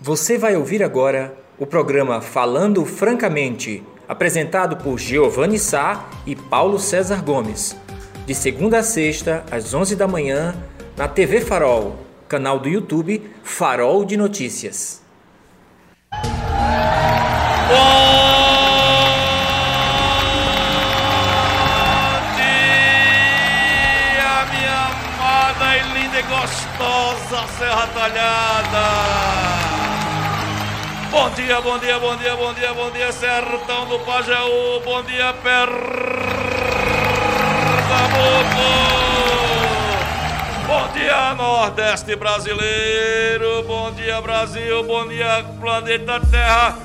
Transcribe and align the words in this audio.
Você 0.00 0.36
vai 0.36 0.54
ouvir 0.56 0.82
agora 0.82 1.34
o 1.58 1.64
programa 1.64 2.20
Falando 2.20 2.84
Francamente, 2.84 3.82
apresentado 4.06 4.76
por 4.76 4.98
Giovanni 4.98 5.58
Sá 5.58 6.10
e 6.26 6.36
Paulo 6.36 6.78
César 6.78 7.24
Gomes, 7.24 7.74
de 8.26 8.34
segunda 8.34 8.80
a 8.80 8.82
sexta, 8.82 9.42
às 9.50 9.72
11 9.72 9.96
da 9.96 10.06
manhã, 10.06 10.54
na 10.98 11.08
TV 11.08 11.40
Farol, 11.40 11.96
canal 12.28 12.58
do 12.58 12.68
YouTube 12.68 13.22
Farol 13.42 14.04
de 14.04 14.18
Notícias. 14.18 15.00
dia, 24.14 24.44
minha 24.52 24.90
amada 24.92 25.74
e 25.74 25.82
linda 25.94 26.18
e 26.18 26.22
gostosa 26.22 27.48
Serra 27.58 27.86
Talhada. 27.94 29.35
Bom 31.16 31.30
dia, 31.30 31.60
bom 31.62 31.78
dia, 31.78 31.98
bom 31.98 32.14
dia, 32.14 32.36
bom 32.36 32.52
dia, 32.52 32.74
bom 32.74 32.90
dia, 32.90 33.10
Sertão 33.10 33.86
do 33.86 33.98
Pajeú. 34.00 34.80
Bom 34.84 35.02
dia, 35.02 35.32
Pernambuco. 35.42 35.80
Bom 40.66 40.92
dia, 40.92 41.34
Nordeste 41.34 42.14
brasileiro. 42.16 43.62
Bom 43.62 43.92
dia, 43.92 44.20
Brasil. 44.20 44.84
Bom 44.84 45.08
dia, 45.08 45.42
planeta 45.58 46.20
Terra. 46.30 46.78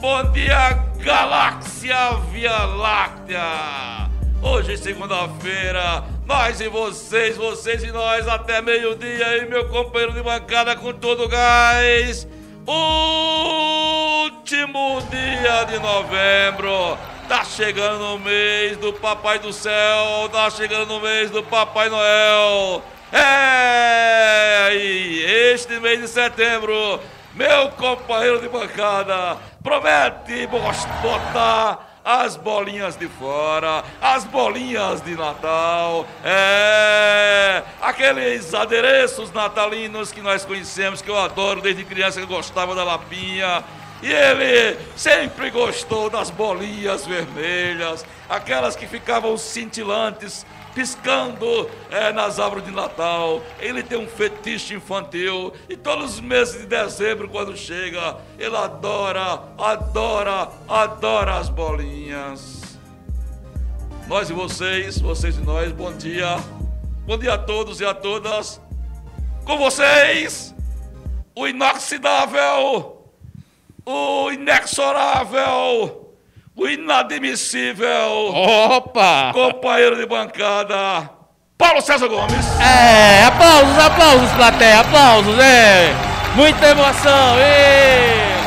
Bom 0.00 0.32
dia, 0.32 0.82
Galáxia 0.96 2.12
Via 2.32 2.64
Láctea. 2.64 4.08
Hoje, 4.40 4.78
segunda-feira, 4.78 6.02
nós 6.24 6.62
e 6.62 6.68
vocês, 6.70 7.36
vocês 7.36 7.84
e 7.84 7.92
nós, 7.92 8.26
até 8.26 8.62
meio-dia. 8.62 9.36
E 9.36 9.46
meu 9.46 9.68
companheiro 9.68 10.14
de 10.14 10.22
bancada 10.22 10.74
com 10.74 10.94
todo 10.94 11.28
gás. 11.28 12.26
Último 14.26 15.00
dia 15.08 15.64
de 15.66 15.78
novembro. 15.78 16.98
Tá 17.28 17.44
chegando 17.44 18.00
no 18.00 18.18
mês 18.18 18.76
do 18.76 18.92
Papai 18.92 19.38
do 19.38 19.52
Céu. 19.52 20.28
Tá 20.32 20.50
chegando 20.50 20.86
no 20.88 21.00
mês 21.00 21.30
do 21.30 21.44
Papai 21.44 21.88
Noel. 21.88 22.82
É! 23.12 24.74
E 24.74 25.22
este 25.52 25.78
mês 25.78 26.00
de 26.00 26.08
setembro, 26.08 26.98
meu 27.34 27.68
companheiro 27.70 28.40
de 28.40 28.48
bancada 28.48 29.36
promete 29.62 30.48
botar 30.48 31.95
as 32.06 32.36
bolinhas 32.36 32.96
de 32.96 33.08
fora, 33.08 33.82
as 34.00 34.22
bolinhas 34.22 35.00
de 35.02 35.16
Natal, 35.16 36.06
é, 36.24 37.64
aqueles 37.82 38.54
adereços 38.54 39.32
natalinos 39.32 40.12
que 40.12 40.22
nós 40.22 40.44
conhecemos, 40.44 41.02
que 41.02 41.10
eu 41.10 41.18
adoro 41.18 41.60
desde 41.60 41.82
criança, 41.82 42.20
que 42.20 42.24
eu 42.24 42.28
gostava 42.28 42.76
da 42.76 42.84
lapinha. 42.84 43.64
E 44.00 44.12
ele 44.12 44.78
sempre 44.94 45.50
gostou 45.50 46.08
das 46.08 46.30
bolinhas 46.30 47.04
vermelhas, 47.04 48.06
aquelas 48.28 48.76
que 48.76 48.86
ficavam 48.86 49.36
cintilantes, 49.36 50.46
piscando 50.76 51.70
é, 51.90 52.12
nas 52.12 52.38
árvores 52.38 52.66
de 52.66 52.70
Natal. 52.70 53.42
Ele 53.58 53.82
tem 53.82 53.96
um 53.96 54.06
fetiche 54.06 54.74
infantil 54.74 55.54
e 55.70 55.76
todos 55.76 56.16
os 56.16 56.20
meses 56.20 56.60
de 56.60 56.66
dezembro, 56.66 57.30
quando 57.30 57.56
chega, 57.56 58.18
ele 58.38 58.54
adora, 58.54 59.42
adora, 59.56 60.50
adora 60.68 61.38
as 61.38 61.48
bolinhas. 61.48 62.78
Nós 64.06 64.28
e 64.28 64.34
vocês, 64.34 65.00
vocês 65.00 65.38
e 65.38 65.40
nós, 65.40 65.72
bom 65.72 65.96
dia. 65.96 66.36
Bom 67.06 67.16
dia 67.16 67.32
a 67.32 67.38
todos 67.38 67.80
e 67.80 67.84
a 67.86 67.94
todas. 67.94 68.60
Com 69.46 69.56
vocês, 69.56 70.54
o 71.34 71.48
inoxidável, 71.48 73.02
o 73.86 74.30
inexorável 74.30 76.05
o 76.56 76.66
inadmissível. 76.66 78.32
Opa! 78.32 79.30
Companheiro 79.32 79.96
de 79.96 80.06
bancada, 80.06 81.10
Paulo 81.58 81.80
César 81.82 82.08
Gomes. 82.08 82.46
É, 82.60 83.24
aplausos, 83.26 83.78
aplausos, 83.78 84.32
plateia, 84.32 84.80
aplausos, 84.80 85.38
é. 85.38 85.94
Muita 86.34 86.68
emoção, 86.68 87.36
isso. 87.38 88.46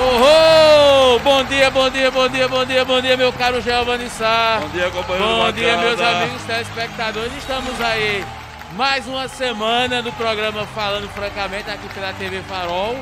Oh, 0.00 1.18
bom 1.20 1.44
dia, 1.44 1.70
bom 1.70 1.90
dia, 1.90 2.10
bom 2.10 2.28
dia, 2.28 2.48
bom 2.48 2.64
dia, 2.64 2.84
bom 2.84 3.00
dia, 3.00 3.16
meu 3.16 3.32
caro 3.32 3.60
Giovanni 3.60 4.08
Sá. 4.08 4.58
Bom 4.60 4.68
dia, 4.68 4.90
companheiro 4.90 5.26
Bom 5.26 5.52
dia, 5.52 5.76
meus 5.76 6.00
amigos 6.00 6.42
telespectadores. 6.42 7.32
Estamos 7.36 7.80
aí 7.80 8.24
mais 8.72 9.06
uma 9.06 9.26
semana 9.26 10.02
do 10.02 10.12
programa 10.12 10.66
Falando 10.66 11.08
Francamente 11.08 11.70
aqui 11.70 11.88
pela 11.94 12.12
TV 12.12 12.40
Farol. 12.42 12.96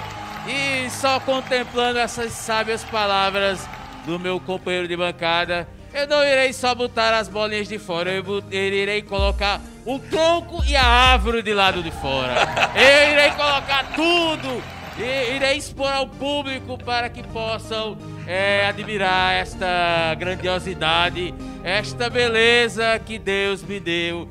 E 0.49 0.89
só 0.91 1.19
contemplando 1.19 1.99
essas 1.99 2.33
sábias 2.33 2.84
palavras 2.84 3.67
do 4.05 4.19
meu 4.19 4.39
companheiro 4.39 4.87
de 4.87 4.97
bancada, 4.97 5.67
eu 5.93 6.07
não 6.07 6.23
irei 6.25 6.53
só 6.53 6.75
botar 6.75 7.15
as 7.15 7.29
bolinhas 7.29 7.67
de 7.67 7.79
fora, 7.79 8.12
eu, 8.12 8.45
irei 8.51 9.03
colocar 9.03 9.61
o 9.84 9.99
tronco 9.99 10.62
e 10.65 10.77
a 10.77 10.84
árvore 10.84 11.43
de 11.43 11.55
lado 11.55 11.83
de 11.83 11.91
fora. 11.91 12.34
Eu 12.75 13.12
irei 13.12 13.31
colocar 13.31 13.93
tudo 13.95 14.62
e 14.99 15.37
irei 15.37 15.57
expor 15.57 15.91
ao 15.91 16.07
público 16.07 16.78
para 16.78 17.09
que 17.09 17.23
possam 17.23 17.97
é, 18.27 18.67
admirar 18.67 19.34
esta 19.34 20.15
grandiosidade, 20.19 21.34
esta 21.65 22.09
beleza 22.09 23.01
que 23.05 23.19
Deus 23.19 23.63
me 23.63 23.81
deu. 23.81 24.28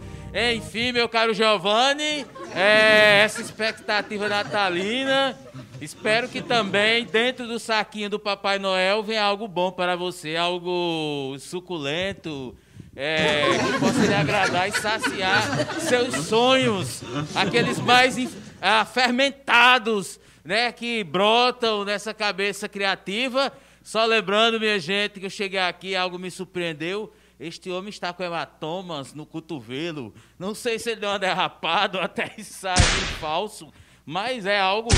Enfim, 0.54 0.92
meu 0.92 1.08
caro 1.08 1.34
Giovanni, 1.34 2.26
é, 2.54 3.22
essa 3.24 3.42
expectativa 3.42 4.28
natalina. 4.28 5.38
Espero 5.82 6.30
que 6.30 6.42
também 6.42 7.06
dentro 7.06 7.48
do 7.48 7.60
saquinho 7.60 8.10
do 8.10 8.20
Papai 8.20 8.58
Noel 8.58 9.04
venha 9.04 9.24
algo 9.24 9.48
bom 9.48 9.72
para 9.72 9.96
você, 9.96 10.36
algo 10.36 11.36
suculento, 11.40 12.56
é, 12.96 13.44
que 13.58 13.80
possa 13.80 14.06
lhe 14.06 14.14
agradar 14.14 14.70
e 14.70 14.72
saciar 14.72 15.82
seus 15.82 16.16
sonhos, 16.28 17.02
aqueles 17.36 17.78
mais 17.80 18.16
ah, 18.62 18.86
fermentados, 18.86 20.20
né, 20.44 20.72
que 20.72 21.04
brotam 21.04 21.84
nessa 21.84 22.14
cabeça 22.14 22.70
criativa. 22.70 23.52
Só 23.84 24.06
lembrando, 24.06 24.60
minha 24.60 24.80
gente, 24.80 25.20
que 25.20 25.26
eu 25.26 25.30
cheguei 25.30 25.60
aqui, 25.60 25.96
algo 25.96 26.18
me 26.18 26.32
surpreendeu. 26.32 27.14
Este 27.38 27.70
homem 27.70 27.90
está 27.90 28.14
com 28.14 28.24
hematomas 28.24 29.14
no 29.14 29.26
cotovelo. 29.26 30.14
Não 30.40 30.56
sei 30.56 30.80
se 30.80 30.92
ele 30.92 31.02
deu 31.02 31.10
uma 31.10 31.20
derrapada 31.20 31.98
ou 31.98 32.04
até 32.04 32.34
ensaio 32.40 32.78
falso, 33.20 33.72
mas 34.06 34.46
é 34.46 34.60
algo. 34.60 34.90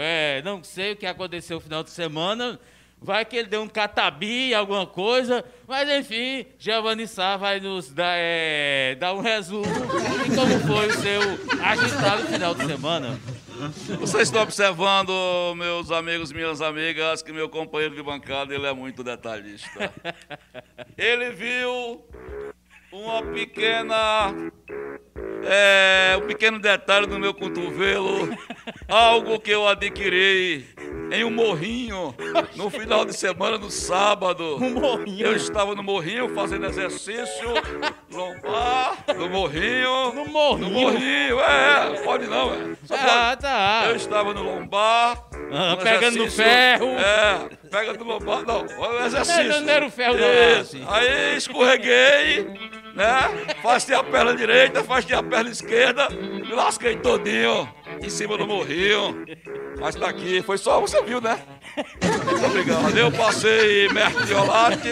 É, 0.00 0.42
não 0.44 0.62
sei 0.62 0.92
o 0.92 0.96
que 0.96 1.06
aconteceu 1.06 1.56
no 1.56 1.60
final 1.60 1.82
de 1.82 1.90
semana. 1.90 2.58
Vai 3.00 3.22
que 3.24 3.36
ele 3.36 3.48
deu 3.48 3.60
um 3.60 3.68
catabi, 3.68 4.54
alguma 4.54 4.86
coisa. 4.86 5.44
Mas 5.68 5.88
enfim, 5.90 6.46
Giovanni 6.58 7.06
Sá 7.06 7.36
vai 7.36 7.60
nos 7.60 7.90
dar, 7.90 8.14
é, 8.16 8.94
dar 8.94 9.12
um 9.12 9.20
resumo 9.20 9.64
de 9.64 10.34
como 10.34 10.58
foi 10.60 10.86
o 10.86 10.92
seu 10.94 11.20
agitado 11.62 12.26
final 12.28 12.54
de 12.54 12.64
semana. 12.64 13.20
Vocês 14.00 14.28
estão 14.28 14.42
observando, 14.42 15.12
meus 15.54 15.90
amigos 15.90 16.30
e 16.30 16.34
minhas 16.34 16.62
amigas, 16.62 17.22
que 17.22 17.32
meu 17.32 17.48
companheiro 17.48 17.94
de 17.94 18.02
bancada 18.02 18.54
ele 18.54 18.66
é 18.66 18.72
muito 18.72 19.04
detalhista. 19.04 19.92
Ele 20.96 21.30
viu 21.30 22.04
uma 22.90 23.22
pequena. 23.22 24.32
É, 25.46 26.16
um 26.16 26.26
pequeno 26.26 26.58
detalhe 26.58 27.06
no 27.06 27.18
meu 27.18 27.34
cotovelo, 27.34 28.36
algo 28.88 29.38
que 29.38 29.50
eu 29.50 29.68
adquiri 29.68 30.66
em 31.12 31.22
um 31.22 31.30
morrinho 31.30 32.14
no 32.56 32.70
final 32.70 33.04
de 33.04 33.14
semana, 33.14 33.58
no 33.58 33.70
sábado. 33.70 34.56
Um 34.56 34.70
morrinho? 34.70 35.26
Eu 35.26 35.36
estava 35.36 35.74
no 35.74 35.82
morrinho 35.82 36.34
fazendo 36.34 36.66
exercício, 36.66 37.48
lombar, 38.10 39.04
no 39.14 39.28
morrinho. 39.28 40.12
No 40.14 40.26
morrinho? 40.26 40.68
No 40.68 40.70
morrinho, 40.70 41.40
é, 41.40 42.02
pode 42.02 42.26
não, 42.26 42.54
é. 42.54 42.76
Só 42.84 42.96
pode. 42.96 43.10
Ah, 43.10 43.36
tá. 43.38 43.84
Eu 43.88 43.96
estava 43.96 44.32
no 44.32 44.42
lombar. 44.42 45.28
Ah, 45.52 45.70
no 45.72 45.76
pegando 45.78 46.18
no 46.18 46.30
ferro. 46.30 46.88
É, 46.88 47.48
pega 47.70 47.92
no 47.92 48.04
lombar. 48.04 48.42
Não, 48.44 48.64
o 48.64 49.04
exercício. 49.04 49.44
Não, 49.44 49.60
não 49.60 49.72
era 49.72 49.86
o 49.86 49.90
ferro, 49.90 50.16
não, 50.16 50.60
Isso. 50.60 50.76
assim. 50.76 50.84
Aí 50.88 51.36
escorreguei, 51.36 52.46
né? 52.94 53.54
Fastei 53.62 53.94
a 53.96 54.02
perna 54.02 54.34
direita, 54.34 54.82
fastei 54.84 55.16
a 55.16 55.22
perna 55.22 55.50
esquerda, 55.50 56.08
me 56.10 56.52
lasquei 56.52 56.96
todinho 56.96 57.68
em 58.02 58.08
cima 58.08 58.36
do 58.36 58.46
morrinho. 58.46 59.24
Mas 59.80 59.94
tá 59.96 60.08
aqui, 60.08 60.40
foi 60.42 60.56
só, 60.58 60.80
você 60.80 61.02
viu, 61.02 61.20
né? 61.20 61.38
Muito 61.76 62.46
obrigado. 62.46 62.96
Eu 62.96 63.10
passei 63.10 63.88
mertiolate, 63.88 64.88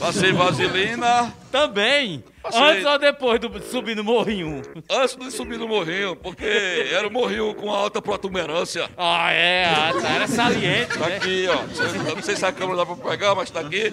passei 0.00 0.32
vaselina, 0.32 1.32
Também? 1.50 2.24
Passei. 2.42 2.60
Antes 2.60 2.84
ou 2.84 2.98
depois 2.98 3.38
de 3.40 3.64
subir 3.66 3.94
no 3.94 4.02
morrinho? 4.02 4.62
antes 4.90 5.14
de 5.16 5.30
subir 5.30 5.58
no 5.58 5.68
morrinho, 5.68 6.16
porque 6.16 6.88
era 6.92 7.06
um 7.06 7.10
morrinho 7.10 7.54
com 7.54 7.70
alta 7.70 8.02
protuberância. 8.02 8.90
Ah, 8.96 9.30
é, 9.30 9.64
ah, 9.66 9.92
tá. 10.00 10.08
Era 10.08 10.26
saliente, 10.26 10.98
Tá 10.98 11.06
né? 11.08 11.16
aqui, 11.16 11.46
ó. 11.48 12.08
Eu 12.08 12.16
não 12.16 12.22
sei 12.22 12.34
se 12.34 12.44
a 12.44 12.50
câmera 12.50 12.78
dá 12.78 12.86
pra 12.86 12.96
pegar, 13.10 13.34
mas 13.36 13.48
tá 13.50 13.60
aqui. 13.60 13.92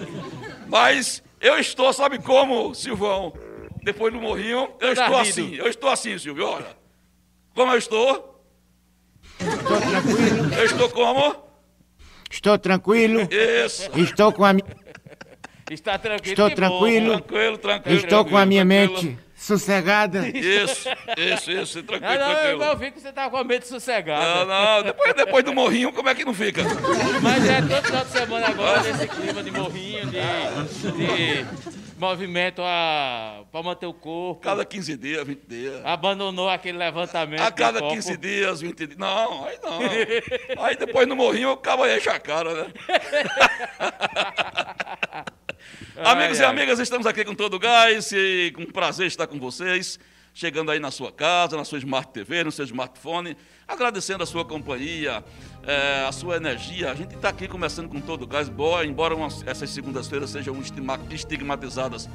Mas 0.66 1.22
eu 1.40 1.58
estou, 1.58 1.92
sabe 1.92 2.18
como, 2.18 2.74
Silvão? 2.74 3.32
Depois 3.82 4.12
do 4.12 4.20
morrinho, 4.20 4.68
eu 4.80 4.94
Todo 4.94 5.00
estou 5.00 5.16
assim. 5.18 5.54
Eu 5.54 5.66
estou 5.68 5.90
assim, 5.90 6.18
Silvio, 6.18 6.46
olha. 6.46 6.76
Como 7.54 7.72
eu 7.72 7.78
estou? 7.78 8.44
Estou 9.40 9.80
tranquilo. 9.80 10.54
Eu 10.54 10.64
estou 10.64 10.90
como? 10.90 11.36
Estou 12.30 12.58
tranquilo. 12.58 13.28
Isso. 13.64 13.90
Estou 13.98 14.32
com 14.32 14.44
a 14.44 14.52
minha. 14.52 14.66
Está 15.70 15.98
tranquilo. 15.98 16.32
Estou 16.32 16.50
tranquilo. 16.50 17.20
Tranquilo, 17.20 17.58
tranquilo. 17.58 17.98
Estou 17.98 18.24
com 18.24 18.36
a 18.36 18.44
minha 18.44 18.66
tranquilo. 18.66 19.02
mente 19.02 19.29
sossegada. 19.40 20.28
Isso, 20.28 20.88
isso, 21.16 21.50
isso. 21.50 21.82
Tranquilo, 21.82 22.18
não, 22.18 22.30
eu, 22.30 22.36
tranquilo. 22.36 22.64
eu 22.64 22.76
vi 22.76 22.90
que 22.90 23.00
você 23.00 23.10
tava 23.10 23.30
com 23.30 23.42
medo 23.42 23.62
de 23.62 23.68
sossegado. 23.68 24.22
Não, 24.22 24.46
não, 24.46 24.82
depois, 24.82 25.14
depois 25.14 25.44
do 25.44 25.54
morrinho, 25.54 25.92
como 25.92 26.08
é 26.10 26.14
que 26.14 26.24
não 26.24 26.34
fica? 26.34 26.62
Mas 27.22 27.48
é 27.48 27.62
todo 27.62 27.82
final 27.82 28.04
de 28.04 28.10
semana 28.10 28.48
agora, 28.48 28.82
nesse 28.82 29.08
clima 29.08 29.42
de 29.42 29.50
morrinho, 29.50 30.06
de, 30.06 30.20
de 30.92 31.46
movimento 31.98 32.60
a, 32.62 33.42
pra 33.50 33.62
manter 33.62 33.86
o 33.86 33.94
corpo. 33.94 34.42
Cada 34.42 34.64
15 34.64 34.96
dias, 34.96 35.26
20 35.26 35.46
dias. 35.46 35.80
Abandonou 35.84 36.48
aquele 36.48 36.76
levantamento. 36.76 37.40
A 37.40 37.50
cada 37.50 37.80
copo. 37.80 37.94
15 37.94 38.16
dias, 38.18 38.60
20 38.60 38.86
dias. 38.86 38.98
Não, 38.98 39.46
aí 39.46 39.58
não. 39.62 40.64
Aí 40.64 40.76
depois 40.76 41.08
no 41.08 41.16
morrinho, 41.16 41.52
o 41.52 41.56
cabo 41.56 41.84
aí 41.84 41.96
enche 41.96 42.10
a 42.10 42.20
cara, 42.20 42.64
né? 42.64 42.72
Amigos 45.96 46.38
e 46.38 46.44
ai. 46.44 46.50
amigas, 46.50 46.78
estamos 46.78 47.06
aqui 47.06 47.24
com 47.24 47.34
todo 47.34 47.54
o 47.54 47.58
gás 47.58 48.10
e 48.12 48.52
com 48.54 48.64
prazer 48.66 49.06
estar 49.06 49.26
com 49.26 49.38
vocês, 49.38 49.98
chegando 50.32 50.70
aí 50.70 50.78
na 50.78 50.90
sua 50.90 51.12
casa, 51.12 51.56
na 51.56 51.64
sua 51.64 51.78
Smart 51.78 52.12
TV, 52.12 52.44
no 52.44 52.52
seu 52.52 52.64
smartphone, 52.64 53.36
agradecendo 53.66 54.22
a 54.22 54.26
sua 54.26 54.44
companhia, 54.44 55.22
eh, 55.66 56.04
a 56.08 56.12
sua 56.12 56.36
energia. 56.36 56.90
A 56.90 56.94
gente 56.94 57.14
está 57.14 57.28
aqui 57.28 57.46
começando 57.46 57.88
com 57.88 58.00
todo 58.00 58.22
o 58.22 58.26
gás, 58.26 58.48
boa, 58.48 58.84
embora 58.84 59.14
essas 59.46 59.70
segundas-feiras 59.70 60.30
sejam 60.30 60.56
estigmatizadas 61.10 62.08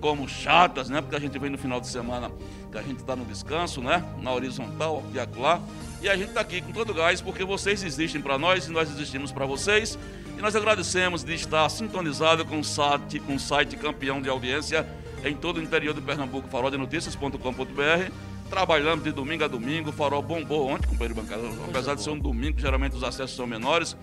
como 0.00 0.28
chatas, 0.28 0.88
né? 0.88 1.00
Porque 1.00 1.16
a 1.16 1.20
gente 1.20 1.38
vem 1.38 1.50
no 1.50 1.58
final 1.58 1.80
de 1.80 1.86
semana 1.86 2.30
que 2.70 2.78
a 2.78 2.82
gente 2.82 3.00
está 3.00 3.14
no 3.14 3.24
descanso, 3.24 3.80
né? 3.80 4.02
Na 4.20 4.32
horizontal, 4.32 4.98
aqui 5.06 5.16
e 5.16 5.20
acolá. 5.20 5.60
E 6.02 6.08
a 6.08 6.16
gente 6.16 6.28
está 6.28 6.40
aqui 6.40 6.60
com 6.60 6.72
todo 6.72 6.90
o 6.90 6.94
gás 6.94 7.20
porque 7.20 7.44
vocês 7.44 7.82
existem 7.82 8.20
para 8.20 8.38
nós 8.38 8.66
e 8.66 8.70
nós 8.70 8.90
existimos 8.90 9.30
para 9.30 9.44
vocês. 9.44 9.98
E 10.36 10.40
nós 10.40 10.56
agradecemos 10.56 11.22
de 11.22 11.34
estar 11.34 11.68
sintonizado 11.68 12.44
com 12.46 12.60
o 12.60 12.64
site, 12.64 13.20
com 13.20 13.34
o 13.34 13.38
site 13.38 13.76
campeão 13.76 14.22
de 14.22 14.28
audiência 14.28 14.86
em 15.22 15.36
todo 15.36 15.58
o 15.58 15.62
interior 15.62 15.94
de 15.94 16.00
Pernambuco, 16.00 16.48
faroldenotícias.com.br. 16.48 18.12
Trabalhamos 18.48 19.04
de 19.04 19.12
domingo 19.12 19.44
a 19.44 19.48
domingo, 19.48 19.90
o 19.90 19.92
farol 19.92 20.22
bombou 20.22 20.68
ontem, 20.68 20.88
companheiro 20.88 21.14
bancário. 21.14 21.44
Apesar 21.68 21.94
de 21.94 22.02
ser 22.02 22.10
um 22.10 22.18
domingo, 22.18 22.58
geralmente 22.58 22.96
os 22.96 23.04
acessos 23.04 23.36
são 23.36 23.46
menores. 23.46 23.96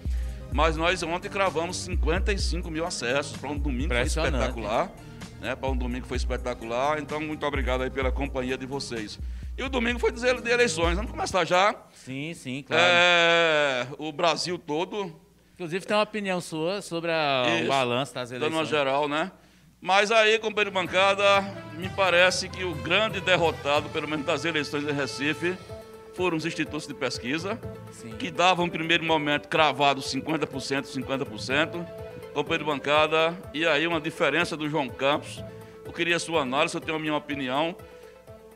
Mas 0.54 0.78
nós 0.78 1.04
ontem 1.04 1.28
cravamos 1.28 1.78
55 1.78 2.70
mil 2.70 2.86
acessos 2.86 3.36
para 3.36 3.50
um 3.50 3.58
domingo 3.58 3.94
espetacular 3.94 4.92
né? 5.42 5.56
Para 5.56 5.70
um 5.70 5.78
domingo 5.78 6.06
foi 6.08 6.18
espetacular. 6.18 7.00
Então, 7.00 7.20
muito 7.20 7.46
obrigado 7.46 7.82
aí 7.84 7.90
pela 7.90 8.12
companhia 8.12 8.58
de 8.58 8.66
vocês. 8.66 9.20
E 9.58 9.64
o 9.64 9.70
domingo 9.70 10.00
foi 10.00 10.12
dizer 10.12 10.40
de 10.42 10.50
eleições. 10.52 10.96
Vamos 10.96 11.12
começar 11.12 11.44
já. 11.46 11.76
Sim, 11.94 12.34
sim, 12.34 12.64
claro. 12.68 12.82
É, 12.86 13.88
o 13.98 14.12
Brasil 14.12 14.58
todo, 14.58 15.14
Inclusive 15.56 15.86
tem 15.88 15.98
uma 15.98 16.04
opinião 16.04 16.40
sua 16.40 16.84
sobre 16.84 17.10
a- 17.12 17.44
o 17.48 17.58
Isso. 17.60 17.68
balanço 17.68 18.14
das 18.14 18.30
dando 18.30 18.42
uma 18.44 18.48
eleições. 18.48 18.70
geral, 18.70 19.08
né? 19.10 19.32
Mas 19.82 20.12
aí, 20.12 20.38
companheiro 20.38 20.70
de 20.70 20.76
bancada, 20.76 21.42
me 21.76 21.90
parece 21.90 22.48
que 22.50 22.64
o 22.64 22.76
grande 22.76 23.20
derrotado, 23.22 23.90
pelo 23.90 24.08
menos 24.08 24.24
das 24.26 24.46
eleições 24.46 24.84
em 24.84 24.92
Recife, 24.92 25.58
foram 26.14 26.38
os 26.38 26.46
institutos 26.46 26.88
de 26.88 26.94
pesquisa, 26.94 27.60
Sim. 27.92 28.10
que 28.18 28.30
davam, 28.30 28.66
no 28.68 28.72
primeiro 28.72 29.04
momento, 29.04 29.48
cravado 29.48 30.00
50%, 30.02 30.86
50%. 30.88 31.84
Companheiro 32.38 32.66
de 32.66 32.70
bancada, 32.70 33.36
e 33.52 33.66
aí 33.66 33.88
uma 33.88 34.00
diferença 34.00 34.56
do 34.56 34.70
João 34.70 34.88
Campos. 34.88 35.44
Eu 35.84 35.92
queria 35.92 36.20
sua 36.20 36.44
análise, 36.44 36.76
eu 36.76 36.80
tenho 36.80 36.96
a 36.96 37.00
minha 37.00 37.16
opinião, 37.16 37.76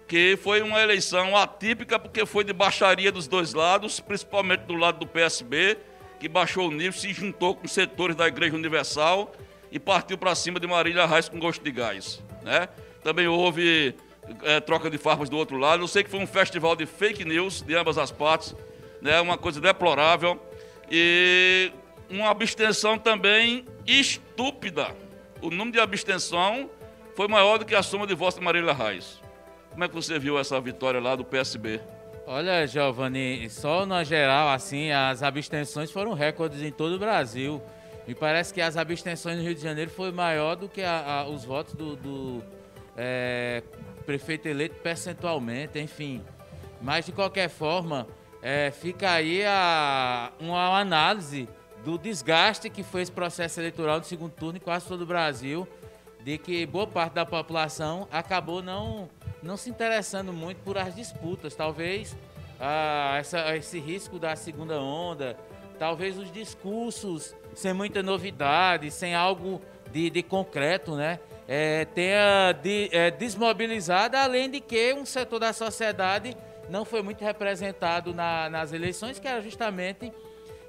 que 0.07 0.37
foi 0.37 0.61
uma 0.61 0.79
eleição 0.79 1.35
atípica 1.35 1.97
porque 1.97 2.23
foi 2.23 2.43
de 2.43 2.53
baixaria 2.53 3.11
dos 3.11 3.27
dois 3.27 3.55
lados, 3.55 3.99
principalmente 3.99 4.65
do 4.65 4.75
lado 4.75 4.99
do 4.99 5.07
PSB, 5.07 5.79
que 6.19 6.29
baixou 6.29 6.67
o 6.67 6.71
nível, 6.71 6.93
se 6.93 7.11
juntou 7.11 7.55
com 7.55 7.67
setores 7.67 8.15
da 8.15 8.27
Igreja 8.27 8.55
Universal 8.55 9.33
e 9.71 9.79
partiu 9.79 10.15
para 10.15 10.35
cima 10.35 10.59
de 10.59 10.67
Marília 10.67 11.07
Reis 11.07 11.27
com 11.27 11.39
gosto 11.39 11.63
de 11.63 11.71
gás. 11.71 12.21
Né? 12.43 12.69
Também 13.03 13.27
houve 13.27 13.95
eh, 14.43 14.59
troca 14.59 14.91
de 14.91 14.99
farpas 14.99 15.27
do 15.27 15.37
outro 15.37 15.57
lado. 15.57 15.81
Eu 15.81 15.87
sei 15.87 16.03
que 16.03 16.09
foi 16.11 16.19
um 16.19 16.27
festival 16.27 16.75
de 16.75 16.85
fake 16.85 17.25
news 17.25 17.63
de 17.63 17.73
ambas 17.73 17.97
as 17.97 18.11
partes, 18.11 18.55
né? 19.01 19.19
uma 19.19 19.39
coisa 19.39 19.59
deplorável. 19.59 20.39
E 20.87 21.71
uma 22.11 22.29
abstenção 22.29 22.97
também 22.97 23.65
estúpida. 23.85 24.95
O 25.41 25.49
número 25.49 25.71
de 25.71 25.79
abstenção 25.79 26.69
foi 27.15 27.27
maior 27.27 27.57
do 27.57 27.65
que 27.65 27.73
a 27.75 27.81
soma 27.83 28.05
de 28.05 28.13
votos 28.13 28.39
Marília 28.39 28.73
Reis. 28.73 29.19
Como 29.71 29.83
é 29.83 29.87
que 29.87 29.95
você 29.95 30.19
viu 30.19 30.37
essa 30.37 30.59
vitória 30.59 30.99
lá 30.99 31.15
do 31.15 31.23
PSB? 31.23 31.79
Olha, 32.27 32.65
Giovanni, 32.67 33.49
só 33.49 33.85
na 33.85 34.03
geral, 34.03 34.49
assim, 34.49 34.91
as 34.91 35.23
abstenções 35.23 35.91
foram 35.91 36.13
recordes 36.13 36.61
em 36.61 36.71
todo 36.71 36.95
o 36.95 36.99
Brasil. 36.99 37.61
Me 38.07 38.13
parece 38.13 38.53
que 38.53 38.61
as 38.61 38.77
abstenções 38.77 39.37
no 39.37 39.43
Rio 39.43 39.55
de 39.55 39.61
Janeiro 39.61 39.89
foi 39.91 40.11
maior 40.11 40.55
do 40.55 40.67
que 40.69 40.81
a- 40.81 41.21
a- 41.21 41.27
os 41.27 41.43
votos 41.45 41.73
do, 41.73 41.95
do, 41.95 42.43
é, 42.97 43.63
prefeito 44.05 44.47
eleito 44.47 44.75
percentualmente, 44.75 45.79
enfim. 45.79 46.21
Mas, 46.81 47.05
de 47.05 47.11
qualquer 47.11 47.49
forma, 47.49 48.07
é, 48.41 48.71
fica 48.71 49.11
aí 49.11 49.43
a, 49.45 50.31
uma 50.39 50.79
análise 50.79 51.47
do 51.83 51.97
desgaste 51.97 52.69
que 52.69 52.83
foi 52.83 53.01
esse 53.01 53.11
processo 53.11 53.59
eleitoral 53.59 53.99
do 53.99 54.05
segundo 54.05 54.31
turno 54.33 54.57
em 54.57 54.61
quase 54.61 54.85
todo 54.87 55.01
o 55.01 55.05
Brasil, 55.05 55.67
de 56.23 56.37
que 56.37 56.65
boa 56.65 56.85
parte 56.85 57.13
da 57.13 57.25
população 57.25 58.07
acabou 58.11 58.61
não, 58.61 59.09
não 59.41 59.57
se 59.57 59.69
interessando 59.69 60.31
muito 60.31 60.59
por 60.59 60.77
as 60.77 60.93
disputas. 60.95 61.55
Talvez 61.55 62.15
ah, 62.59 63.15
essa- 63.19 63.55
esse 63.57 63.79
risco 63.79 64.19
da 64.19 64.35
segunda 64.35 64.79
onda, 64.79 65.35
talvez 65.79 66.17
os 66.19 66.31
discursos 66.31 67.35
sem 67.55 67.73
muita 67.73 68.03
novidade, 68.03 68.91
sem 68.91 69.15
algo 69.15 69.59
de, 69.91 70.09
de 70.11 70.21
concreto, 70.21 70.95
né? 70.95 71.19
É, 71.47 71.85
tenha 71.85 72.51
de- 72.53 72.87
é, 72.93 73.09
desmobilizado, 73.11 74.15
além 74.15 74.49
de 74.49 74.61
que 74.61 74.93
um 74.93 75.05
setor 75.05 75.39
da 75.39 75.51
sociedade 75.51 76.37
não 76.69 76.85
foi 76.85 77.01
muito 77.01 77.23
representado 77.23 78.13
na- 78.13 78.47
nas 78.49 78.71
eleições, 78.71 79.17
que 79.19 79.27
era 79.27 79.41
justamente 79.41 80.13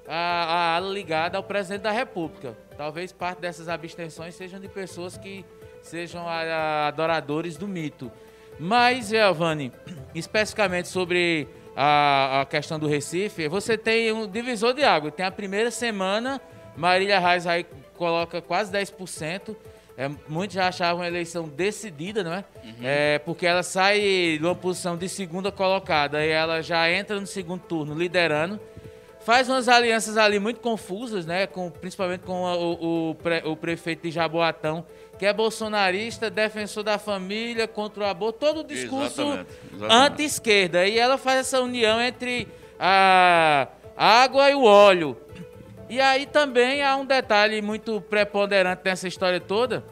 a, 0.07 0.15
a 0.15 0.75
ala 0.75 0.91
ligada 0.91 1.37
ao 1.37 1.43
presidente 1.43 1.81
da 1.81 1.91
República. 1.91 2.57
Talvez 2.77 3.11
parte 3.11 3.39
dessas 3.39 3.69
abstenções 3.69 4.35
sejam 4.35 4.59
de 4.59 4.67
pessoas 4.67 5.17
que 5.17 5.45
sejam 5.81 6.25
adoradores 6.27 7.57
do 7.57 7.67
mito. 7.67 8.11
Mas, 8.59 9.09
Giovanni, 9.09 9.71
especificamente 10.13 10.87
sobre 10.87 11.47
a, 11.75 12.41
a 12.41 12.45
questão 12.45 12.77
do 12.77 12.87
Recife, 12.87 13.47
você 13.47 13.77
tem 13.77 14.11
um 14.11 14.27
divisor 14.27 14.73
de 14.73 14.83
água. 14.83 15.11
Tem 15.11 15.25
a 15.25 15.31
primeira 15.31 15.71
semana, 15.71 16.39
Marília 16.75 17.19
Reis 17.19 17.47
aí 17.47 17.65
coloca 17.97 18.41
quase 18.41 18.71
10%. 18.71 19.55
É, 19.95 20.09
muitos 20.27 20.55
já 20.55 20.67
achavam 20.67 21.03
a 21.03 21.07
eleição 21.07 21.47
decidida, 21.47 22.23
não 22.23 22.33
é? 22.33 22.43
é? 22.81 23.19
Porque 23.19 23.45
ela 23.45 23.61
sai 23.61 23.99
de 23.99 24.39
uma 24.41 24.55
posição 24.55 24.97
de 24.97 25.07
segunda 25.07 25.51
colocada 25.51 26.25
e 26.25 26.29
ela 26.29 26.63
já 26.63 26.89
entra 26.89 27.19
no 27.19 27.27
segundo 27.27 27.61
turno 27.61 27.93
liderando 27.93 28.59
faz 29.25 29.47
umas 29.49 29.67
alianças 29.69 30.17
ali 30.17 30.39
muito 30.39 30.59
confusas, 30.59 31.25
né? 31.25 31.47
Com, 31.47 31.69
principalmente 31.69 32.21
com 32.21 32.43
o, 32.43 33.09
o, 33.11 33.15
pre- 33.15 33.43
o 33.45 33.55
prefeito 33.55 34.03
de 34.03 34.11
Jaboatão, 34.11 34.85
que 35.17 35.25
é 35.25 35.31
bolsonarista, 35.33 36.29
defensor 36.29 36.83
da 36.83 36.97
família, 36.97 37.67
contra 37.67 38.03
o 38.03 38.05
aborto, 38.07 38.39
todo 38.39 38.59
o 38.61 38.63
discurso 38.63 39.21
anti-esquerda. 39.89 40.87
E 40.87 40.97
ela 40.97 41.17
faz 41.17 41.39
essa 41.39 41.61
união 41.61 42.01
entre 42.01 42.47
a 42.79 43.67
água 43.95 44.49
e 44.49 44.55
o 44.55 44.63
óleo. 44.63 45.17
E 45.89 46.01
aí 46.01 46.25
também 46.25 46.83
há 46.83 46.95
um 46.95 47.05
detalhe 47.05 47.61
muito 47.61 48.01
preponderante 48.01 48.81
nessa 48.83 49.07
história 49.07 49.39
toda, 49.39 49.83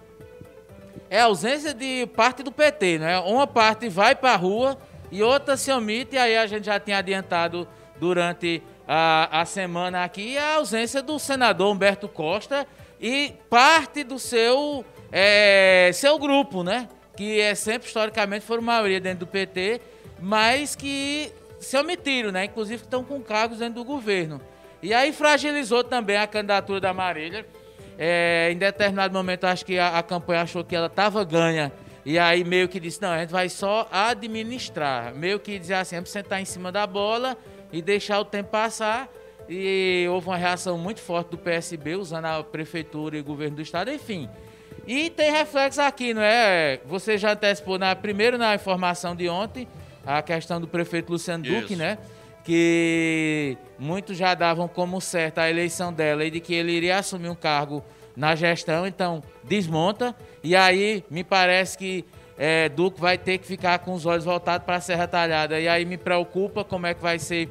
é 1.10 1.20
a 1.20 1.26
ausência 1.26 1.74
de 1.74 2.08
parte 2.16 2.42
do 2.42 2.52
PT, 2.52 2.98
né? 2.98 3.20
Uma 3.20 3.46
parte 3.46 3.88
vai 3.90 4.16
para 4.16 4.32
a 4.34 4.36
rua 4.38 4.78
e 5.12 5.22
outra 5.22 5.56
se 5.58 5.72
omite, 5.72 6.16
e 6.16 6.18
aí 6.18 6.38
a 6.38 6.48
gente 6.48 6.66
já 6.66 6.80
tinha 6.80 6.98
adiantado 6.98 7.68
durante 8.00 8.64
a, 8.94 9.40
a 9.40 9.46
semana 9.46 10.04
aqui 10.04 10.38
a 10.38 10.56
ausência 10.56 11.02
do 11.02 11.18
senador 11.18 11.72
Humberto 11.72 12.10
Costa 12.10 12.68
e 13.00 13.34
parte 13.50 14.04
do 14.04 14.20
seu, 14.20 14.84
é, 15.10 15.92
seu 15.94 16.20
grupo, 16.20 16.62
né? 16.62 16.90
Que 17.16 17.40
é 17.40 17.56
sempre, 17.56 17.88
historicamente, 17.88 18.46
foram 18.46 18.62
maioria 18.62 19.00
dentro 19.00 19.20
do 19.20 19.28
PT, 19.28 19.80
mas 20.20 20.76
que 20.76 21.32
se 21.58 21.78
omitiram, 21.78 22.34
né? 22.34 22.44
Inclusive 22.44 22.84
estão 22.84 23.02
com 23.02 23.22
cargos 23.22 23.60
dentro 23.60 23.76
do 23.76 23.86
governo. 23.86 24.42
E 24.84 24.94
aí 24.94 25.14
fragilizou 25.14 25.86
também 25.86 26.18
a 26.18 26.28
candidatura 26.28 26.82
da 26.82 26.94
Marília. 26.94 27.46
É, 27.98 28.50
em 28.52 28.58
determinado 28.58 29.14
momento, 29.14 29.46
acho 29.46 29.66
que 29.66 29.80
a, 29.80 30.00
a 30.00 30.04
campanha 30.04 30.42
achou 30.42 30.66
que 30.66 30.76
ela 30.76 30.88
estava 30.88 31.24
ganha. 31.24 31.72
E 32.06 32.20
aí 32.20 32.44
meio 32.44 32.68
que 32.68 32.78
disse, 32.78 33.02
não, 33.02 33.12
a 33.12 33.20
gente 33.20 33.32
vai 33.32 33.48
só 33.48 33.88
administrar. 33.90 35.16
Meio 35.16 35.40
que 35.40 35.58
dizer 35.58 35.76
assim, 35.76 35.96
vamos 35.96 36.10
sentar 36.10 36.42
em 36.42 36.46
cima 36.46 36.74
da 36.74 36.86
bola 36.86 37.38
e 37.72 37.82
deixar 37.82 38.20
o 38.20 38.26
tempo 38.26 38.50
passar. 38.50 39.10
E 39.50 40.06
houve 40.10 40.28
uma 40.28 40.38
reação 40.38 40.78
muito 40.78 41.02
forte 41.02 41.30
do 41.32 41.38
PSB, 41.38 41.96
usando 41.96 42.26
a 42.26 42.44
prefeitura 42.44 43.18
e 43.18 43.22
o 43.22 43.24
governo 43.24 43.58
do 43.58 43.62
estado, 43.62 43.92
enfim. 43.92 44.30
E 44.88 45.10
tem 45.10 45.32
reflexo 45.32 45.82
aqui, 45.82 46.14
não 46.14 46.22
é? 46.22 46.80
Você 46.86 47.18
já 47.18 47.34
antecipou 47.34 47.78
na, 47.78 47.96
primeiro 47.96 48.38
na 48.38 48.56
informação 48.56 49.16
de 49.16 49.28
ontem, 49.28 49.68
a 50.06 50.22
questão 50.22 50.62
do 50.62 50.68
prefeito 50.68 51.12
Luciano 51.12 51.46
Isso. 51.46 51.62
Duque, 51.62 51.76
né? 51.76 51.98
que 52.44 53.58
muitos 53.78 54.18
já 54.18 54.34
davam 54.34 54.68
como 54.68 55.00
certa 55.00 55.44
a 55.44 55.50
eleição 55.50 55.94
dela 55.94 56.26
e 56.26 56.32
de 56.32 56.40
que 56.40 56.54
ele 56.54 56.72
iria 56.72 56.98
assumir 56.98 57.30
um 57.30 57.36
cargo 57.36 57.84
na 58.16 58.36
gestão, 58.36 58.86
então 58.86 59.24
desmonta. 59.44 60.16
E 60.44 60.56
aí 60.56 61.04
me 61.10 61.24
parece 61.24 61.78
que 61.78 62.06
é, 62.44 62.70
Duque 62.70 63.00
vai 63.00 63.20
ter 63.20 63.38
que 63.38 63.46
ficar 63.46 63.78
com 63.78 63.94
os 63.94 64.04
olhos 64.08 64.26
voltados 64.26 64.66
para 64.66 64.78
a 64.78 64.82
Serra 64.82 65.08
Talhada. 65.08 65.60
E 65.60 65.68
aí 65.68 65.86
me 65.86 65.96
preocupa 65.96 66.64
como 66.64 66.88
é 66.88 66.94
que 66.96 67.00
vai 67.00 67.20
ser 67.20 67.48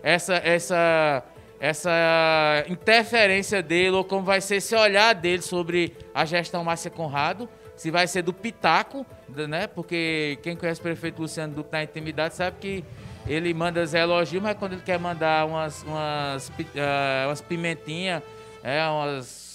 essa, 0.00 0.36
essa, 0.36 1.24
essa 1.58 2.64
interferência 2.68 3.60
dele, 3.60 3.96
ou 3.96 4.04
como 4.04 4.22
vai 4.22 4.40
ser 4.40 4.58
esse 4.58 4.76
olhar 4.76 5.12
dele 5.12 5.42
sobre 5.42 5.92
a 6.14 6.24
gestão 6.24 6.62
Márcia 6.62 6.88
Conrado. 6.88 7.48
Se 7.74 7.90
vai 7.90 8.06
ser 8.06 8.22
do 8.22 8.32
pitaco, 8.32 9.04
né? 9.28 9.66
Porque 9.66 10.38
quem 10.40 10.54
conhece 10.54 10.78
o 10.78 10.84
prefeito 10.84 11.20
Luciano 11.20 11.54
Duque 11.54 11.72
na 11.72 11.82
intimidade 11.82 12.36
sabe 12.36 12.58
que 12.60 12.84
ele 13.26 13.52
manda 13.52 13.84
Zé 13.86 14.02
elogio, 14.02 14.40
mas 14.40 14.56
quando 14.56 14.74
ele 14.74 14.82
quer 14.82 15.00
mandar 15.00 15.48
umas, 15.48 15.82
umas, 15.82 16.48
uh, 16.48 17.26
umas 17.26 17.40
pimentinhas, 17.40 18.22
é, 18.62 18.86
umas, 18.86 19.47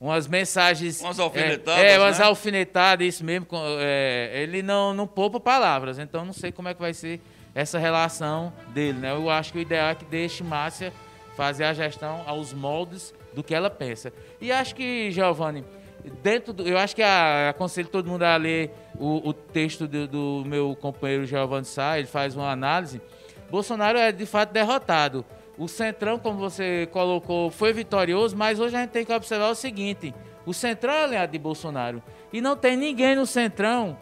umas 0.00 0.26
mensagens. 0.26 1.00
Umas 1.00 1.20
alfinetadas. 1.20 1.84
É, 1.84 1.92
é 1.92 1.98
umas 1.98 2.18
né? 2.18 2.24
alfinetadas, 2.24 3.06
isso 3.06 3.24
mesmo. 3.24 3.46
É, 3.78 4.30
ele 4.42 4.62
não, 4.62 4.94
não 4.94 5.06
poupa 5.06 5.38
palavras, 5.38 5.98
então 5.98 6.24
não 6.24 6.32
sei 6.32 6.50
como 6.50 6.68
é 6.68 6.74
que 6.74 6.80
vai 6.80 6.94
ser 6.94 7.20
essa 7.54 7.78
relação 7.78 8.52
dele, 8.68 8.98
né? 8.98 9.12
Eu 9.12 9.28
acho 9.28 9.52
que 9.52 9.58
o 9.58 9.60
ideal 9.60 9.90
é 9.90 9.94
que 9.94 10.04
deixe 10.04 10.42
Márcia 10.42 10.92
fazer 11.36 11.64
a 11.64 11.74
gestão 11.74 12.22
aos 12.26 12.52
moldes 12.52 13.12
do 13.34 13.42
que 13.42 13.54
ela 13.54 13.68
pensa. 13.68 14.12
E 14.40 14.50
acho 14.50 14.74
que, 14.74 15.10
Giovanni, 15.10 15.64
dentro 16.22 16.52
do, 16.52 16.66
eu 16.66 16.78
acho 16.78 16.94
que 16.94 17.02
a, 17.02 17.50
aconselho 17.50 17.88
todo 17.88 18.08
mundo 18.08 18.22
a 18.22 18.36
ler 18.36 18.70
o, 18.98 19.28
o 19.28 19.32
texto 19.32 19.86
do, 19.86 20.06
do, 20.06 20.42
meu 20.46 20.76
companheiro 20.80 21.26
Giovanni 21.26 21.64
Sá, 21.64 21.98
ele 21.98 22.06
faz 22.06 22.36
uma 22.36 22.50
análise. 22.50 23.00
Bolsonaro 23.50 23.98
é 23.98 24.12
de 24.12 24.26
fato 24.26 24.52
derrotado. 24.52 25.24
O 25.60 25.68
Centrão, 25.68 26.18
como 26.18 26.38
você 26.38 26.88
colocou, 26.90 27.50
foi 27.50 27.70
vitorioso, 27.74 28.34
mas 28.34 28.58
hoje 28.58 28.74
a 28.74 28.80
gente 28.80 28.92
tem 28.92 29.04
que 29.04 29.12
observar 29.12 29.50
o 29.50 29.54
seguinte: 29.54 30.14
o 30.46 30.54
Centrão 30.54 30.94
é 30.94 31.04
aliado 31.04 31.32
de 31.32 31.38
Bolsonaro. 31.38 32.02
E 32.32 32.40
não 32.40 32.56
tem 32.56 32.78
ninguém 32.78 33.14
no 33.14 33.26
Centrão 33.26 33.98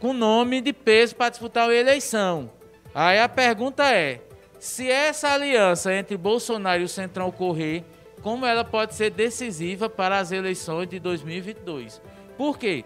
com 0.00 0.12
nome 0.12 0.60
de 0.60 0.72
peso 0.72 1.14
para 1.14 1.28
disputar 1.28 1.70
a 1.70 1.72
eleição. 1.72 2.50
Aí 2.92 3.20
a 3.20 3.28
pergunta 3.28 3.88
é: 3.94 4.20
se 4.58 4.90
essa 4.90 5.28
aliança 5.28 5.94
entre 5.94 6.16
Bolsonaro 6.16 6.82
e 6.82 6.86
o 6.86 6.88
Centrão 6.88 7.28
ocorrer, 7.28 7.84
como 8.20 8.44
ela 8.44 8.64
pode 8.64 8.96
ser 8.96 9.10
decisiva 9.10 9.88
para 9.88 10.18
as 10.18 10.32
eleições 10.32 10.88
de 10.88 10.98
2022? 10.98 12.02
Por 12.36 12.58
quê? 12.58 12.84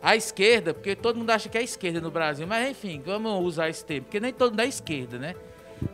A 0.00 0.14
esquerda, 0.14 0.72
porque 0.72 0.94
todo 0.94 1.16
mundo 1.16 1.30
acha 1.30 1.48
que 1.48 1.58
é 1.58 1.62
esquerda 1.62 2.00
no 2.00 2.12
Brasil, 2.12 2.46
mas 2.46 2.70
enfim, 2.70 3.02
vamos 3.04 3.44
usar 3.44 3.68
esse 3.68 3.84
termo, 3.84 4.04
porque 4.04 4.20
nem 4.20 4.32
todo 4.32 4.52
mundo 4.52 4.60
é 4.60 4.66
esquerda, 4.68 5.18
né? 5.18 5.34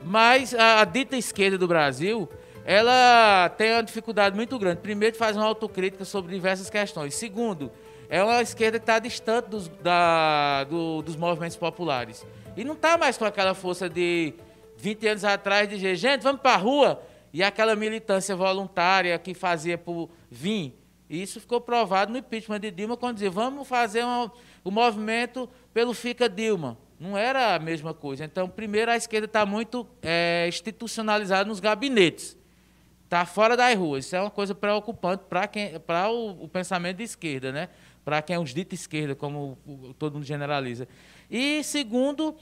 Mas 0.04 0.54
a, 0.54 0.80
a 0.80 0.84
dita 0.84 1.16
esquerda 1.16 1.58
do 1.58 1.66
Brasil, 1.66 2.28
ela 2.64 3.48
tem 3.50 3.72
uma 3.72 3.82
dificuldade 3.82 4.34
muito 4.36 4.58
grande. 4.58 4.80
Primeiro, 4.80 5.16
fazer 5.16 5.38
uma 5.38 5.46
autocrítica 5.46 6.04
sobre 6.04 6.34
diversas 6.34 6.70
questões. 6.70 7.14
Segundo, 7.14 7.70
é 8.08 8.22
uma 8.22 8.42
esquerda 8.42 8.78
que 8.78 8.84
está 8.84 8.98
distante 8.98 9.48
dos, 9.48 9.68
da, 9.68 10.64
do, 10.64 11.02
dos 11.02 11.16
movimentos 11.16 11.56
populares. 11.56 12.26
E 12.56 12.64
não 12.64 12.74
está 12.74 12.96
mais 12.96 13.16
com 13.18 13.24
aquela 13.24 13.54
força 13.54 13.88
de 13.88 14.34
20 14.78 15.08
anos 15.08 15.24
atrás 15.24 15.68
de 15.68 15.96
gente, 15.96 16.22
vamos 16.22 16.40
para 16.40 16.54
a 16.54 16.56
rua. 16.56 17.02
E 17.32 17.42
aquela 17.42 17.76
militância 17.76 18.34
voluntária 18.34 19.18
que 19.18 19.34
fazia 19.34 19.76
por 19.76 20.08
vir 20.30 20.74
e 21.08 21.22
isso 21.22 21.40
ficou 21.40 21.60
provado 21.60 22.12
no 22.12 22.18
impeachment 22.18 22.60
de 22.60 22.70
Dilma, 22.70 22.96
quando 22.96 23.14
dizia, 23.14 23.30
vamos 23.30 23.66
fazer 23.66 24.04
o 24.04 24.30
um 24.64 24.70
movimento 24.70 25.48
pelo 25.72 25.94
Fica 25.94 26.28
Dilma. 26.28 26.76
Não 26.98 27.16
era 27.16 27.54
a 27.54 27.58
mesma 27.58 27.92
coisa. 27.92 28.24
Então, 28.24 28.48
primeiro, 28.48 28.90
a 28.90 28.96
esquerda 28.96 29.26
está 29.26 29.44
muito 29.44 29.86
é, 30.02 30.46
institucionalizada 30.48 31.44
nos 31.44 31.60
gabinetes. 31.60 32.36
Está 33.04 33.24
fora 33.24 33.56
das 33.56 33.76
ruas. 33.76 34.06
Isso 34.06 34.16
é 34.16 34.20
uma 34.20 34.30
coisa 34.30 34.54
preocupante 34.54 35.24
para 35.86 36.10
o, 36.10 36.44
o 36.44 36.48
pensamento 36.48 36.96
de 36.96 37.04
esquerda, 37.04 37.52
né? 37.52 37.68
para 38.06 38.22
quem 38.22 38.36
é 38.36 38.38
os 38.38 38.54
dito 38.54 38.72
esquerda, 38.72 39.16
como 39.16 39.58
todo 39.98 40.14
mundo 40.14 40.24
generaliza. 40.24 40.86
E, 41.28 41.64
segundo, 41.64 42.36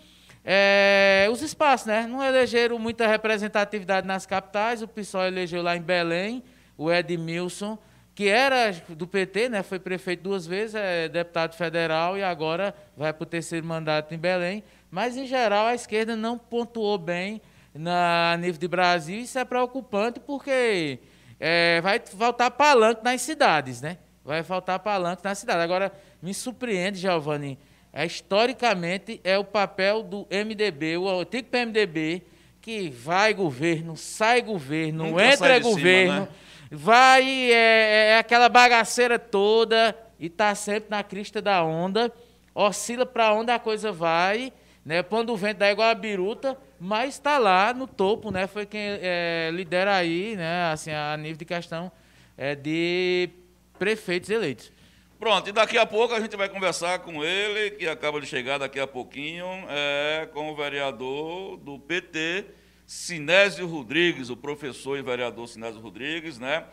é, 0.45 1.27
os 1.33 1.41
espaços. 1.41 1.87
Né? 1.87 2.07
Não 2.07 2.23
elegeram 2.23 2.79
muita 2.79 3.07
representatividade 3.07 4.07
nas 4.07 4.27
capitais. 4.27 4.83
O 4.83 4.89
PSOL 4.89 5.25
elegeu 5.25 5.63
lá 5.63 5.75
em 5.75 5.81
Belém 5.81 6.45
o 6.77 6.93
Edmilson 6.93 7.79
que 8.15 8.29
era 8.29 8.71
do 8.91 9.07
PT, 9.07 9.49
né, 9.49 9.63
foi 9.63 9.79
prefeito 9.79 10.23
duas 10.23 10.47
vezes, 10.47 10.77
é 10.77 11.09
deputado 11.09 11.57
federal 11.57 12.17
e 12.17 12.23
agora 12.23 12.75
vai 12.97 13.13
para 13.13 13.25
o 13.25 13.27
terceiro 13.27 13.67
mandato 13.67 14.15
em 14.15 14.19
Belém. 14.19 14.63
Mas, 14.91 15.17
em 15.17 15.27
geral, 15.27 15.67
a 15.67 15.75
esquerda 15.75 16.15
não 16.15 16.39
pontuou 16.39 16.97
bem 16.97 17.43
na 17.75 18.37
nível 18.39 18.61
de 18.61 18.69
Brasil. 18.69 19.19
Isso 19.19 19.37
é 19.37 19.45
preocupante 19.45 20.21
porque 20.21 21.01
é, 21.41 21.81
vai 21.81 21.99
faltar 21.99 22.53
palanque 22.53 23.03
nas 23.03 23.21
cidades, 23.21 23.81
né? 23.81 23.99
Vai 24.25 24.45
faltar 24.45 24.79
palanque 24.79 25.25
nas 25.25 25.39
cidades. 25.39 25.65
Agora, 25.65 25.93
me 26.23 26.33
surpreende, 26.33 27.01
Giovanni, 27.01 27.59
é, 27.93 28.07
historicamente 28.07 29.21
é 29.25 29.37
o 29.37 29.45
papel 29.45 30.05
do 30.05 30.27
MDB, 30.31 30.97
o 30.97 31.09
antigo 31.09 31.49
PMDB, 31.49 32.23
que 32.61 32.89
vai 32.89 33.35
governo, 33.35 33.97
sai 33.97 34.41
governo, 34.41 35.11
Nunca 35.11 35.25
entra 35.25 35.59
governo. 35.59 36.13
Cima, 36.13 36.21
né? 36.21 36.29
Vai, 36.75 37.25
é, 37.53 37.55
é, 37.55 38.09
é 38.11 38.19
aquela 38.19 38.49
bagaceira 38.49 39.19
toda 39.19 39.97
e 40.19 40.27
está 40.27 40.55
sempre 40.55 40.91
na 40.91 41.03
crista 41.03 41.41
da 41.41 41.63
onda, 41.63 42.13
oscila 42.55 43.05
para 43.05 43.33
onde 43.33 43.51
a 43.51 43.59
coisa 43.59 43.91
vai, 43.91 44.53
né? 44.85 45.03
Quando 45.03 45.33
o 45.33 45.37
vento 45.37 45.59
dá 45.59 45.71
igual 45.71 45.89
a 45.89 45.95
biruta, 45.95 46.59
mas 46.79 47.15
está 47.15 47.39
lá 47.39 47.73
no 47.73 47.87
topo, 47.87 48.31
né? 48.31 48.47
Foi 48.47 48.67
quem 48.67 48.81
é, 48.81 49.51
lidera 49.53 49.95
aí, 49.95 50.37
né? 50.37 50.71
Assim, 50.71 50.91
a 50.91 51.17
nível 51.17 51.39
de 51.39 51.45
questão 51.45 51.91
é, 52.37 52.55
de 52.55 53.31
prefeitos 53.79 54.31
eleitos. 54.31 54.73
Pronto, 55.19 55.49
e 55.49 55.53
daqui 55.53 55.79
a 55.79 55.87
pouco 55.87 56.15
a 56.15 56.21
gente 56.21 56.37
vai 56.37 56.49
conversar 56.49 56.99
com 56.99 57.25
ele, 57.25 57.71
que 57.73 57.89
acaba 57.89 58.21
de 58.21 58.27
chegar 58.27 58.59
daqui 58.59 58.79
a 58.79 58.87
pouquinho, 58.87 59.47
é, 59.69 60.29
com 60.33 60.51
o 60.51 60.57
vereador 60.57 61.57
do 61.57 61.79
PT, 61.79 62.45
Sinésio 62.87 63.67
Rodrigues, 63.67 64.31
o 64.31 64.37
professor 64.37 64.99
e 64.99 65.03
vereador 65.03 65.49
Sinésio 65.49 65.81
Rodrigues, 65.81 66.39
né? 66.39 66.65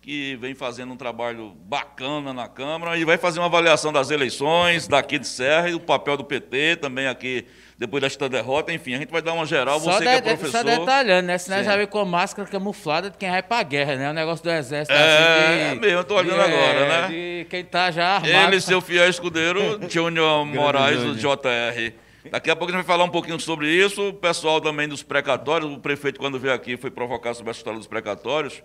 Que 0.00 0.36
vem 0.36 0.54
fazendo 0.54 0.92
um 0.92 0.96
trabalho 0.96 1.50
bacana 1.64 2.32
na 2.32 2.48
Câmara 2.48 2.96
e 2.96 3.04
vai 3.04 3.18
fazer 3.18 3.40
uma 3.40 3.46
avaliação 3.46 3.92
das 3.92 4.10
eleições 4.10 4.86
daqui 4.88 5.18
de 5.18 5.26
Serra 5.26 5.68
e 5.68 5.74
o 5.74 5.80
papel 5.80 6.16
do 6.16 6.24
PT 6.24 6.76
também 6.76 7.06
aqui 7.06 7.44
depois 7.76 8.02
desta 8.02 8.28
derrota. 8.28 8.72
Enfim, 8.72 8.94
a 8.94 8.98
gente 8.98 9.10
vai 9.10 9.20
dar 9.20 9.34
uma 9.34 9.44
geral. 9.44 9.78
Só 9.80 9.92
você 9.92 9.98
de, 9.98 10.04
que 10.04 10.28
é 10.28 10.36
professor. 10.36 10.58
Só 10.58 10.62
detalhando, 10.62 11.26
né? 11.26 11.36
Sinésio 11.36 11.64
já 11.64 11.76
veio 11.76 11.88
com 11.88 12.04
máscara 12.04 12.48
camuflada 12.48 13.10
de 13.10 13.18
quem 13.18 13.28
vai 13.28 13.42
pra 13.42 13.62
guerra, 13.62 13.96
né? 13.96 14.10
O 14.10 14.14
negócio 14.14 14.42
do 14.42 14.50
exército. 14.50 14.96
É, 14.96 14.96
assim, 14.96 15.56
de, 15.56 15.62
é 15.62 15.74
mesmo, 15.74 15.98
eu 15.98 16.04
tô 16.04 16.14
olhando 16.14 16.34
de, 16.36 16.52
agora, 16.52 16.78
é, 16.78 16.88
né? 16.88 17.08
De 17.08 17.46
quem 17.50 17.64
tá 17.64 17.90
já 17.90 18.16
armado. 18.16 18.52
Ele, 18.52 18.60
seu 18.60 18.80
fiel 18.80 19.08
escudeiro, 19.08 19.80
Júnior 19.90 20.46
Moraes, 20.46 21.02
do 21.02 21.14
JR. 21.16 22.07
Daqui 22.30 22.50
a 22.50 22.56
pouco 22.56 22.72
a 22.72 22.76
gente 22.76 22.84
vai 22.84 22.96
falar 22.96 23.04
um 23.04 23.10
pouquinho 23.10 23.38
sobre 23.38 23.68
isso. 23.70 24.08
O 24.08 24.12
pessoal 24.12 24.60
também 24.60 24.88
dos 24.88 25.02
precatórios, 25.02 25.70
o 25.70 25.78
prefeito, 25.78 26.18
quando 26.18 26.38
veio 26.38 26.52
aqui, 26.52 26.76
foi 26.76 26.90
provocar 26.90 27.34
sobre 27.34 27.50
a 27.50 27.52
história 27.52 27.78
dos 27.78 27.86
precatórios. 27.86 28.62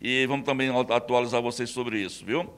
E 0.00 0.26
vamos 0.26 0.44
também 0.44 0.70
atualizar 0.90 1.40
vocês 1.40 1.70
sobre 1.70 1.98
isso, 1.98 2.24
viu? 2.24 2.52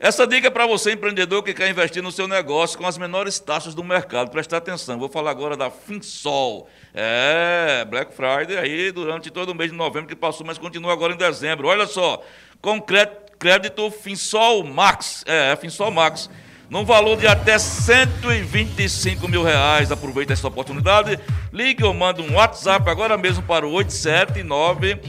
Essa 0.00 0.28
dica 0.28 0.46
é 0.46 0.50
para 0.50 0.64
você, 0.64 0.92
empreendedor, 0.92 1.42
que 1.42 1.52
quer 1.52 1.68
investir 1.68 2.00
no 2.00 2.12
seu 2.12 2.28
negócio 2.28 2.78
com 2.78 2.86
as 2.86 2.96
menores 2.96 3.40
taxas 3.40 3.74
do 3.74 3.82
mercado. 3.82 4.30
Presta 4.30 4.56
atenção, 4.56 4.96
vou 4.96 5.08
falar 5.08 5.32
agora 5.32 5.56
da 5.56 5.70
Finsol. 5.70 6.68
É, 6.94 7.84
Black 7.84 8.14
Friday 8.14 8.56
aí 8.56 8.92
durante 8.92 9.28
todo 9.28 9.48
o 9.48 9.54
mês 9.56 9.72
de 9.72 9.76
novembro 9.76 10.08
que 10.08 10.14
passou, 10.14 10.46
mas 10.46 10.56
continua 10.56 10.92
agora 10.92 11.14
em 11.14 11.16
dezembro. 11.16 11.66
Olha 11.66 11.84
só, 11.84 12.22
com 12.62 12.80
crédito 12.80 13.90
Finsol 13.90 14.62
Max. 14.62 15.24
É, 15.26 15.56
Finsol 15.56 15.90
Max 15.90 16.30
num 16.70 16.84
valor 16.84 17.16
de 17.16 17.26
até 17.26 17.58
125 17.58 19.26
mil 19.28 19.42
reais. 19.42 19.90
Aproveita 19.90 20.32
essa 20.32 20.46
oportunidade, 20.48 21.18
ligue 21.52 21.84
ou 21.84 21.92
manda 21.94 22.22
um 22.22 22.34
WhatsApp 22.34 22.88
agora 22.88 23.16
mesmo 23.16 23.42
para 23.42 23.66
o 23.66 23.72
879 23.72 25.00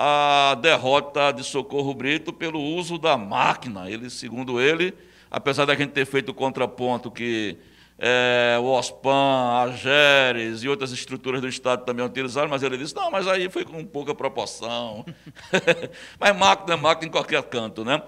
a 0.00 0.54
derrota 0.54 1.32
de 1.32 1.42
Socorro 1.42 1.92
Brito 1.92 2.32
pelo 2.32 2.60
uso 2.60 2.98
da 2.98 3.16
máquina. 3.16 3.90
Ele, 3.90 4.08
segundo 4.08 4.60
ele, 4.60 4.94
apesar 5.28 5.64
da 5.64 5.74
gente 5.74 5.90
ter 5.90 6.06
feito 6.06 6.28
o 6.28 6.34
contraponto 6.34 7.10
que 7.10 7.58
é, 7.98 8.56
o 8.60 8.66
OSPAN, 8.66 9.58
a 9.60 9.72
GERES 9.72 10.62
e 10.62 10.68
outras 10.68 10.92
estruturas 10.92 11.40
do 11.40 11.48
Estado 11.48 11.84
também 11.84 12.06
utilizaram, 12.06 12.48
mas 12.48 12.62
ele 12.62 12.78
disse, 12.78 12.94
não, 12.94 13.10
mas 13.10 13.26
aí 13.26 13.50
foi 13.50 13.64
com 13.64 13.84
pouca 13.84 14.14
proporção. 14.14 15.04
mas 16.16 16.36
máquina 16.36 16.74
é 16.74 16.76
máquina 16.76 17.08
em 17.08 17.10
qualquer 17.10 17.42
canto, 17.42 17.84
né? 17.84 18.00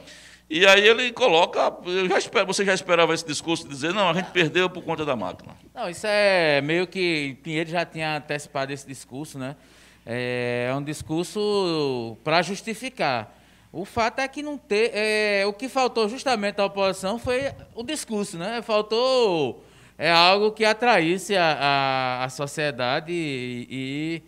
E 0.48 0.64
aí 0.66 0.86
ele 0.86 1.10
coloca, 1.10 1.76
já 2.08 2.18
espero, 2.18 2.46
você 2.46 2.64
já 2.64 2.74
esperava 2.74 3.12
esse 3.14 3.26
discurso 3.26 3.64
de 3.64 3.70
dizer, 3.70 3.92
não, 3.92 4.10
a 4.10 4.12
gente 4.12 4.30
perdeu 4.30 4.70
por 4.70 4.84
conta 4.84 5.04
da 5.04 5.16
máquina. 5.16 5.56
Não, 5.74 5.90
isso 5.90 6.06
é 6.06 6.60
meio 6.60 6.86
que 6.86 7.36
Pinheiro 7.42 7.70
já 7.70 7.84
tinha 7.84 8.16
antecipado 8.18 8.72
esse 8.72 8.86
discurso, 8.86 9.40
né? 9.40 9.56
É 10.12 10.72
um 10.74 10.82
discurso 10.82 12.16
para 12.24 12.42
justificar. 12.42 13.32
O 13.72 13.84
fato 13.84 14.18
é 14.18 14.26
que 14.26 14.42
não 14.42 14.58
ter. 14.58 14.90
É, 14.92 15.46
o 15.46 15.52
que 15.52 15.68
faltou 15.68 16.08
justamente 16.08 16.60
à 16.60 16.64
oposição 16.64 17.16
foi 17.16 17.52
o 17.76 17.84
discurso, 17.84 18.36
né? 18.36 18.60
Faltou 18.60 19.62
é, 19.96 20.10
algo 20.10 20.50
que 20.50 20.64
atraísse 20.64 21.36
a, 21.36 21.52
a, 21.60 22.24
a 22.24 22.28
sociedade 22.28 23.12
e, 23.12 24.22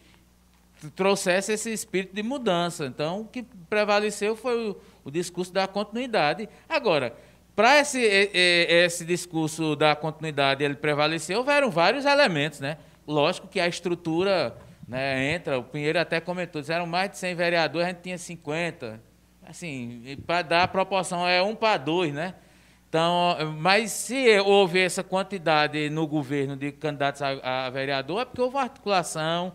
e, 0.84 0.90
trouxesse 0.90 1.52
esse 1.52 1.72
espírito 1.72 2.14
de 2.14 2.22
mudança. 2.22 2.86
Então, 2.86 3.22
o 3.22 3.24
que 3.24 3.42
prevaleceu 3.68 4.36
foi 4.36 4.70
o, 4.70 4.76
o 5.04 5.10
discurso 5.10 5.52
da 5.52 5.66
continuidade. 5.66 6.48
Agora, 6.68 7.12
para 7.56 7.80
esse, 7.80 8.00
esse 8.00 9.04
discurso 9.04 9.74
da 9.74 9.96
continuidade 9.96 10.62
ele 10.62 10.76
prevalecer, 10.76 11.36
houveram 11.36 11.72
vários 11.72 12.04
elementos, 12.04 12.60
né? 12.60 12.78
Lógico 13.04 13.48
que 13.48 13.58
a 13.58 13.66
estrutura 13.66 14.56
né, 14.86 15.34
entra, 15.34 15.58
o 15.58 15.64
Pinheiro 15.64 15.98
até 15.98 16.20
comentou, 16.20 16.62
eram 16.68 16.86
mais 16.86 17.10
de 17.10 17.18
100 17.18 17.34
vereadores, 17.34 17.86
a 17.86 17.90
gente 17.90 18.02
tinha 18.02 18.18
50 18.18 19.12
assim, 19.46 20.18
para 20.26 20.42
dar 20.42 20.62
a 20.64 20.68
proporção 20.68 21.26
é 21.26 21.42
um 21.42 21.54
para 21.54 21.76
dois, 21.76 22.12
né? 22.12 22.34
Então, 22.88 23.36
mas 23.58 23.90
se 23.90 24.38
houve 24.40 24.78
essa 24.80 25.02
quantidade 25.02 25.88
no 25.88 26.06
governo 26.06 26.56
de 26.56 26.72
candidatos 26.72 27.22
a, 27.22 27.66
a 27.66 27.70
vereador, 27.70 28.20
é 28.20 28.24
porque 28.24 28.40
houve 28.40 28.58
articulação, 28.58 29.54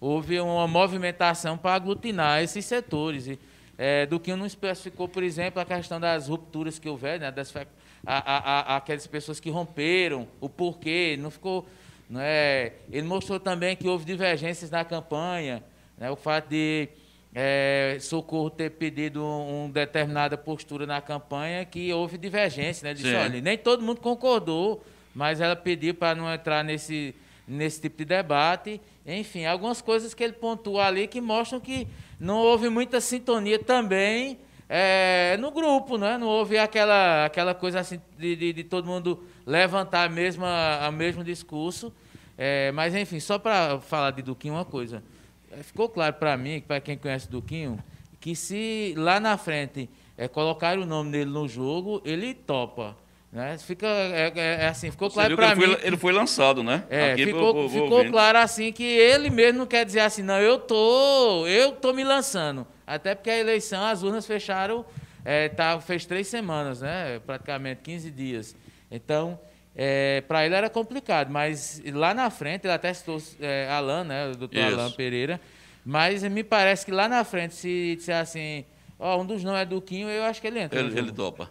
houve 0.00 0.40
uma 0.40 0.66
movimentação 0.66 1.58
para 1.58 1.74
aglutinar 1.74 2.42
esses 2.42 2.64
setores. 2.64 3.26
E, 3.26 3.38
é, 3.76 4.06
do 4.06 4.18
que 4.18 4.34
não 4.34 4.46
especificou, 4.46 5.06
por 5.06 5.22
exemplo, 5.22 5.60
a 5.60 5.64
questão 5.64 6.00
das 6.00 6.28
rupturas 6.28 6.78
que 6.78 6.88
houver, 6.88 7.20
né, 7.20 7.30
das, 7.30 7.54
a, 7.54 7.66
a, 8.06 8.74
a, 8.74 8.76
aquelas 8.78 9.06
pessoas 9.06 9.38
que 9.38 9.50
romperam, 9.50 10.26
o 10.40 10.48
porquê, 10.48 11.16
não 11.18 11.30
ficou. 11.30 11.68
Não 12.08 12.20
é, 12.20 12.72
ele 12.90 13.06
mostrou 13.06 13.38
também 13.38 13.76
que 13.76 13.86
houve 13.86 14.04
divergências 14.04 14.70
na 14.70 14.84
campanha, 14.84 15.62
né, 15.98 16.10
o 16.10 16.16
fato 16.16 16.48
de 16.48 16.88
é, 17.34 17.98
Socorro 18.00 18.50
ter 18.50 18.70
pedido 18.70 19.22
uma 19.22 19.64
um 19.64 19.70
determinada 19.70 20.36
postura 20.36 20.86
na 20.86 21.00
campanha 21.00 21.64
que 21.64 21.92
houve 21.92 22.16
divergência, 22.16 22.88
né? 22.88 22.94
Disse, 22.94 23.14
olha, 23.14 23.40
nem 23.40 23.58
todo 23.58 23.82
mundo 23.82 24.00
concordou, 24.00 24.82
mas 25.14 25.40
ela 25.40 25.54
pediu 25.54 25.94
para 25.94 26.14
não 26.14 26.32
entrar 26.32 26.64
nesse, 26.64 27.14
nesse 27.46 27.80
tipo 27.80 27.98
de 27.98 28.06
debate. 28.06 28.80
Enfim, 29.06 29.44
algumas 29.44 29.82
coisas 29.82 30.14
que 30.14 30.24
ele 30.24 30.32
pontua 30.32 30.86
ali 30.86 31.06
que 31.06 31.20
mostram 31.20 31.60
que 31.60 31.86
não 32.18 32.38
houve 32.38 32.68
muita 32.68 33.00
sintonia 33.00 33.58
também 33.58 34.38
é, 34.68 35.36
no 35.38 35.50
grupo, 35.50 35.96
né? 35.96 36.18
Não 36.18 36.26
houve 36.26 36.58
aquela, 36.58 37.24
aquela 37.24 37.54
coisa 37.54 37.80
assim 37.80 38.00
de, 38.18 38.36
de, 38.36 38.52
de 38.52 38.64
todo 38.64 38.86
mundo 38.86 39.24
levantar 39.48 40.04
a 40.04 40.08
mesma, 40.08 40.78
a 40.80 40.92
mesmo 40.92 41.24
discurso. 41.24 41.92
É, 42.36 42.70
mas, 42.72 42.94
enfim, 42.94 43.18
só 43.18 43.38
para 43.38 43.80
falar 43.80 44.10
de 44.10 44.22
Duquinho 44.22 44.54
uma 44.54 44.64
coisa. 44.64 45.02
É, 45.50 45.62
ficou 45.62 45.88
claro 45.88 46.14
para 46.14 46.36
mim, 46.36 46.60
para 46.60 46.80
quem 46.80 46.96
conhece 46.96 47.28
Duquinho, 47.28 47.82
que 48.20 48.36
se 48.36 48.94
lá 48.96 49.18
na 49.18 49.38
frente 49.38 49.88
é, 50.16 50.28
colocar 50.28 50.78
o 50.78 50.84
nome 50.84 51.10
dele 51.10 51.30
no 51.30 51.48
jogo, 51.48 52.02
ele 52.04 52.34
topa. 52.34 52.94
Né? 53.32 53.56
Fica, 53.58 53.86
é, 53.86 54.32
é, 54.36 54.64
é 54.64 54.68
assim, 54.68 54.90
ficou 54.90 55.10
claro 55.10 55.34
para 55.34 55.54
mim. 55.54 55.64
Foi, 55.64 55.86
ele 55.86 55.96
foi 55.96 56.12
lançado, 56.12 56.62
né? 56.62 56.84
É, 56.88 57.12
Aqui 57.12 57.26
ficou, 57.26 57.52
pro, 57.54 57.68
pro, 57.68 57.82
ficou 57.82 58.04
claro 58.10 58.38
assim 58.38 58.70
que 58.72 58.84
ele 58.84 59.30
mesmo 59.30 59.60
não 59.60 59.66
quer 59.66 59.84
dizer 59.84 60.00
assim, 60.00 60.22
não, 60.22 60.38
eu 60.38 60.58
tô, 60.58 61.46
eu 61.46 61.72
tô 61.72 61.92
me 61.92 62.04
lançando. 62.04 62.66
Até 62.86 63.14
porque 63.14 63.30
a 63.30 63.38
eleição, 63.38 63.84
as 63.84 64.02
urnas 64.02 64.26
fecharam, 64.26 64.84
é, 65.24 65.48
tá, 65.48 65.78
fez 65.80 66.06
três 66.06 66.26
semanas, 66.26 66.80
né? 66.80 67.20
Praticamente 67.26 67.80
15 67.82 68.10
dias. 68.10 68.56
Então, 68.90 69.38
é, 69.74 70.22
para 70.22 70.44
ele 70.44 70.54
era 70.54 70.68
complicado, 70.68 71.30
mas 71.30 71.80
lá 71.92 72.12
na 72.12 72.30
frente, 72.30 72.66
ele 72.66 72.72
até 72.72 72.92
citou 72.92 73.22
é, 73.40 73.68
Alan, 73.70 74.04
né, 74.04 74.28
o 74.28 74.36
doutor 74.36 74.58
Isso. 74.58 74.74
Alan 74.74 74.90
Pereira, 74.90 75.40
mas 75.84 76.22
me 76.24 76.42
parece 76.42 76.84
que 76.84 76.92
lá 76.92 77.08
na 77.08 77.22
frente, 77.24 77.54
se 77.54 77.96
disser 77.96 78.16
assim, 78.16 78.64
ó, 78.98 79.20
um 79.20 79.24
dos 79.24 79.44
nomes 79.44 79.62
é 79.62 79.64
Duquinho, 79.64 80.08
eu 80.08 80.24
acho 80.24 80.40
que 80.40 80.46
ele 80.46 80.60
entra. 80.60 80.80
Ele, 80.80 80.98
ele 80.98 81.12
topa. 81.12 81.50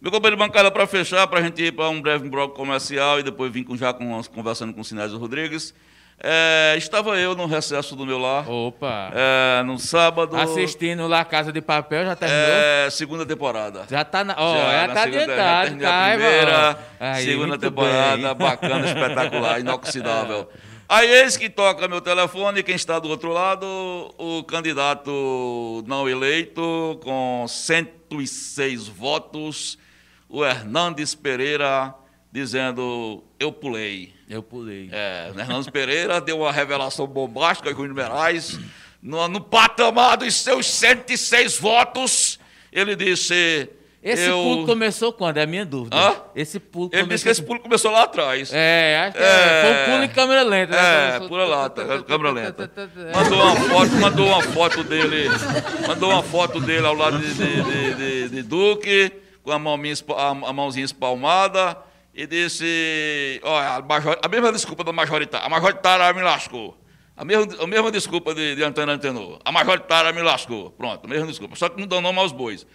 Meu 0.00 0.12
companheiro 0.12 0.36
de 0.36 0.46
bancada, 0.46 0.70
para 0.70 0.86
fechar, 0.86 1.26
para 1.26 1.40
a 1.40 1.42
gente 1.42 1.60
ir 1.62 1.72
para 1.72 1.88
um 1.88 2.00
breve 2.00 2.28
bloco 2.28 2.54
comercial 2.54 3.18
e 3.18 3.22
depois 3.22 3.52
vir 3.52 3.64
com, 3.64 3.76
já 3.76 3.92
com, 3.92 4.22
conversando 4.24 4.72
com 4.72 4.80
o 4.80 4.84
Sinésio 4.84 5.18
Rodrigues. 5.18 5.74
É, 6.20 6.74
estava 6.76 7.16
eu 7.16 7.36
no 7.36 7.46
recesso 7.46 7.94
do 7.94 8.04
meu 8.04 8.18
lar. 8.18 8.48
Opa! 8.50 9.12
É, 9.14 9.62
no 9.62 9.78
sábado. 9.78 10.36
Assistindo 10.36 11.06
lá 11.06 11.24
Casa 11.24 11.52
de 11.52 11.60
Papel, 11.60 12.04
já 12.04 12.16
terminou? 12.16 12.44
É, 12.44 12.90
segunda 12.90 13.24
temporada. 13.24 13.86
Já 13.88 14.02
está 14.02 14.24
na. 14.24 14.34
Ó, 14.36 14.56
já, 14.56 14.86
já 14.86 14.94
tá 14.94 15.02
adiantado, 15.02 15.80
já 15.80 16.08
primeira, 16.10 16.78
Aí, 16.98 17.24
segunda 17.24 17.56
temporada, 17.56 18.34
bem. 18.34 18.46
bacana, 18.46 18.86
espetacular, 18.86 19.60
inoxidável. 19.60 20.48
Aí 20.88 21.08
eis 21.08 21.36
que 21.36 21.48
toca 21.48 21.86
meu 21.86 22.00
telefone, 22.00 22.62
quem 22.64 22.74
está 22.74 22.98
do 22.98 23.08
outro 23.10 23.30
lado, 23.30 23.66
o 24.18 24.42
candidato 24.42 25.84
não 25.86 26.08
eleito, 26.08 26.98
com 27.04 27.44
106 27.46 28.88
votos, 28.88 29.78
o 30.28 30.44
Hernandes 30.44 31.14
Pereira, 31.14 31.94
dizendo: 32.32 33.22
Eu 33.38 33.52
pulei. 33.52 34.17
Eu 34.28 34.42
pulei. 34.42 34.90
É, 34.92 35.32
Hernandes 35.36 35.70
Pereira 35.70 36.20
deu 36.20 36.40
uma 36.40 36.52
revelação 36.52 37.06
bombástica 37.06 37.74
com 37.74 37.82
os 37.82 37.88
numerais. 37.88 38.60
No, 39.02 39.26
no 39.26 39.40
patamar 39.40 40.18
dos 40.18 40.34
seus 40.34 40.66
106 40.66 41.58
votos, 41.58 42.38
ele 42.70 42.94
disse. 42.94 43.70
Esse 44.02 44.26
eu... 44.26 44.36
pulo 44.36 44.66
começou 44.66 45.12
quando? 45.12 45.38
É 45.38 45.42
a 45.42 45.46
minha 45.46 45.64
dúvida. 45.64 45.96
Hã? 45.96 46.16
Esse 46.34 46.60
pulo 46.60 46.88
Ele 46.92 47.02
começou... 47.02 47.08
disse 47.08 47.24
que 47.24 47.30
esse 47.30 47.42
pulo 47.42 47.58
começou 47.58 47.90
lá 47.90 48.04
atrás. 48.04 48.50
É, 48.52 49.06
acho 49.08 49.16
que 49.16 49.22
é... 49.22 49.62
foi 49.62 49.70
um 49.72 49.92
pulo 49.92 50.04
em 50.04 50.08
câmera 50.08 50.42
lenta. 50.42 50.72
Né? 50.72 51.16
É, 51.16 51.20
pula 51.26 51.44
lá, 51.44 51.70
câmera 51.70 52.30
lenta. 52.30 52.70
Mandou 53.14 53.42
uma 53.42 53.56
foto, 53.56 53.92
mandou 53.96 54.26
uma 54.28 54.42
foto 54.42 54.84
dele, 54.84 55.28
mandou 55.86 56.10
uma 56.10 56.22
foto 56.22 56.60
dele 56.60 56.86
ao 56.86 56.94
lado 56.94 57.18
de, 57.18 57.34
de, 57.34 57.94
de, 57.94 58.28
de, 58.28 58.42
Duque, 58.42 59.10
com 59.42 59.50
a, 59.50 59.58
mãozinha, 59.58 59.96
a 60.46 60.52
mãozinha 60.52 60.84
espalmada 60.84 61.76
e 62.18 62.26
disse: 62.26 63.40
olha, 63.44 63.76
a, 63.76 63.80
major, 63.80 64.18
a 64.20 64.28
mesma 64.28 64.50
desculpa 64.50 64.82
da 64.82 64.92
majoritária, 64.92 65.46
a 65.46 65.48
majoritária 65.48 66.12
me 66.12 66.20
lascou. 66.20 66.76
A 67.16 67.24
mesma, 67.24 67.62
a 67.62 67.66
mesma 67.66 67.92
desculpa 67.92 68.34
de, 68.34 68.56
de 68.56 68.64
Antônio 68.64 68.92
Antenor. 68.92 69.38
A 69.44 69.52
majoritária 69.52 70.12
me 70.12 70.20
lascou. 70.20 70.72
Pronto, 70.72 71.04
a 71.04 71.08
mesma 71.08 71.28
desculpa. 71.28 71.54
Só 71.54 71.68
que 71.68 71.80
não 71.80 71.86
deu 71.86 72.00
nome 72.00 72.18
aos 72.18 72.32
bois. 72.32 72.66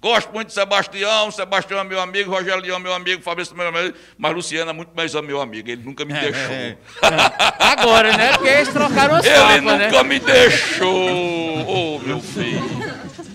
Gosto 0.00 0.32
muito 0.32 0.48
de 0.48 0.54
Sebastião, 0.54 1.30
Sebastião 1.30 1.80
é 1.80 1.84
meu 1.84 2.00
amigo, 2.00 2.30
Rogério 2.30 2.62
Leão 2.62 2.76
é 2.76 2.80
meu 2.80 2.94
amigo, 2.94 3.22
Fabrício 3.22 3.54
é 3.54 3.56
meu 3.56 3.68
amigo, 3.68 3.96
mas 4.16 4.34
Luciano 4.34 4.70
é 4.70 4.72
muito 4.72 4.94
mais 4.94 5.14
meu 5.14 5.40
amigo, 5.40 5.70
ele 5.70 5.82
nunca 5.82 6.04
me 6.04 6.12
é, 6.12 6.20
deixou. 6.20 6.54
É, 6.54 6.76
Agora, 7.58 8.16
né? 8.16 8.32
Porque 8.32 8.48
eles 8.48 8.68
trocaram 8.68 9.18
os 9.18 9.24
Ele 9.24 9.34
papas, 9.34 9.62
nunca 9.62 10.02
né? 10.02 10.02
me 10.02 10.18
deixou, 10.18 11.66
ô 11.66 11.96
oh, 11.96 11.98
meu 12.00 12.20
filho. 12.20 12.75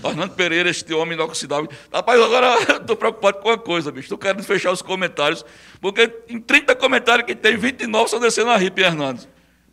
Fernando 0.01 0.31
Pereira, 0.31 0.69
este 0.69 0.93
homem 0.93 1.13
inoxidável. 1.13 1.69
Rapaz, 1.93 2.21
agora 2.21 2.47
eu 2.69 2.77
estou 2.77 2.95
preocupado 2.95 3.39
com 3.39 3.49
uma 3.49 3.57
coisa, 3.57 3.91
bicho. 3.91 4.05
Estou 4.05 4.17
querendo 4.17 4.43
fechar 4.43 4.71
os 4.71 4.81
comentários, 4.81 5.45
porque 5.79 6.11
em 6.27 6.39
30 6.39 6.75
comentários 6.75 7.25
que 7.25 7.35
tem, 7.35 7.55
29 7.55 8.05
estão 8.05 8.19
descendo 8.19 8.49
a 8.49 8.57
ripa, 8.57 8.81
Hernandes. 8.81 9.27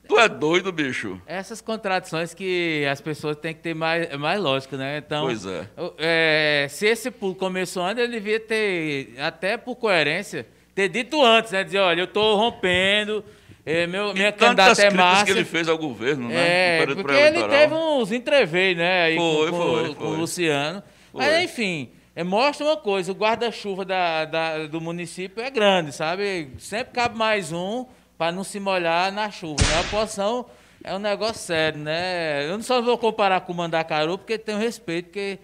Tu 0.08 0.18
é 0.18 0.26
doido, 0.26 0.72
bicho. 0.72 1.20
Essas 1.26 1.60
contradições 1.60 2.32
que 2.32 2.86
as 2.90 2.98
pessoas 2.98 3.36
têm 3.36 3.52
que 3.52 3.60
ter 3.60 3.74
mais, 3.74 4.10
mais 4.18 4.40
lógica, 4.40 4.74
né? 4.78 4.98
Então, 4.98 5.26
pois 5.26 5.44
é. 5.44 5.68
é. 5.98 6.66
Se 6.70 6.86
esse 6.86 7.10
pulo 7.10 7.34
começou 7.34 7.82
antes, 7.82 8.02
ele 8.02 8.14
devia 8.14 8.40
ter, 8.40 9.14
até 9.18 9.58
por 9.58 9.76
coerência, 9.76 10.46
ter 10.74 10.88
dito 10.88 11.22
antes, 11.22 11.52
né? 11.52 11.62
Dizer, 11.62 11.80
olha, 11.80 12.00
eu 12.00 12.04
estou 12.06 12.36
rompendo, 12.36 13.22
É, 13.70 13.86
meu, 13.86 14.14
minha 14.14 14.32
candidata 14.32 14.72
é 14.72 14.86
críticas 14.86 14.94
Márcia. 14.94 15.24
que 15.26 15.30
ele 15.32 15.44
fez 15.44 15.68
ao 15.68 15.76
governo, 15.76 16.28
né? 16.28 16.78
É, 16.80 16.86
porque 16.86 17.12
ele 17.12 17.42
teve 17.48 17.74
uns 17.74 18.10
entreveios, 18.12 18.78
né, 18.78 19.02
aí 19.02 19.16
Foi, 19.16 19.50
com, 19.50 19.56
foi, 19.56 19.88
com- 19.88 19.94
com 19.94 20.04
foi. 20.06 20.16
o 20.16 20.20
Luciano. 20.20 20.82
Foi. 21.12 21.24
Mas, 21.24 21.44
enfim, 21.44 21.90
é, 22.16 22.24
mostra 22.24 22.66
uma 22.66 22.76
coisa, 22.76 23.12
o 23.12 23.14
guarda-chuva 23.14 23.84
da, 23.84 24.24
da- 24.24 24.66
do 24.66 24.80
município 24.80 25.42
é 25.42 25.50
grande, 25.50 25.92
sabe? 25.92 26.48
Sempre 26.58 26.92
cabe 26.94 27.18
mais 27.18 27.52
um 27.52 27.84
para 28.16 28.32
não 28.32 28.42
se 28.42 28.58
molhar 28.58 29.12
na 29.12 29.30
chuva, 29.30 29.62
né? 29.62 29.76
A 29.76 29.80
oposição 29.82 30.46
é 30.82 30.94
um 30.94 30.98
negócio 30.98 31.38
sério, 31.38 31.78
né? 31.78 32.46
Eu 32.48 32.52
não 32.56 32.62
só 32.62 32.80
vou 32.80 32.96
comparar 32.96 33.40
com 33.42 33.52
o 33.52 33.56
Mandacaru, 33.56 34.16
porque 34.18 34.38
tenho 34.38 34.58
respeito, 34.58 35.06
porque... 35.06 35.38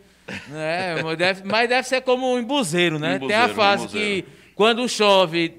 Né, 0.48 1.02
mas 1.04 1.18
deve, 1.18 1.42
mas 1.44 1.68
deve 1.68 1.86
ser 1.86 2.00
como 2.00 2.32
um 2.32 2.38
embuzeiro, 2.38 2.98
né? 2.98 3.18
Tem 3.18 3.36
a 3.36 3.44
Embuzeiro, 3.44 3.54
fase 3.54 3.82
embuzeiro. 3.84 4.22
que 4.22 4.28
quando 4.54 4.88
chove, 4.88 5.54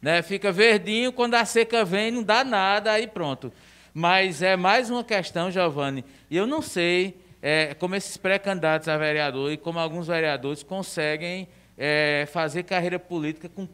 né, 0.00 0.22
fica 0.22 0.50
verdinho, 0.50 1.12
quando 1.12 1.34
a 1.34 1.44
seca 1.44 1.84
vem, 1.84 2.10
não 2.10 2.22
dá 2.22 2.42
nada, 2.44 2.92
aí 2.92 3.06
pronto. 3.06 3.52
Mas 3.92 4.40
é 4.42 4.56
mais 4.56 4.88
uma 4.88 5.02
questão, 5.04 5.50
Giovanni, 5.50 6.04
e 6.30 6.36
eu 6.36 6.46
não 6.46 6.62
sei 6.62 7.16
é, 7.42 7.74
como 7.74 7.94
esses 7.96 8.16
pré-candidatos 8.16 8.88
a 8.88 8.96
vereador 8.96 9.50
e 9.52 9.56
como 9.56 9.78
alguns 9.78 10.06
vereadores 10.06 10.62
conseguem 10.62 11.48
é, 11.76 12.28
fazer 12.32 12.62
carreira 12.62 12.98
política 12.98 13.48
com, 13.48 13.66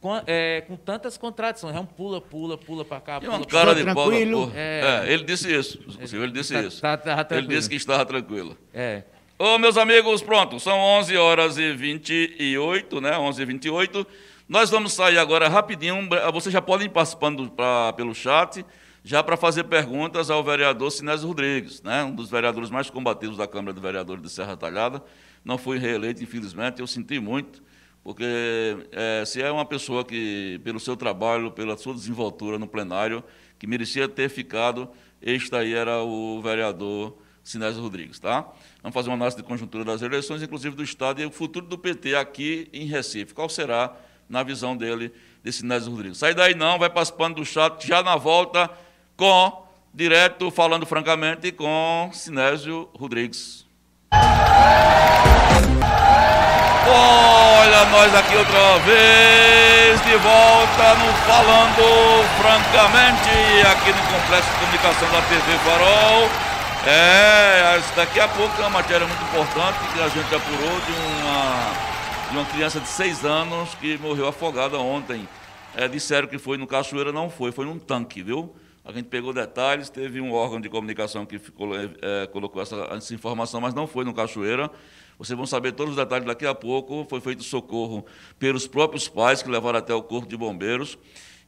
com, 0.00 0.22
é, 0.26 0.60
com 0.62 0.76
tantas 0.76 1.16
contradições. 1.18 1.74
É 1.74 1.80
um 1.80 1.86
pula, 1.86 2.20
pula, 2.20 2.56
pula 2.56 2.84
para 2.84 3.00
cá, 3.00 3.20
pula 3.20 3.32
uma 3.38 3.46
pra 3.46 3.58
cara 3.60 3.74
de 3.74 3.84
porra. 3.92 4.16
É. 4.54 5.02
É, 5.08 5.12
ele 5.12 5.24
disse 5.24 5.52
isso, 5.52 5.80
ele 6.12 6.30
disse 6.32 6.52
Tá- 6.54 6.62
isso. 6.62 6.80
tá- 6.80 6.96
tava 6.96 7.26
ele 7.36 7.46
disse 7.48 7.68
que 7.68 7.76
estava 7.76 8.04
tranquilo. 8.04 8.56
É. 8.72 9.02
Ô, 9.38 9.58
meus 9.58 9.76
amigos, 9.76 10.22
pronto, 10.22 10.58
são 10.60 10.78
11 10.78 11.16
horas 11.16 11.58
e 11.58 11.72
28, 11.72 13.00
né? 13.00 13.18
11 13.18 13.42
e 13.42 13.44
28. 13.44 14.06
Nós 14.48 14.70
vamos 14.70 14.92
sair 14.92 15.18
agora 15.18 15.48
rapidinho. 15.48 16.08
Vocês 16.32 16.52
já 16.52 16.62
podem 16.62 16.86
ir 16.86 16.90
participando 16.90 17.50
pra, 17.50 17.92
pelo 17.94 18.14
chat, 18.14 18.64
já 19.02 19.20
para 19.20 19.36
fazer 19.36 19.64
perguntas 19.64 20.30
ao 20.30 20.42
vereador 20.44 20.88
Sinésio 20.92 21.26
Rodrigues, 21.26 21.82
né? 21.82 22.04
Um 22.04 22.14
dos 22.14 22.30
vereadores 22.30 22.70
mais 22.70 22.88
combativos 22.88 23.36
da 23.36 23.48
Câmara 23.48 23.74
de 23.74 23.80
Vereadores 23.80 24.22
de 24.22 24.30
Serra 24.30 24.56
Talhada. 24.56 25.02
Não 25.44 25.58
foi 25.58 25.78
reeleito, 25.78 26.22
infelizmente, 26.22 26.80
eu 26.80 26.86
senti 26.86 27.18
muito, 27.18 27.60
porque 28.04 28.24
eh, 28.92 29.24
se 29.26 29.42
é 29.42 29.50
uma 29.50 29.64
pessoa 29.64 30.04
que, 30.04 30.60
pelo 30.62 30.78
seu 30.78 30.96
trabalho, 30.96 31.50
pela 31.50 31.76
sua 31.76 31.92
desenvoltura 31.94 32.56
no 32.56 32.68
plenário, 32.68 33.24
que 33.58 33.66
merecia 33.66 34.08
ter 34.08 34.28
ficado, 34.28 34.88
este 35.20 35.56
aí 35.56 35.74
era 35.74 36.02
o 36.02 36.40
vereador 36.40 37.18
Sinésio 37.42 37.82
Rodrigues, 37.82 38.20
tá? 38.20 38.42
Vamos 38.80 38.94
fazer 38.94 39.08
uma 39.08 39.16
análise 39.16 39.36
de 39.36 39.42
conjuntura 39.42 39.84
das 39.84 40.02
eleições, 40.02 40.40
inclusive 40.40 40.76
do 40.76 40.84
Estado 40.84 41.20
e 41.20 41.26
o 41.26 41.32
futuro 41.32 41.66
do 41.66 41.76
PT 41.76 42.14
aqui 42.14 42.68
em 42.72 42.86
Recife. 42.86 43.34
Qual 43.34 43.48
será, 43.48 43.96
na 44.28 44.42
visão 44.42 44.76
dele, 44.76 45.12
de 45.42 45.52
Sinésio 45.52 45.90
Rodrigues? 45.90 46.18
Sai 46.18 46.34
daí 46.34 46.54
não, 46.54 46.78
vai 46.78 46.90
participando 46.90 47.36
do 47.36 47.44
chat, 47.44 47.86
já 47.86 48.02
na 48.02 48.16
volta, 48.16 48.70
com, 49.16 49.66
direto, 49.92 50.50
falando 50.50 50.86
francamente, 50.86 51.52
com 51.52 52.10
Sinésio 52.12 52.88
Rodrigues. 52.94 53.66
Olha 56.88 57.84
nós 57.86 58.14
aqui 58.14 58.36
outra 58.36 58.78
vez, 58.78 60.00
de 60.02 60.16
volta 60.16 60.94
no 60.94 61.12
Falando 61.26 62.24
Francamente, 62.38 63.66
aqui 63.66 63.92
no 63.92 64.02
Complexo 64.06 64.50
de 64.50 64.58
Comunicação 64.60 65.10
da 65.10 65.20
TV 65.22 65.58
Farol. 65.64 66.28
É, 66.86 67.82
daqui 67.96 68.20
a 68.20 68.28
pouco 68.28 68.54
é 68.58 68.60
uma 68.60 68.70
matéria 68.70 69.04
muito 69.04 69.20
importante 69.24 69.78
que 69.92 70.00
a 70.00 70.08
gente 70.08 70.32
apurou 70.32 70.80
de 70.80 70.92
uma, 70.92 71.72
uma 72.36 72.44
criança 72.44 72.78
de 72.78 72.88
seis 72.88 73.24
anos 73.24 73.74
que 73.76 73.96
morreu 73.96 74.28
afogada 74.28 74.78
ontem. 74.78 75.26
É, 75.74 75.88
disseram 75.88 76.28
que 76.28 76.36
foi 76.36 76.58
no 76.58 76.66
Cachoeira, 76.66 77.10
não 77.10 77.30
foi, 77.30 77.50
foi 77.50 77.64
num 77.64 77.78
tanque, 77.78 78.22
viu? 78.22 78.54
A 78.84 78.92
gente 78.92 79.06
pegou 79.06 79.32
detalhes, 79.32 79.88
teve 79.88 80.20
um 80.20 80.34
órgão 80.34 80.60
de 80.60 80.68
comunicação 80.68 81.24
que 81.24 81.38
ficou, 81.38 81.70
é, 81.74 82.26
colocou 82.26 82.60
essa, 82.60 82.76
essa 82.90 83.14
informação, 83.14 83.58
mas 83.58 83.72
não 83.72 83.86
foi 83.86 84.04
no 84.04 84.12
Cachoeira. 84.12 84.70
Vocês 85.18 85.34
vão 85.34 85.46
saber 85.46 85.72
todos 85.72 85.92
os 85.92 85.96
detalhes 85.96 86.26
daqui 86.26 86.44
a 86.44 86.54
pouco. 86.54 87.06
Foi 87.08 87.22
feito 87.22 87.42
socorro 87.42 88.04
pelos 88.38 88.66
próprios 88.66 89.08
pais 89.08 89.42
que 89.42 89.48
levaram 89.48 89.78
até 89.78 89.94
o 89.94 90.02
corpo 90.02 90.28
de 90.28 90.36
bombeiros 90.36 90.98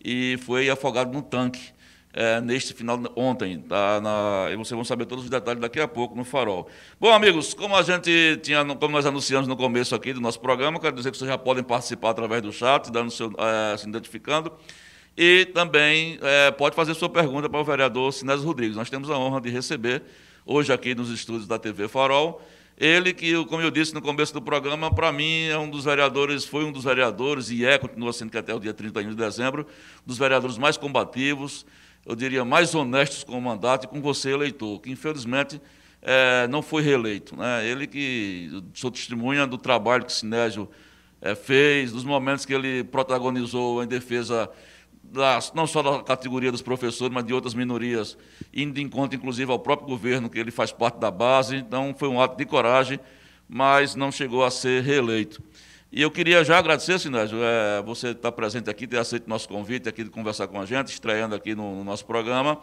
e 0.02 0.38
foi 0.38 0.70
afogado 0.70 1.12
num 1.12 1.20
tanque 1.20 1.70
é, 2.12 2.40
neste 2.40 2.74
final 2.74 3.00
ontem. 3.16 3.60
Tá, 3.60 4.00
na, 4.00 4.48
e 4.50 4.56
vocês 4.56 4.76
vão 4.76 4.84
saber 4.84 5.06
todos 5.06 5.24
os 5.24 5.30
detalhes 5.30 5.60
daqui 5.60 5.80
a 5.80 5.88
pouco 5.88 6.16
no 6.16 6.24
Farol. 6.24 6.68
Bom, 7.00 7.12
amigos, 7.12 7.54
como 7.54 7.76
a 7.76 7.82
gente 7.82 8.38
tinha, 8.42 8.64
como 8.64 8.88
nós 8.88 9.06
anunciamos 9.06 9.46
no 9.46 9.56
começo 9.56 9.94
aqui 9.94 10.12
do 10.12 10.20
nosso 10.20 10.40
programa, 10.40 10.80
quero 10.80 10.96
dizer 10.96 11.10
que 11.10 11.18
vocês 11.18 11.28
já 11.28 11.38
podem 11.38 11.62
participar 11.62 12.10
através 12.10 12.42
do 12.42 12.52
chat, 12.52 12.90
dando 12.90 13.10
seu, 13.10 13.32
é, 13.38 13.76
se 13.76 13.88
identificando. 13.88 14.52
E 15.16 15.46
também 15.46 16.18
é, 16.22 16.50
pode 16.52 16.76
fazer 16.76 16.94
sua 16.94 17.08
pergunta 17.08 17.48
para 17.48 17.60
o 17.60 17.64
vereador 17.64 18.12
Sinésio 18.12 18.46
Rodrigues. 18.46 18.76
Nós 18.76 18.88
temos 18.88 19.10
a 19.10 19.18
honra 19.18 19.40
de 19.40 19.50
receber 19.50 20.02
hoje 20.46 20.72
aqui 20.72 20.94
nos 20.94 21.10
estúdios 21.10 21.46
da 21.46 21.58
TV 21.58 21.88
Farol. 21.88 22.40
Ele 22.80 23.12
que, 23.12 23.44
como 23.46 23.60
eu 23.60 23.72
disse 23.72 23.92
no 23.92 24.00
começo 24.00 24.32
do 24.32 24.40
programa, 24.40 24.94
para 24.94 25.10
mim 25.10 25.46
é 25.46 25.58
um 25.58 25.68
dos 25.68 25.84
vereadores, 25.84 26.44
foi 26.44 26.64
um 26.64 26.70
dos 26.70 26.84
vereadores 26.84 27.50
e 27.50 27.64
é, 27.66 27.76
continua 27.76 28.12
sendo 28.12 28.30
que 28.30 28.38
até 28.38 28.54
o 28.54 28.60
dia 28.60 28.72
31 28.72 29.10
de 29.10 29.16
dezembro, 29.16 29.66
dos 30.06 30.16
vereadores 30.16 30.56
mais 30.56 30.76
combativos, 30.76 31.66
eu 32.08 32.16
diria 32.16 32.42
mais 32.42 32.74
honestos 32.74 33.22
com 33.22 33.36
o 33.36 33.42
mandato 33.42 33.84
e 33.84 33.86
com 33.86 34.00
você, 34.00 34.30
eleitor, 34.30 34.80
que 34.80 34.90
infelizmente 34.90 35.60
é, 36.00 36.48
não 36.48 36.62
foi 36.62 36.80
reeleito. 36.80 37.36
Né? 37.36 37.68
Ele 37.68 37.86
que 37.86 38.62
sou 38.72 38.90
testemunha 38.90 39.46
do 39.46 39.58
trabalho 39.58 40.06
que 40.06 40.12
Sinésio 40.12 40.70
é, 41.20 41.34
fez, 41.34 41.92
dos 41.92 42.04
momentos 42.04 42.46
que 42.46 42.54
ele 42.54 42.82
protagonizou 42.82 43.84
em 43.84 43.86
defesa 43.86 44.50
das, 45.02 45.52
não 45.52 45.66
só 45.66 45.82
da 45.82 46.02
categoria 46.02 46.50
dos 46.50 46.62
professores, 46.62 47.12
mas 47.12 47.26
de 47.26 47.34
outras 47.34 47.52
minorias, 47.52 48.16
indo 48.54 48.72
de 48.72 48.80
encontro, 48.80 49.14
inclusive, 49.14 49.52
ao 49.52 49.58
próprio 49.58 49.86
governo, 49.86 50.30
que 50.30 50.38
ele 50.38 50.50
faz 50.50 50.72
parte 50.72 50.98
da 50.98 51.10
base. 51.10 51.56
Então, 51.56 51.94
foi 51.98 52.08
um 52.08 52.22
ato 52.22 52.38
de 52.38 52.46
coragem, 52.46 52.98
mas 53.46 53.94
não 53.94 54.10
chegou 54.10 54.42
a 54.42 54.50
ser 54.50 54.82
reeleito. 54.82 55.42
E 55.90 56.02
eu 56.02 56.10
queria 56.10 56.44
já 56.44 56.58
agradecer, 56.58 56.98
Sinésio, 56.98 57.38
é, 57.42 57.80
você 57.82 58.08
estar 58.08 58.30
presente 58.32 58.68
aqui, 58.68 58.86
ter 58.86 58.98
aceito 58.98 59.26
nosso 59.26 59.48
convite 59.48 59.88
aqui 59.88 60.04
de 60.04 60.10
conversar 60.10 60.46
com 60.46 60.60
a 60.60 60.66
gente, 60.66 60.88
estreando 60.88 61.34
aqui 61.34 61.54
no, 61.54 61.76
no 61.76 61.82
nosso 61.82 62.04
programa, 62.04 62.58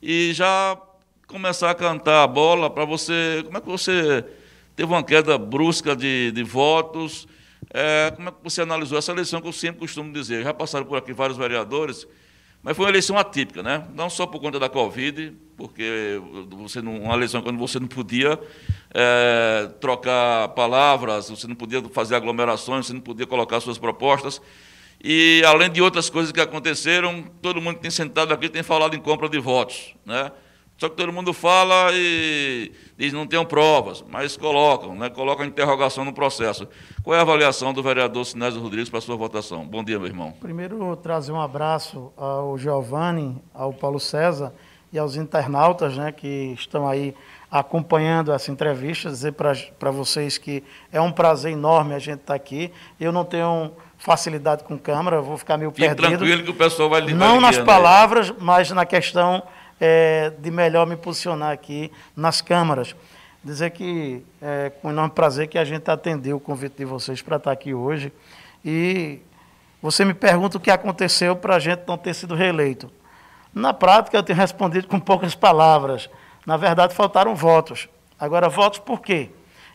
e 0.00 0.32
já 0.32 0.80
começar 1.26 1.70
a 1.70 1.74
cantar 1.74 2.22
a 2.22 2.26
bola 2.26 2.70
para 2.70 2.86
você. 2.86 3.42
Como 3.44 3.58
é 3.58 3.60
que 3.60 3.66
você 3.66 4.24
teve 4.74 4.90
uma 4.90 5.04
queda 5.04 5.36
brusca 5.36 5.94
de, 5.94 6.32
de 6.32 6.42
votos? 6.42 7.28
É, 7.74 8.10
como 8.16 8.30
é 8.30 8.32
que 8.32 8.38
você 8.42 8.62
analisou 8.62 8.96
essa 8.96 9.12
eleição 9.12 9.42
que 9.42 9.48
eu 9.48 9.52
sempre 9.52 9.80
costumo 9.80 10.10
dizer? 10.10 10.42
Já 10.42 10.54
passaram 10.54 10.86
por 10.86 10.96
aqui 10.96 11.12
vários 11.12 11.36
vereadores, 11.36 12.08
mas 12.62 12.76
foi 12.76 12.84
uma 12.84 12.90
eleição 12.90 13.18
atípica, 13.18 13.62
né? 13.62 13.84
Não 13.94 14.08
só 14.08 14.24
por 14.24 14.40
conta 14.40 14.58
da 14.58 14.68
Covid, 14.68 15.32
porque 15.56 16.20
você 16.50 16.80
não, 16.80 16.96
uma 16.96 17.14
eleição 17.14 17.42
quando 17.42 17.58
você 17.58 17.80
não 17.80 17.88
podia 17.88 18.38
é, 18.94 19.68
trocar 19.80 20.48
palavras, 20.48 21.28
você 21.28 21.46
não 21.48 21.56
podia 21.56 21.82
fazer 21.90 22.14
aglomerações, 22.14 22.86
você 22.86 22.92
não 22.92 23.00
podia 23.00 23.26
colocar 23.26 23.60
suas 23.60 23.78
propostas. 23.78 24.40
E 25.02 25.42
além 25.44 25.70
de 25.70 25.82
outras 25.82 26.08
coisas 26.08 26.30
que 26.30 26.40
aconteceram, 26.40 27.24
todo 27.42 27.60
mundo 27.60 27.76
que 27.76 27.82
tem 27.82 27.90
sentado 27.90 28.32
aqui 28.32 28.48
tem 28.48 28.62
falado 28.62 28.94
em 28.94 29.00
compra 29.00 29.28
de 29.28 29.40
votos, 29.40 29.96
né? 30.06 30.30
Só 30.82 30.88
que 30.88 30.96
todo 30.96 31.12
mundo 31.12 31.32
fala 31.32 31.92
e 31.92 32.72
diz 32.98 33.12
não 33.12 33.24
tenham 33.24 33.44
provas, 33.44 34.04
mas 34.10 34.36
colocam, 34.36 34.96
né? 34.96 35.08
colocam 35.08 35.46
interrogação 35.46 36.04
no 36.04 36.12
processo. 36.12 36.66
Qual 37.04 37.14
é 37.14 37.20
a 37.20 37.22
avaliação 37.22 37.72
do 37.72 37.80
vereador 37.80 38.26
Sinésio 38.26 38.60
Rodrigues 38.60 38.90
para 38.90 38.98
a 38.98 39.02
sua 39.02 39.14
votação? 39.14 39.64
Bom 39.64 39.84
dia, 39.84 39.96
meu 39.96 40.08
irmão. 40.08 40.34
Primeiro, 40.40 40.96
trazer 40.96 41.30
um 41.30 41.40
abraço 41.40 42.12
ao 42.16 42.58
Giovanni, 42.58 43.40
ao 43.54 43.72
Paulo 43.72 44.00
César 44.00 44.52
e 44.92 44.98
aos 44.98 45.14
internautas 45.14 45.96
né, 45.96 46.10
que 46.10 46.52
estão 46.58 46.88
aí 46.88 47.14
acompanhando 47.48 48.32
essa 48.32 48.50
entrevista. 48.50 49.08
Dizer 49.08 49.34
para 49.34 49.90
vocês 49.92 50.36
que 50.36 50.64
é 50.90 51.00
um 51.00 51.12
prazer 51.12 51.52
enorme 51.52 51.94
a 51.94 52.00
gente 52.00 52.22
estar 52.22 52.34
aqui. 52.34 52.72
Eu 52.98 53.12
não 53.12 53.24
tenho 53.24 53.70
facilidade 53.98 54.64
com 54.64 54.76
câmera, 54.76 55.20
vou 55.20 55.38
ficar 55.38 55.56
meio 55.56 55.70
Fique 55.70 55.82
perdido. 55.82 56.08
tranquilo 56.08 56.42
que 56.42 56.50
o 56.50 56.54
pessoal 56.54 56.90
vai 56.90 57.02
lhe 57.02 57.14
Não 57.14 57.40
nas 57.40 57.56
palavras, 57.56 58.34
mas 58.40 58.68
na 58.72 58.84
questão 58.84 59.44
é, 59.84 60.30
de 60.38 60.48
melhor 60.48 60.86
me 60.86 60.94
posicionar 60.94 61.50
aqui 61.50 61.90
nas 62.16 62.40
câmaras. 62.40 62.94
Dizer 63.42 63.70
que 63.70 64.24
é 64.40 64.70
com 64.70 64.90
enorme 64.90 65.12
prazer 65.12 65.48
que 65.48 65.58
a 65.58 65.64
gente 65.64 65.90
atendeu 65.90 66.36
o 66.36 66.40
convite 66.40 66.76
de 66.76 66.84
vocês 66.84 67.20
para 67.20 67.36
estar 67.36 67.50
aqui 67.50 67.74
hoje. 67.74 68.12
E 68.64 69.18
você 69.82 70.04
me 70.04 70.14
pergunta 70.14 70.56
o 70.56 70.60
que 70.60 70.70
aconteceu 70.70 71.34
para 71.34 71.56
a 71.56 71.58
gente 71.58 71.82
não 71.84 71.98
ter 71.98 72.14
sido 72.14 72.36
reeleito. 72.36 72.88
Na 73.52 73.74
prática, 73.74 74.16
eu 74.16 74.22
tenho 74.22 74.38
respondido 74.38 74.86
com 74.86 75.00
poucas 75.00 75.34
palavras. 75.34 76.08
Na 76.46 76.56
verdade, 76.56 76.94
faltaram 76.94 77.34
votos. 77.34 77.88
Agora, 78.16 78.48
votos 78.48 78.78
por 78.78 79.00
quê? 79.00 79.30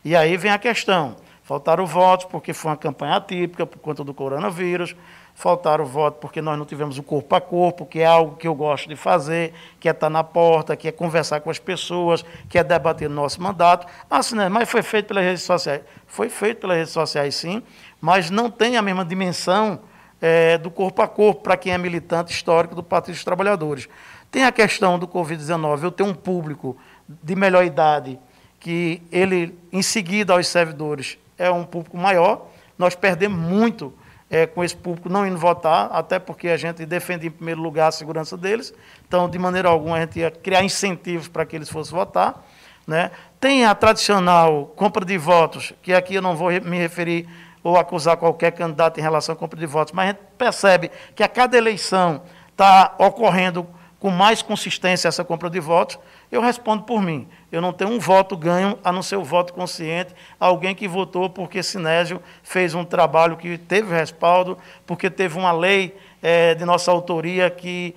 E 0.05 0.15
aí 0.15 0.37
vem 0.37 0.51
a 0.51 0.57
questão. 0.57 1.17
Faltaram 1.43 1.85
votos 1.85 2.25
porque 2.27 2.53
foi 2.53 2.71
uma 2.71 2.77
campanha 2.77 3.17
atípica 3.17 3.65
por 3.65 3.79
conta 3.79 4.05
do 4.05 4.13
coronavírus. 4.13 4.95
Faltaram 5.39 5.85
votos 5.85 6.19
porque 6.19 6.41
nós 6.41 6.57
não 6.57 6.65
tivemos 6.65 6.97
o 6.97 7.03
corpo 7.03 7.35
a 7.35 7.39
corpo, 7.39 7.85
que 7.85 7.99
é 7.99 8.07
algo 8.07 8.35
que 8.37 8.47
eu 8.47 8.55
gosto 8.55 8.89
de 8.89 8.95
fazer, 8.95 9.53
que 9.79 9.87
é 9.87 9.91
estar 9.91 10.09
na 10.09 10.23
porta, 10.23 10.75
que 10.75 10.87
é 10.87 10.91
conversar 10.91 11.41
com 11.41 11.51
as 11.51 11.59
pessoas, 11.59 12.25
que 12.49 12.57
é 12.57 12.63
debater 12.63 13.07
nosso 13.07 13.39
mandato. 13.39 13.85
Assim, 14.09 14.33
né? 14.33 14.49
Mas 14.49 14.67
foi 14.67 14.81
feito 14.81 15.05
pelas 15.05 15.23
redes 15.23 15.43
sociais. 15.43 15.83
Foi 16.07 16.27
feito 16.27 16.61
pelas 16.61 16.77
redes 16.77 16.91
sociais, 16.91 17.35
sim, 17.35 17.61
mas 18.01 18.31
não 18.31 18.49
tem 18.49 18.77
a 18.77 18.81
mesma 18.81 19.05
dimensão 19.05 19.79
é, 20.19 20.57
do 20.57 20.71
corpo 20.71 21.03
a 21.03 21.07
corpo 21.07 21.43
para 21.43 21.55
quem 21.55 21.71
é 21.71 21.77
militante 21.77 22.33
histórico 22.33 22.73
do 22.73 22.81
Partido 22.81 23.13
dos 23.13 23.23
Trabalhadores. 23.23 23.87
Tem 24.31 24.43
a 24.43 24.51
questão 24.51 24.97
do 24.97 25.07
Covid-19, 25.07 25.83
eu 25.83 25.91
tenho 25.91 26.09
um 26.09 26.15
público 26.15 26.75
de 27.07 27.35
melhor 27.35 27.63
idade 27.63 28.19
que 28.59 29.03
ele, 29.11 29.55
em 29.71 29.83
seguida 29.83 30.33
aos 30.33 30.47
servidores, 30.47 31.19
é 31.37 31.51
um 31.51 31.63
público 31.63 31.95
maior. 31.95 32.47
Nós 32.75 32.95
perdemos 32.95 33.37
muito 33.37 33.93
é, 34.29 34.45
com 34.45 34.63
esse 34.63 34.75
público 34.75 35.09
não 35.09 35.25
indo 35.25 35.37
votar, 35.37 35.89
até 35.91 36.19
porque 36.19 36.49
a 36.49 36.57
gente 36.57 36.85
defende 36.85 37.27
em 37.27 37.31
primeiro 37.31 37.61
lugar 37.61 37.87
a 37.87 37.91
segurança 37.91 38.37
deles. 38.37 38.73
Então, 39.07 39.29
de 39.29 39.39
maneira 39.39 39.69
alguma, 39.69 39.97
a 39.97 40.01
gente 40.01 40.19
ia 40.19 40.29
criar 40.29 40.63
incentivos 40.63 41.27
para 41.27 41.45
que 41.45 41.55
eles 41.55 41.69
fossem 41.69 41.95
votar. 41.95 42.45
Né? 42.85 43.11
Tem 43.39 43.65
a 43.65 43.75
tradicional 43.75 44.67
compra 44.75 45.05
de 45.05 45.17
votos, 45.17 45.73
que 45.81 45.93
aqui 45.93 46.15
eu 46.15 46.21
não 46.21 46.35
vou 46.35 46.49
me 46.61 46.77
referir 46.77 47.27
ou 47.63 47.77
acusar 47.77 48.15
qualquer 48.17 48.51
candidato 48.51 48.97
em 48.97 49.01
relação 49.01 49.33
à 49.33 49.35
compra 49.35 49.59
de 49.59 49.65
votos, 49.65 49.93
mas 49.93 50.05
a 50.05 50.07
gente 50.11 50.21
percebe 50.37 50.91
que 51.15 51.21
a 51.21 51.27
cada 51.27 51.57
eleição 51.57 52.21
está 52.49 52.95
ocorrendo 52.97 53.67
com 53.99 54.09
mais 54.09 54.41
consistência 54.41 55.07
essa 55.07 55.23
compra 55.23 55.49
de 55.49 55.59
votos. 55.59 55.99
Eu 56.31 56.41
respondo 56.41 56.83
por 56.83 57.01
mim. 57.01 57.27
Eu 57.51 57.61
não 57.61 57.71
tenho 57.71 57.91
um 57.91 57.99
voto 57.99 58.35
ganho, 58.35 58.77
a 58.83 58.91
não 58.91 59.01
ser 59.01 59.15
o 59.15 59.23
voto 59.23 59.53
consciente, 59.53 60.13
alguém 60.39 60.75
que 60.75 60.87
votou 60.87 61.29
porque 61.29 61.63
Sinésio 61.63 62.21
fez 62.43 62.73
um 62.73 62.83
trabalho 62.83 63.37
que 63.37 63.57
teve 63.57 63.95
respaldo, 63.95 64.57
porque 64.85 65.09
teve 65.09 65.37
uma 65.37 65.51
lei 65.53 65.97
é, 66.21 66.55
de 66.55 66.65
nossa 66.65 66.91
autoria 66.91 67.49
que 67.49 67.95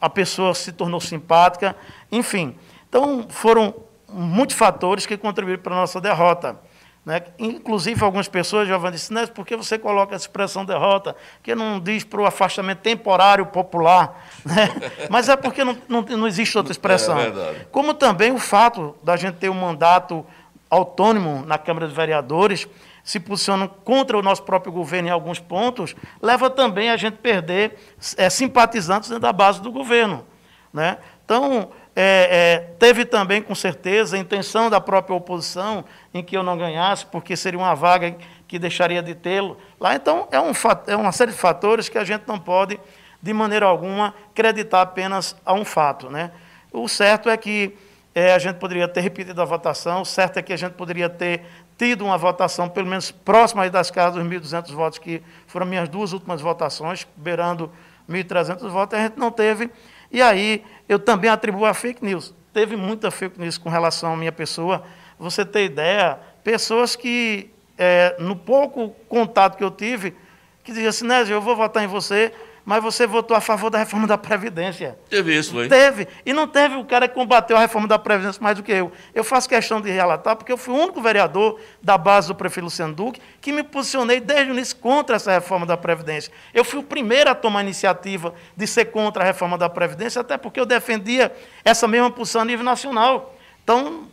a 0.00 0.08
pessoa 0.08 0.54
se 0.54 0.70
tornou 0.70 1.00
simpática, 1.00 1.74
enfim. 2.12 2.54
Então, 2.88 3.26
foram 3.28 3.74
muitos 4.08 4.54
fatores 4.54 5.06
que 5.06 5.16
contribuíram 5.16 5.62
para 5.62 5.74
a 5.74 5.80
nossa 5.80 6.00
derrota. 6.00 6.56
Né? 7.04 7.22
Inclusive, 7.38 8.02
algumas 8.02 8.28
pessoas, 8.28 8.66
Giovanni 8.66 8.96
disse, 8.96 9.12
Nés, 9.12 9.28
por 9.28 9.44
que 9.46 9.56
você 9.56 9.78
coloca 9.78 10.14
essa 10.14 10.24
expressão 10.24 10.64
derrota? 10.64 11.14
Que 11.42 11.54
não 11.54 11.78
diz 11.78 12.02
para 12.02 12.20
o 12.20 12.26
afastamento 12.26 12.78
temporário 12.80 13.46
popular. 13.46 14.24
Né? 14.44 14.68
Mas 15.08 15.28
é 15.28 15.36
porque 15.36 15.64
não, 15.64 15.76
não, 15.88 16.02
não 16.02 16.26
existe 16.26 16.56
outra 16.56 16.70
expressão. 16.70 17.18
É 17.18 17.30
verdade. 17.30 17.66
Como 17.72 17.94
também 17.94 18.30
o 18.30 18.38
fato 18.38 18.94
da 19.02 19.16
gente 19.16 19.36
ter 19.36 19.48
um 19.48 19.54
mandato 19.54 20.24
autônomo 20.68 21.44
na 21.46 21.56
Câmara 21.56 21.86
dos 21.86 21.96
Vereadores, 21.96 22.68
se 23.02 23.18
posicionam 23.20 23.68
contra 23.68 24.18
o 24.18 24.22
nosso 24.22 24.42
próprio 24.42 24.72
governo 24.72 25.08
em 25.08 25.10
alguns 25.10 25.38
pontos, 25.38 25.94
leva 26.20 26.50
também 26.50 26.90
a 26.90 26.96
gente 26.96 27.18
perder 27.18 27.78
é, 28.16 28.28
simpatizantes 28.28 29.08
dentro 29.08 29.22
da 29.22 29.32
base 29.32 29.62
do 29.62 29.72
governo. 29.72 30.26
Né? 30.72 30.98
Então, 31.24 31.70
é, 31.96 32.28
é, 32.30 32.58
teve 32.78 33.04
também, 33.04 33.40
com 33.40 33.54
certeza, 33.54 34.16
a 34.16 34.18
intenção 34.18 34.68
da 34.68 34.80
própria 34.80 35.14
oposição 35.14 35.84
em 36.12 36.22
que 36.22 36.36
eu 36.36 36.42
não 36.42 36.58
ganhasse, 36.58 37.06
porque 37.06 37.36
seria 37.36 37.58
uma 37.58 37.74
vaga 37.74 38.16
que 38.48 38.58
deixaria 38.58 39.02
de 39.02 39.14
tê-lo 39.14 39.56
lá. 39.78 39.94
Então, 39.94 40.26
é, 40.32 40.40
um, 40.40 40.52
é 40.88 40.96
uma 40.96 41.12
série 41.12 41.30
de 41.30 41.38
fatores 41.38 41.88
que 41.88 41.96
a 41.96 42.04
gente 42.04 42.24
não 42.26 42.38
pode, 42.38 42.80
de 43.22 43.32
maneira 43.32 43.66
alguma, 43.66 44.12
acreditar 44.30 44.82
apenas 44.82 45.36
a 45.46 45.54
um 45.54 45.64
fato. 45.64 46.10
Né? 46.10 46.32
O 46.72 46.88
certo 46.88 47.30
é 47.30 47.36
que 47.36 47.76
é, 48.12 48.34
a 48.34 48.38
gente 48.38 48.56
poderia 48.56 48.88
ter 48.88 49.00
repetido 49.00 49.40
a 49.40 49.44
votação, 49.44 50.02
o 50.02 50.04
certo 50.04 50.38
é 50.38 50.42
que 50.42 50.52
a 50.52 50.56
gente 50.56 50.72
poderia 50.72 51.08
ter 51.08 51.42
tido 51.78 52.04
uma 52.04 52.18
votação 52.18 52.68
pelo 52.68 52.86
menos 52.86 53.10
próxima 53.10 53.68
das 53.70 53.90
casas 53.90 54.22
dos 54.22 54.32
1.200 54.32 54.72
votos, 54.72 54.98
que 54.98 55.22
foram 55.46 55.66
minhas 55.66 55.88
duas 55.88 56.12
últimas 56.12 56.40
votações, 56.40 57.06
beirando 57.16 57.70
1.300 58.08 58.68
votos, 58.68 58.98
a 58.98 59.02
gente 59.02 59.16
não 59.16 59.30
teve. 59.30 59.70
E 60.12 60.22
aí 60.22 60.64
eu 60.88 60.98
também 60.98 61.30
atribuo 61.30 61.64
a 61.64 61.74
fake 61.74 62.04
news. 62.04 62.34
Teve 62.52 62.76
muita 62.76 63.10
fake 63.10 63.40
news 63.40 63.58
com 63.58 63.68
relação 63.68 64.12
à 64.12 64.16
minha 64.16 64.32
pessoa. 64.32 64.84
Você 65.18 65.44
ter 65.44 65.64
ideia, 65.64 66.18
pessoas 66.42 66.94
que, 66.94 67.50
é, 67.76 68.16
no 68.18 68.36
pouco 68.36 68.90
contato 69.08 69.56
que 69.56 69.64
eu 69.64 69.70
tive, 69.70 70.14
que 70.62 70.72
diziam 70.72 70.88
assim, 70.88 71.06
Nésio, 71.06 71.34
eu 71.34 71.40
vou 71.40 71.56
votar 71.56 71.82
em 71.82 71.86
você, 71.86 72.32
mas 72.64 72.82
você 72.82 73.06
votou 73.06 73.36
a 73.36 73.40
favor 73.40 73.68
da 73.68 73.78
reforma 73.78 74.06
da 74.06 74.16
Previdência. 74.16 74.98
Teve 75.10 75.36
isso, 75.36 75.52
foi? 75.52 75.68
Teve. 75.68 76.08
E 76.24 76.32
não 76.32 76.48
teve 76.48 76.76
o 76.76 76.84
cara 76.84 77.06
que 77.06 77.14
combateu 77.14 77.56
a 77.56 77.60
reforma 77.60 77.86
da 77.86 77.98
Previdência 77.98 78.42
mais 78.42 78.56
do 78.56 78.62
que 78.62 78.72
eu. 78.72 78.90
Eu 79.14 79.22
faço 79.22 79.48
questão 79.48 79.80
de 79.80 79.90
relatar, 79.90 80.34
porque 80.34 80.50
eu 80.50 80.56
fui 80.56 80.74
o 80.74 80.78
único 80.78 81.02
vereador 81.02 81.60
da 81.82 81.98
base 81.98 82.28
do 82.28 82.34
prefeito 82.34 82.64
Luciano 82.64 82.94
Duque 82.94 83.20
que 83.40 83.52
me 83.52 83.62
posicionei 83.62 84.18
desde 84.18 84.50
o 84.50 84.54
início 84.54 84.76
contra 84.76 85.16
essa 85.16 85.30
reforma 85.30 85.66
da 85.66 85.76
Previdência. 85.76 86.32
Eu 86.54 86.64
fui 86.64 86.80
o 86.80 86.82
primeiro 86.82 87.28
a 87.28 87.34
tomar 87.34 87.60
a 87.60 87.62
iniciativa 87.62 88.34
de 88.56 88.66
ser 88.66 88.86
contra 88.86 89.22
a 89.22 89.26
reforma 89.26 89.58
da 89.58 89.68
Previdência, 89.68 90.20
até 90.20 90.38
porque 90.38 90.58
eu 90.58 90.64
defendia 90.66 91.34
essa 91.64 91.86
mesma 91.86 92.10
posição 92.10 92.42
a 92.42 92.44
nível 92.44 92.64
nacional. 92.64 93.34
Então, 93.62 94.04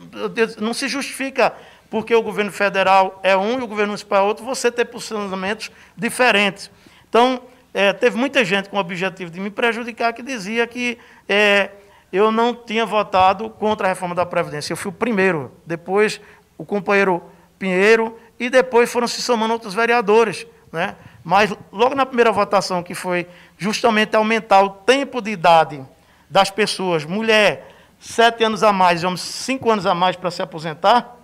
não 0.60 0.74
se 0.74 0.88
justifica 0.88 1.54
porque 1.90 2.16
o 2.16 2.22
governo 2.22 2.52
federal 2.52 3.20
é 3.22 3.36
um 3.36 3.60
e 3.60 3.64
o 3.64 3.68
governo 3.68 3.90
municipal 3.90 4.24
é 4.24 4.28
outro, 4.28 4.46
você 4.46 4.72
ter 4.72 4.86
posicionamentos 4.86 5.70
diferentes. 5.96 6.72
Então, 7.10 7.42
é, 7.74 7.94
teve 7.94 8.18
muita 8.18 8.44
gente 8.44 8.70
com 8.70 8.78
o 8.78 8.80
objetivo 8.80 9.32
de 9.32 9.40
me 9.40 9.50
prejudicar 9.50 10.14
que 10.14 10.22
dizia 10.22 10.68
que 10.68 10.98
é, 11.28 11.70
eu 12.12 12.32
não 12.32 12.54
tinha 12.54 12.86
votado 12.86 13.50
contra 13.50 13.88
a 13.88 13.90
reforma 13.90 14.14
da 14.14 14.26
Previdência. 14.26 14.74
Eu 14.74 14.78
fui 14.78 14.90
o 14.90 14.94
primeiro, 14.94 15.52
depois 15.66 16.20
o 16.58 16.66
companheiro 16.66 17.24
Pinheiro, 17.58 18.18
e 18.40 18.50
depois 18.50 18.92
foram 18.92 19.08
se 19.08 19.22
somando 19.22 19.54
outros 19.54 19.74
vereadores. 19.74 20.48
Né? 20.72 20.96
Mas 21.24 21.54
logo 21.72 21.96
na 21.96 22.06
primeira 22.06 22.32
votação, 22.32 22.82
que 22.82 22.96
foi 22.96 23.28
justamente 23.58 24.16
aumentar 24.16 24.64
o 24.64 24.70
tempo 24.70 25.22
de 25.22 25.32
idade 25.32 25.86
das 26.30 26.50
pessoas, 26.50 27.06
mulher, 27.06 27.70
sete 28.00 28.44
anos 28.44 28.64
a 28.64 28.74
mais, 28.74 29.04
homem, 29.04 29.18
cinco 29.18 29.70
anos 29.70 29.86
a 29.86 29.94
mais 29.94 30.16
para 30.16 30.32
se 30.32 30.42
aposentar, 30.42 31.16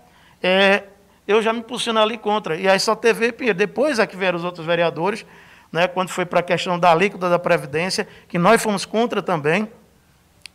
é, 0.42 0.84
eu 1.28 1.42
já 1.42 1.52
me 1.52 1.62
posicionei 1.62 2.04
ali 2.04 2.18
contra. 2.18 2.56
E 2.56 2.70
aí 2.70 2.80
só 2.80 2.96
teve 2.96 3.32
Pinheiro. 3.32 3.58
Depois 3.58 4.00
é 4.00 4.06
que 4.06 4.16
vieram 4.16 4.38
os 4.38 4.46
outros 4.46 4.66
vereadores 4.66 5.26
né, 5.72 5.88
quando 5.88 6.10
foi 6.10 6.26
para 6.26 6.40
a 6.40 6.44
questão 6.44 6.80
da 6.80 6.92
alíquota 6.92 7.30
da 7.30 7.40
Previdência, 7.40 8.08
que 8.28 8.38
nós 8.38 8.62
fomos 8.62 8.86
contra 8.86 9.22
também. 9.22 9.68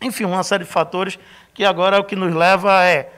Enfim, 0.00 0.24
uma 0.24 0.42
série 0.42 0.64
de 0.64 0.70
fatores 0.70 1.18
que 1.54 1.64
agora 1.64 1.98
o 2.00 2.04
que 2.04 2.16
nos 2.16 2.34
leva 2.34 2.84
é 2.84 3.10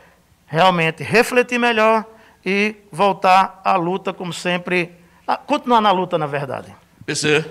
realmente 0.47 1.03
refletir 1.03 1.59
melhor 1.59 2.05
e 2.45 2.77
voltar 2.93 3.61
à 3.65 3.77
luta, 3.77 4.13
como 4.13 4.33
sempre, 4.33 4.93
a, 5.27 5.37
continuar 5.37 5.81
na 5.81 5.91
luta, 5.91 6.19
na 6.19 6.27
verdade. 6.27 6.75
PC. 7.07 7.45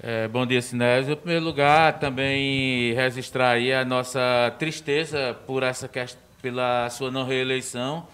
É, 0.00 0.28
bom 0.28 0.46
dia, 0.46 0.62
Sinésio. 0.62 1.14
Em 1.14 1.16
primeiro 1.16 1.44
lugar, 1.44 1.98
também 1.98 2.94
registrar 2.94 3.50
aí 3.50 3.72
a 3.72 3.84
nossa 3.84 4.54
tristeza 4.56 5.36
por 5.44 5.64
essa 5.64 5.90
pela 6.40 6.88
sua 6.88 7.10
não 7.10 7.24
reeleição. 7.24 8.06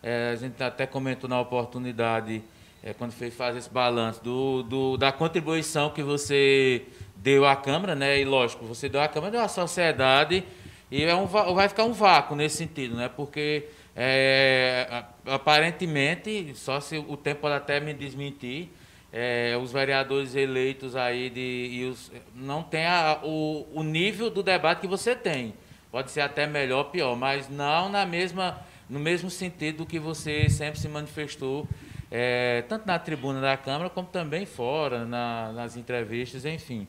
É, 0.00 0.30
a 0.32 0.36
gente 0.36 0.62
até 0.62 0.86
comentou 0.86 1.28
na 1.28 1.40
oportunidade 1.40 2.40
é, 2.84 2.92
quando 2.92 3.12
fez 3.12 3.34
fazer 3.34 3.58
esse 3.58 3.70
balanço 3.70 4.22
do, 4.22 4.62
do, 4.62 4.96
da 4.98 5.10
contribuição 5.10 5.88
que 5.88 6.02
você 6.02 6.82
deu 7.16 7.46
à 7.46 7.56
Câmara, 7.56 7.94
né? 7.94 8.20
E 8.20 8.26
lógico, 8.26 8.66
você 8.66 8.90
deu 8.90 9.00
à 9.00 9.08
Câmara, 9.08 9.32
deu 9.32 9.40
à 9.40 9.48
sociedade, 9.48 10.44
e 10.90 11.02
é 11.02 11.14
um, 11.14 11.24
vai 11.24 11.66
ficar 11.66 11.84
um 11.84 11.94
vácuo 11.94 12.36
nesse 12.36 12.58
sentido, 12.58 12.94
né? 12.94 13.08
Porque 13.08 13.64
é, 13.96 15.02
aparentemente, 15.24 16.52
só 16.54 16.78
se 16.78 16.98
o 16.98 17.16
tempo 17.16 17.40
pode 17.40 17.54
até 17.54 17.80
me 17.80 17.94
desmentir, 17.94 18.68
é, 19.10 19.56
os 19.56 19.72
vereadores 19.72 20.34
eleitos 20.34 20.94
aí 20.94 21.30
de, 21.30 21.68
e 21.72 21.84
os, 21.86 22.12
não 22.34 22.62
tem 22.62 22.84
a, 22.84 23.18
o, 23.22 23.66
o 23.72 23.82
nível 23.82 24.28
do 24.28 24.42
debate 24.42 24.82
que 24.82 24.86
você 24.86 25.16
tem. 25.16 25.54
Pode 25.90 26.10
ser 26.10 26.20
até 26.20 26.46
melhor 26.46 26.84
pior, 26.84 27.16
mas 27.16 27.48
não 27.48 27.88
na 27.88 28.04
mesma, 28.04 28.60
no 28.90 29.00
mesmo 29.00 29.30
sentido 29.30 29.86
que 29.86 29.98
você 29.98 30.50
sempre 30.50 30.78
se 30.78 30.88
manifestou 30.88 31.66
é, 32.10 32.62
tanto 32.68 32.86
na 32.86 32.98
tribuna 32.98 33.40
da 33.40 33.56
Câmara 33.56 33.90
como 33.90 34.08
também 34.08 34.46
fora, 34.46 35.04
na, 35.04 35.52
nas 35.52 35.76
entrevistas, 35.76 36.44
enfim. 36.44 36.86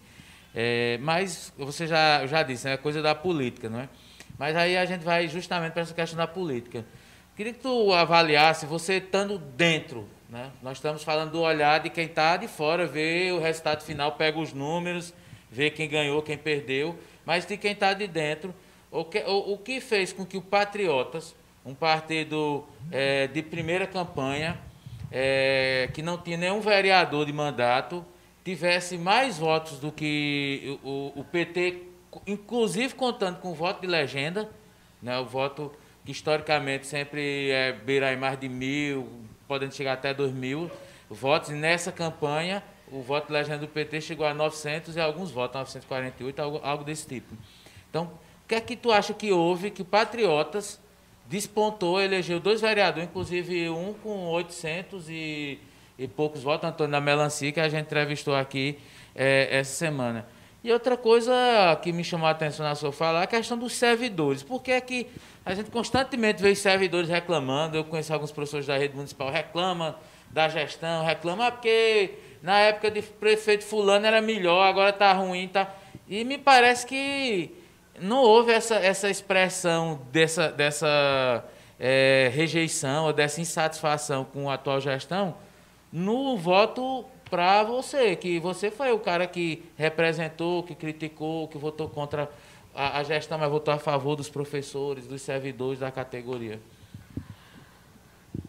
É, 0.54 0.98
mas 1.02 1.52
você 1.58 1.86
já, 1.86 2.26
já 2.26 2.42
disse, 2.44 2.70
é 2.70 2.78
coisa 2.78 3.02
da 3.02 3.14
política, 3.14 3.70
não 3.70 3.82
é? 3.82 3.90
Mas 4.38 4.56
aí 4.56 4.78
a 4.78 4.86
gente 4.86 5.04
vai 5.04 5.28
justamente 5.28 5.74
para 5.74 5.82
essa 5.82 5.94
questão 5.94 6.18
da 6.18 6.28
política. 6.28 6.86
Queria 7.36 7.54
que 7.54 7.60
tu 7.60 7.94
avaliasse, 7.94 8.66
você 8.66 8.96
estando 8.96 9.38
dentro, 9.38 10.08
né? 10.30 10.52
nós 10.62 10.78
estamos 10.78 11.04
falando 11.04 11.32
do 11.32 11.42
olhar 11.42 11.82
de 11.82 11.90
quem 11.90 12.06
está 12.06 12.38
de 12.38 12.48
fora, 12.48 12.88
vê 12.88 13.32
o 13.32 13.40
resultado 13.40 13.84
final, 13.84 14.14
pega 14.14 14.40
os 14.40 14.54
números, 14.54 15.14
vê 15.52 15.70
quem 15.70 15.90
ganhou, 15.90 16.22
quem 16.22 16.38
perdeu, 16.38 16.98
mas 17.26 17.46
de 17.46 17.58
quem 17.58 17.74
está 17.74 17.94
de 17.94 18.08
dentro, 18.08 18.56
o 18.90 19.04
que, 19.04 19.20
o, 19.20 19.54
o 19.54 19.58
que 19.58 19.82
fez 19.82 20.14
com 20.14 20.26
que 20.26 20.38
o 20.38 20.42
Patriotas, 20.42 21.36
um 21.66 21.74
partido 21.74 22.64
é, 22.92 23.28
de 23.28 23.42
primeira 23.42 23.86
campanha, 23.86 24.58
é, 25.12 25.90
que 25.94 26.02
não 26.02 26.18
tinha 26.18 26.38
nenhum 26.38 26.62
vereador 26.62 27.26
de 27.26 27.34
mandato, 27.34 28.06
tivesse 28.44 28.98
mais 28.98 29.38
votos 29.38 29.80
do 29.80 29.92
que 29.92 30.80
o, 30.84 31.12
o 31.16 31.24
PT, 31.24 31.84
inclusive 32.28 32.94
contando 32.94 33.40
com 33.40 33.52
o 33.52 33.56
voto 33.56 33.82
de 33.82 33.88
legenda, 33.88 34.50
né, 35.02 35.18
o 35.20 35.26
voto 35.26 35.72
que 36.06 36.12
historicamente 36.12 36.86
sempre 36.86 37.50
é, 37.50 37.74
beira 37.74 38.14
em 38.14 38.18
mais 38.18 38.40
de 38.40 38.48
mil, 38.48 39.10
podendo 39.48 39.74
chegar 39.74 39.94
até 39.94 40.14
dois 40.14 40.32
mil 40.32 40.70
votos, 41.10 41.50
e 41.50 41.54
nessa 41.54 41.92
campanha 41.92 42.64
o 42.92 43.02
voto 43.02 43.28
de 43.28 43.34
legenda 43.34 43.60
do 43.60 43.68
PT 43.68 44.02
chegou 44.02 44.26
a 44.26 44.34
900 44.34 44.96
e 44.96 45.00
alguns 45.00 45.32
votos, 45.32 45.56
948, 45.56 46.40
algo, 46.40 46.60
algo 46.64 46.84
desse 46.84 47.08
tipo. 47.08 47.36
Então, 47.90 48.12
o 48.44 48.48
que 48.48 48.56
é 48.56 48.62
que 48.62 48.76
tu 48.76 48.92
acha 48.92 49.14
que 49.14 49.32
houve 49.32 49.72
que 49.72 49.84
Patriotas 49.84 50.80
despontou, 51.28 52.02
elegeu 52.02 52.40
dois 52.40 52.62
vereadores, 52.62 53.08
inclusive 53.10 53.70
um 53.70 53.94
com 53.94 54.28
800 54.28 55.10
e, 55.10 55.60
e 55.98 56.08
poucos 56.08 56.44
votos, 56.44 56.70
Antônio 56.70 56.92
da 56.92 57.02
Melancia, 57.02 57.52
que 57.52 57.60
a 57.60 57.70
gente 57.70 57.86
entrevistou 57.86 58.36
aqui 58.36 58.78
é, 59.16 59.48
essa 59.60 59.74
semana. 59.74 60.28
E 60.64 60.72
outra 60.72 60.98
coisa 60.98 61.32
que 61.84 61.94
me 61.94 62.04
chamou 62.04 62.28
a 62.28 62.32
atenção 62.32 62.66
na 62.66 62.74
sua 62.74 62.92
fala 62.92 63.22
é 63.22 63.24
a 63.24 63.28
questão 63.28 63.56
dos 63.56 63.74
servidores. 63.74 64.42
Por 64.42 64.64
que 64.64 64.72
é 64.72 64.82
que 64.82 65.08
a 65.46 65.54
gente 65.54 65.70
constantemente 65.70 66.42
vê 66.42 66.56
servidores 66.56 67.08
reclamando? 67.08 67.78
Eu 67.78 67.84
conheço 67.84 68.12
alguns 68.12 68.32
professores 68.32 68.66
da 68.66 68.76
rede 68.76 68.96
municipal 68.96 69.32
reclamam 69.32 69.94
da 70.32 70.50
gestão, 70.50 71.06
reclamam 71.06 71.46
ah, 71.46 71.52
porque 71.52 72.16
na 72.42 72.60
época 72.60 72.90
de 72.90 73.02
prefeito 73.04 73.64
fulano 73.64 74.08
era 74.08 74.22
melhor, 74.22 74.64
agora 74.64 74.90
está 74.90 75.14
ruim. 75.14 75.48
Tá... 75.48 75.72
E 76.10 76.24
me 76.24 76.38
parece 76.38 76.86
que 76.88 77.52
não 78.00 78.18
houve 78.18 78.52
essa, 78.52 78.76
essa 78.76 79.10
expressão 79.10 80.02
dessa, 80.12 80.52
dessa 80.52 81.44
é, 81.80 82.32
rejeição 82.34 83.06
ou 83.06 83.14
dessa 83.14 83.42
insatisfação 83.42 84.24
com 84.26 84.50
a 84.50 84.56
atual 84.56 84.80
gestão 84.80 85.36
no 85.92 86.38
voto 86.38 87.06
para 87.30 87.64
você, 87.64 88.16
que 88.16 88.40
você 88.40 88.70
foi 88.70 88.92
o 88.92 89.00
cara 89.00 89.26
que 89.26 89.64
representou, 89.78 90.64
que 90.64 90.76
criticou, 90.76 91.48
que 91.48 91.58
votou 91.58 91.90
contra 91.90 92.30
a, 92.74 93.00
a 93.00 93.04
gestão, 93.04 93.38
mas 93.38 93.50
votou 93.50 93.74
a 93.74 93.78
favor 93.78 94.16
dos 94.16 94.30
professores, 94.30 95.08
dos 95.08 95.22
servidores 95.22 95.80
da 95.80 95.92
categoria. 95.92 96.60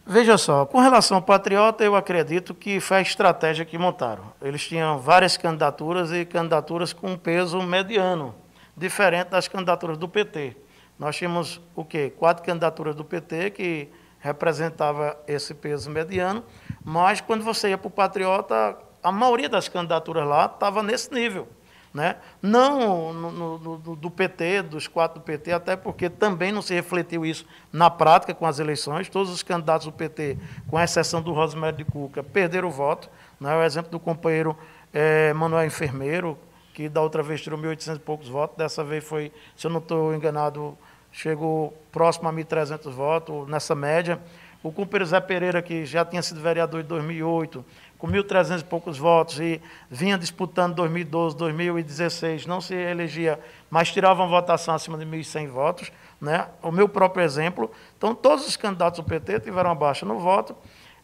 Veja 0.05 0.37
só, 0.37 0.67
com 0.67 0.79
relação 0.79 1.17
ao 1.17 1.23
Patriota, 1.23 1.83
eu 1.83 1.97
acredito 1.97 2.55
que 2.55 2.81
foi 2.81 2.99
a 2.99 3.01
estratégia 3.01 3.65
que 3.65 3.79
montaram. 3.79 4.33
Eles 4.43 4.67
tinham 4.67 4.99
várias 4.99 5.37
candidaturas 5.37 6.13
e 6.13 6.25
candidaturas 6.25 6.93
com 6.93 7.17
peso 7.17 7.61
mediano, 7.63 8.35
diferente 8.77 9.29
das 9.29 9.49
candidaturas 9.49 9.97
do 9.97 10.09
PT. 10.09 10.57
Nós 10.99 11.17
tínhamos 11.17 11.61
o 11.75 11.85
quê? 11.85 12.13
Quatro 12.17 12.45
candidaturas 12.45 12.95
do 12.95 13.05
PT 13.05 13.51
que 13.51 13.89
representava 14.19 15.17
esse 15.27 15.55
peso 15.55 15.91
mediano, 15.91 16.43
mas 16.85 17.21
quando 17.21 17.45
você 17.45 17.71
ia 17.71 17.79
para 17.79 17.89
o 17.89 17.91
Patriota, 17.91 18.77
a 19.03 19.13
maioria 19.13 19.49
das 19.49 19.69
candidaturas 19.69 20.27
lá 20.27 20.47
estava 20.47 20.83
nesse 20.83 21.13
nível. 21.13 21.49
Né? 21.95 22.17
Não 22.43 23.13
no, 23.13 23.33
no, 23.33 23.79
no, 23.79 23.97
do 23.97 24.11
PT, 24.11 24.63
dos 24.63 24.87
quatro 24.87 25.19
do 25.19 25.25
PT, 25.25 25.53
até 25.53 25.77
porque 25.77 26.11
também 26.11 26.53
não 26.53 26.61
se 26.61 26.75
refletiu 26.75 27.25
isso 27.25 27.47
na 27.73 27.89
prática 27.89 28.35
com 28.35 28.45
as 28.45 28.59
eleições. 28.59 29.09
Todos 29.09 29.33
os 29.33 29.43
candidatos 29.43 29.87
do 29.87 29.93
PT, 29.93 30.37
com 30.69 30.79
exceção 30.79 31.23
do 31.23 31.33
Rosemary 31.33 31.77
de 31.79 31.85
Cuca, 31.87 32.23
perderam 32.23 32.69
o 32.69 32.71
voto. 32.71 33.09
Né? 33.41 33.55
O 33.57 33.63
exemplo 33.63 33.91
do 33.91 33.99
companheiro 33.99 34.55
é, 34.93 35.33
Manuel 35.33 35.65
Enfermeiro, 35.65 36.37
que 36.77 36.91
da 36.91 37.01
outra 37.01 37.23
vez 37.23 37.41
tirou 37.41 37.59
1.800 37.59 37.97
e 37.97 37.99
poucos 38.01 38.29
votos, 38.29 38.55
dessa 38.59 38.85
vez 38.85 39.03
foi, 39.03 39.33
se 39.57 39.67
eu 39.67 39.71
não 39.71 39.79
estou 39.79 40.15
enganado, 40.15 40.77
chegou 41.11 41.73
próximo 41.91 42.29
a 42.29 42.33
1.300 42.35 42.91
votos, 42.91 43.49
nessa 43.49 43.75
média. 43.75 44.21
O 44.63 44.71
companheiro 44.71 45.07
Zé 45.07 45.19
Pereira, 45.19 45.63
que 45.63 45.87
já 45.87 46.05
tinha 46.05 46.21
sido 46.21 46.39
vereador 46.39 46.83
em 46.83 46.85
2008, 46.85 47.65
com 47.97 48.07
1.300 48.07 48.61
e 48.61 48.65
poucos 48.65 48.99
votos, 48.99 49.41
e 49.41 49.59
vinha 49.91 50.19
disputando 50.19 50.75
2012, 50.75 51.35
2016, 51.39 52.45
não 52.45 52.61
se 52.61 52.75
elegia, 52.75 53.41
mas 53.71 53.91
tirava 53.91 54.23
uma 54.23 54.29
votação 54.29 54.75
acima 54.75 54.99
de 54.99 55.07
1.100 55.07 55.49
votos. 55.49 55.91
Né? 56.21 56.47
O 56.61 56.71
meu 56.71 56.91
próprio 56.91 57.25
exemplo. 57.25 57.71
Então, 57.97 58.15
todos 58.15 58.47
os 58.47 58.55
candidatos 58.55 59.03
do 59.03 59.09
PT 59.09 59.41
tiveram 59.41 59.71
uma 59.71 59.77
baixa 59.77 60.05
no 60.05 60.19
voto. 60.19 60.55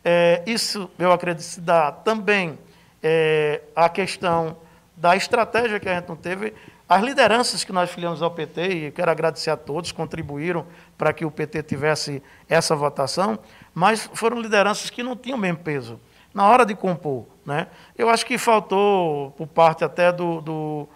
É, 0.04 0.42
isso, 0.44 0.90
eu 0.98 1.10
acredito, 1.12 1.44
se 1.44 1.62
dá 1.62 1.90
também 1.90 2.58
é, 3.02 3.62
a 3.74 3.88
questão 3.88 4.54
da 5.02 5.16
estratégia 5.16 5.80
que 5.80 5.88
a 5.88 5.96
gente 5.96 6.08
não 6.08 6.14
teve. 6.14 6.54
As 6.88 7.02
lideranças 7.02 7.64
que 7.64 7.72
nós 7.72 7.90
filiamos 7.90 8.22
ao 8.22 8.30
PT, 8.30 8.68
e 8.68 8.90
quero 8.92 9.10
agradecer 9.10 9.50
a 9.50 9.56
todos, 9.56 9.90
contribuíram 9.90 10.64
para 10.96 11.12
que 11.12 11.24
o 11.24 11.30
PT 11.30 11.64
tivesse 11.64 12.22
essa 12.48 12.76
votação, 12.76 13.36
mas 13.74 14.08
foram 14.14 14.40
lideranças 14.40 14.90
que 14.90 15.02
não 15.02 15.16
tinham 15.16 15.36
o 15.36 15.40
mesmo 15.40 15.58
peso 15.58 15.98
na 16.32 16.46
hora 16.46 16.64
de 16.64 16.76
compor. 16.76 17.26
Né? 17.44 17.66
Eu 17.98 18.08
acho 18.08 18.24
que 18.24 18.38
faltou, 18.38 19.32
por 19.32 19.48
parte 19.48 19.82
até 19.82 20.12
do, 20.12 20.40
do, 20.40 20.88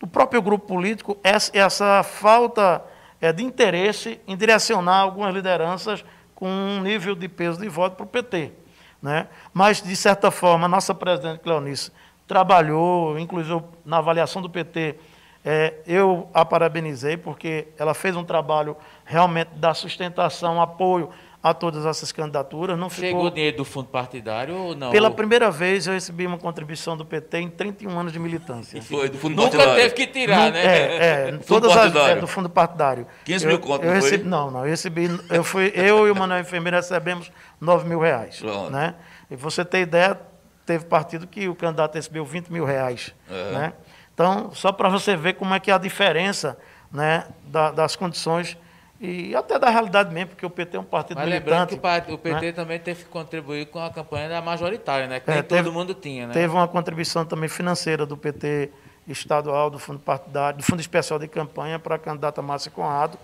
do 0.00 0.06
próprio 0.06 0.40
grupo 0.40 0.66
político, 0.66 1.18
essa, 1.22 1.50
essa 1.54 2.02
falta 2.02 2.82
é, 3.20 3.34
de 3.34 3.44
interesse 3.44 4.18
em 4.26 4.34
direcionar 4.34 5.00
algumas 5.00 5.34
lideranças 5.34 6.02
com 6.34 6.48
um 6.48 6.80
nível 6.80 7.14
de 7.14 7.28
peso 7.28 7.60
de 7.60 7.68
voto 7.68 7.96
para 7.96 8.04
o 8.04 8.08
PT. 8.08 8.50
Né? 9.02 9.28
Mas, 9.52 9.82
de 9.82 9.94
certa 9.94 10.30
forma, 10.30 10.64
a 10.64 10.68
nossa 10.68 10.94
presidente 10.94 11.40
Cleonice 11.40 11.92
trabalhou, 12.26 13.18
inclusive 13.18 13.60
na 13.84 13.98
avaliação 13.98 14.42
do 14.42 14.50
PT, 14.50 14.96
é, 15.44 15.74
eu 15.86 16.28
a 16.34 16.44
parabenizei, 16.44 17.16
porque 17.16 17.68
ela 17.78 17.94
fez 17.94 18.16
um 18.16 18.24
trabalho 18.24 18.76
realmente 19.04 19.50
da 19.54 19.72
sustentação, 19.74 20.60
apoio 20.60 21.10
a 21.40 21.54
todas 21.54 21.86
essas 21.86 22.10
candidaturas. 22.10 22.76
Não 22.76 22.90
Chegou 22.90 23.20
ficou... 23.20 23.30
dinheiro 23.30 23.58
do 23.58 23.64
fundo 23.64 23.86
partidário 23.86 24.56
ou 24.56 24.74
não? 24.74 24.90
Pela 24.90 25.08
primeira 25.08 25.48
vez 25.48 25.86
eu 25.86 25.92
recebi 25.92 26.26
uma 26.26 26.38
contribuição 26.38 26.96
do 26.96 27.04
PT 27.04 27.38
em 27.38 27.48
31 27.48 27.96
anos 27.96 28.12
de 28.12 28.18
militância. 28.18 28.82
Foi, 28.82 29.08
do 29.08 29.16
fundo 29.16 29.36
Nunca 29.36 29.56
partidário. 29.56 29.82
teve 29.82 29.94
que 29.94 30.06
tirar, 30.08 30.50
né? 30.50 30.64
É, 30.66 31.28
é 31.28 31.38
todas 31.46 31.70
as, 31.76 31.94
é, 31.94 32.16
do 32.16 32.26
fundo 32.26 32.50
partidário. 32.50 33.06
15 33.24 33.46
mil 33.46 33.60
contos, 33.60 33.86
eu 33.86 33.92
recebi, 33.92 34.24
Não, 34.24 34.50
não, 34.50 34.64
eu 34.64 34.70
recebi, 34.70 35.08
eu, 35.30 35.44
fui, 35.44 35.72
eu 35.76 36.08
e 36.08 36.10
o 36.10 36.16
Manuel 36.16 36.40
Enfermeiro 36.40 36.76
recebemos 36.76 37.30
9 37.60 37.88
mil 37.88 38.00
reais. 38.00 38.40
Pronto. 38.40 38.72
Né? 38.72 38.96
E 39.30 39.36
você 39.36 39.64
ter 39.64 39.82
ideia, 39.82 40.18
teve 40.66 40.84
partido 40.84 41.26
que 41.26 41.48
o 41.48 41.54
candidato 41.54 41.94
recebeu 41.94 42.24
20 42.24 42.52
mil 42.52 42.64
reais. 42.64 43.14
Né? 43.28 43.72
Então, 44.12 44.50
só 44.52 44.72
para 44.72 44.88
você 44.88 45.16
ver 45.16 45.34
como 45.34 45.54
é 45.54 45.60
que 45.60 45.70
é 45.70 45.74
a 45.74 45.78
diferença 45.78 46.58
né, 46.92 47.26
da, 47.44 47.70
das 47.70 47.94
condições 47.94 48.58
e 48.98 49.34
até 49.36 49.58
da 49.58 49.68
realidade 49.68 50.12
mesmo, 50.12 50.30
porque 50.30 50.46
o 50.46 50.50
PT 50.50 50.76
é 50.76 50.80
um 50.80 50.84
partido 50.84 51.18
Mas 51.18 51.28
militante. 51.28 51.78
que 52.06 52.12
o 52.12 52.18
PT 52.18 52.46
né? 52.46 52.52
também 52.52 52.78
teve 52.78 53.04
que 53.04 53.10
contribuir 53.10 53.66
com 53.66 53.78
a 53.78 53.90
campanha 53.90 54.28
da 54.28 54.40
majoritária, 54.40 55.06
né? 55.06 55.20
Que 55.20 55.30
é, 55.30 55.34
nem 55.34 55.42
teve, 55.42 55.64
todo 55.64 55.72
mundo 55.72 55.92
tinha, 55.92 56.26
né? 56.26 56.32
Teve 56.32 56.54
uma 56.54 56.66
contribuição 56.66 57.24
também 57.26 57.48
financeira 57.48 58.06
do 58.06 58.16
PT 58.16 58.70
estadual, 59.06 59.68
do 59.68 59.78
Fundo 59.78 59.98
Partidário, 59.98 60.58
do 60.58 60.64
Fundo 60.64 60.80
Especial 60.80 61.18
de 61.18 61.28
Campanha 61.28 61.78
para 61.78 61.96
a 61.96 61.98
candidata 61.98 62.40
Márcia 62.40 62.70
Conrado. 62.70 63.18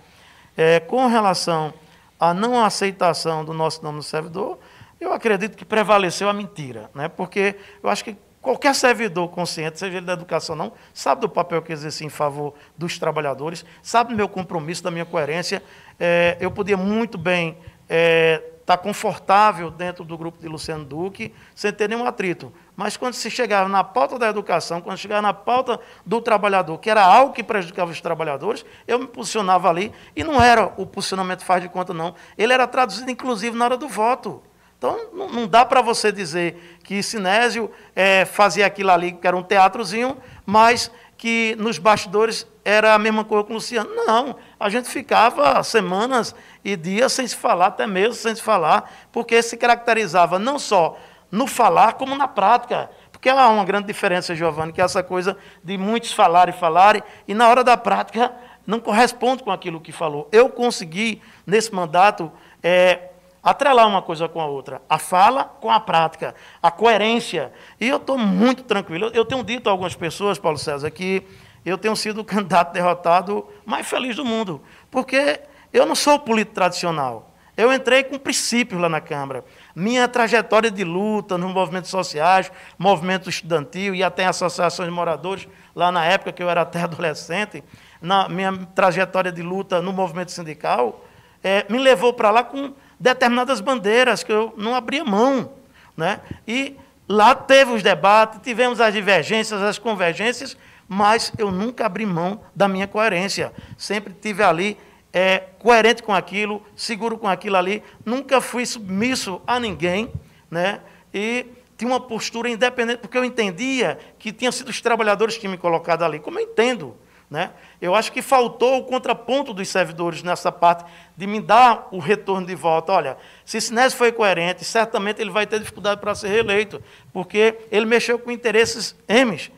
É, 0.55 0.79
com 0.79 1.07
relação 1.07 1.73
à 2.19 2.35
não 2.35 2.63
aceitação 2.63 3.43
do 3.43 3.51
nosso 3.51 3.83
nome 3.83 3.97
no 3.97 4.03
servidor, 4.03 4.59
eu 5.03 5.13
acredito 5.13 5.55
que 5.55 5.65
prevaleceu 5.65 6.29
a 6.29 6.33
mentira, 6.33 6.89
né? 6.93 7.07
porque 7.07 7.55
eu 7.81 7.89
acho 7.89 8.03
que 8.03 8.17
Qualquer 8.43 8.75
servidor 8.75 9.29
consciente, 9.29 9.79
seja 9.79 9.95
ele 9.95 10.05
da 10.05 10.11
educação 10.11 10.53
ou 10.53 10.61
não, 10.61 10.73
sabe 10.93 11.21
do 11.21 11.29
papel 11.29 11.61
que 11.61 11.71
exerce 11.71 12.03
em 12.03 12.09
favor 12.09 12.53
dos 12.77 12.99
trabalhadores, 12.99 13.63
sabe 13.81 14.09
do 14.09 14.17
meu 14.17 14.27
compromisso, 14.27 14.83
da 14.83 14.91
minha 14.91 15.05
coerência. 15.05 15.63
É, 15.97 16.35
eu 16.41 16.51
podia 16.51 16.75
muito 16.75 17.17
bem 17.17 17.51
estar 17.51 17.87
é, 17.87 18.43
tá 18.65 18.75
confortável 18.75 19.71
dentro 19.71 20.03
do 20.03 20.17
grupo 20.17 20.41
de 20.41 20.49
Luciano 20.49 20.83
Duque, 20.83 21.33
sem 21.55 21.71
ter 21.71 21.87
nenhum 21.87 22.05
atrito. 22.05 22.51
Mas 22.75 22.97
quando 22.97 23.13
se 23.13 23.31
chegava 23.31 23.69
na 23.69 23.81
pauta 23.81 24.19
da 24.19 24.27
educação, 24.27 24.81
quando 24.81 24.97
chegava 24.97 25.21
na 25.21 25.33
pauta 25.33 25.79
do 26.05 26.19
trabalhador, 26.19 26.77
que 26.79 26.89
era 26.89 27.01
algo 27.01 27.31
que 27.31 27.43
prejudicava 27.45 27.91
os 27.91 28.01
trabalhadores, 28.01 28.65
eu 28.85 28.99
me 28.99 29.07
posicionava 29.07 29.69
ali, 29.69 29.89
e 30.13 30.21
não 30.21 30.41
era 30.41 30.65
o 30.75 30.85
posicionamento 30.85 31.45
faz 31.45 31.63
de 31.63 31.69
conta, 31.69 31.93
não. 31.93 32.13
Ele 32.37 32.51
era 32.51 32.67
traduzido, 32.67 33.09
inclusive, 33.09 33.55
na 33.55 33.63
hora 33.63 33.77
do 33.77 33.87
voto. 33.87 34.43
Então, 34.83 34.99
não 35.13 35.47
dá 35.47 35.63
para 35.63 35.81
você 35.81 36.11
dizer 36.11 36.77
que 36.83 37.01
Sinésio 37.01 37.71
é, 37.95 38.25
fazia 38.25 38.65
aquilo 38.65 38.91
ali, 38.91 39.13
que 39.13 39.25
era 39.25 39.37
um 39.37 39.41
teatrozinho, 39.41 40.17
mas 40.45 40.91
que 41.15 41.55
nos 41.57 41.77
bastidores 41.77 42.45
era 42.65 42.93
a 42.93 42.99
mesma 42.99 43.23
coisa 43.23 43.45
com 43.45 43.51
o 43.51 43.55
Luciano. 43.55 43.89
Não, 43.95 44.35
a 44.59 44.67
gente 44.67 44.89
ficava 44.89 45.63
semanas 45.63 46.35
e 46.65 46.75
dias 46.75 47.13
sem 47.13 47.25
se 47.25 47.33
falar, 47.33 47.67
até 47.67 47.87
mesmo 47.87 48.15
sem 48.15 48.35
se 48.35 48.41
falar, 48.41 48.91
porque 49.09 49.41
se 49.41 49.55
caracterizava 49.55 50.37
não 50.37 50.59
só 50.59 50.97
no 51.31 51.47
falar, 51.47 51.93
como 51.93 52.13
na 52.13 52.27
prática. 52.27 52.91
Porque 53.09 53.29
há 53.29 53.47
uma 53.47 53.63
grande 53.63 53.87
diferença, 53.87 54.35
Giovanni, 54.35 54.73
que 54.73 54.81
é 54.81 54.83
essa 54.83 55.01
coisa 55.01 55.37
de 55.63 55.77
muitos 55.77 56.11
falarem 56.11 56.53
e 56.53 56.59
falarem, 56.59 57.01
e 57.25 57.33
na 57.33 57.47
hora 57.47 57.63
da 57.63 57.77
prática 57.77 58.33
não 58.67 58.81
corresponde 58.81 59.43
com 59.43 59.51
aquilo 59.51 59.79
que 59.79 59.93
falou. 59.93 60.27
Eu 60.29 60.49
consegui, 60.49 61.21
nesse 61.47 61.73
mandato, 61.73 62.29
é, 62.61 63.12
atrelar 63.43 63.87
uma 63.87 64.01
coisa 64.01 64.29
com 64.29 64.39
a 64.39 64.45
outra, 64.45 64.81
a 64.89 64.97
fala 64.97 65.43
com 65.43 65.69
a 65.69 65.79
prática, 65.79 66.33
a 66.61 66.71
coerência. 66.71 67.51
E 67.79 67.87
eu 67.89 67.97
estou 67.97 68.17
muito 68.17 68.63
tranquilo. 68.63 69.11
Eu 69.13 69.25
tenho 69.25 69.43
dito 69.43 69.67
a 69.67 69.71
algumas 69.71 69.95
pessoas, 69.95 70.39
Paulo 70.39 70.57
César, 70.57 70.89
que 70.89 71.23
eu 71.65 71.77
tenho 71.77 71.95
sido 71.95 72.21
o 72.21 72.23
candidato 72.25 72.71
derrotado 72.71 73.45
mais 73.65 73.85
feliz 73.85 74.15
do 74.15 74.23
mundo, 74.23 74.61
porque 74.89 75.41
eu 75.73 75.85
não 75.85 75.95
sou 75.95 76.17
político 76.19 76.55
tradicional. 76.55 77.31
Eu 77.55 77.71
entrei 77.71 78.03
com 78.03 78.17
princípios 78.17 78.81
lá 78.81 78.89
na 78.89 78.99
Câmara. 78.99 79.45
Minha 79.75 80.07
trajetória 80.07 80.71
de 80.71 80.83
luta 80.83 81.37
nos 81.37 81.53
movimentos 81.53 81.91
sociais, 81.91 82.51
movimento 82.79 83.29
estudantil 83.29 83.93
e 83.93 84.03
até 84.03 84.25
associações 84.25 84.89
de 84.89 84.95
moradores, 84.95 85.47
lá 85.75 85.91
na 85.91 86.03
época 86.03 86.31
que 86.31 86.41
eu 86.41 86.49
era 86.49 86.61
até 86.61 86.81
adolescente, 86.81 87.63
na 88.01 88.27
minha 88.27 88.57
trajetória 88.73 89.31
de 89.31 89.43
luta 89.43 89.81
no 89.83 89.93
movimento 89.93 90.31
sindical, 90.31 91.05
é, 91.43 91.65
me 91.69 91.77
levou 91.77 92.11
para 92.13 92.31
lá 92.31 92.43
com 92.43 92.73
determinadas 93.03 93.59
bandeiras 93.59 94.23
que 94.23 94.31
eu 94.31 94.53
não 94.57 94.73
abria 94.73 95.03
mão. 95.03 95.51
Né? 95.95 96.21
E 96.47 96.75
lá 97.07 97.35
teve 97.35 97.73
os 97.73 97.83
debates, 97.83 98.39
tivemos 98.41 98.79
as 98.79 98.93
divergências, 98.93 99.61
as 99.61 99.77
convergências, 99.77 100.57
mas 100.87 101.33
eu 101.37 101.51
nunca 101.51 101.85
abri 101.85 102.05
mão 102.05 102.39
da 102.55 102.67
minha 102.67 102.87
coerência. 102.87 103.51
Sempre 103.77 104.13
tive 104.13 104.41
ali 104.41 104.77
é, 105.11 105.43
coerente 105.59 106.01
com 106.01 106.13
aquilo, 106.13 106.63
seguro 106.75 107.17
com 107.17 107.27
aquilo 107.27 107.57
ali, 107.57 107.83
nunca 108.05 108.39
fui 108.39 108.65
submisso 108.65 109.41
a 109.45 109.59
ninguém. 109.59 110.09
Né? 110.49 110.79
e 111.13 111.45
tinha 111.77 111.89
uma 111.89 111.99
postura 111.99 112.49
independente, 112.49 112.99
porque 112.99 113.17
eu 113.17 113.25
entendia 113.25 113.99
que 114.17 114.31
tinha 114.31 114.51
sido 114.51 114.69
os 114.69 114.81
trabalhadores 114.81 115.37
que 115.37 115.47
me 115.47 115.57
colocado 115.57 116.03
ali, 116.03 116.19
como 116.19 116.39
eu 116.39 116.43
entendo. 116.43 116.95
Né? 117.33 117.49
Eu 117.81 117.95
acho 117.95 118.11
que 118.11 118.21
faltou 118.21 118.77
o 118.77 118.83
contraponto 118.83 119.55
dos 119.55 119.67
servidores 119.67 120.21
nessa 120.21 120.51
parte 120.51 120.85
de 121.17 121.25
me 121.25 121.41
dar 121.41 121.87
o 121.89 121.97
retorno 121.97 122.45
de 122.45 122.53
volta. 122.53 122.91
Olha, 122.91 123.17
se 123.43 123.59
Sinésio 123.59 123.97
foi 123.97 124.11
coerente, 124.11 124.63
certamente 124.63 125.19
ele 125.19 125.31
vai 125.31 125.47
ter 125.47 125.57
dificuldade 125.57 125.99
para 125.99 126.13
ser 126.13 126.27
reeleito, 126.27 126.79
porque 127.11 127.57
ele 127.71 127.87
mexeu 127.87 128.19
com 128.19 128.29
interesses 128.29 128.95
M. 129.07 129.51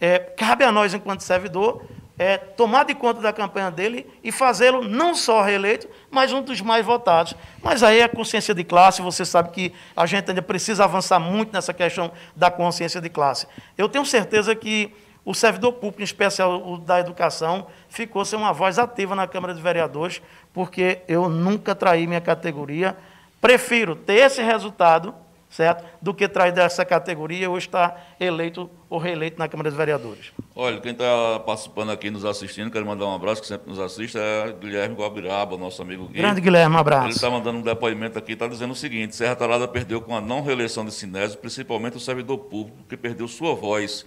É, 0.00 0.20
cabe 0.20 0.62
a 0.62 0.70
nós, 0.70 0.94
enquanto 0.94 1.22
servidor, 1.22 1.82
é, 2.16 2.38
tomar 2.38 2.84
de 2.84 2.94
conta 2.94 3.20
da 3.20 3.32
campanha 3.32 3.72
dele 3.72 4.06
e 4.22 4.30
fazê-lo 4.30 4.86
não 4.86 5.12
só 5.12 5.42
reeleito, 5.42 5.88
mas 6.08 6.32
um 6.32 6.40
dos 6.40 6.60
mais 6.60 6.86
votados. 6.86 7.34
Mas 7.60 7.82
aí 7.82 8.02
a 8.02 8.08
consciência 8.08 8.54
de 8.54 8.62
classe, 8.62 9.02
você 9.02 9.24
sabe 9.24 9.50
que 9.50 9.72
a 9.96 10.06
gente 10.06 10.30
ainda 10.30 10.42
precisa 10.42 10.84
avançar 10.84 11.18
muito 11.18 11.52
nessa 11.52 11.74
questão 11.74 12.12
da 12.36 12.52
consciência 12.52 13.00
de 13.00 13.08
classe. 13.08 13.48
Eu 13.76 13.88
tenho 13.88 14.06
certeza 14.06 14.54
que 14.54 14.94
o 15.26 15.34
servidor 15.34 15.74
público, 15.74 16.00
em 16.00 16.04
especial 16.04 16.66
o 16.66 16.78
da 16.78 17.00
educação, 17.00 17.66
ficou 17.88 18.24
sem 18.24 18.38
uma 18.38 18.52
voz 18.52 18.78
ativa 18.78 19.14
na 19.14 19.26
Câmara 19.26 19.52
de 19.52 19.60
Vereadores, 19.60 20.22
porque 20.54 21.02
eu 21.06 21.28
nunca 21.28 21.74
traí 21.74 22.06
minha 22.06 22.20
categoria. 22.22 22.96
Prefiro 23.40 23.94
ter 23.94 24.14
esse 24.14 24.40
resultado 24.40 25.14
certo? 25.56 25.84
Do 26.02 26.12
que 26.12 26.28
traz 26.28 26.52
dessa 26.52 26.84
categoria 26.84 27.48
ou 27.48 27.56
estar 27.56 28.14
eleito 28.20 28.68
ou 28.90 28.98
reeleito 28.98 29.38
na 29.38 29.48
Câmara 29.48 29.70
dos 29.70 29.76
Vereadores. 29.76 30.32
Olha, 30.54 30.80
quem 30.80 30.92
está 30.92 31.40
participando 31.40 31.90
aqui, 31.90 32.10
nos 32.10 32.24
assistindo, 32.24 32.70
quero 32.70 32.84
mandar 32.84 33.06
um 33.06 33.14
abraço, 33.14 33.40
que 33.40 33.46
sempre 33.46 33.68
nos 33.68 33.78
assiste, 33.78 34.18
é 34.18 34.52
Guilherme 34.52 34.94
Guabiraba, 34.94 35.56
nosso 35.56 35.80
amigo 35.80 36.08
Gui. 36.08 36.18
Grande 36.18 36.40
Guilherme, 36.40 36.76
um 36.76 36.78
abraço. 36.78 37.06
Ele 37.06 37.14
está 37.14 37.30
mandando 37.30 37.58
um 37.58 37.62
depoimento 37.62 38.18
aqui, 38.18 38.32
está 38.32 38.46
dizendo 38.46 38.72
o 38.72 38.76
seguinte, 38.76 39.16
Serra 39.16 39.34
Talada 39.34 39.66
perdeu 39.66 40.00
com 40.00 40.14
a 40.14 40.20
não 40.20 40.42
reeleição 40.42 40.84
de 40.84 40.92
Sinésio, 40.92 41.38
principalmente 41.38 41.96
o 41.96 42.00
servidor 42.00 42.38
público, 42.38 42.78
que 42.88 42.96
perdeu 42.96 43.26
sua 43.26 43.54
voz. 43.54 44.04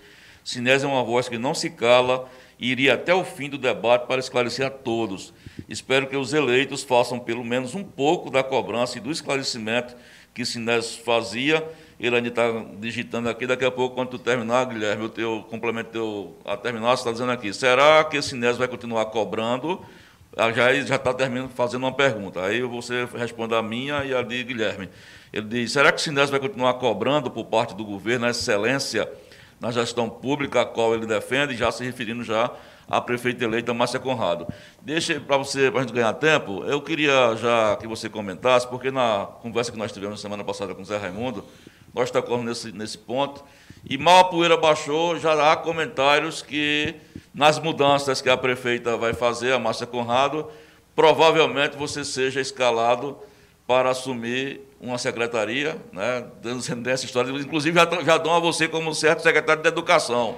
Sinésio 0.50 0.90
é 0.90 0.92
uma 0.92 1.04
voz 1.04 1.30
que 1.30 1.38
não 1.38 1.54
se 1.54 1.70
cala 1.70 2.28
e 2.58 2.72
iria 2.72 2.96
até 2.96 3.14
o 3.14 3.24
fim 3.24 3.48
do 3.48 3.56
debate 3.56 4.08
para 4.08 4.20
esclarecer 4.20 4.66
a 4.66 4.70
todos. 4.72 5.32
Espero 5.70 6.08
que 6.08 6.18
os 6.18 6.34
eleitos 6.34 6.82
façam 6.82 7.20
pelo 7.20 7.46
menos 7.46 7.76
um 7.76 7.84
pouco 7.84 8.32
da 8.32 8.42
cobrança 8.42 8.98
e 8.98 9.02
do 9.02 9.12
esclarecimento 9.12 9.96
que 10.34 10.44
Sinésio 10.44 11.04
fazia. 11.04 11.64
Ele 12.00 12.16
ainda 12.16 12.30
está 12.30 12.46
digitando 12.80 13.30
aqui. 13.30 13.46
Daqui 13.46 13.64
a 13.64 13.70
pouco, 13.70 13.94
quando 13.94 14.10
tu 14.10 14.18
terminar, 14.18 14.66
Guilherme, 14.66 15.06
o 15.06 15.10
teu 15.10 15.46
complemento 15.52 15.92
teu, 15.92 16.36
a 16.44 16.58
terminar, 16.58 16.98
você 16.98 17.02
está 17.02 17.12
dizendo 17.12 17.32
aqui: 17.32 17.54
será 17.54 18.04
que 18.04 18.20
Sinésio 18.20 18.58
vai 18.58 18.68
continuar 18.68 19.06
cobrando? 19.06 19.80
Ah, 20.36 20.52
já 20.52 20.74
já 20.82 20.96
está 20.96 21.14
terminando 21.14 21.52
fazendo 21.52 21.84
uma 21.84 21.94
pergunta. 21.94 22.44
Aí 22.44 22.64
você 22.64 23.08
responde 23.16 23.54
a 23.54 23.62
minha 23.62 24.04
e 24.04 24.16
a 24.16 24.24
de 24.24 24.44
Guilherme. 24.44 24.90
Ele 25.32 25.46
diz: 25.46 25.72
será 25.72 25.92
que 25.92 26.00
o 26.00 26.02
Sinésio 26.02 26.32
vai 26.32 26.40
continuar 26.40 26.74
cobrando 26.74 27.30
por 27.30 27.46
parte 27.46 27.76
do 27.76 27.86
governo 27.86 28.26
a 28.26 28.32
excelência 28.32 29.08
na 29.60 29.72
gestão 29.72 30.10
pública 30.10 30.62
a 30.62 30.66
qual 30.66 30.94
ele 30.94 31.06
defende, 31.06 31.56
já 31.56 31.72
se 31.72 31.84
referindo 31.84 32.24
já 32.24 32.52
a 32.90 33.00
prefeita 33.00 33.44
eleita 33.44 33.74
Márcia 33.74 34.00
Conrado. 34.00 34.48
Deixa 34.82 35.20
para 35.20 35.38
você, 35.38 35.70
para 35.70 35.82
a 35.82 35.84
gente 35.84 35.94
ganhar 35.94 36.14
tempo, 36.14 36.64
eu 36.66 36.82
queria 36.82 37.36
já 37.36 37.76
que 37.76 37.88
você 37.88 38.10
comentasse, 38.10 38.68
porque 38.68 38.90
na 38.90 39.28
conversa 39.42 39.72
que 39.72 39.78
nós 39.78 39.92
tivemos 39.92 40.20
semana 40.20 40.44
passada 40.44 40.74
com 40.74 40.82
o 40.82 40.86
Zé 40.86 40.98
Raimundo, 40.98 41.46
nós 41.94 42.10
tocamos 42.10 42.46
nesse, 42.46 42.72
nesse 42.72 42.98
ponto, 42.98 43.44
e 43.88 43.98
mal 43.98 44.20
a 44.20 44.24
poeira 44.24 44.58
baixou, 44.58 45.20
já 45.20 45.52
há 45.52 45.56
comentários 45.56 46.42
que 46.42 46.96
nas 47.34 47.60
mudanças 47.60 48.22
que 48.22 48.30
a 48.30 48.38
prefeita 48.38 48.98
vai 48.98 49.14
fazer, 49.14 49.54
a 49.54 49.60
Márcia 49.60 49.86
Conrado, 49.86 50.48
provavelmente 50.96 51.78
você 51.78 52.04
seja 52.04 52.42
escalado 52.42 53.18
para 53.70 53.92
assumir 53.92 54.62
uma 54.82 54.98
secretaria, 54.98 55.78
né, 55.94 56.26
dando 56.42 56.90
essa 56.90 57.06
história, 57.06 57.30
inclusive 57.30 57.80
já, 57.80 57.88
já 58.04 58.18
dão 58.18 58.34
a 58.34 58.40
você 58.40 58.68
como 58.68 58.96
certo 58.96 59.22
secretário 59.22 59.62
de 59.62 59.68
Educação. 59.68 60.38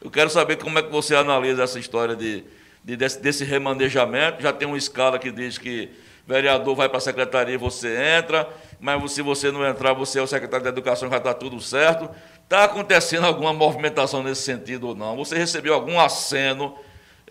Eu 0.00 0.10
quero 0.10 0.30
saber 0.30 0.56
como 0.56 0.78
é 0.78 0.82
que 0.82 0.90
você 0.90 1.14
analisa 1.14 1.64
essa 1.64 1.78
história 1.78 2.16
de, 2.16 2.42
de 2.82 2.96
desse, 2.96 3.20
desse, 3.20 3.44
remanejamento. 3.44 4.42
Já 4.42 4.54
tem 4.54 4.66
uma 4.66 4.78
escala 4.78 5.18
que 5.18 5.30
diz 5.30 5.58
que 5.58 5.90
vereador 6.26 6.74
vai 6.74 6.88
para 6.88 6.96
a 6.96 7.02
secretaria 7.02 7.56
e 7.56 7.58
você 7.58 8.16
entra, 8.16 8.48
mas 8.80 9.12
se 9.12 9.20
você 9.20 9.52
não 9.52 9.68
entrar, 9.68 9.92
você 9.92 10.18
é 10.18 10.22
o 10.22 10.26
secretário 10.26 10.64
de 10.64 10.70
Educação, 10.70 11.10
já 11.10 11.18
está 11.18 11.34
tudo 11.34 11.60
certo. 11.60 12.08
Está 12.42 12.64
acontecendo 12.64 13.26
alguma 13.26 13.52
movimentação 13.52 14.22
nesse 14.22 14.44
sentido 14.44 14.88
ou 14.88 14.94
não? 14.94 15.14
Você 15.18 15.36
recebeu 15.36 15.74
algum 15.74 16.00
aceno? 16.00 16.74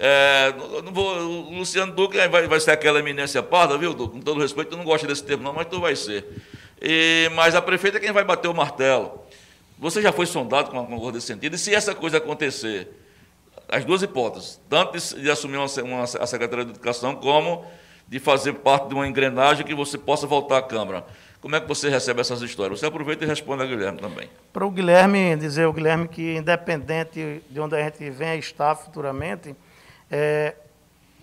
É, 0.03 0.51
não 0.83 0.91
vou, 0.91 1.15
o 1.15 1.59
Luciano 1.59 1.93
Duque 1.93 2.17
vai, 2.27 2.47
vai 2.47 2.59
ser 2.59 2.71
aquela 2.71 2.97
eminência 2.97 3.43
parda, 3.43 3.77
viu, 3.77 3.93
Duque? 3.93 4.15
Com 4.15 4.19
todo 4.19 4.41
respeito, 4.41 4.73
eu 4.73 4.77
não 4.79 4.83
gosto 4.83 5.05
desse 5.05 5.23
termo, 5.23 5.43
não, 5.43 5.53
mas 5.53 5.67
tu 5.67 5.79
vai 5.79 5.95
ser. 5.95 6.25
E, 6.81 7.29
mas 7.35 7.53
a 7.53 7.61
prefeita 7.61 7.97
é 7.97 8.01
quem 8.01 8.11
vai 8.11 8.23
bater 8.23 8.47
o 8.47 8.53
martelo. 8.53 9.21
Você 9.77 10.01
já 10.01 10.11
foi 10.11 10.25
sondado 10.25 10.71
com 10.71 10.79
uma 10.79 10.97
coisa 10.97 11.11
desse 11.11 11.27
sentido? 11.27 11.53
E 11.53 11.57
se 11.59 11.75
essa 11.75 11.93
coisa 11.93 12.17
acontecer, 12.17 12.87
as 13.69 13.85
duas 13.85 14.01
hipóteses, 14.01 14.59
tanto 14.67 14.97
de, 15.19 15.29
assumir 15.29 15.57
uma, 15.57 15.67
uma, 15.83 16.01
a 16.01 16.25
Secretaria 16.25 16.65
de 16.65 16.71
Educação, 16.71 17.15
como 17.15 17.63
de 18.07 18.17
fazer 18.17 18.53
parte 18.53 18.87
de 18.87 18.95
uma 18.95 19.07
engrenagem 19.07 19.63
que 19.63 19.75
você 19.75 19.99
possa 19.99 20.25
voltar 20.25 20.57
à 20.57 20.61
Câmara. 20.63 21.05
Como 21.39 21.55
é 21.55 21.61
que 21.61 21.67
você 21.67 21.89
recebe 21.89 22.21
essas 22.21 22.41
histórias? 22.41 22.79
Você 22.79 22.87
aproveita 22.87 23.23
e 23.23 23.27
responde 23.27 23.61
a 23.61 23.67
Guilherme 23.67 23.99
também. 23.99 24.27
Para 24.51 24.65
o 24.65 24.71
Guilherme, 24.71 25.35
dizer 25.35 25.65
ao 25.65 25.73
Guilherme 25.73 26.07
que, 26.07 26.37
independente 26.37 27.43
de 27.47 27.59
onde 27.59 27.75
a 27.75 27.83
gente 27.83 28.09
venha 28.09 28.35
estar 28.35 28.75
futuramente, 28.75 29.55
é, 30.11 30.55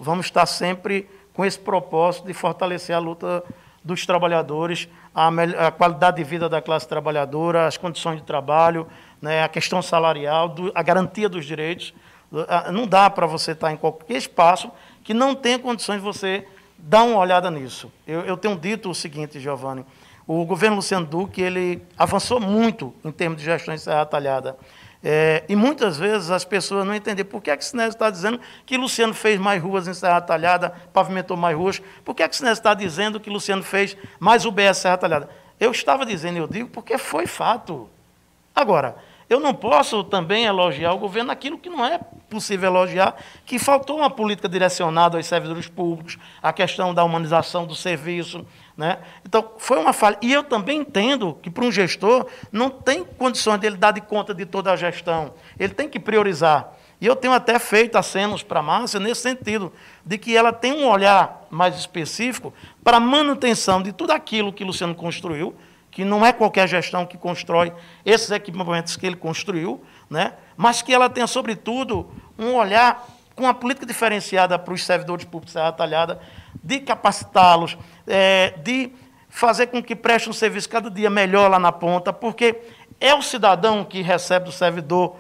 vamos 0.01 0.27
estar 0.27 0.47
sempre 0.47 1.09
com 1.35 1.45
esse 1.45 1.59
propósito 1.59 2.27
de 2.27 2.35
fortalecer 2.35 2.97
a 2.97 2.99
luta 2.99 3.45
dos 3.85 4.05
trabalhadores, 4.05 4.89
a, 5.15 5.29
a, 5.67 5.71
qualidade 5.71 6.17
de 6.17 6.25
vida 6.25 6.49
da 6.49 6.61
classe 6.61 6.89
trabalhadora, 6.89 7.67
as 7.67 7.77
condições 7.77 8.17
de 8.17 8.23
trabalho, 8.23 8.87
né, 9.21 9.45
a 9.45 9.49
questão 9.49 9.81
salarial, 9.81 10.49
do, 10.49 10.73
a 10.75 10.83
garantia 10.83 11.29
dos 11.29 11.45
direitos. 11.45 11.95
Não 12.73 12.87
dá 12.87 13.09
para 13.09 13.27
você 13.27 13.53
estar 13.53 13.73
em 13.73 13.77
qualquer 13.77 14.17
espaço 14.17 14.71
que 15.03 15.15
não 15.15 15.35
tenha 15.35 15.59
condições 15.59 15.99
de 15.99 16.03
você 16.03 16.47
dar 16.77 17.03
uma 17.03 17.19
olhada 17.19 17.51
nisso. 17.51 17.91
Eu, 18.07 18.21
eu 18.21 18.37
tenho 18.37 18.57
dito 18.57 18.91
o 18.91 18.95
seguinte, 18.95 19.41
Giovanni, 19.41 19.85
o 20.27 20.45
governo 20.45 20.77
Luciano 20.77 21.07
Duque 21.07 21.41
ele 21.41 21.83
avançou 21.97 22.39
muito 22.39 22.93
em 23.03 23.11
termos 23.11 23.39
de 23.39 23.45
gestão 23.45 23.73
em 23.73 23.79
Serra 23.79 24.05
Talhada. 24.05 24.57
É, 25.03 25.45
e 25.49 25.55
muitas 25.55 25.97
vezes 25.97 26.31
as 26.31 26.45
pessoas 26.45 26.85
não 26.85 26.95
entendem 26.95 27.25
por 27.25 27.41
que, 27.41 27.51
é 27.51 27.57
que 27.57 27.65
Sinésio 27.65 27.91
está 27.91 28.11
dizendo 28.11 28.41
que 28.67 28.77
Luciano 28.77 29.15
fez 29.15 29.39
mais 29.39 29.63
ruas 29.63 29.87
em 29.87 29.95
Serra 29.95 30.21
Talhada, 30.21 30.71
pavimentou 30.93 31.37
mais 31.37 31.57
ruas. 31.57 31.81
Por 32.05 32.15
que, 32.15 32.23
é 32.23 32.29
que 32.29 32.37
Sinésio 32.37 32.61
está 32.61 32.75
dizendo 32.75 33.21
que 33.21 33.31
Luciano 33.31 33.63
fez 33.63 33.97
mais 34.19 34.45
UBS 34.45 34.79
Serra 34.79 34.99
Talhada? 34.99 35.29
Eu 35.61 35.71
estava 35.71 36.05
dizendo, 36.05 36.39
eu 36.39 36.49
digo, 36.49 36.69
porque 36.69 36.99
foi 36.99 37.27
fato. 37.27 37.89
Agora, 38.55 38.97
eu 39.29 39.39
não 39.39 39.55
posso 39.55 40.03
também 40.03 40.47
elogiar 40.47 40.93
o 40.93 40.99
governo 40.99 41.29
naquilo 41.29 41.59
que 41.59 41.69
não 41.69 41.85
é 41.85 42.01
possível 42.31 42.71
elogiar, 42.71 43.15
que 43.45 43.59
faltou 43.59 43.99
uma 43.99 44.11
política 44.11 44.49
direcionada 44.49 45.17
aos 45.17 45.27
servidores 45.27 45.69
públicos, 45.69 46.19
a 46.43 46.53
questão 46.53 46.95
da 46.95 47.05
humanização 47.05 47.67
do 47.67 47.75
serviço, 47.75 48.45
né? 48.79 48.99
Então, 49.27 49.51
foi 49.59 49.77
uma 49.77 49.93
falha. 49.93 50.17
E 50.23 50.33
eu 50.33 50.45
também 50.45 50.83
entendo 50.83 51.37
que, 51.43 51.51
para 51.51 51.65
um 51.65 51.73
gestor, 51.73 52.27
não 52.53 52.71
tem 52.71 53.03
condições 53.05 53.59
dele 53.59 53.77
dar 53.77 53.91
de 53.91 54.01
conta 54.01 54.33
de 54.33 54.47
toda 54.47 54.73
a 54.73 54.77
gestão. 54.77 55.35
Ele 55.59 55.75
tem 55.75 55.89
que 55.89 55.99
priorizar. 55.99 56.73
E 57.01 57.07
eu 57.07 57.17
tenho 57.17 57.35
até 57.35 57.59
feito 57.59 57.99
acenos 57.99 58.45
para 58.45 58.61
a 58.61 58.63
Márcia 58.63 59.01
nesse 59.01 59.23
sentido, 59.23 59.73
de 60.07 60.17
que 60.17 60.37
ela 60.37 60.53
tem 60.53 60.73
um 60.73 60.89
olhar 60.89 61.47
mais 61.51 61.77
específico 61.77 62.55
para 62.85 62.99
a 62.99 63.01
manutenção 63.01 63.83
de 63.83 63.93
tudo 63.93 64.13
aquilo 64.13 64.53
que 64.53 64.63
Luciano 64.63 64.95
construiu, 64.95 65.55
que 65.91 66.05
não 66.05 66.25
é 66.25 66.33
qualquer 66.33 66.69
gestão 66.69 67.05
que 67.05 67.19
constrói 67.19 67.73
esses 68.07 68.31
equipamentos 68.31 68.97
que 68.97 69.07
ele 69.07 69.17
construiu, 69.17 69.83
né? 70.09 70.35
mas 70.57 70.83
que 70.83 70.93
ela 70.93 71.09
tenha, 71.09 71.27
sobretudo, 71.27 72.09
um 72.39 72.55
olhar 72.55 73.05
com 73.35 73.45
uma 73.45 73.55
política 73.55 73.87
diferenciada 73.87 74.59
para 74.59 74.75
os 74.75 74.85
servidores 74.85 75.25
públicos 75.25 75.53
Serra 75.53 75.71
Talhada, 75.71 76.21
de 76.69 76.81
capacitá-los, 76.81 77.79
é, 78.07 78.53
de 78.59 78.93
fazer 79.27 79.69
com 79.69 79.83
que 79.83 79.97
prestem 79.97 80.29
um 80.29 80.35
serviço 80.35 80.69
cada 80.69 80.91
dia 80.91 81.09
melhor 81.09 81.51
lá 81.51 81.59
na 81.59 81.73
ponta, 81.73 82.13
porque 82.13 82.61
é 83.01 83.15
o 83.15 83.23
cidadão 83.23 83.83
que 83.83 84.03
recebe 84.03 84.45
do 84.45 84.53
servidor 84.53 85.17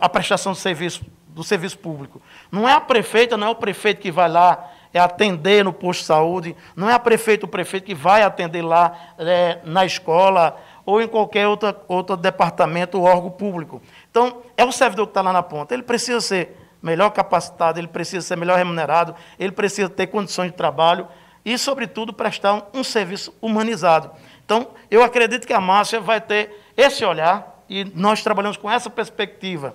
a 0.00 0.08
prestação 0.08 0.52
do 0.52 0.58
serviço, 0.58 1.04
do 1.26 1.42
serviço 1.42 1.76
público. 1.76 2.22
Não 2.52 2.68
é 2.68 2.72
a 2.74 2.80
prefeita, 2.80 3.36
não 3.36 3.48
é 3.48 3.50
o 3.50 3.56
prefeito 3.56 4.00
que 4.00 4.12
vai 4.12 4.28
lá 4.28 4.70
é 4.94 5.00
atender 5.00 5.64
no 5.64 5.72
posto 5.72 6.00
de 6.00 6.06
saúde, 6.06 6.56
não 6.76 6.88
é 6.88 6.92
a 6.92 6.98
prefeita 6.98 7.46
o 7.46 7.48
prefeito 7.48 7.86
que 7.86 7.94
vai 7.94 8.22
atender 8.22 8.62
lá 8.62 8.92
é, 9.18 9.58
na 9.64 9.84
escola 9.86 10.60
ou 10.84 11.00
em 11.00 11.08
qualquer 11.08 11.48
outra, 11.48 11.74
outro 11.88 12.16
departamento 12.16 12.98
ou 12.98 13.04
órgão 13.04 13.30
público. 13.30 13.82
Então, 14.08 14.42
é 14.56 14.64
o 14.64 14.70
servidor 14.70 15.06
que 15.06 15.10
está 15.10 15.22
lá 15.22 15.32
na 15.32 15.42
ponta. 15.42 15.74
Ele 15.74 15.82
precisa 15.82 16.20
ser 16.20 16.61
melhor 16.82 17.10
capacitado, 17.10 17.78
ele 17.78 17.88
precisa 17.88 18.26
ser 18.26 18.36
melhor 18.36 18.58
remunerado, 18.58 19.14
ele 19.38 19.52
precisa 19.52 19.88
ter 19.88 20.08
condições 20.08 20.50
de 20.50 20.56
trabalho 20.56 21.06
e, 21.44 21.56
sobretudo, 21.56 22.12
prestar 22.12 22.54
um, 22.54 22.80
um 22.80 22.84
serviço 22.84 23.34
humanizado. 23.40 24.10
Então, 24.44 24.68
eu 24.90 25.02
acredito 25.02 25.46
que 25.46 25.52
a 25.52 25.60
Márcia 25.60 26.00
vai 26.00 26.20
ter 26.20 26.50
esse 26.76 27.04
olhar 27.04 27.64
e 27.68 27.84
nós 27.94 28.22
trabalhamos 28.22 28.56
com 28.56 28.70
essa 28.70 28.90
perspectiva. 28.90 29.74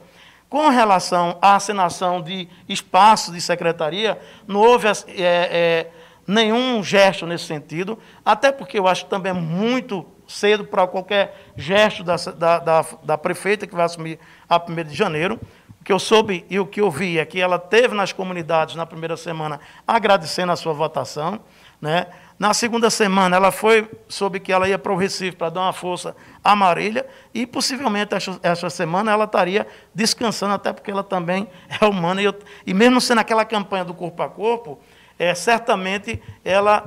Com 0.49 0.69
relação 0.69 1.37
à 1.41 1.55
assinação 1.55 2.21
de 2.21 2.47
espaços 2.69 3.33
de 3.33 3.41
secretaria, 3.41 4.19
não 4.47 4.61
houve 4.61 4.87
é, 4.87 4.93
é, 5.17 5.91
nenhum 6.25 6.81
gesto 6.83 7.25
nesse 7.25 7.45
sentido, 7.45 7.99
até 8.23 8.51
porque 8.51 8.79
eu 8.79 8.87
acho 8.87 9.05
também 9.05 9.33
muito 9.33 10.05
cedo 10.27 10.65
para 10.65 10.85
qualquer 10.87 11.53
gesto 11.55 12.03
da, 12.03 12.15
da, 12.15 12.59
da, 12.59 12.85
da 13.03 13.17
prefeita 13.17 13.65
que 13.65 13.75
vai 13.75 13.85
assumir 13.85 14.19
a 14.47 14.57
1 14.57 14.83
de 14.83 14.95
janeiro. 14.95 15.39
Que 15.87 15.93
eu 15.93 15.99
soube 15.99 16.45
e 16.49 16.59
o 16.59 16.65
que 16.65 16.81
eu 16.81 16.91
vi 16.91 17.17
é 17.17 17.23
que 17.23 17.39
ela 17.39 17.57
teve 17.57 17.95
nas 17.95 18.11
comunidades 18.11 18.75
na 18.75 18.85
primeira 18.85 19.15
semana 19.15 19.57
agradecendo 19.87 20.51
a 20.51 20.57
sua 20.57 20.73
votação. 20.73 21.39
Né? 21.79 22.07
Na 22.37 22.53
segunda 22.53 22.89
semana, 22.89 23.37
ela 23.37 23.53
foi, 23.53 23.89
soube 24.09 24.41
que 24.41 24.51
ela 24.51 24.67
ia 24.67 24.77
para 24.77 24.91
o 24.91 24.97
Recife 24.97 25.37
para 25.37 25.49
dar 25.49 25.61
uma 25.61 25.71
força 25.71 26.13
à 26.43 26.53
Marília, 26.57 27.07
e 27.33 27.47
possivelmente 27.47 28.13
esta, 28.13 28.37
esta 28.43 28.69
semana 28.69 29.13
ela 29.13 29.23
estaria 29.23 29.65
descansando, 29.95 30.55
até 30.55 30.73
porque 30.73 30.91
ela 30.91 31.05
também 31.05 31.47
é 31.81 31.85
humana. 31.85 32.21
E, 32.21 32.25
eu, 32.25 32.35
e 32.65 32.73
mesmo 32.73 32.99
sendo 32.99 33.19
aquela 33.19 33.45
campanha 33.45 33.85
do 33.85 33.93
corpo 33.93 34.21
a 34.21 34.27
corpo, 34.27 34.77
é, 35.17 35.33
certamente 35.33 36.21
ela 36.43 36.83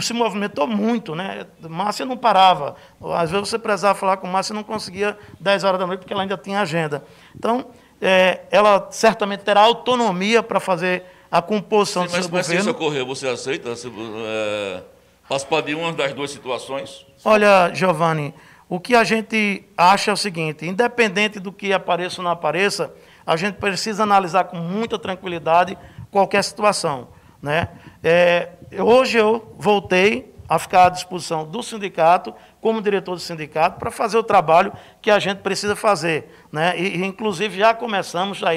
se 0.00 0.12
movimentou 0.12 0.68
muito, 0.68 1.16
né? 1.16 1.48
Márcia 1.68 2.06
não 2.06 2.16
parava. 2.16 2.76
Às 3.16 3.32
vezes 3.32 3.48
você 3.48 3.58
precisava 3.58 3.98
falar 3.98 4.18
com 4.18 4.28
Márcia 4.28 4.52
e 4.52 4.56
não 4.56 4.62
conseguia 4.62 5.18
10 5.40 5.64
horas 5.64 5.80
da 5.80 5.86
noite, 5.88 5.98
porque 5.98 6.12
ela 6.12 6.22
ainda 6.22 6.36
tinha 6.36 6.60
agenda. 6.60 7.04
Então, 7.34 7.66
é, 8.00 8.40
ela 8.50 8.88
certamente 8.90 9.40
terá 9.40 9.60
autonomia 9.60 10.42
para 10.42 10.58
fazer 10.58 11.04
a 11.30 11.40
composição 11.40 12.02
Sim, 12.02 12.08
do 12.08 12.12
mas, 12.12 12.24
seu 12.24 12.32
mas 12.32 12.46
se 12.46 12.52
governo. 12.52 12.70
isso 12.70 12.78
ocorrer, 12.78 13.04
você 13.04 13.28
aceita 13.28 13.76
se, 13.76 13.88
é, 13.88 14.82
participar 15.28 15.62
de 15.62 15.74
uma 15.74 15.92
das 15.92 16.12
duas 16.12 16.30
situações? 16.30 17.06
Olha, 17.24 17.70
Giovanni, 17.72 18.34
o 18.68 18.80
que 18.80 18.94
a 18.94 19.04
gente 19.04 19.64
acha 19.76 20.10
é 20.10 20.14
o 20.14 20.16
seguinte: 20.16 20.66
independente 20.66 21.38
do 21.38 21.52
que 21.52 21.72
apareça 21.72 22.20
ou 22.20 22.24
não 22.24 22.30
apareça, 22.30 22.92
a 23.26 23.36
gente 23.36 23.56
precisa 23.56 24.02
analisar 24.02 24.44
com 24.44 24.56
muita 24.56 24.98
tranquilidade 24.98 25.76
qualquer 26.10 26.42
situação. 26.42 27.08
Né? 27.40 27.68
É, 28.02 28.50
hoje 28.78 29.18
eu 29.18 29.54
voltei 29.58 30.29
a 30.50 30.58
ficar 30.58 30.86
à 30.86 30.88
disposição 30.88 31.46
do 31.46 31.62
sindicato, 31.62 32.34
como 32.60 32.82
diretor 32.82 33.14
do 33.14 33.20
sindicato, 33.20 33.78
para 33.78 33.88
fazer 33.92 34.18
o 34.18 34.22
trabalho 34.24 34.72
que 35.00 35.08
a 35.08 35.20
gente 35.20 35.38
precisa 35.38 35.76
fazer. 35.76 36.28
Né? 36.50 36.76
E, 36.76 37.04
inclusive, 37.06 37.56
já 37.56 37.72
começamos 37.72 38.42
a 38.42 38.48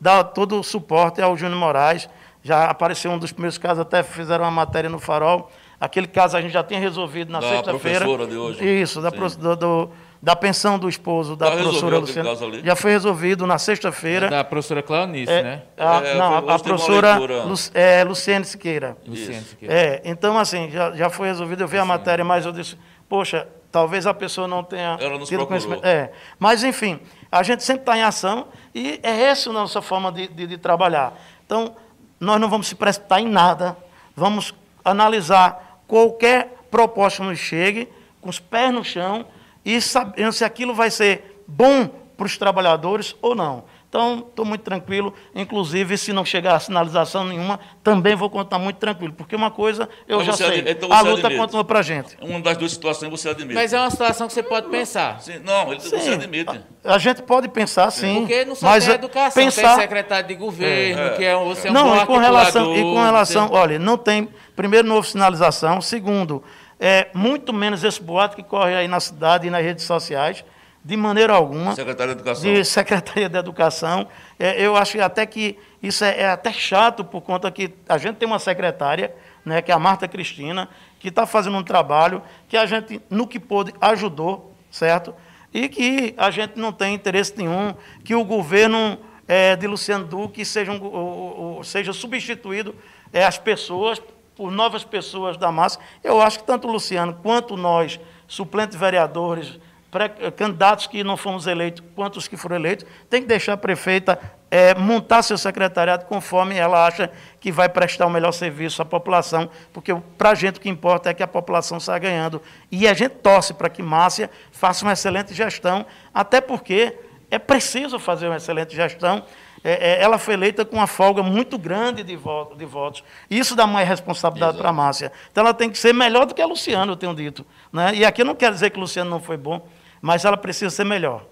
dar 0.00 0.24
todo 0.24 0.58
o 0.58 0.62
suporte 0.62 1.20
ao 1.20 1.36
Júnior 1.36 1.58
Moraes. 1.60 2.08
Já 2.42 2.64
apareceu 2.64 3.10
um 3.10 3.18
dos 3.18 3.32
primeiros 3.32 3.58
casos, 3.58 3.80
até 3.80 4.02
fizeram 4.02 4.44
uma 4.46 4.50
matéria 4.50 4.88
no 4.88 4.98
Farol. 4.98 5.50
Aquele 5.78 6.06
caso 6.06 6.36
a 6.36 6.40
gente 6.40 6.52
já 6.52 6.64
tinha 6.64 6.80
resolvido 6.80 7.30
na 7.30 7.38
Da 7.40 7.48
sexta-feira. 7.48 8.00
professora 8.00 8.26
de 8.26 8.36
hoje. 8.36 8.64
Isso, 8.82 9.00
da, 9.02 9.10
do- 9.10 9.56
do- 9.56 9.90
da 10.22 10.36
pensão 10.36 10.78
do 10.78 10.88
esposo 10.88 11.34
da 11.34 11.46
Já 11.46 11.52
professora 11.52 11.74
resolveu 11.74 11.98
aquele 12.04 12.28
Luciana. 12.30 12.62
Já 12.64 12.76
foi 12.76 12.90
resolvido 12.92 13.44
na 13.46 13.58
sexta-feira. 13.58 14.28
Da 14.28 14.44
professora 14.44 14.80
Claunice, 14.80 15.32
É, 15.32 15.42
né? 15.42 15.62
a- 15.76 15.96
É, 16.04 16.14
não, 16.14 16.40
foi- 16.40 16.50
a, 16.50 16.54
a 16.54 16.58
professora. 16.60 17.16
Lu, 17.18 17.54
é, 17.74 18.04
Luciene 18.04 18.44
Siqueira. 18.44 18.96
Luciano, 19.04 19.32
Isso. 19.32 19.56
que- 19.56 19.66
É, 19.66 20.00
então, 20.04 20.38
assim, 20.38 20.70
já, 20.70 20.92
já 20.92 21.10
foi 21.10 21.26
resolvido. 21.26 21.62
Eu 21.64 21.68
vi 21.68 21.76
a 21.76 21.84
matéria, 21.84 22.24
mas 22.24 22.46
eu 22.46 22.52
disse, 22.52 22.78
poxa, 23.08 23.48
talvez 23.72 24.06
a 24.06 24.14
pessoa 24.14 24.46
não 24.46 24.62
tenha 24.62 24.96
Ela 25.00 25.18
nos 25.18 25.28
tido 25.28 25.38
procurou. 25.38 25.46
conhecimento. 25.48 25.84
É, 25.84 26.12
mas, 26.38 26.62
enfim, 26.62 27.00
a 27.30 27.42
gente 27.42 27.64
sempre 27.64 27.82
está 27.82 27.98
em 27.98 28.02
ação 28.02 28.46
e 28.72 29.00
é 29.02 29.22
essa 29.24 29.50
a 29.50 29.52
nossa 29.52 29.82
forma 29.82 30.12
de, 30.12 30.28
de, 30.28 30.46
de 30.46 30.56
trabalhar. 30.56 31.14
Então, 31.44 31.74
nós 32.20 32.40
não 32.40 32.48
vamos 32.48 32.68
se 32.68 32.76
precipitar 32.76 33.18
em 33.18 33.26
nada, 33.28 33.76
vamos 34.14 34.54
analisar 34.84 35.80
qualquer 35.88 36.54
proposta 36.70 37.22
que 37.24 37.28
nos 37.28 37.38
chegue, 37.40 37.88
com 38.20 38.30
os 38.30 38.38
pés 38.38 38.72
no 38.72 38.84
chão, 38.84 39.26
e 39.64 39.80
sabendo 39.80 40.32
se 40.32 40.44
aquilo 40.44 40.74
vai 40.74 40.90
ser 40.90 41.42
bom 41.46 41.88
para 42.16 42.26
os 42.26 42.36
trabalhadores 42.38 43.14
ou 43.22 43.34
não. 43.34 43.64
Então, 43.88 44.24
estou 44.26 44.46
muito 44.46 44.62
tranquilo. 44.62 45.12
Inclusive, 45.34 45.98
se 45.98 46.14
não 46.14 46.24
chegar 46.24 46.54
a 46.54 46.58
sinalização 46.60 47.24
nenhuma, 47.24 47.60
também 47.84 48.14
vou 48.16 48.30
continuar 48.30 48.58
muito 48.58 48.76
tranquilo. 48.78 49.12
Porque 49.12 49.36
uma 49.36 49.50
coisa 49.50 49.86
eu 50.08 50.16
Mas 50.16 50.28
já 50.28 50.32
sei. 50.32 50.46
ad- 50.60 50.70
então 50.70 50.90
a 50.90 51.02
luta 51.02 51.26
admite. 51.26 51.36
continua 51.36 51.62
para 51.62 51.80
a 51.80 51.82
gente. 51.82 52.16
Uma 52.22 52.40
das 52.40 52.56
duas 52.56 52.72
situações 52.72 53.10
você 53.10 53.28
admite. 53.28 53.52
Mas 53.52 53.74
é 53.74 53.78
uma 53.78 53.90
situação 53.90 54.26
que 54.26 54.32
você 54.32 54.42
pode 54.42 54.68
pensar. 54.70 55.20
Sim, 55.20 55.40
não, 55.44 55.70
ele, 55.72 55.80
você 55.82 55.98
Sim. 56.00 56.14
admite. 56.14 56.58
A 56.82 56.96
gente 56.96 57.20
pode 57.20 57.48
pensar, 57.48 57.90
sim. 57.90 58.20
Porque 58.20 58.46
não 58.46 58.54
só 58.54 58.64
mas 58.66 58.84
tem 58.84 58.92
é 58.92 58.96
educação, 58.96 59.42
tem 59.42 59.44
pensar... 59.52 59.76
secretário 59.78 60.26
de 60.26 60.34
governo, 60.36 61.16
que 61.18 61.24
é, 61.24 61.36
um- 61.36 61.44
você 61.48 61.68
é 61.68 61.70
um 61.70 61.74
não, 61.74 61.90
bom 61.90 62.02
e 62.02 62.06
com 62.06 62.16
relação, 62.16 62.74
e 62.74 62.80
com 62.80 63.02
relação, 63.02 63.48
você- 63.48 63.54
olha, 63.54 63.78
não 63.78 63.98
tem, 63.98 64.26
primeiro, 64.56 64.88
não 64.88 64.96
houve 64.96 65.08
sinalização, 65.08 65.82
segundo, 65.82 66.42
é, 66.84 67.08
muito 67.14 67.52
menos 67.52 67.84
esse 67.84 68.02
boato 68.02 68.34
que 68.34 68.42
corre 68.42 68.74
aí 68.74 68.88
na 68.88 68.98
cidade 68.98 69.46
e 69.46 69.50
nas 69.50 69.62
redes 69.62 69.84
sociais, 69.84 70.44
de 70.84 70.96
maneira 70.96 71.32
alguma, 71.32 71.76
Secretário 71.76 72.12
de 72.12 72.20
Educação. 72.20 72.52
de 72.52 72.64
Secretaria 72.64 73.28
de 73.28 73.38
Educação. 73.38 74.08
É, 74.36 74.60
eu 74.60 74.76
acho 74.76 75.00
até 75.00 75.24
que 75.24 75.56
isso 75.80 76.04
é, 76.04 76.22
é 76.22 76.28
até 76.28 76.52
chato, 76.52 77.04
por 77.04 77.20
conta 77.20 77.48
que 77.52 77.72
a 77.88 77.96
gente 77.98 78.16
tem 78.16 78.26
uma 78.26 78.40
secretária, 78.40 79.14
né, 79.44 79.62
que 79.62 79.70
é 79.70 79.74
a 79.74 79.78
Marta 79.78 80.08
Cristina, 80.08 80.68
que 80.98 81.06
está 81.08 81.24
fazendo 81.24 81.56
um 81.56 81.62
trabalho 81.62 82.20
que 82.48 82.56
a 82.56 82.66
gente, 82.66 83.00
no 83.08 83.28
que 83.28 83.38
pôde, 83.38 83.72
ajudou, 83.80 84.52
certo? 84.72 85.14
E 85.54 85.68
que 85.68 86.14
a 86.16 86.30
gente 86.32 86.58
não 86.58 86.72
tem 86.72 86.94
interesse 86.94 87.34
nenhum 87.36 87.74
que 88.04 88.14
o 88.16 88.24
governo 88.24 88.98
eh, 89.28 89.54
de 89.54 89.66
Luciano 89.68 90.04
Duque 90.04 90.44
seja, 90.44 90.72
um 90.72 90.78
go- 90.80 90.88
o- 90.88 91.58
o- 91.60 91.64
seja 91.64 91.92
substituído 91.92 92.74
eh, 93.12 93.24
as 93.24 93.38
pessoas 93.38 94.00
por 94.36 94.50
novas 94.50 94.84
pessoas 94.84 95.36
da 95.36 95.52
massa. 95.52 95.78
Eu 96.02 96.20
acho 96.20 96.38
que 96.40 96.44
tanto 96.44 96.68
o 96.68 96.72
Luciano 96.72 97.18
quanto 97.22 97.56
nós, 97.56 98.00
suplentes 98.26 98.76
vereadores, 98.76 99.58
pré- 99.90 100.08
candidatos 100.08 100.86
que 100.86 101.04
não 101.04 101.16
fomos 101.16 101.46
eleitos, 101.46 101.82
quanto 101.94 102.16
os 102.16 102.26
que 102.26 102.36
foram 102.36 102.56
eleitos, 102.56 102.86
tem 103.10 103.20
que 103.22 103.28
deixar 103.28 103.52
a 103.52 103.56
prefeita 103.56 104.18
eh, 104.50 104.74
montar 104.74 105.22
seu 105.22 105.36
secretariado 105.36 106.06
conforme 106.06 106.56
ela 106.56 106.86
acha 106.86 107.10
que 107.40 107.52
vai 107.52 107.68
prestar 107.68 108.06
o 108.06 108.10
melhor 108.10 108.32
serviço 108.32 108.80
à 108.80 108.84
população, 108.84 109.50
porque 109.72 109.94
para 110.16 110.30
a 110.30 110.34
gente 110.34 110.56
o 110.56 110.60
que 110.60 110.68
importa 110.68 111.10
é 111.10 111.14
que 111.14 111.22
a 111.22 111.28
população 111.28 111.78
saia 111.78 111.98
ganhando. 111.98 112.40
E 112.70 112.88
a 112.88 112.94
gente 112.94 113.12
torce 113.16 113.52
para 113.54 113.68
que 113.68 113.82
Márcia 113.82 114.30
faça 114.50 114.84
uma 114.84 114.92
excelente 114.92 115.34
gestão, 115.34 115.84
até 116.12 116.40
porque 116.40 116.96
é 117.30 117.38
preciso 117.38 117.98
fazer 117.98 118.28
uma 118.28 118.36
excelente 118.36 118.74
gestão. 118.74 119.24
É, 119.64 119.92
é, 119.92 120.02
ela 120.02 120.18
foi 120.18 120.34
eleita 120.34 120.64
com 120.64 120.76
uma 120.76 120.86
folga 120.86 121.22
muito 121.22 121.56
grande 121.56 122.02
de, 122.02 122.16
vo- 122.16 122.52
de 122.56 122.64
votos. 122.64 123.04
Isso 123.30 123.54
dá 123.54 123.66
mais 123.66 123.88
responsabilidade 123.88 124.56
para 124.58 124.70
a 124.70 124.72
Márcia. 124.72 125.12
Então 125.30 125.44
ela 125.44 125.54
tem 125.54 125.70
que 125.70 125.78
ser 125.78 125.92
melhor 125.94 126.26
do 126.26 126.34
que 126.34 126.42
a 126.42 126.46
Luciano, 126.46 126.92
eu 126.92 126.96
tenho 126.96 127.14
dito. 127.14 127.46
Né? 127.72 127.92
E 127.94 128.04
aqui 128.04 128.22
eu 128.22 128.26
não 128.26 128.34
quero 128.34 128.54
dizer 128.54 128.70
que 128.70 128.76
o 128.78 128.80
Luciano 128.80 129.08
não 129.08 129.20
foi 129.20 129.36
bom, 129.36 129.66
mas 130.00 130.24
ela 130.24 130.36
precisa 130.36 130.70
ser 130.70 130.84
melhor. 130.84 131.24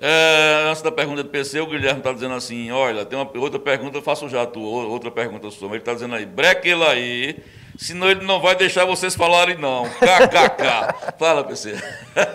É, 0.00 0.66
antes 0.70 0.80
da 0.80 0.92
pergunta 0.92 1.22
do 1.24 1.28
PC, 1.28 1.60
o 1.60 1.66
Guilherme 1.66 1.98
está 1.98 2.12
dizendo 2.12 2.34
assim: 2.34 2.70
olha, 2.70 3.04
tem 3.04 3.18
uma 3.18 3.28
outra 3.38 3.58
pergunta, 3.58 3.98
eu 3.98 4.02
faço 4.02 4.28
já 4.28 4.42
a 4.42 4.46
tua, 4.46 4.62
ou- 4.62 4.90
outra 4.90 5.10
pergunta 5.10 5.50
sua. 5.50 5.68
Ele 5.70 5.78
está 5.78 5.92
dizendo 5.92 6.14
aí, 6.14 6.24
breque 6.24 6.68
ele 6.68 6.84
aí, 6.84 7.36
senão 7.78 8.10
ele 8.10 8.24
não 8.24 8.40
vai 8.40 8.54
deixar 8.56 8.84
vocês 8.84 9.14
falarem, 9.14 9.56
não. 9.56 9.84
KKK. 9.84 11.14
Fala, 11.18 11.44
PC. 11.44 11.74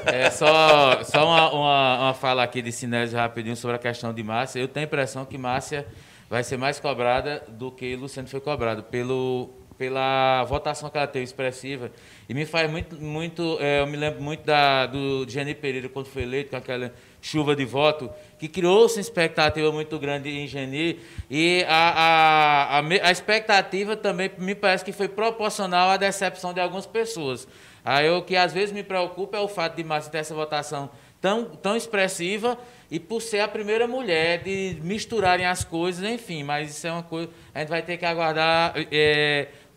É 0.05 0.29
só, 0.29 1.03
só 1.03 1.25
uma, 1.25 1.51
uma, 1.51 1.99
uma 1.99 2.13
fala 2.13 2.43
aqui 2.43 2.61
de 2.61 2.71
Sinésio 2.71 3.17
rapidinho 3.17 3.55
sobre 3.55 3.75
a 3.75 3.79
questão 3.79 4.13
de 4.13 4.23
Márcia. 4.23 4.59
Eu 4.59 4.67
tenho 4.67 4.85
a 4.85 4.87
impressão 4.87 5.25
que 5.25 5.37
Márcia 5.37 5.85
vai 6.29 6.43
ser 6.43 6.57
mais 6.57 6.79
cobrada 6.79 7.43
do 7.47 7.71
que 7.71 7.95
Luciano 7.95 8.27
foi 8.27 8.39
cobrado, 8.39 8.83
pelo, 8.83 9.49
pela 9.77 10.43
votação 10.45 10.89
que 10.89 10.97
ela 10.97 11.05
teve 11.05 11.25
expressiva. 11.25 11.91
E 12.27 12.33
me 12.33 12.45
faz 12.45 12.71
muito, 12.71 12.95
muito 12.95 13.57
é, 13.59 13.81
eu 13.81 13.87
me 13.87 13.97
lembro 13.97 14.21
muito 14.21 14.45
da, 14.45 14.85
do 14.85 15.25
Geni 15.27 15.53
Pereira, 15.53 15.89
quando 15.89 16.07
foi 16.07 16.23
eleito, 16.23 16.51
com 16.51 16.55
aquela 16.55 16.93
chuva 17.23 17.55
de 17.55 17.63
voto, 17.63 18.11
que 18.37 18.49
criou-se 18.49 18.97
uma 18.97 19.01
expectativa 19.01 19.71
muito 19.71 19.97
grande 19.97 20.29
em 20.29 20.45
Geni, 20.45 20.99
e 21.31 21.63
a, 21.69 21.89
a, 21.89 22.79
a, 22.79 23.07
a 23.07 23.11
expectativa 23.11 23.95
também 23.95 24.29
me 24.37 24.53
parece 24.53 24.83
que 24.83 24.91
foi 24.91 25.07
proporcional 25.07 25.89
à 25.89 25.95
decepção 25.97 26.53
de 26.53 26.59
algumas 26.59 26.85
pessoas. 26.85 27.47
Aí 27.83 28.09
o 28.09 28.21
que 28.21 28.35
às 28.35 28.51
vezes 28.51 28.73
me 28.73 28.83
preocupa 28.83 29.37
é 29.37 29.39
o 29.39 29.47
fato 29.47 29.77
de 29.77 29.83
Márcia 29.85 30.11
ter 30.11 30.17
essa 30.17 30.35
votação 30.35 30.89
tão, 31.21 31.45
tão 31.45 31.77
expressiva 31.77 32.57
e 32.91 32.99
por 32.99 33.21
ser 33.21 33.39
a 33.39 33.47
primeira 33.47 33.87
mulher 33.87 34.43
de 34.43 34.77
misturarem 34.81 35.45
as 35.45 35.63
coisas, 35.63 36.03
enfim, 36.03 36.43
mas 36.43 36.71
isso 36.71 36.85
é 36.85 36.91
uma 36.91 37.03
coisa. 37.03 37.29
A 37.55 37.59
gente 37.59 37.69
vai 37.69 37.81
ter 37.81 37.97
que 37.97 38.05
aguardar 38.05 38.73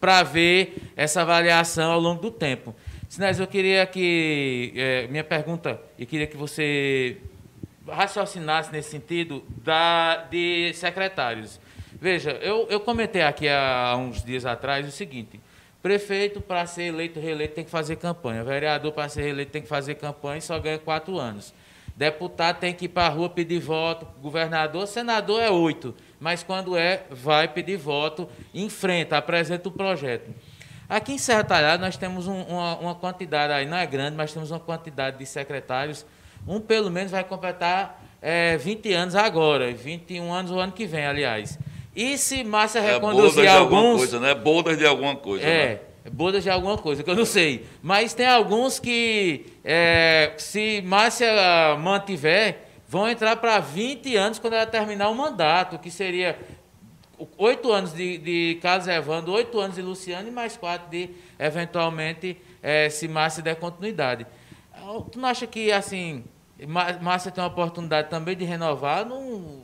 para 0.00 0.24
ver 0.24 0.76
essa 0.96 1.22
avaliação 1.22 1.92
ao 1.92 2.00
longo 2.00 2.20
do 2.20 2.30
tempo. 2.32 2.74
Sinés, 3.08 3.38
eu 3.38 3.46
queria 3.46 3.86
que. 3.86 4.72
eh, 4.76 5.06
minha 5.08 5.22
pergunta, 5.22 5.80
e 5.96 6.04
queria 6.04 6.26
que 6.26 6.36
você 6.36 7.16
raciocinasse 7.88 8.70
nesse 8.72 8.90
sentido 8.90 9.44
da, 9.64 10.16
de 10.30 10.72
secretários. 10.74 11.60
Veja, 12.00 12.32
eu, 12.42 12.66
eu 12.68 12.80
comentei 12.80 13.22
aqui 13.22 13.48
há 13.48 13.96
uns 13.98 14.22
dias 14.22 14.44
atrás 14.44 14.86
o 14.86 14.90
seguinte: 14.90 15.40
prefeito, 15.82 16.40
para 16.40 16.66
ser 16.66 16.84
eleito, 16.84 17.18
reeleito, 17.18 17.54
tem 17.54 17.64
que 17.64 17.70
fazer 17.70 17.96
campanha. 17.96 18.44
Vereador, 18.44 18.92
para 18.92 19.08
ser 19.08 19.22
reeleito, 19.22 19.50
tem 19.52 19.62
que 19.62 19.68
fazer 19.68 19.94
campanha 19.94 20.38
e 20.38 20.42
só 20.42 20.58
ganha 20.58 20.78
quatro 20.78 21.18
anos. 21.18 21.54
Deputado 21.96 22.58
tem 22.58 22.74
que 22.74 22.84
ir 22.84 22.88
para 22.88 23.06
a 23.06 23.08
rua 23.08 23.30
pedir 23.30 23.58
voto. 23.58 24.06
Governador, 24.20 24.86
senador 24.86 25.40
é 25.40 25.50
oito. 25.50 25.94
Mas 26.20 26.42
quando 26.42 26.76
é, 26.76 27.04
vai 27.10 27.48
pedir 27.48 27.78
voto, 27.78 28.28
enfrenta, 28.52 29.16
apresenta 29.16 29.68
o 29.70 29.72
projeto. 29.72 30.30
Aqui 30.88 31.12
em 31.14 31.18
Serra 31.18 31.42
Talhada 31.42 31.82
nós 31.82 31.96
temos 31.96 32.28
um- 32.28 32.42
uma, 32.42 32.76
uma 32.78 32.94
quantidade 32.94 33.52
aí, 33.52 33.64
não 33.64 33.78
é 33.78 33.86
grande, 33.86 34.14
mas 34.14 34.30
temos 34.32 34.50
uma 34.50 34.60
quantidade 34.60 35.18
de 35.18 35.24
secretários. 35.24 36.04
Um 36.46 36.60
pelo 36.60 36.90
menos 36.90 37.10
vai 37.10 37.24
completar 37.24 38.02
eh, 38.22 38.56
20 38.58 38.92
anos 38.92 39.14
agora, 39.14 39.72
21 39.72 40.32
anos 40.32 40.50
o 40.50 40.58
ano 40.58 40.72
que 40.72 40.86
vem, 40.86 41.06
aliás. 41.06 41.58
E 41.94 42.16
se 42.18 42.44
Márcia 42.44 42.80
É 42.80 42.92
reconduzir 42.92 43.22
boulder 43.22 43.42
de 43.44 43.48
alguma 43.48 43.80
alguns. 43.80 43.98
coisa, 43.98 44.20
né? 44.20 44.34
Boulder 44.34 44.76
de 44.76 44.86
alguma 44.86 45.16
coisa. 45.16 45.44
É. 45.46 45.68
né? 45.68 45.80
bodas 46.12 46.44
de 46.44 46.50
alguma 46.50 46.78
coisa, 46.78 47.02
que 47.02 47.10
eu 47.10 47.16
não 47.16 47.24
sei. 47.24 47.66
Mas 47.82 48.14
tem 48.14 48.26
alguns 48.26 48.78
que, 48.78 49.46
é, 49.64 50.32
se 50.36 50.80
Márcia 50.82 51.28
mantiver, 51.78 52.58
vão 52.88 53.08
entrar 53.08 53.36
para 53.36 53.58
20 53.58 54.16
anos 54.16 54.38
quando 54.38 54.54
ela 54.54 54.66
terminar 54.66 55.08
o 55.08 55.14
mandato, 55.14 55.78
que 55.78 55.90
seria 55.90 56.38
oito 57.36 57.72
anos 57.72 57.92
de, 57.92 58.18
de 58.18 58.58
Carlos 58.62 58.86
Evandro, 58.86 59.32
oito 59.32 59.58
anos 59.58 59.76
de 59.76 59.82
Luciano 59.82 60.28
e 60.28 60.30
mais 60.30 60.56
quatro 60.56 60.88
de, 60.90 61.10
eventualmente, 61.38 62.36
é, 62.62 62.88
se 62.88 63.08
Márcia 63.08 63.42
der 63.42 63.56
continuidade. 63.56 64.26
Tu 65.10 65.18
não 65.18 65.28
acha 65.28 65.46
que, 65.46 65.72
assim, 65.72 66.24
Márcia 67.02 67.30
tem 67.30 67.44
uma 67.44 67.50
oportunidade 67.50 68.08
também 68.08 68.34
de 68.34 68.44
renovar? 68.44 69.06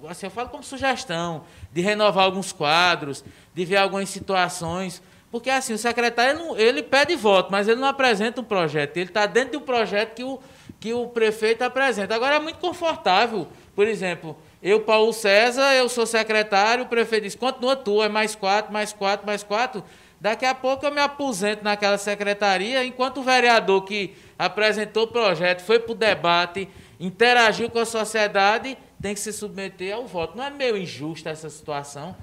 Assim, 0.09 0.26
eu 0.26 0.30
falo 0.30 0.51
como 0.51 0.62
sugestão, 0.62 1.45
de 1.72 1.80
renovar 1.80 2.24
alguns 2.24 2.53
quadros, 2.53 3.24
de 3.55 3.64
ver 3.64 3.76
algumas 3.76 4.11
situações. 4.11 5.03
Porque, 5.30 5.49
assim, 5.49 5.72
o 5.72 5.78
secretário, 5.78 6.55
ele 6.59 6.82
pede 6.82 7.16
voto, 7.16 7.51
mas 7.51 7.66
ele 7.66 7.80
não 7.80 7.88
apresenta 7.88 8.43
um 8.43 8.45
projeto. 8.45 8.99
Ele 8.99 9.09
está 9.09 9.24
dentro 9.24 9.59
do 9.59 9.61
projeto 9.62 10.14
que 10.14 10.22
o, 10.22 10.38
que 10.78 10.93
o 10.93 11.09
prefeito 11.09 11.62
apresenta. 11.62 12.14
Agora, 12.14 12.34
é 12.34 12.38
muito 12.38 12.59
confortável. 12.59 13.49
Por 13.74 13.86
exemplo, 13.86 14.36
eu, 14.62 14.80
Paulo 14.82 15.14
César, 15.14 15.72
eu 15.72 15.88
sou 15.88 16.05
secretário, 16.05 16.84
o 16.84 16.88
prefeito 16.88 17.22
diz, 17.22 17.34
continua 17.34 17.74
tu, 17.74 18.03
é 18.03 18.09
mais 18.11 18.34
quatro, 18.34 18.70
mais 18.70 18.93
quatro, 18.93 19.26
mais 19.26 19.43
quatro. 19.43 19.82
Daqui 20.20 20.45
a 20.45 20.55
pouco 20.55 20.86
eu 20.86 20.93
me 20.93 21.01
aposento 21.01 21.64
naquela 21.64 21.99
secretaria, 21.99 22.84
enquanto 22.84 23.18
o 23.18 23.22
vereador 23.24 23.82
que 23.82 24.14
apresentou 24.45 25.05
o 25.05 25.07
projeto, 25.07 25.62
foi 25.62 25.78
para 25.78 25.93
o 25.93 25.95
debate, 25.95 26.68
interagiu 26.99 27.70
com 27.70 27.78
a 27.78 27.86
sociedade, 27.86 28.76
tem 29.01 29.14
que 29.14 29.20
se 29.20 29.32
submeter 29.32 29.95
ao 29.95 30.07
voto. 30.07 30.36
Não 30.36 30.45
é 30.45 30.51
meio 30.51 30.76
injusta 30.76 31.30
essa 31.30 31.49
situação? 31.49 32.16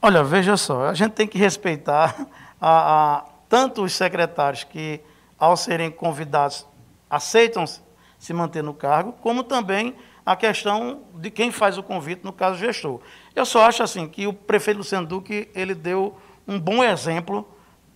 Olha, 0.00 0.24
veja 0.24 0.56
só, 0.56 0.86
a 0.86 0.94
gente 0.94 1.12
tem 1.12 1.26
que 1.26 1.36
respeitar 1.36 2.26
a, 2.60 3.16
a, 3.16 3.24
tanto 3.48 3.82
os 3.82 3.92
secretários 3.92 4.64
que, 4.64 5.00
ao 5.38 5.56
serem 5.56 5.90
convidados, 5.90 6.66
aceitam 7.08 7.64
se 7.66 8.32
manter 8.32 8.62
no 8.62 8.72
cargo, 8.72 9.12
como 9.20 9.44
também 9.44 9.94
a 10.24 10.34
questão 10.34 11.02
de 11.14 11.30
quem 11.30 11.50
faz 11.50 11.76
o 11.76 11.82
convite, 11.82 12.24
no 12.24 12.32
caso, 12.32 12.58
gestor. 12.58 13.00
Eu 13.34 13.44
só 13.44 13.66
acho 13.66 13.82
assim 13.82 14.08
que 14.08 14.26
o 14.26 14.32
prefeito 14.32 14.78
Luciano 14.78 15.06
Duque, 15.06 15.50
ele 15.54 15.74
deu 15.74 16.16
um 16.48 16.58
bom 16.58 16.82
exemplo 16.82 17.46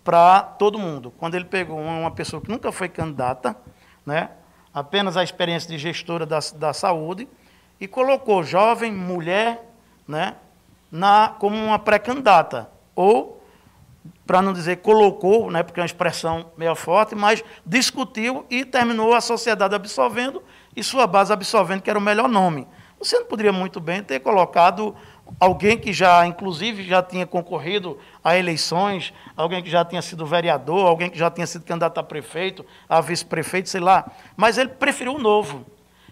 para 0.07 0.41
todo 0.41 0.79
mundo. 0.79 1.13
Quando 1.19 1.35
ele 1.35 1.47
pegou 1.47 1.81
uma 1.81 2.13
pessoa 2.13 2.41
que 2.41 2.49
nunca 2.49 2.71
foi 2.71 2.89
candidata, 2.89 3.57
né, 4.07 4.31
apenas 4.73 5.17
a 5.17 5.25
experiência 5.25 5.69
de 5.69 5.77
gestora 5.77 6.25
da, 6.25 6.39
da 6.55 6.73
saúde, 6.73 7.29
e 7.81 7.89
colocou 7.89 8.45
jovem, 8.45 8.93
mulher, 8.93 9.69
né, 10.07 10.37
na, 10.93 11.35
como 11.41 11.57
uma 11.57 11.77
pré-candidata. 11.77 12.71
Ou, 12.95 13.43
para 14.25 14.41
não 14.41 14.53
dizer 14.53 14.77
colocou, 14.77 15.51
né, 15.51 15.65
porque 15.65 15.81
é 15.81 15.83
uma 15.83 15.87
expressão 15.87 16.53
meio 16.57 16.77
forte, 16.77 17.17
mas 17.17 17.43
discutiu 17.67 18.47
e 18.49 18.65
terminou 18.65 19.13
a 19.13 19.21
sociedade 19.21 19.75
absorvendo 19.75 20.41
e 20.77 20.85
sua 20.85 21.09
base 21.09 21.33
absorvendo, 21.33 21.83
que 21.83 21.91
era 21.91 21.99
o 21.99 22.03
melhor 22.03 22.29
nome. 22.29 22.69
Você 23.01 23.19
não 23.19 23.27
poderia 23.27 23.53
muito 23.53 23.81
bem 23.81 24.05
ter 24.05 24.21
colocado 24.21 24.95
alguém 25.39 25.79
que 25.79 25.93
já, 25.93 26.27
inclusive, 26.27 26.85
já 26.85 27.03
tinha 27.03 27.27
concorrido 27.27 27.99
a 28.23 28.37
eleições, 28.37 29.13
alguém 29.37 29.63
que 29.63 29.71
já 29.71 29.85
tinha 29.85 30.03
sido 30.03 30.25
vereador, 30.27 30.87
alguém 30.87 31.11
que 31.11 31.19
já 31.19 31.31
tinha 31.31 31.47
sido 31.47 31.65
candidato 31.65 31.99
a 31.99 32.03
prefeito, 32.03 32.65
a 32.89 33.01
vice-prefeito, 33.01 33.69
sei 33.69 33.81
lá. 33.81 34.11
Mas 34.37 34.59
ele 34.59 34.71
preferiu 34.71 35.15
o 35.15 35.19
novo. 35.19 35.65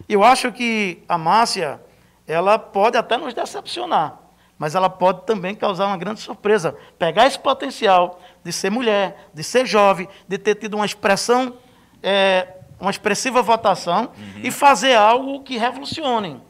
Eu 0.09 0.23
acho 0.23 0.53
que 0.53 1.03
a 1.09 1.17
Márcia, 1.17 1.81
ela 2.27 2.59
pode 2.59 2.97
até 2.97 3.17
nos 3.17 3.33
decepcionar, 3.33 4.19
mas 4.59 4.75
ela 4.75 4.91
pode 4.91 5.23
também 5.23 5.55
causar 5.55 5.87
uma 5.87 5.97
grande 5.97 6.21
surpresa. 6.21 6.77
Pegar 6.99 7.27
esse 7.27 7.39
potencial 7.39 8.21
de 8.43 8.53
ser 8.53 8.71
mulher, 8.71 9.29
de 9.33 9.43
ser 9.43 9.67
jovem, 9.67 10.09
de 10.29 10.39
ter 10.39 10.55
tido 10.57 10.75
uma 10.75 10.87
expressão 10.87 11.55
é, 12.03 12.49
uma 12.79 12.91
expressiva 12.91 13.41
votação 13.43 14.11
uhum. 14.17 14.41
e 14.43 14.51
fazer 14.51 14.95
algo 14.95 15.43
que 15.43 15.57
revolucione. 15.57 16.41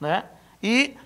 Né? 0.00 0.24
E 0.62 0.96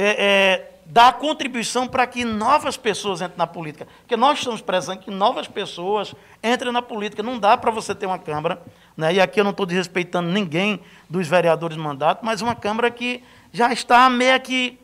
é, 0.00 0.04
é, 0.04 0.70
dar 0.86 1.14
contribuição 1.14 1.88
para 1.88 2.06
que 2.06 2.24
novas 2.24 2.76
pessoas 2.76 3.20
entrem 3.20 3.36
na 3.36 3.48
política. 3.48 3.88
Porque 4.00 4.16
nós 4.16 4.38
estamos 4.38 4.60
prezando 4.60 5.00
que 5.00 5.10
novas 5.10 5.48
pessoas 5.48 6.14
entrem 6.40 6.72
na 6.72 6.80
política. 6.80 7.20
Não 7.20 7.36
dá 7.36 7.56
para 7.56 7.72
você 7.72 7.92
ter 7.94 8.06
uma 8.06 8.18
Câmara, 8.18 8.62
né? 8.96 9.14
e 9.14 9.20
aqui 9.20 9.40
eu 9.40 9.44
não 9.44 9.50
estou 9.50 9.66
desrespeitando 9.66 10.30
ninguém 10.30 10.80
dos 11.10 11.26
vereadores 11.26 11.76
mandato, 11.76 12.24
mas 12.24 12.40
uma 12.40 12.54
Câmara 12.54 12.88
que 12.92 13.24
já 13.52 13.72
está 13.72 14.08
meio 14.08 14.40
que 14.40 14.78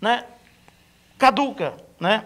né, 0.00 0.24
caduca. 1.16 1.74
Né? 2.00 2.24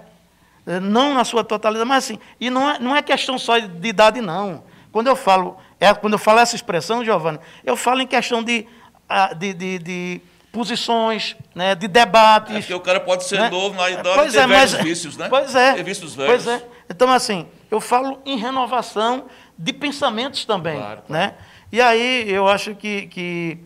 Não 0.81 1.13
na 1.13 1.25
sua 1.25 1.45
totalidade, 1.45 1.87
mas 1.87 2.05
assim. 2.05 2.19
E 2.41 2.49
não 2.49 2.71
é, 2.71 2.79
não 2.79 2.97
é 2.97 3.03
questão 3.03 3.39
só 3.39 3.59
de 3.59 3.89
idade, 3.89 4.23
não. 4.23 4.65
Quando 4.91 5.09
eu 5.09 5.17
falo 5.17 5.59
é, 5.79 5.93
quando 5.93 6.15
eu 6.15 6.19
falo 6.19 6.39
essa 6.39 6.57
expressão, 6.57 7.05
Giovanni, 7.05 7.39
eu 7.63 7.77
falo 7.77 8.01
em 8.01 8.07
questão 8.07 8.43
de, 8.43 8.67
ah, 9.07 9.35
de, 9.35 9.53
de, 9.53 9.79
de 9.79 10.21
posições, 10.55 11.37
né, 11.55 11.75
de 11.75 11.87
debates. 11.87 12.55
É 12.55 12.61
porque 12.61 12.75
o 12.75 12.81
cara 12.81 13.01
pode 13.01 13.25
ser 13.25 13.39
né? 13.39 13.51
novo 13.51 13.77
na 13.77 13.91
idade 13.91 14.17
pois 14.17 14.33
e 14.33 14.37
ter 14.37 14.43
é, 14.45 14.47
mas, 14.47 14.73
vícios, 14.73 15.17
né? 15.17 15.29
Pois 15.29 15.55
é. 15.55 15.75
Ter 15.75 15.83
vícios 15.83 16.15
velhos. 16.15 16.45
Pois 16.45 16.47
é. 16.47 16.65
Então, 16.89 17.11
assim, 17.11 17.47
eu 17.71 17.81
falo 17.81 18.21
em 18.25 18.39
renovação 18.39 19.27
de 19.59 19.73
pensamentos 19.73 20.45
também. 20.45 20.79
Claro, 20.79 21.03
claro. 21.07 21.13
Né? 21.13 21.35
E 21.71 21.81
aí 21.81 22.31
eu 22.31 22.49
acho 22.49 22.75
que, 22.75 23.09
que 23.09 23.59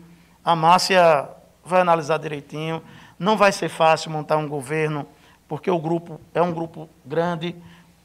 a 0.43 0.55
Márcia 0.55 1.29
vai 1.63 1.81
analisar 1.81 2.17
direitinho. 2.17 2.83
Não 3.17 3.37
vai 3.37 3.51
ser 3.51 3.69
fácil 3.69 4.11
montar 4.11 4.37
um 4.37 4.47
governo, 4.47 5.07
porque 5.47 5.69
o 5.69 5.79
grupo 5.79 6.19
é 6.33 6.41
um 6.41 6.51
grupo 6.51 6.89
grande, 7.05 7.55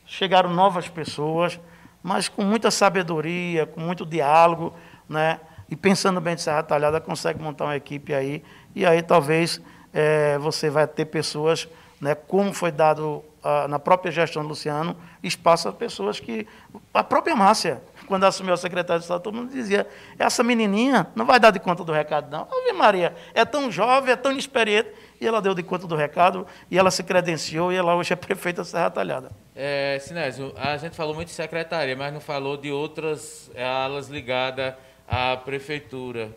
chegaram 0.06 0.50
novas 0.52 0.88
pessoas 0.88 1.58
mas 2.04 2.28
com 2.28 2.44
muita 2.44 2.70
sabedoria, 2.70 3.64
com 3.64 3.80
muito 3.80 4.04
diálogo, 4.04 4.74
né? 5.08 5.40
E 5.70 5.74
pensando 5.74 6.20
bem 6.20 6.34
de 6.34 6.42
Serra 6.42 6.62
Talhada, 6.62 7.00
consegue 7.00 7.42
montar 7.42 7.64
uma 7.64 7.76
equipe 7.76 8.12
aí. 8.12 8.44
E 8.74 8.84
aí 8.84 9.02
talvez 9.02 9.60
é, 9.92 10.36
você 10.38 10.68
vai 10.68 10.86
ter 10.86 11.04
pessoas, 11.04 11.68
né, 12.00 12.14
como 12.14 12.52
foi 12.52 12.72
dado 12.72 13.24
a, 13.44 13.68
na 13.68 13.78
própria 13.78 14.10
gestão 14.10 14.42
do 14.42 14.48
Luciano, 14.48 14.96
espaço 15.22 15.68
a 15.68 15.72
pessoas 15.72 16.18
que. 16.18 16.46
A 16.92 17.04
própria 17.04 17.36
Márcia, 17.36 17.82
quando 18.08 18.24
assumiu 18.24 18.54
a 18.54 18.56
secretária 18.56 18.98
de 18.98 19.04
Estado, 19.04 19.22
todo 19.22 19.36
mundo 19.36 19.52
dizia: 19.52 19.86
essa 20.18 20.42
menininha 20.42 21.06
não 21.14 21.26
vai 21.26 21.38
dar 21.38 21.50
de 21.50 21.60
conta 21.60 21.84
do 21.84 21.92
recado, 21.92 22.30
não. 22.30 22.48
Ave 22.50 22.72
Maria, 22.72 23.14
é 23.34 23.44
tão 23.44 23.70
jovem, 23.70 24.12
é 24.12 24.16
tão 24.16 24.32
inexperiente. 24.32 24.88
E 25.20 25.26
ela 25.26 25.40
deu 25.40 25.54
de 25.54 25.62
conta 25.62 25.86
do 25.86 25.94
recado, 25.94 26.46
e 26.70 26.76
ela 26.76 26.90
se 26.90 27.02
credenciou, 27.02 27.72
e 27.72 27.76
ela 27.76 27.94
hoje 27.94 28.12
é 28.12 28.16
prefeita 28.16 28.62
de 28.62 28.68
Serra 28.68 28.90
Talhada. 28.90 29.30
É, 29.54 29.98
Sinésio, 30.00 30.52
a 30.56 30.76
gente 30.76 30.96
falou 30.96 31.14
muito 31.14 31.28
de 31.28 31.34
secretaria, 31.34 31.94
mas 31.94 32.12
não 32.12 32.20
falou 32.20 32.56
de 32.56 32.72
outras 32.72 33.50
alas 33.56 34.08
ligadas 34.08 34.74
à 35.06 35.36
prefeitura. 35.36 36.30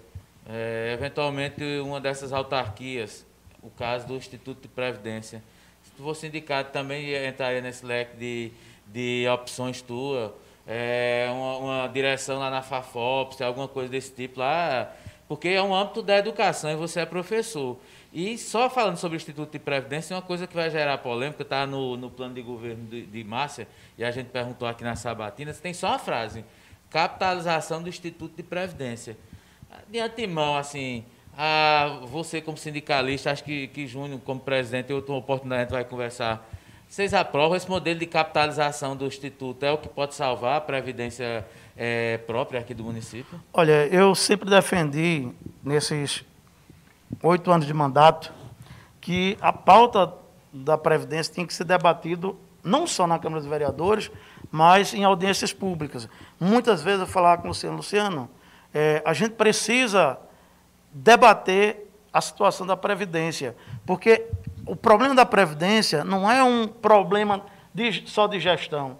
É, 0.49 0.93
eventualmente, 0.93 1.61
uma 1.81 1.99
dessas 1.99 2.31
autarquias, 2.31 3.25
o 3.61 3.69
caso 3.69 4.07
do 4.07 4.15
Instituto 4.15 4.61
de 4.61 4.67
Previdência. 4.69 5.43
Se 5.83 5.91
fosse 6.01 6.27
indicado, 6.27 6.71
também 6.71 7.13
entraria 7.27 7.59
nesse 7.59 7.85
leque 7.85 8.15
de, 8.15 8.51
de 8.85 9.27
opções 9.27 9.81
tua, 9.81 10.33
é, 10.65 11.27
uma, 11.31 11.57
uma, 11.57 11.87
direção 11.87 12.39
lá 12.39 12.49
na 12.49 12.61
FAFOPS, 12.61 13.41
alguma 13.41 13.67
coisa 13.67 13.89
desse 13.89 14.11
tipo 14.13 14.39
lá, 14.39 14.93
porque 15.27 15.49
é 15.49 15.61
um 15.61 15.75
âmbito 15.75 16.01
da 16.01 16.17
educação 16.17 16.71
e 16.71 16.75
você 16.75 17.01
é 17.01 17.05
professor. 17.05 17.77
E 18.13 18.37
só 18.37 18.69
falando 18.69 18.95
sobre 18.95 19.17
o 19.17 19.19
Instituto 19.19 19.51
de 19.51 19.59
Previdência, 19.59 20.15
uma 20.15 20.21
coisa 20.21 20.47
que 20.47 20.55
vai 20.55 20.69
gerar 20.69 20.97
polêmica, 20.99 21.43
está 21.43 21.67
no, 21.67 21.97
no 21.97 22.09
plano 22.09 22.33
de 22.33 22.41
governo 22.41 22.85
de, 22.85 23.05
de 23.05 23.23
Márcia, 23.23 23.67
e 23.97 24.03
a 24.03 24.11
gente 24.11 24.27
perguntou 24.27 24.65
aqui 24.65 24.83
na 24.83 24.95
Sabatina, 24.95 25.53
tem 25.53 25.73
só 25.73 25.87
uma 25.87 25.99
frase, 25.99 26.45
capitalização 26.89 27.83
do 27.83 27.89
Instituto 27.89 28.35
de 28.35 28.43
Previdência. 28.43 29.17
De 29.89 29.99
antemão, 29.99 30.57
assim, 30.57 31.03
a, 31.37 31.99
você 32.07 32.41
como 32.41 32.57
sindicalista, 32.57 33.31
acho 33.31 33.43
que, 33.43 33.67
que 33.67 33.87
Júnior, 33.87 34.19
como 34.25 34.39
presidente, 34.39 34.91
eu 34.91 35.01
tenho 35.01 35.17
oportunidade, 35.17 35.61
a 35.61 35.63
gente 35.63 35.71
vai 35.71 35.85
conversar. 35.85 36.47
Vocês 36.89 37.13
aprovam 37.13 37.55
esse 37.55 37.69
modelo 37.69 37.99
de 37.99 38.05
capitalização 38.05 38.95
do 38.95 39.05
Instituto? 39.05 39.63
É 39.63 39.71
o 39.71 39.77
que 39.77 39.89
pode 39.89 40.15
salvar 40.15 40.57
a 40.57 40.61
Previdência 40.61 41.45
é, 41.75 42.17
própria 42.19 42.61
aqui 42.61 42.73
do 42.73 42.83
município? 42.83 43.39
Olha, 43.53 43.87
eu 43.87 44.15
sempre 44.15 44.49
defendi, 44.49 45.29
nesses 45.63 46.23
oito 47.21 47.51
anos 47.51 47.67
de 47.67 47.73
mandato, 47.73 48.33
que 49.01 49.37
a 49.41 49.51
pauta 49.51 50.13
da 50.51 50.77
Previdência 50.77 51.33
tem 51.33 51.45
que 51.45 51.53
ser 51.53 51.65
debatido 51.65 52.37
não 52.63 52.87
só 52.87 53.05
na 53.05 53.19
Câmara 53.19 53.41
dos 53.41 53.49
Vereadores, 53.49 54.09
mas 54.51 54.93
em 54.93 55.03
audiências 55.03 55.53
públicas. 55.53 56.07
Muitas 56.39 56.81
vezes 56.81 57.01
eu 57.01 57.07
falava 57.07 57.41
com 57.41 57.45
o 57.45 57.49
Luciano, 57.49 57.77
Luciano, 57.77 58.29
é, 58.79 59.01
a 59.03 59.11
gente 59.11 59.31
precisa 59.31 60.19
debater 60.93 61.89
a 62.13 62.21
situação 62.21 62.67
da 62.67 62.77
Previdência, 62.77 63.55
porque 63.87 64.27
o 64.67 64.75
problema 64.75 65.15
da 65.15 65.25
Previdência 65.25 66.03
não 66.03 66.31
é 66.31 66.43
um 66.43 66.67
problema 66.67 67.43
de, 67.73 68.03
só 68.05 68.27
de 68.27 68.39
gestão, 68.39 68.99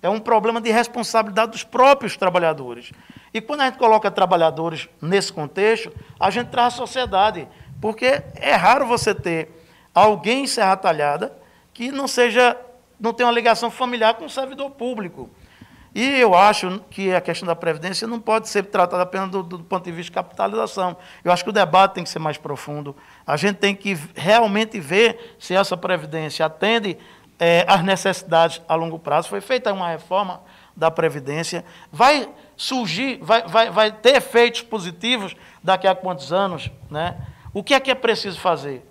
é 0.00 0.08
um 0.08 0.20
problema 0.20 0.60
de 0.60 0.70
responsabilidade 0.70 1.50
dos 1.50 1.64
próprios 1.64 2.16
trabalhadores. 2.16 2.92
E 3.34 3.40
quando 3.40 3.62
a 3.62 3.64
gente 3.64 3.78
coloca 3.78 4.08
trabalhadores 4.12 4.88
nesse 5.02 5.32
contexto, 5.32 5.92
a 6.20 6.30
gente 6.30 6.50
traz 6.50 6.74
a 6.74 6.76
sociedade. 6.76 7.48
Porque 7.80 8.22
é 8.36 8.54
raro 8.54 8.86
você 8.86 9.12
ter 9.12 9.50
alguém 9.92 10.44
em 10.44 10.46
Serra 10.46 10.76
Talhada 10.76 11.36
que 11.74 11.90
não 11.90 12.06
seja, 12.06 12.56
não 13.00 13.12
tenha 13.12 13.26
uma 13.26 13.34
ligação 13.34 13.72
familiar 13.72 14.14
com 14.14 14.26
um 14.26 14.28
servidor 14.28 14.70
público. 14.70 15.28
E 15.96 16.20
eu 16.20 16.34
acho 16.34 16.78
que 16.90 17.14
a 17.14 17.22
questão 17.22 17.46
da 17.46 17.56
Previdência 17.56 18.06
não 18.06 18.20
pode 18.20 18.50
ser 18.50 18.64
tratada 18.64 19.02
apenas 19.02 19.30
do, 19.30 19.42
do 19.42 19.60
ponto 19.60 19.82
de 19.82 19.90
vista 19.90 20.10
de 20.10 20.14
capitalização. 20.14 20.94
Eu 21.24 21.32
acho 21.32 21.42
que 21.42 21.48
o 21.48 21.52
debate 21.54 21.94
tem 21.94 22.04
que 22.04 22.10
ser 22.10 22.18
mais 22.18 22.36
profundo. 22.36 22.94
A 23.26 23.34
gente 23.38 23.56
tem 23.56 23.74
que 23.74 23.98
realmente 24.14 24.78
ver 24.78 25.34
se 25.38 25.54
essa 25.54 25.74
Previdência 25.74 26.44
atende 26.44 26.98
eh, 27.40 27.64
às 27.66 27.82
necessidades 27.82 28.60
a 28.68 28.74
longo 28.74 28.98
prazo. 28.98 29.30
Foi 29.30 29.40
feita 29.40 29.72
uma 29.72 29.88
reforma 29.88 30.42
da 30.76 30.90
Previdência. 30.90 31.64
Vai 31.90 32.28
surgir, 32.58 33.18
vai, 33.22 33.48
vai, 33.48 33.70
vai 33.70 33.90
ter 33.90 34.16
efeitos 34.16 34.60
positivos 34.60 35.34
daqui 35.64 35.86
a 35.86 35.94
quantos 35.94 36.30
anos? 36.30 36.70
Né? 36.90 37.16
O 37.54 37.64
que 37.64 37.72
é 37.72 37.80
que 37.80 37.90
é 37.90 37.94
preciso 37.94 38.38
fazer? 38.38 38.86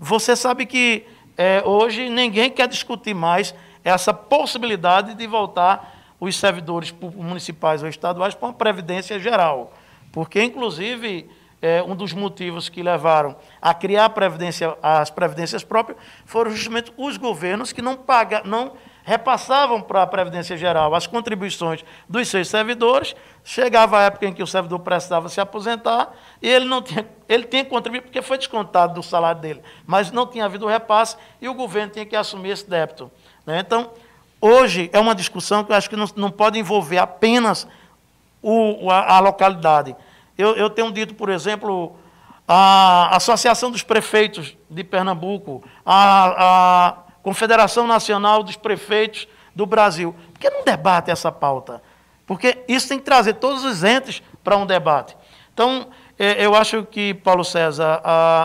Você 0.00 0.34
sabe 0.34 0.66
que 0.66 1.06
eh, 1.38 1.62
hoje 1.64 2.08
ninguém 2.08 2.50
quer 2.50 2.66
discutir 2.66 3.14
mais 3.14 3.54
essa 3.84 4.12
possibilidade 4.12 5.14
de 5.14 5.24
voltar 5.28 5.95
os 6.18 6.36
servidores 6.36 6.94
municipais 7.14 7.82
ou 7.82 7.88
estaduais 7.88 8.34
para 8.34 8.48
uma 8.48 8.54
previdência 8.54 9.18
geral. 9.18 9.72
Porque, 10.12 10.42
inclusive, 10.42 11.28
é, 11.60 11.82
um 11.82 11.96
dos 11.96 12.12
motivos 12.12 12.68
que 12.68 12.82
levaram 12.82 13.36
a 13.60 13.72
criar 13.74 14.06
a 14.06 14.10
previdência, 14.10 14.76
as 14.82 15.10
previdências 15.10 15.64
próprias 15.64 15.98
foram 16.24 16.50
justamente 16.50 16.92
os 16.96 17.16
governos 17.16 17.72
que 17.72 17.82
não, 17.82 17.96
paga, 17.96 18.42
não 18.44 18.72
repassavam 19.06 19.80
para 19.80 20.02
a 20.02 20.06
Previdência 20.06 20.56
Geral 20.56 20.94
as 20.94 21.06
contribuições 21.06 21.84
dos 22.08 22.28
seus 22.28 22.48
servidores. 22.48 23.14
Chegava 23.44 23.98
a 23.98 24.02
época 24.02 24.26
em 24.26 24.32
que 24.32 24.42
o 24.42 24.46
servidor 24.46 24.80
precisava 24.80 25.28
se 25.28 25.40
aposentar 25.40 26.12
e 26.42 26.48
ele 26.48 26.64
não 26.64 26.82
tinha, 26.82 27.06
ele 27.28 27.44
tinha 27.44 27.64
que 27.64 27.70
contribuir 27.70 28.02
porque 28.02 28.20
foi 28.20 28.36
descontado 28.36 28.94
do 28.94 29.02
salário 29.02 29.40
dele, 29.40 29.62
mas 29.86 30.10
não 30.10 30.26
tinha 30.26 30.44
havido 30.44 30.66
repasse 30.66 31.16
e 31.40 31.48
o 31.48 31.54
governo 31.54 31.92
tinha 31.92 32.04
que 32.04 32.16
assumir 32.16 32.50
esse 32.50 32.68
débito. 32.68 33.10
Né? 33.46 33.60
Então, 33.60 33.92
Hoje 34.48 34.88
é 34.92 35.00
uma 35.00 35.12
discussão 35.12 35.64
que 35.64 35.72
eu 35.72 35.76
acho 35.76 35.90
que 35.90 35.96
não, 35.96 36.06
não 36.14 36.30
pode 36.30 36.56
envolver 36.56 36.98
apenas 36.98 37.66
o, 38.40 38.88
a, 38.88 39.16
a, 39.16 39.18
localidade. 39.18 39.96
Eu, 40.38 40.54
eu 40.54 40.70
tenho 40.70 40.92
dito, 40.92 41.16
por 41.16 41.30
exemplo, 41.30 41.96
a 42.46 43.16
Associação 43.16 43.72
dos 43.72 43.82
Prefeitos 43.82 44.56
de 44.70 44.84
Pernambuco, 44.84 45.64
a, 45.84 46.36
a 46.38 46.96
Confederação 47.24 47.88
Nacional 47.88 48.44
dos 48.44 48.54
Prefeitos 48.54 49.26
do 49.52 49.66
Brasil. 49.66 50.14
Por 50.32 50.38
que 50.38 50.48
não 50.48 50.62
debate 50.62 51.10
essa 51.10 51.32
pauta? 51.32 51.82
Porque 52.24 52.62
isso 52.68 52.88
tem 52.88 53.00
que 53.00 53.04
trazer 53.04 53.34
todos 53.34 53.64
os 53.64 53.82
entes 53.82 54.22
para 54.44 54.56
um 54.56 54.64
debate. 54.64 55.16
Então, 55.52 55.88
é, 56.16 56.46
eu 56.46 56.54
acho 56.54 56.84
que, 56.84 57.14
Paulo 57.14 57.42
César, 57.42 58.00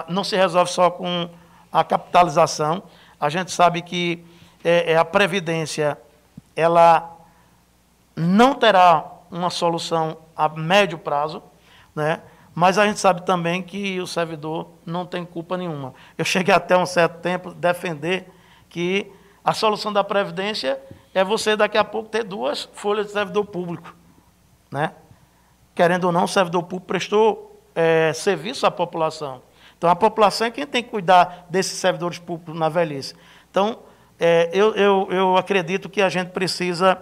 não 0.10 0.24
se 0.24 0.36
resolve 0.36 0.72
só 0.72 0.90
com 0.90 1.30
a 1.72 1.84
capitalização. 1.84 2.82
A 3.20 3.30
gente 3.30 3.52
sabe 3.52 3.84
que 3.84 4.31
é, 4.64 4.94
é, 4.94 4.98
a 4.98 5.06
Previdência 5.06 5.98
ela 6.56 7.18
não 8.16 8.54
terá 8.54 9.06
uma 9.30 9.50
solução 9.50 10.18
a 10.36 10.50
médio 10.50 10.98
prazo, 10.98 11.42
né? 11.96 12.22
mas 12.54 12.78
a 12.78 12.86
gente 12.86 13.00
sabe 13.00 13.22
também 13.24 13.64
que 13.64 14.00
o 14.00 14.08
servidor 14.08 14.70
não 14.86 15.06
tem 15.06 15.24
culpa 15.24 15.58
nenhuma. 15.58 15.94
Eu 16.18 16.26
cheguei 16.26 16.54
até 16.54 16.78
um 16.78 16.86
certo 16.86 17.20
tempo 17.22 17.54
defender 17.54 18.30
que 18.70 19.12
a 19.44 19.54
solução 19.54 19.92
da 19.92 20.04
Previdência 20.04 20.80
é 21.14 21.24
você 21.24 21.56
daqui 21.56 21.78
a 21.78 21.84
pouco 21.84 22.10
ter 22.10 22.24
duas 22.24 22.70
folhas 22.74 23.08
de 23.08 23.14
servidor 23.14 23.46
público. 23.46 23.96
Né? 24.70 24.94
Querendo 25.74 26.06
ou 26.06 26.12
não, 26.12 26.26
o 26.26 26.28
servidor 26.28 26.64
público 26.64 26.88
prestou 26.88 27.62
é, 27.74 28.12
serviço 28.14 28.66
à 28.66 28.72
população. 28.72 29.42
Então, 29.78 29.90
a 29.90 29.96
população 29.96 30.48
é 30.48 30.52
quem 30.52 30.68
tem 30.68 30.84
que 30.84 30.90
cuidar 30.90 31.48
desses 31.50 31.80
servidores 31.80 32.20
públicos 32.20 32.58
na 32.58 32.70
velhice. 32.70 33.16
Então, 33.50 33.80
é, 34.24 34.50
eu, 34.54 34.76
eu, 34.76 35.08
eu 35.10 35.36
acredito 35.36 35.90
que 35.90 36.00
a 36.02 36.08
gente 36.08 36.30
precisa 36.30 36.96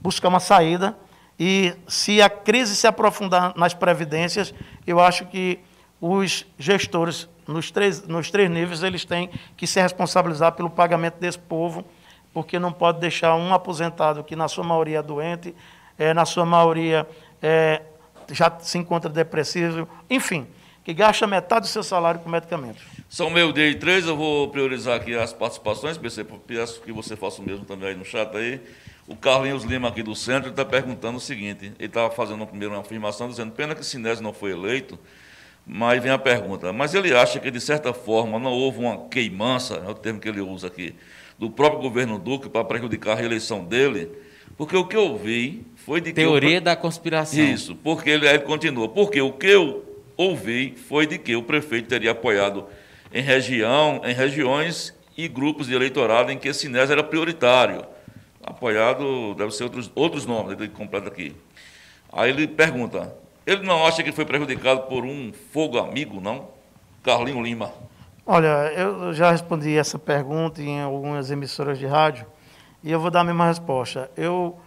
buscar 0.00 0.28
uma 0.28 0.40
saída 0.40 0.96
e 1.38 1.74
se 1.86 2.22
a 2.22 2.30
crise 2.30 2.74
se 2.74 2.86
aprofundar 2.86 3.52
nas 3.56 3.74
previdências, 3.74 4.54
eu 4.86 4.98
acho 4.98 5.26
que 5.26 5.60
os 6.00 6.46
gestores 6.58 7.28
nos 7.46 7.70
três, 7.70 8.06
nos 8.08 8.30
três 8.30 8.50
níveis 8.50 8.82
eles 8.82 9.04
têm 9.04 9.28
que 9.54 9.66
se 9.66 9.80
responsabilizar 9.82 10.52
pelo 10.52 10.70
pagamento 10.70 11.18
desse 11.20 11.38
povo, 11.38 11.84
porque 12.32 12.58
não 12.58 12.72
pode 12.72 13.00
deixar 13.00 13.34
um 13.34 13.52
aposentado 13.52 14.24
que 14.24 14.34
na 14.34 14.48
sua 14.48 14.64
maioria 14.64 15.00
é 15.00 15.02
doente, 15.02 15.54
é, 15.98 16.14
na 16.14 16.24
sua 16.24 16.46
maioria 16.46 17.06
é, 17.42 17.82
já 18.30 18.50
se 18.60 18.78
encontra 18.78 19.10
depressivo, 19.10 19.86
enfim 20.08 20.46
que 20.84 20.92
gasta 20.92 21.26
metade 21.26 21.66
do 21.66 21.68
seu 21.68 21.82
salário 21.82 22.20
com 22.20 22.28
medicamentos. 22.28 22.82
São 23.12 23.28
meio 23.28 23.52
dia 23.52 23.68
e 23.68 23.74
três, 23.74 24.06
eu 24.06 24.16
vou 24.16 24.48
priorizar 24.48 24.96
aqui 24.96 25.14
as 25.14 25.34
participações, 25.34 25.98
peço 25.98 26.80
que 26.80 26.90
você 26.90 27.14
faça 27.14 27.42
o 27.42 27.44
mesmo 27.44 27.62
também 27.62 27.90
aí 27.90 27.94
no 27.94 28.06
chat 28.06 28.34
aí. 28.34 28.58
O 29.06 29.14
Carlinhos 29.14 29.64
Lima 29.64 29.88
aqui 29.88 30.02
do 30.02 30.16
centro 30.16 30.48
está 30.48 30.64
perguntando 30.64 31.18
o 31.18 31.20
seguinte, 31.20 31.74
ele 31.78 31.88
estava 31.88 32.10
fazendo 32.10 32.46
primeiro 32.46 32.72
uma 32.72 32.80
afirmação 32.80 33.28
dizendo, 33.28 33.52
pena 33.52 33.74
que 33.74 33.84
Sinésio 33.84 34.24
não 34.24 34.32
foi 34.32 34.52
eleito, 34.52 34.98
mas 35.66 36.02
vem 36.02 36.10
a 36.10 36.16
pergunta, 36.16 36.72
mas 36.72 36.94
ele 36.94 37.14
acha 37.14 37.38
que 37.38 37.50
de 37.50 37.60
certa 37.60 37.92
forma 37.92 38.38
não 38.38 38.50
houve 38.50 38.78
uma 38.78 39.06
queimança, 39.08 39.74
é 39.86 39.90
o 39.90 39.94
termo 39.94 40.18
que 40.18 40.30
ele 40.30 40.40
usa 40.40 40.68
aqui, 40.68 40.94
do 41.38 41.50
próprio 41.50 41.82
governo 41.82 42.18
Duque 42.18 42.48
para 42.48 42.64
prejudicar 42.64 43.12
a 43.12 43.16
reeleição 43.16 43.62
dele, 43.62 44.08
porque 44.56 44.74
o 44.74 44.86
que 44.86 44.96
eu 44.96 45.18
vi 45.18 45.66
foi 45.76 46.00
de 46.00 46.14
Teoria 46.14 46.60
que... 46.60 46.64
da 46.64 46.74
conspiração. 46.74 47.44
Isso, 47.44 47.76
porque 47.76 48.08
ele, 48.08 48.26
ele 48.26 48.38
continua, 48.38 48.88
porque 48.88 49.20
o 49.20 49.32
que 49.34 49.48
eu 49.48 50.00
ouvi 50.16 50.74
foi 50.88 51.06
de 51.06 51.18
que 51.18 51.36
o 51.36 51.42
prefeito 51.42 51.88
teria 51.88 52.12
apoiado 52.12 52.64
em 53.12 53.22
região, 53.22 54.00
em 54.04 54.14
regiões 54.14 54.94
e 55.16 55.28
grupos 55.28 55.66
de 55.66 55.74
eleitorado 55.74 56.32
em 56.32 56.38
que 56.38 56.52
Sinés 56.52 56.90
era 56.90 57.02
prioritário. 57.02 57.84
Apoiado, 58.42 59.34
deve 59.34 59.52
ser 59.52 59.64
outros, 59.64 59.90
outros 59.94 60.26
nomes, 60.26 60.58
ele 60.58 60.68
completa 60.68 61.08
aqui. 61.08 61.36
Aí 62.12 62.30
ele 62.30 62.48
pergunta, 62.48 63.14
ele 63.46 63.62
não 63.64 63.86
acha 63.86 64.02
que 64.02 64.12
foi 64.12 64.24
prejudicado 64.24 64.82
por 64.82 65.04
um 65.04 65.32
fogo 65.52 65.78
amigo, 65.78 66.20
não? 66.20 66.48
Carlinho 67.02 67.42
Lima. 67.42 67.72
Olha, 68.24 68.72
eu 68.76 69.12
já 69.12 69.30
respondi 69.30 69.76
essa 69.76 69.98
pergunta 69.98 70.62
em 70.62 70.80
algumas 70.80 71.30
emissoras 71.30 71.78
de 71.78 71.86
rádio 71.86 72.24
e 72.82 72.90
eu 72.90 73.00
vou 73.00 73.10
dar 73.10 73.20
a 73.20 73.24
mesma 73.24 73.46
resposta. 73.46 74.10
Eu 74.16 74.58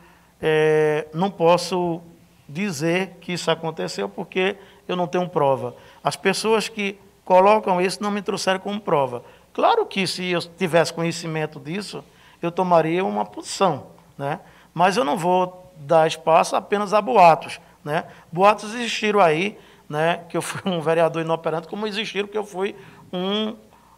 é, 0.42 1.08
não 1.14 1.32
posso 1.32 2.02
dizer 2.48 3.18
que 3.22 3.34
isso 3.34 3.50
aconteceu 3.50 4.08
porque 4.10 4.58
eu 4.88 4.96
não 4.96 5.08
tenho 5.08 5.28
prova. 5.30 5.76
As 6.04 6.16
pessoas 6.16 6.68
que 6.68 7.00
colocam 7.26 7.82
isso 7.82 8.02
não 8.02 8.12
me 8.12 8.22
trouxeram 8.22 8.60
como 8.60 8.80
prova. 8.80 9.24
Claro 9.52 9.86
que 9.86 10.06
se 10.06 10.32
eu 10.32 10.40
tivesse 10.42 10.94
conhecimento 10.94 11.60
disso, 11.60 12.04
eu 12.42 12.52
tomaria 12.52 13.04
uma 13.04 13.26
posição, 13.26 13.88
né? 14.18 14.40
Mas 14.74 14.96
eu 14.96 15.04
não 15.04 15.18
vou 15.18 15.72
dar 15.78 16.08
espaço 16.08 16.56
apenas 16.56 16.94
a 16.94 17.02
boatos, 17.02 17.60
né? 17.84 18.06
Boatos 18.32 18.76
existiram 18.76 19.20
aí, 19.20 19.58
né? 19.90 20.24
Que 20.30 20.38
eu 20.38 20.42
fui 20.42 20.62
um 20.72 20.80
vereador 20.80 21.22
inoperante, 21.22 21.68
como 21.68 21.88
existiram 21.88 22.28
que 22.28 22.38
eu 22.38 22.46
fui 22.46 22.76
um 23.12 23.56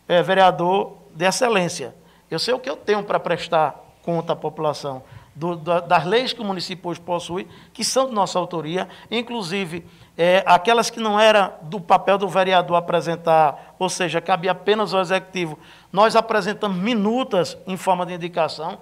é, 0.07 0.23
vereador 0.23 0.97
de 1.13 1.25
excelência. 1.25 1.93
Eu 2.30 2.39
sei 2.39 2.53
o 2.53 2.59
que 2.59 2.69
eu 2.69 2.78
tenho 2.78 3.03
para 3.03 3.19
prestar 3.19 3.84
conta 4.01 4.34
à 4.34 4.36
população. 4.36 5.03
Do, 5.36 5.55
da, 5.55 5.80
das 5.80 6.05
leis 6.05 6.34
que 6.34 6.41
o 6.41 6.45
município 6.45 6.89
hoje 6.89 6.99
possui, 6.99 7.47
que 7.73 7.84
são 7.84 8.07
de 8.07 8.13
nossa 8.13 8.39
autoria, 8.39 8.88
inclusive 9.11 9.86
é, 10.18 10.43
aquelas 10.47 10.89
que 10.89 10.99
não 10.99 11.20
era 11.20 11.55
do 11.61 11.80
papel 11.80 12.18
do 12.18 12.28
vereador 12.28 12.76
apresentar, 12.76 13.76
ou 13.78 13.88
seja, 13.88 14.20
cabia 14.20 14.51
apenas 14.51 14.93
ao 14.93 15.01
executivo, 15.01 15.59
nós 15.93 16.15
apresentamos 16.15 16.76
minutas 16.78 17.55
em 17.68 17.78
forma 17.78 18.03
de 18.05 18.13
indicação. 18.13 18.80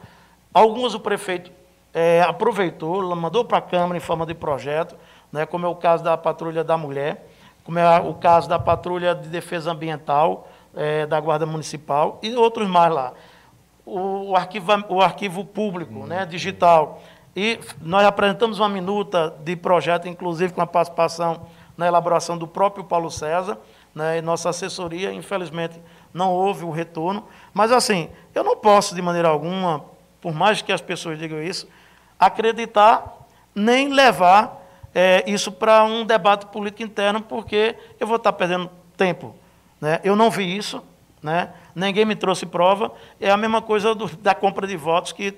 Algumas 0.54 0.94
o 0.94 1.00
prefeito 1.00 1.52
é, 1.94 2.22
aproveitou, 2.22 3.14
mandou 3.16 3.44
para 3.44 3.58
a 3.58 3.62
Câmara 3.62 3.98
em 3.98 4.02
forma 4.02 4.26
de 4.26 4.34
projeto, 4.34 4.96
né, 5.32 5.46
como 5.46 5.66
é 5.66 5.70
o 5.70 5.76
caso 5.76 6.04
da 6.04 6.16
Patrulha 6.16 6.64
da 6.64 6.78
Mulher, 6.78 7.28
como 7.66 7.78
é 7.80 8.00
o 8.00 8.14
caso 8.14 8.48
da 8.48 8.58
Patrulha 8.58 9.14
de 9.14 9.28
Defesa 9.28 9.72
Ambiental 9.72 10.48
é, 10.74 11.06
da 11.06 11.20
Guarda 11.20 11.46
Municipal 11.46 12.18
e 12.24 12.34
outros 12.36 12.68
mais 12.68 12.94
lá. 12.94 13.14
O, 13.86 14.30
o 14.30 14.36
arquivo, 14.36 14.72
o 14.88 15.02
arquivo 15.02 15.44
público, 15.44 16.06
né, 16.06 16.26
digital. 16.26 17.02
E 17.36 17.60
nós 17.82 18.06
apresentamos 18.06 18.60
uma 18.60 18.70
minuta 18.70 19.36
de 19.44 19.56
projeto, 19.56 20.08
inclusive 20.08 20.54
com 20.54 20.62
a 20.62 20.68
participação 20.68 21.48
na 21.78 21.86
elaboração 21.86 22.38
do 22.38 22.48
próprio 22.48 22.84
Paulo 22.86 23.12
César, 23.12 23.58
né, 23.94 24.18
e 24.18 24.22
nossa 24.22 24.50
assessoria, 24.50 25.12
infelizmente, 25.12 25.80
não 26.14 26.32
houve 26.32 26.64
o 26.64 26.72
retorno. 26.72 27.26
Mas, 27.54 27.72
assim, 27.72 28.10
eu 28.34 28.44
não 28.44 28.56
posso, 28.56 28.96
de 28.96 29.02
maneira 29.02 29.28
alguma, 29.28 29.84
por 30.22 30.34
mais 30.34 30.62
que 30.62 30.72
as 30.72 30.82
pessoas 30.82 31.20
digam 31.20 31.42
isso, 31.42 31.68
acreditar 32.18 33.26
nem 33.54 33.90
levar 33.90 34.62
é, 34.94 35.24
isso 35.28 35.52
para 35.52 35.84
um 35.84 36.06
debate 36.06 36.46
político 36.46 36.84
interno, 36.84 37.22
porque 37.22 37.76
eu 38.00 38.08
vou 38.08 38.16
estar 38.16 38.32
perdendo 38.34 38.70
tempo. 38.96 39.36
Né? 39.80 40.00
Eu 40.04 40.16
não 40.16 40.32
vi 40.32 40.56
isso, 40.56 40.82
né? 41.22 41.50
ninguém 41.76 42.06
me 42.06 42.16
trouxe 42.16 42.46
prova. 42.46 42.92
É 43.20 43.30
a 43.30 43.38
mesma 43.38 43.62
coisa 43.62 43.94
do, 43.94 44.08
da 44.18 44.34
compra 44.34 44.66
de 44.66 44.78
votos 44.78 45.12
que 45.12 45.34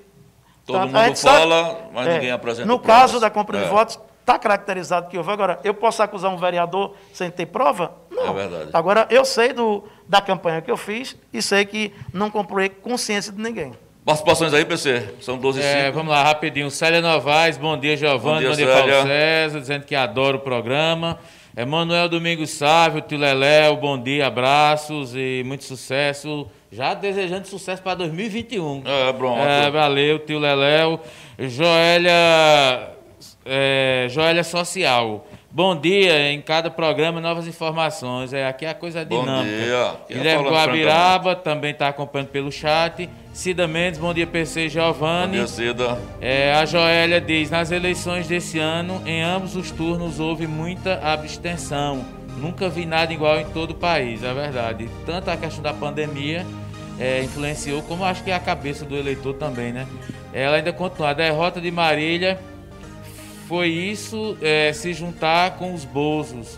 Todo 0.68 0.86
então, 0.86 1.01
mundo 1.01 1.15
fala, 1.15 1.65
sabe, 1.65 1.80
mas 1.93 2.07
é, 2.07 2.13
ninguém 2.15 2.32
apresenta 2.32 2.68
No 2.68 2.78
provas. 2.78 3.01
caso 3.01 3.20
da 3.22 3.30
compra 3.30 3.57
é. 3.57 3.63
de 3.63 3.70
votos, 3.70 3.97
está 4.20 4.38
caracterizado 4.38 5.07
que 5.07 5.18
houve. 5.18 5.32
Agora, 5.32 5.59
eu 5.63 5.74
posso 5.74 6.03
acusar 6.03 6.30
um 6.32 6.38
vereador 6.38 6.93
sem 7.13 7.32
ter 7.32 7.45
prova? 7.45 7.93
Não. 8.11 8.28
É 8.28 8.34
verdade. 8.34 8.70
Agora, 8.74 9.07
eu 9.09 9.24
sei 9.24 9.53
do, 9.53 9.86
da 10.07 10.20
campanha 10.20 10.61
que 10.61 10.70
eu 10.70 10.76
fiz 10.76 11.15
e 11.32 11.41
sei 11.41 11.63
que 11.65 11.93
não 12.13 12.30
comprei 12.30 12.68
consciência 12.68 13.32
de 13.32 13.41
ninguém. 13.41 13.72
Participações 14.05 14.53
aí, 14.53 14.63
PC? 14.65 15.15
São 15.22 15.38
12 15.38 15.59
e 15.59 15.63
É, 15.63 15.86
5. 15.86 15.93
vamos 15.97 16.11
lá, 16.11 16.24
rapidinho. 16.24 16.70
Célia 16.70 17.01
Novaes, 17.01 17.57
bom 17.57 17.78
dia, 17.78 17.95
Giovanni, 17.97 18.43
Bom 18.43 18.49
bom 18.51 18.55
dia, 18.55 18.65
dia, 18.65 18.74
Paulo. 18.76 19.07
César, 19.07 19.59
dizendo 19.61 19.86
que 19.86 19.95
adora 19.95 20.38
o 20.38 20.39
programa. 20.39 21.18
Emanuel 21.55 22.07
Domingos 22.07 22.51
Sávio, 22.51 23.01
tio 23.01 23.18
Leléo, 23.18 23.76
bom 23.78 23.97
dia, 24.01 24.28
abraços 24.28 25.13
e 25.15 25.41
muito 25.45 25.63
sucesso. 25.63 26.47
Já 26.72 26.93
desejando 26.93 27.47
sucesso 27.47 27.82
para 27.82 27.95
2021. 27.95 28.84
É, 28.86 29.13
pronto. 29.13 29.39
É, 29.39 29.70
valeu, 29.72 30.20
tio 30.20 30.38
Leléo. 30.38 30.99
Joélia, 31.39 32.91
é, 33.45 34.07
Joélia 34.09 34.43
Social. 34.43 35.26
Bom 35.49 35.76
dia, 35.76 36.32
em 36.32 36.41
cada 36.41 36.70
programa 36.70 37.22
novas 37.22 37.47
informações. 37.47 38.34
É, 38.34 38.45
aqui 38.47 38.65
é 38.65 38.70
a 38.70 38.74
coisa 38.74 39.03
Bom 39.05 39.22
dinâmica. 39.22 39.57
dia. 39.57 39.91
Quem 40.07 40.18
é 40.18 40.20
Guilherme 40.20 40.49
Guabiraba 40.49 41.36
também 41.36 41.72
está 41.72 41.88
acompanhando 41.88 42.28
pelo 42.28 42.51
chat. 42.51 43.09
Cida 43.34 43.65
Mendes, 43.68 43.99
bom 43.99 44.13
dia, 44.13 44.28
PC 44.28 44.63
Bom 44.63 44.70
Giovanni. 44.70 45.38
dia, 45.38 45.47
Cida. 45.47 45.97
É, 46.20 46.53
a 46.53 46.65
Joélia 46.65 47.22
diz: 47.22 47.49
nas 47.49 47.72
eleições 47.72 48.28
desse 48.28 48.59
ano, 48.59 49.01
em 49.05 49.24
ambos 49.24 49.55
os 49.55 49.72
turnos 49.72 50.20
houve 50.20 50.45
muita 50.45 50.99
abstenção. 51.01 52.16
Nunca 52.38 52.69
vi 52.69 52.85
nada 52.85 53.11
igual 53.11 53.39
em 53.39 53.45
todo 53.45 53.71
o 53.71 53.75
país, 53.75 54.23
é 54.23 54.33
verdade. 54.33 54.89
Tanto 55.05 55.29
a 55.29 55.38
questão 55.38 55.63
da 55.63 55.73
pandemia 55.73 56.45
é, 56.99 57.23
influenciou, 57.23 57.81
como 57.83 58.03
acho 58.03 58.23
que 58.23 58.31
a 58.31 58.39
cabeça 58.39 58.85
do 58.85 58.95
eleitor 58.95 59.33
também, 59.35 59.71
né? 59.73 59.88
Ela 60.33 60.57
ainda 60.57 60.71
continua: 60.71 61.09
a 61.09 61.13
derrota 61.13 61.59
de 61.59 61.71
Marília 61.71 62.39
foi 63.47 63.69
isso 63.69 64.38
é, 64.41 64.71
se 64.73 64.93
juntar 64.93 65.51
com 65.57 65.73
os 65.73 65.85
Bozos 65.85 66.57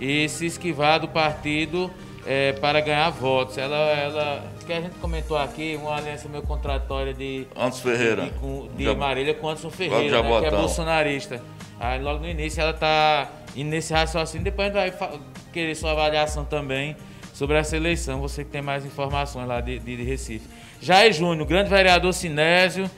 e 0.00 0.28
se 0.28 0.46
esquivar 0.46 1.00
do 1.00 1.08
partido 1.08 1.90
é, 2.26 2.52
para 2.52 2.80
ganhar 2.80 3.10
votos. 3.10 3.58
Ela, 3.58 3.76
ela, 3.76 4.44
que 4.66 4.72
a 4.72 4.80
gente 4.80 4.94
comentou 5.00 5.36
aqui, 5.36 5.78
uma 5.80 5.96
aliança 5.96 6.28
meio 6.28 6.42
contraditória 6.44 7.12
de 7.12 7.46
Antes 7.56 7.80
Ferreira. 7.80 8.22
de, 8.22 8.68
de 8.76 8.84
Já- 8.84 8.94
Marília 8.94 9.34
com 9.34 9.48
Anderson 9.48 9.70
Ferreira, 9.70 10.22
de 10.22 10.28
né, 10.28 10.40
que 10.40 10.46
é 10.46 10.50
bolsonarista. 10.50 11.42
Aí 11.78 12.00
logo 12.00 12.20
no 12.20 12.28
início 12.28 12.60
ela 12.60 12.72
tá 12.74 13.26
indo 13.56 13.70
nesse 13.70 13.92
raciocínio, 13.92 14.44
depois 14.44 14.74
a 14.74 14.86
gente 14.86 14.98
vai 14.98 15.20
querer 15.52 15.74
sua 15.74 15.92
avaliação 15.92 16.44
também 16.44 16.96
sobre 17.32 17.56
essa 17.56 17.76
eleição, 17.76 18.20
você 18.20 18.44
que 18.44 18.50
tem 18.50 18.62
mais 18.62 18.84
informações 18.84 19.46
lá 19.46 19.60
de, 19.60 19.78
de, 19.78 19.96
de 19.96 20.02
Recife. 20.02 20.46
Jair 20.80 21.12
Júnior, 21.12 21.46
grande 21.46 21.70
vereador 21.70 22.12
Sinésio, 22.12 22.90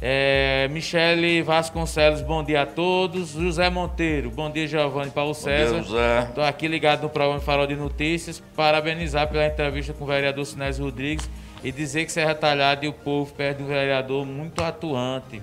é, 0.00 0.68
Michele 0.70 1.42
Vasconcelos, 1.42 2.20
bom 2.20 2.44
dia 2.44 2.62
a 2.62 2.66
todos. 2.66 3.30
José 3.30 3.70
Monteiro, 3.70 4.30
bom 4.30 4.50
dia 4.50 4.66
Giovanni 4.66 5.10
Paulo 5.10 5.34
César. 5.34 5.80
Estou 6.28 6.44
aqui 6.44 6.68
ligado 6.68 7.02
no 7.02 7.08
programa 7.08 7.40
Farol 7.40 7.66
de 7.66 7.76
Notícias, 7.76 8.42
parabenizar 8.54 9.28
pela 9.28 9.46
entrevista 9.46 9.92
com 9.94 10.04
o 10.04 10.06
vereador 10.06 10.44
Sinésio 10.44 10.84
Rodrigues 10.84 11.28
e 11.64 11.72
dizer 11.72 12.04
que 12.04 12.12
Serra 12.12 12.34
Talhada 12.34 12.84
e 12.84 12.88
o 12.88 12.92
povo 12.92 13.32
perdem 13.32 13.64
um 13.64 13.68
vereador 13.68 14.26
muito 14.26 14.62
atuante. 14.62 15.42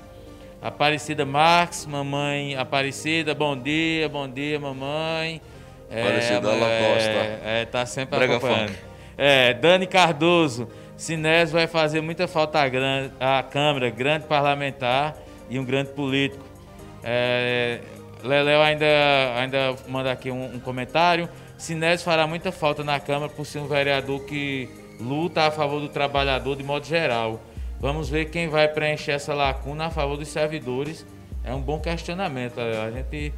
Aparecida 0.63 1.25
Marques, 1.25 1.85
mamãe 1.85 2.55
Aparecida, 2.55 3.35
bom 3.35 3.55
dia, 3.57 4.07
bom 4.07 4.27
dia, 4.29 4.57
mamãe. 4.59 5.41
Aparecida 5.91 6.47
é, 6.49 6.55
Lacosta. 6.55 7.09
É, 7.09 7.61
é, 7.61 7.65
tá 7.65 7.85
sempre 7.85 8.17
Brega 8.17 8.37
acompanhando. 8.37 8.69
funk. 8.69 8.79
É, 9.17 9.53
Dani 9.53 9.85
Cardoso, 9.85 10.67
Sinésio 10.95 11.53
vai 11.53 11.67
fazer 11.67 11.99
muita 12.01 12.27
falta 12.29 12.59
à, 12.61 12.67
gran- 12.69 13.09
à 13.19 13.43
Câmara, 13.43 13.89
grande 13.89 14.25
parlamentar 14.25 15.15
e 15.49 15.59
um 15.59 15.65
grande 15.65 15.89
político. 15.91 16.43
É, 17.03 17.79
Leléo 18.23 18.61
ainda, 18.61 18.85
ainda 19.37 19.75
manda 19.89 20.11
aqui 20.11 20.31
um, 20.31 20.55
um 20.55 20.59
comentário. 20.59 21.27
Sinésio 21.57 22.05
fará 22.05 22.25
muita 22.25 22.51
falta 22.53 22.83
na 22.85 22.99
Câmara 23.01 23.29
por 23.29 23.45
ser 23.45 23.59
um 23.59 23.67
vereador 23.67 24.21
que 24.25 24.69
luta 24.99 25.41
a 25.45 25.51
favor 25.51 25.81
do 25.81 25.89
trabalhador 25.89 26.55
de 26.55 26.63
modo 26.63 26.85
geral. 26.85 27.39
Vamos 27.83 28.07
ver 28.07 28.29
quem 28.29 28.47
vai 28.47 28.65
preencher 28.65 29.11
essa 29.11 29.33
lacuna 29.33 29.87
a 29.87 29.89
favor 29.89 30.15
dos 30.15 30.29
servidores. 30.29 31.05
É 31.43 31.53
um 31.53 31.59
bom 31.59 31.81
questionamento. 31.81 32.57
A 32.57 32.89
gente 32.89 33.33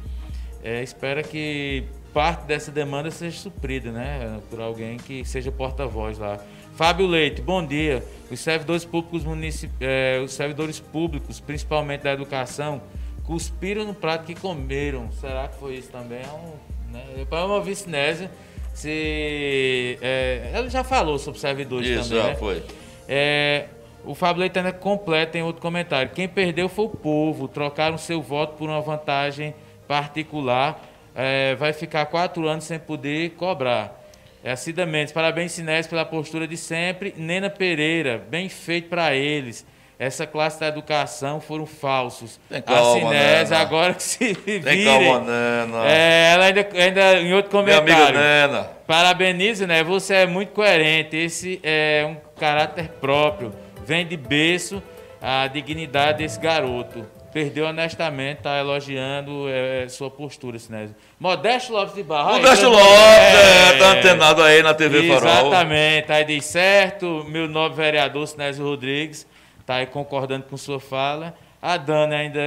é, 0.62 0.84
espera 0.84 1.20
que 1.20 1.82
parte 2.14 2.44
dessa 2.44 2.70
demanda 2.70 3.10
seja 3.10 3.36
suprida, 3.36 3.90
né? 3.90 4.38
Por 4.48 4.60
alguém 4.60 4.98
que 4.98 5.24
seja 5.24 5.50
porta-voz 5.50 6.18
lá. 6.18 6.38
Fábio 6.76 7.08
Leite, 7.08 7.42
bom 7.42 7.66
dia. 7.66 8.04
Os 8.30 8.38
servidores 8.38 8.84
públicos 8.84 9.24
municip... 9.24 9.72
eh, 9.80 10.22
os 10.24 10.32
servidores 10.32 10.78
públicos, 10.78 11.40
principalmente 11.40 12.02
da 12.02 12.12
educação, 12.12 12.80
cuspiram 13.24 13.84
no 13.84 13.94
prato 13.94 14.26
que 14.26 14.34
comeram. 14.36 15.10
Será 15.10 15.48
que 15.48 15.58
foi 15.58 15.74
isso 15.74 15.90
também? 15.90 16.20
É 16.20 16.30
um, 16.30 16.92
né? 16.92 17.26
Para 17.28 17.46
uma 17.46 17.60
vice-nésia, 17.60 18.30
se 18.72 19.98
eh, 20.00 20.52
ela 20.54 20.70
já 20.70 20.84
falou 20.84 21.18
sobre 21.18 21.40
servidores 21.40 21.88
Isso, 21.88 22.10
também, 22.10 22.22
já 22.22 22.28
né? 22.28 22.36
foi. 22.36 22.62
É, 23.08 23.66
o 24.06 24.14
Fábio 24.14 24.40
Leite 24.40 24.58
ainda 24.58 24.72
completa 24.72 25.36
em 25.36 25.42
outro 25.42 25.60
comentário. 25.60 26.12
Quem 26.14 26.28
perdeu 26.28 26.68
foi 26.68 26.86
o 26.86 26.90
povo. 26.90 27.48
Trocaram 27.48 27.98
seu 27.98 28.22
voto 28.22 28.54
por 28.54 28.68
uma 28.68 28.80
vantagem 28.80 29.54
particular. 29.86 30.80
É, 31.14 31.54
vai 31.56 31.72
ficar 31.72 32.06
quatro 32.06 32.46
anos 32.46 32.64
sem 32.64 32.78
poder 32.78 33.30
cobrar. 33.30 34.02
É 34.44 34.52
a 34.52 34.56
Cida 34.56 34.86
Mendes. 34.86 35.12
Parabéns, 35.12 35.52
Sinés, 35.52 35.86
pela 35.86 36.04
postura 36.04 36.46
de 36.46 36.56
sempre. 36.56 37.14
Nena 37.16 37.50
Pereira, 37.50 38.22
bem 38.28 38.48
feito 38.48 38.88
para 38.88 39.14
eles. 39.14 39.66
Essa 39.98 40.26
classe 40.26 40.60
da 40.60 40.68
educação 40.68 41.40
foram 41.40 41.64
falsos. 41.64 42.38
Tem 42.50 42.58
a 42.58 42.62
calma, 42.62 43.08
Sinés, 43.08 43.50
Nena. 43.50 43.62
agora 43.62 43.94
que 43.94 44.02
se 44.02 44.34
virem. 44.34 44.62
Tem 44.62 44.84
calma, 44.84 45.20
Nena. 45.20 45.86
É, 45.88 46.32
ela 46.34 46.44
ainda, 46.44 46.68
ainda 46.74 47.20
em 47.20 47.32
outro 47.32 47.62
Minha 47.62 47.76
comentário. 47.80 48.18
amiga 48.18 48.46
Nena. 48.46 48.64
Parabenizo, 48.86 49.66
né? 49.66 49.82
Você 49.82 50.14
é 50.14 50.26
muito 50.26 50.52
coerente. 50.52 51.16
Esse 51.16 51.58
é 51.62 52.06
um 52.08 52.16
caráter 52.38 52.88
próprio. 53.00 53.52
Vem 53.86 54.06
de 54.06 54.16
berço 54.16 54.82
a 55.22 55.46
dignidade 55.46 56.18
desse 56.18 56.38
garoto. 56.40 57.06
Perdeu 57.32 57.66
honestamente, 57.66 58.38
tá 58.38 58.58
elogiando 58.58 59.46
é, 59.48 59.86
sua 59.88 60.10
postura, 60.10 60.58
Sinésio. 60.58 60.96
Modesto 61.20 61.72
Lopes 61.72 61.94
de 61.94 62.02
Barra. 62.02 62.30
aí, 62.36 62.42
Modesto 62.42 62.70
grande- 62.70 62.82
Lopes, 62.82 62.98
é, 62.98 63.68
é, 63.74 63.78
tá 63.78 63.90
antenado 63.92 64.42
aí 64.42 64.62
na 64.62 64.72
TV 64.74 65.06
Farol. 65.08 65.46
Exatamente. 65.48 66.12
Aí 66.12 66.24
diz 66.24 66.44
certo, 66.46 67.24
meu 67.28 67.46
nobre 67.46 67.76
vereador 67.76 68.26
Sinésio 68.26 68.64
Rodrigues, 68.64 69.26
tá 69.66 69.76
aí 69.76 69.86
concordando 69.86 70.44
com 70.44 70.56
sua 70.56 70.80
fala. 70.80 71.34
A 71.60 71.76
Dana 71.76 72.16
ainda, 72.16 72.40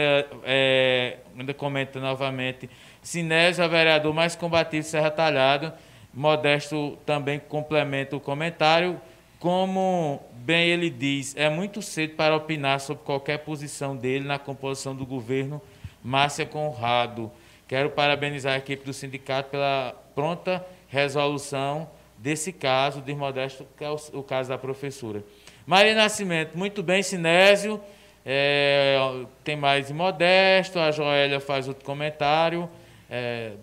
é, 0.43 1.17
ainda 1.37 1.53
comenta 1.53 1.99
novamente. 1.99 2.67
Sinésio 3.01 3.63
é 3.63 3.67
o 3.67 3.69
vereador 3.69 4.13
mais 4.13 4.35
combativo 4.35 4.81
de 4.83 4.89
Serra 4.89 5.11
Talhada. 5.11 5.75
Modesto 6.11 6.97
também 7.05 7.39
complementa 7.39 8.15
o 8.15 8.19
comentário. 8.19 8.99
Como 9.39 10.21
bem 10.33 10.67
ele 10.67 10.89
diz, 10.89 11.33
é 11.37 11.49
muito 11.49 11.81
cedo 11.81 12.15
para 12.15 12.35
opinar 12.35 12.81
sobre 12.81 13.03
qualquer 13.05 13.37
posição 13.39 13.95
dele 13.95 14.25
na 14.25 14.37
composição 14.37 14.93
do 14.93 15.05
governo. 15.05 15.61
Márcia 16.03 16.45
Conrado. 16.45 17.31
Quero 17.65 17.89
parabenizar 17.91 18.55
a 18.55 18.57
equipe 18.57 18.83
do 18.83 18.93
sindicato 18.93 19.51
pela 19.51 19.95
pronta 20.13 20.65
resolução 20.89 21.89
desse 22.17 22.51
caso 22.51 22.99
de 22.99 23.13
Modesto, 23.13 23.65
que 23.77 23.83
é 23.83 23.89
o, 23.89 23.95
o 24.13 24.23
caso 24.23 24.49
da 24.49 24.57
professora. 24.57 25.23
Maria 25.65 25.95
Nascimento, 25.95 26.57
muito 26.57 26.83
bem, 26.83 27.01
Sinésio. 27.01 27.79
É, 28.25 28.97
tem 29.43 29.55
mais 29.55 29.87
de 29.87 29.93
Modesto, 29.93 30.79
a 30.79 30.91
Joélia 30.91 31.39
faz 31.39 31.67
outro 31.67 31.85
comentário. 31.85 32.69
É, 33.09 33.53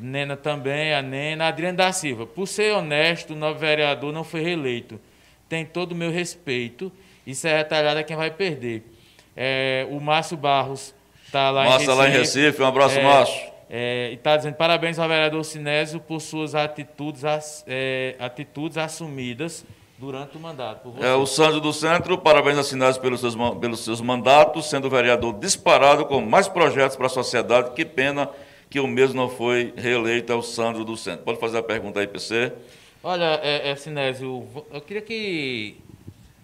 Nena 0.00 0.36
também, 0.36 0.94
a 0.94 1.02
Nena. 1.02 1.46
Adriano 1.48 1.76
da 1.76 1.92
Silva, 1.92 2.26
por 2.26 2.46
ser 2.46 2.74
honesto, 2.74 3.32
o 3.32 3.36
novo 3.36 3.58
vereador 3.58 4.12
não 4.12 4.24
foi 4.24 4.40
reeleito. 4.40 5.00
Tem 5.48 5.64
todo 5.64 5.92
o 5.92 5.94
meu 5.94 6.10
respeito. 6.10 6.92
Isso 7.26 7.46
é 7.46 7.58
retalhado 7.58 8.02
quem 8.04 8.16
vai 8.16 8.30
perder. 8.30 8.84
É, 9.36 9.86
o 9.90 10.00
Márcio 10.00 10.36
Barros 10.36 10.94
está 11.24 11.50
lá 11.50 11.64
Márcio 11.64 11.82
em 11.82 11.86
tá 11.86 11.94
lá 11.94 12.08
em 12.08 12.12
Recife, 12.12 12.62
um 12.62 12.66
abraço, 12.66 13.00
Márcio. 13.00 13.58
É, 13.70 14.08
e 14.10 14.14
está 14.14 14.36
dizendo 14.36 14.54
parabéns 14.54 14.98
ao 14.98 15.06
vereador 15.06 15.44
Sinésio 15.44 16.00
por 16.00 16.20
suas 16.20 16.54
atitudes, 16.54 17.22
é, 17.66 18.16
atitudes 18.18 18.78
assumidas 18.78 19.64
durante 19.98 20.36
o 20.36 20.40
mandato. 20.40 20.94
É, 21.00 21.12
o 21.14 21.26
Sandro 21.26 21.60
do 21.60 21.72
Centro, 21.72 22.16
parabéns 22.16 22.56
assinados 22.56 22.96
pelos 22.96 23.20
seus, 23.20 23.36
pelos 23.60 23.84
seus 23.84 24.00
mandatos, 24.00 24.70
sendo 24.70 24.88
vereador 24.88 25.34
disparado 25.34 26.06
com 26.06 26.20
mais 26.20 26.48
projetos 26.48 26.96
para 26.96 27.06
a 27.06 27.10
sociedade. 27.10 27.72
Que 27.72 27.84
pena 27.84 28.30
que 28.70 28.78
o 28.80 28.86
mesmo 28.86 29.14
não 29.16 29.28
foi 29.28 29.72
reeleito, 29.76 30.32
é 30.32 30.34
o 30.36 30.42
Sandro 30.42 30.84
do 30.84 30.96
Centro. 30.96 31.24
Pode 31.24 31.40
fazer 31.40 31.58
a 31.58 31.62
pergunta 31.62 32.00
aí, 32.00 32.06
PC? 32.06 32.52
Olha, 33.02 33.40
é, 33.42 33.70
é, 33.70 33.76
Sinésio, 33.76 34.46
eu 34.72 34.80
queria 34.80 35.02
que 35.02 35.76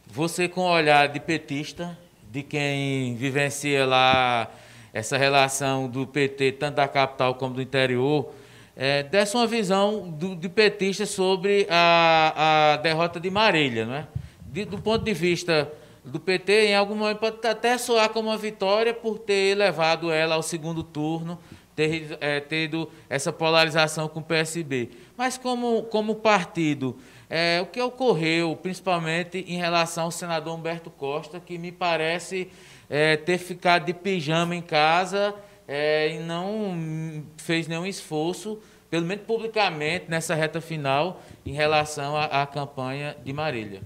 você, 0.07 0.49
com 0.49 0.63
o 0.63 0.71
olhar 0.71 1.09
de 1.09 1.21
petista, 1.21 1.99
de 2.31 2.43
quem 2.43 3.15
vivencia 3.17 3.85
lá 3.85 4.51
essa 4.93 5.19
relação 5.19 5.89
do 5.89 6.07
PT, 6.07 6.53
tanto 6.53 6.77
da 6.77 6.87
capital 6.89 7.35
como 7.35 7.55
do 7.55 7.63
interior, 7.63 8.33
é, 8.77 9.03
desse 9.03 9.37
uma 9.37 9.47
visão 9.47 10.09
do, 10.09 10.35
de 10.35 10.49
petista 10.49 11.05
sobre 11.07 11.67
a, 11.69 12.73
a 12.75 12.77
derrota 12.79 13.19
de 13.21 13.31
Marília. 13.31 13.85
Não 13.85 13.95
é? 13.97 14.07
De- 14.47 14.65
do 14.65 14.79
ponto 14.79 15.05
de 15.05 15.13
vista 15.13 15.71
do 16.05 16.21
PT, 16.21 16.67
em 16.69 16.75
algum 16.77 16.95
momento 16.95 17.19
pode 17.19 17.45
até 17.47 17.77
soar 17.77 18.09
como 18.11 18.29
uma 18.29 18.37
vitória 18.37 18.95
por 18.95 19.19
ter 19.19 19.57
levado 19.57 20.13
ela 20.13 20.37
ao 20.37 20.43
segundo 20.43 20.83
turno, 20.83 21.39
ter 21.75 22.17
é, 22.21 22.41
tido 22.41 22.91
essa 23.09 23.33
polarização 23.33 24.09
com 24.09 24.21
o 24.21 24.23
PSB. 24.23 24.91
Mas 25.17 25.37
como, 25.37 25.83
como 25.85 26.15
partido, 26.17 26.97
é, 27.29 27.61
o 27.61 27.67
que 27.67 27.81
ocorreu, 27.81 28.57
principalmente 28.57 29.45
em 29.49 29.57
relação 29.57 30.05
ao 30.05 30.11
senador 30.11 30.55
Humberto 30.55 30.91
Costa, 30.91 31.41
que 31.41 31.59
me 31.59 31.73
parece 31.73 32.51
é, 32.89 33.17
ter 33.17 33.39
ficado 33.39 33.87
de 33.87 33.95
pijama 33.95 34.55
em 34.55 34.63
casa 34.63 35.35
e 35.67 36.19
não 36.19 37.25
fez 37.39 37.67
nenhum 37.67 37.87
esforço, 37.87 38.61
pelo 38.91 39.07
menos 39.07 39.25
publicamente, 39.25 40.11
nessa 40.11 40.35
reta 40.35 40.61
final, 40.61 41.23
em 41.45 41.53
relação 41.53 42.15
à, 42.15 42.43
à 42.43 42.47
campanha 42.47 43.17
de 43.25 43.33
Marília. 43.33 43.81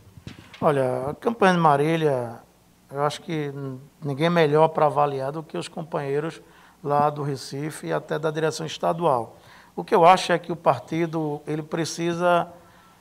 Olha, 0.61 1.11
a 1.11 1.15
campanha 1.15 1.55
de 1.55 1.61
Marília, 1.61 2.41
eu 2.91 3.03
acho 3.03 3.23
que 3.23 3.53
ninguém 4.05 4.27
é 4.27 4.31
melhor 4.31 4.69
para 4.69 4.87
avaliar 4.87 5.31
do 5.31 5.41
que 5.41 5.57
os 5.57 5.69
companheiros 5.69 6.43
lá 6.83 7.11
do 7.11 7.23
Recife 7.23 7.89
e 7.89 7.93
até 7.93 8.19
da 8.19 8.31
direção 8.31 8.67
estadual. 8.67 9.37
O 9.75 9.85
que 9.85 9.95
eu 9.95 10.05
acho 10.05 10.33
é 10.33 10.39
que 10.39 10.51
o 10.51 10.57
partido 10.57 11.41
ele 11.47 11.63
precisa 11.63 12.49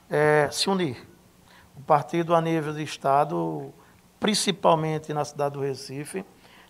é, 0.10 0.50
se 0.52 0.70
unir. 0.70 1.08
O 1.76 1.82
partido 1.82 2.36
a 2.36 2.42
nível 2.42 2.74
de 2.74 2.84
estado, 2.84 3.74
principalmente 4.20 5.14
na 5.14 5.26
cidade 5.26 5.54
do 5.54 5.62
Recife, 5.62 6.26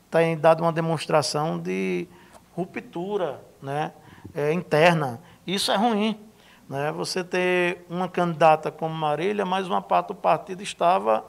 tem 0.10 0.38
dado 0.38 0.62
uma 0.62 0.72
demonstração 0.72 1.60
de 1.60 2.08
ruptura, 2.56 3.42
né, 3.62 3.94
é, 4.34 4.52
interna. 4.52 5.20
Isso 5.46 5.72
é 5.72 5.76
ruim. 5.76 6.20
Né? 6.68 6.92
Você 6.92 7.24
ter 7.24 7.86
uma 7.90 8.10
candidata 8.10 8.72
como 8.72 8.94
Marília, 8.94 9.46
mas 9.46 9.68
uma 9.68 9.82
parte 9.82 10.08
do 10.08 10.16
partido 10.16 10.62
estava 10.62 11.26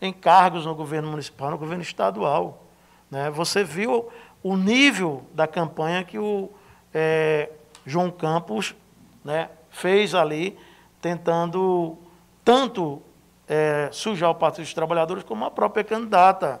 em 0.00 0.12
cargos 0.12 0.66
no 0.66 0.74
governo 0.74 1.10
municipal, 1.10 1.50
no 1.50 1.58
governo 1.58 1.82
estadual. 1.82 2.64
Né? 3.10 3.30
Você 3.30 3.62
viu 3.62 4.08
o 4.42 4.56
nível 4.56 5.24
da 5.32 5.46
campanha 5.46 6.02
que 6.04 6.18
o 6.18 6.50
é, 6.92 7.50
João 7.86 8.10
Campos 8.10 8.74
né, 9.24 9.48
fez 9.70 10.14
ali, 10.14 10.58
tentando 11.00 11.96
tanto 12.44 13.02
é, 13.48 13.88
sujar 13.92 14.30
o 14.30 14.34
Partido 14.34 14.64
dos 14.64 14.74
Trabalhadores 14.74 15.22
como 15.22 15.44
a 15.44 15.50
própria 15.50 15.84
candidata. 15.84 16.60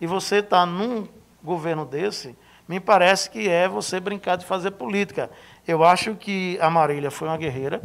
E 0.00 0.06
você 0.06 0.36
está 0.36 0.66
num 0.66 1.06
governo 1.42 1.84
desse, 1.84 2.36
me 2.68 2.78
parece 2.78 3.28
que 3.28 3.48
é 3.48 3.68
você 3.68 3.98
brincar 3.98 4.36
de 4.36 4.44
fazer 4.44 4.72
política. 4.72 5.30
Eu 5.66 5.84
acho 5.84 6.14
que 6.14 6.58
a 6.60 6.70
Marília 6.70 7.10
foi 7.10 7.28
uma 7.28 7.36
guerreira, 7.36 7.82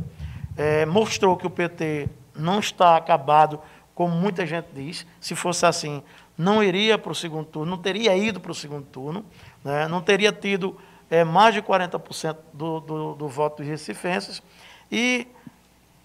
é, 0.55 0.85
mostrou 0.85 1.35
que 1.35 1.45
o 1.47 1.49
PT 1.49 2.09
não 2.35 2.59
está 2.59 2.95
acabado, 2.95 3.59
como 3.93 4.15
muita 4.15 4.45
gente 4.45 4.67
diz. 4.73 5.05
Se 5.19 5.35
fosse 5.35 5.65
assim, 5.65 6.03
não 6.37 6.63
iria 6.63 6.97
para 6.97 7.11
o 7.11 7.15
segundo 7.15 7.45
turno, 7.45 7.71
não 7.71 7.81
teria 7.81 8.15
ido 8.15 8.39
para 8.39 8.51
o 8.51 8.55
segundo 8.55 8.85
turno, 8.85 9.25
né, 9.63 9.87
não 9.87 10.01
teria 10.01 10.31
tido 10.31 10.77
é, 11.09 11.23
mais 11.23 11.53
de 11.53 11.61
40% 11.61 12.37
do, 12.53 12.79
do, 12.79 13.15
do 13.15 13.27
voto 13.27 13.57
dos 13.57 13.67
recifenses. 13.67 14.43
E, 14.91 15.27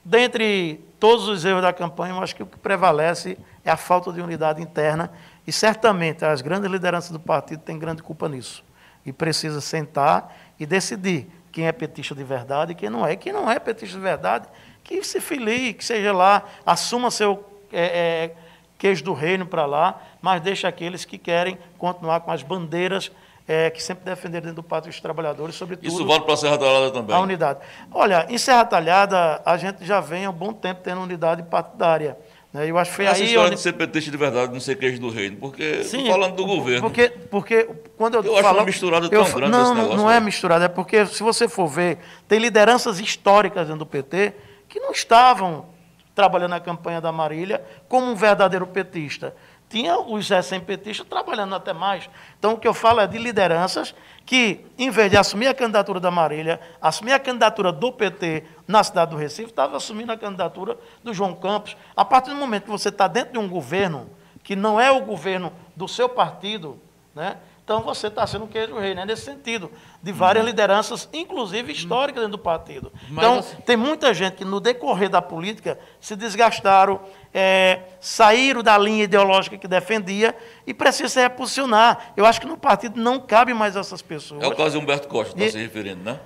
dentre 0.05 0.80
todos 0.99 1.28
os 1.28 1.45
erros 1.45 1.62
da 1.62 1.72
campanha, 1.72 2.14
eu 2.14 2.22
acho 2.22 2.35
que 2.35 2.43
o 2.43 2.47
que 2.47 2.59
prevalece 2.59 3.37
é 3.64 3.70
a 3.70 3.76
falta 3.76 4.12
de 4.12 4.20
unidade 4.20 4.62
interna 4.62 5.12
e 5.47 5.53
certamente 5.53 6.24
as 6.24 6.41
grandes 6.41 6.70
lideranças 6.70 7.11
do 7.11 7.20
partido 7.20 7.61
têm 7.61 7.78
grande 7.78 8.03
culpa 8.03 8.28
nisso. 8.28 8.64
E 9.05 9.12
precisa 9.12 9.61
sentar 9.61 10.35
e 10.59 10.64
decidir 10.64 11.28
quem 11.51 11.66
é 11.66 11.72
petista 11.72 12.14
de 12.14 12.22
verdade 12.22 12.72
e 12.72 12.74
quem 12.74 12.89
não 12.89 13.05
é. 13.05 13.12
E 13.12 13.16
quem 13.16 13.33
não 13.33 13.51
é 13.51 13.59
petista 13.59 13.97
de 13.97 14.03
verdade, 14.03 14.49
que 14.85 15.03
se 15.03 15.20
filie, 15.20 15.74
que 15.74 15.85
seja 15.85 16.12
lá, 16.12 16.45
assuma 16.64 17.11
seu 17.11 17.45
é, 17.72 17.85
é, 17.85 18.37
queijo 18.83 19.05
do 19.05 19.12
reino 19.12 19.47
para 19.47 19.64
lá, 19.64 20.03
mas 20.20 20.43
deixe 20.43 20.66
aqueles 20.66 21.05
que 21.05 21.16
querem 21.16 21.57
continuar 21.78 22.18
com 22.18 22.33
as 22.33 22.43
bandeiras 22.43 23.12
é, 23.47 23.70
que 23.70 23.80
sempre 23.80 24.05
defenderam 24.05 24.47
dentro 24.47 24.57
do 24.57 24.62
Pátrio 24.64 24.93
dos 24.93 25.01
Trabalhadores, 25.01 25.55
sobretudo. 25.55 25.87
Isso 25.87 26.05
vale 26.05 26.24
para 26.24 26.35
a 26.35 26.37
Serra 26.37 26.59
Talhada 26.59 26.91
também. 26.91 27.14
A 27.14 27.20
unidade. 27.20 27.61
Olha, 27.93 28.26
em 28.28 28.37
Serra 28.37 28.64
Talhada, 28.64 29.41
a 29.45 29.57
gente 29.57 29.85
já 29.85 30.01
vem 30.01 30.24
há 30.24 30.30
um 30.30 30.33
bom 30.33 30.53
tempo 30.53 30.80
tendo 30.83 31.01
unidade 31.01 31.45
partidária. 31.45 32.18
Né? 32.53 32.68
Eu 32.68 32.76
acho 32.76 32.91
que 32.91 32.97
foi 32.97 33.05
Essa 33.05 33.22
aí. 33.22 33.28
história 33.28 33.47
onde... 33.47 33.57
de 33.57 33.62
ser 33.62 33.72
petista 33.72 34.11
de 34.11 34.16
verdade, 34.16 34.53
não 34.53 34.59
ser 34.59 34.76
queijo 34.76 35.01
do 35.01 35.11
reino, 35.11 35.37
porque 35.37 35.85
Sim, 35.85 36.09
falando 36.09 36.35
do 36.35 36.45
governo. 36.45 36.80
Porque, 36.80 37.09
porque 37.30 37.68
quando 37.97 38.16
eu, 38.16 38.24
Eu 38.24 38.33
acho 38.35 38.43
falo, 38.43 38.59
uma 38.59 38.64
misturada 38.64 39.09
tão 39.09 39.24
eu, 39.24 39.33
grande 39.33 39.53
não, 39.53 39.62
esse 39.62 39.68
não, 39.68 39.76
negócio 39.76 39.97
não 39.97 40.11
é 40.11 40.18
misturada, 40.18 40.64
é 40.64 40.68
porque 40.68 41.07
se 41.07 41.22
você 41.22 41.47
for 41.47 41.68
ver, 41.68 41.99
tem 42.26 42.41
lideranças 42.41 42.99
históricas 42.99 43.68
dentro 43.68 43.78
do 43.78 43.87
PT 43.87 44.33
que 44.68 44.80
não 44.80 44.91
estavam 44.91 45.66
trabalhando 46.15 46.51
na 46.51 46.61
campanha 46.61 47.01
da 47.01 47.13
Marília 47.13 47.65
como 47.89 48.07
um 48.07 48.15
verdadeiro 48.15 48.67
petista. 48.67 49.35
Tinha 49.69 49.99
os 49.99 50.29
recém-petistas 50.29 51.07
trabalhando 51.09 51.55
até 51.55 51.73
mais. 51.73 52.09
Então, 52.39 52.53
o 52.53 52.59
que 52.59 52.69
eu 52.69 52.75
falo 52.75 53.01
é 53.01 53.07
de 53.07 53.17
lideranças 53.17 53.95
que, 54.27 54.67
em 54.77 54.91
vez 54.91 55.11
de 55.11 55.17
assumir 55.17 55.47
a 55.47 55.55
candidatura 55.55 55.99
da 55.99 56.11
Marília, 56.11 56.61
assumir 56.81 57.13
a 57.13 57.19
candidatura 57.19 57.73
do 57.73 57.91
PT 57.91 58.45
na 58.69 58.85
cidade 58.85 59.13
do 59.13 59.17
Recife, 59.17 59.49
estava 59.49 59.79
assumindo 59.79 60.13
a 60.13 60.17
candidatura 60.19 60.77
do 61.03 61.15
João 61.15 61.35
Campos. 61.35 61.75
A 61.97 62.05
partir 62.05 62.31
do 62.31 62.37
momento 62.37 62.65
que 62.65 62.71
você 62.71 62.91
está 62.91 63.09
dentro 63.09 63.33
de 63.33 63.39
um 63.39 63.49
governo 63.49 64.11
que 64.43 64.55
não 64.55 64.79
é 64.79 64.91
o 64.91 65.01
governo 65.01 65.51
do 65.75 65.89
seu 65.89 66.09
partido, 66.09 66.79
né? 67.15 67.39
Então 67.65 67.81
você 67.83 68.09
está 68.09 68.27
sendo 68.27 68.45
um 68.45 68.49
queijo 68.49 68.77
rei, 68.79 68.95
né? 68.95 69.05
nesse 69.05 69.23
sentido, 69.25 69.71
de 70.03 70.11
várias 70.13 70.45
lideranças, 70.45 71.09
inclusive 71.13 71.73
históricas 71.73 72.23
dentro 72.23 72.37
do 72.37 72.43
partido. 72.43 72.93
Mas 73.09 73.25
então, 73.25 73.43
você- 73.43 73.57
tem 73.63 73.77
muita 73.77 74.13
gente 74.13 74.35
que 74.37 74.45
no 74.45 74.59
decorrer 74.61 75.09
da 75.09 75.23
política 75.23 75.79
se 76.01 76.17
desgastaram, 76.17 77.01
é, 77.33 77.81
saíram 78.01 78.63
da 78.63 78.77
linha 78.77 79.05
ideológica 79.05 79.57
que 79.57 79.69
defendia 79.69 80.37
e 80.67 80.75
precisa 80.75 81.09
se 81.09 81.21
reposicionar. 81.21 82.13
Eu 82.17 82.27
acho 82.27 82.41
que 82.41 82.47
no 82.47 82.57
partido 82.57 83.01
não 83.01 83.21
cabe 83.21 83.55
mais 83.55 83.77
essas 83.77 84.03
pessoas. 84.03 84.43
É 84.43 84.47
o 84.49 84.57
caso 84.57 84.71
de 84.77 84.79
Humberto 84.85 85.07
Costa 85.09 85.35
que 85.35 85.43
E- 85.43 85.47
está 85.47 85.59
se 85.59 85.65
referindo, 85.65 86.03
né? 86.03 86.19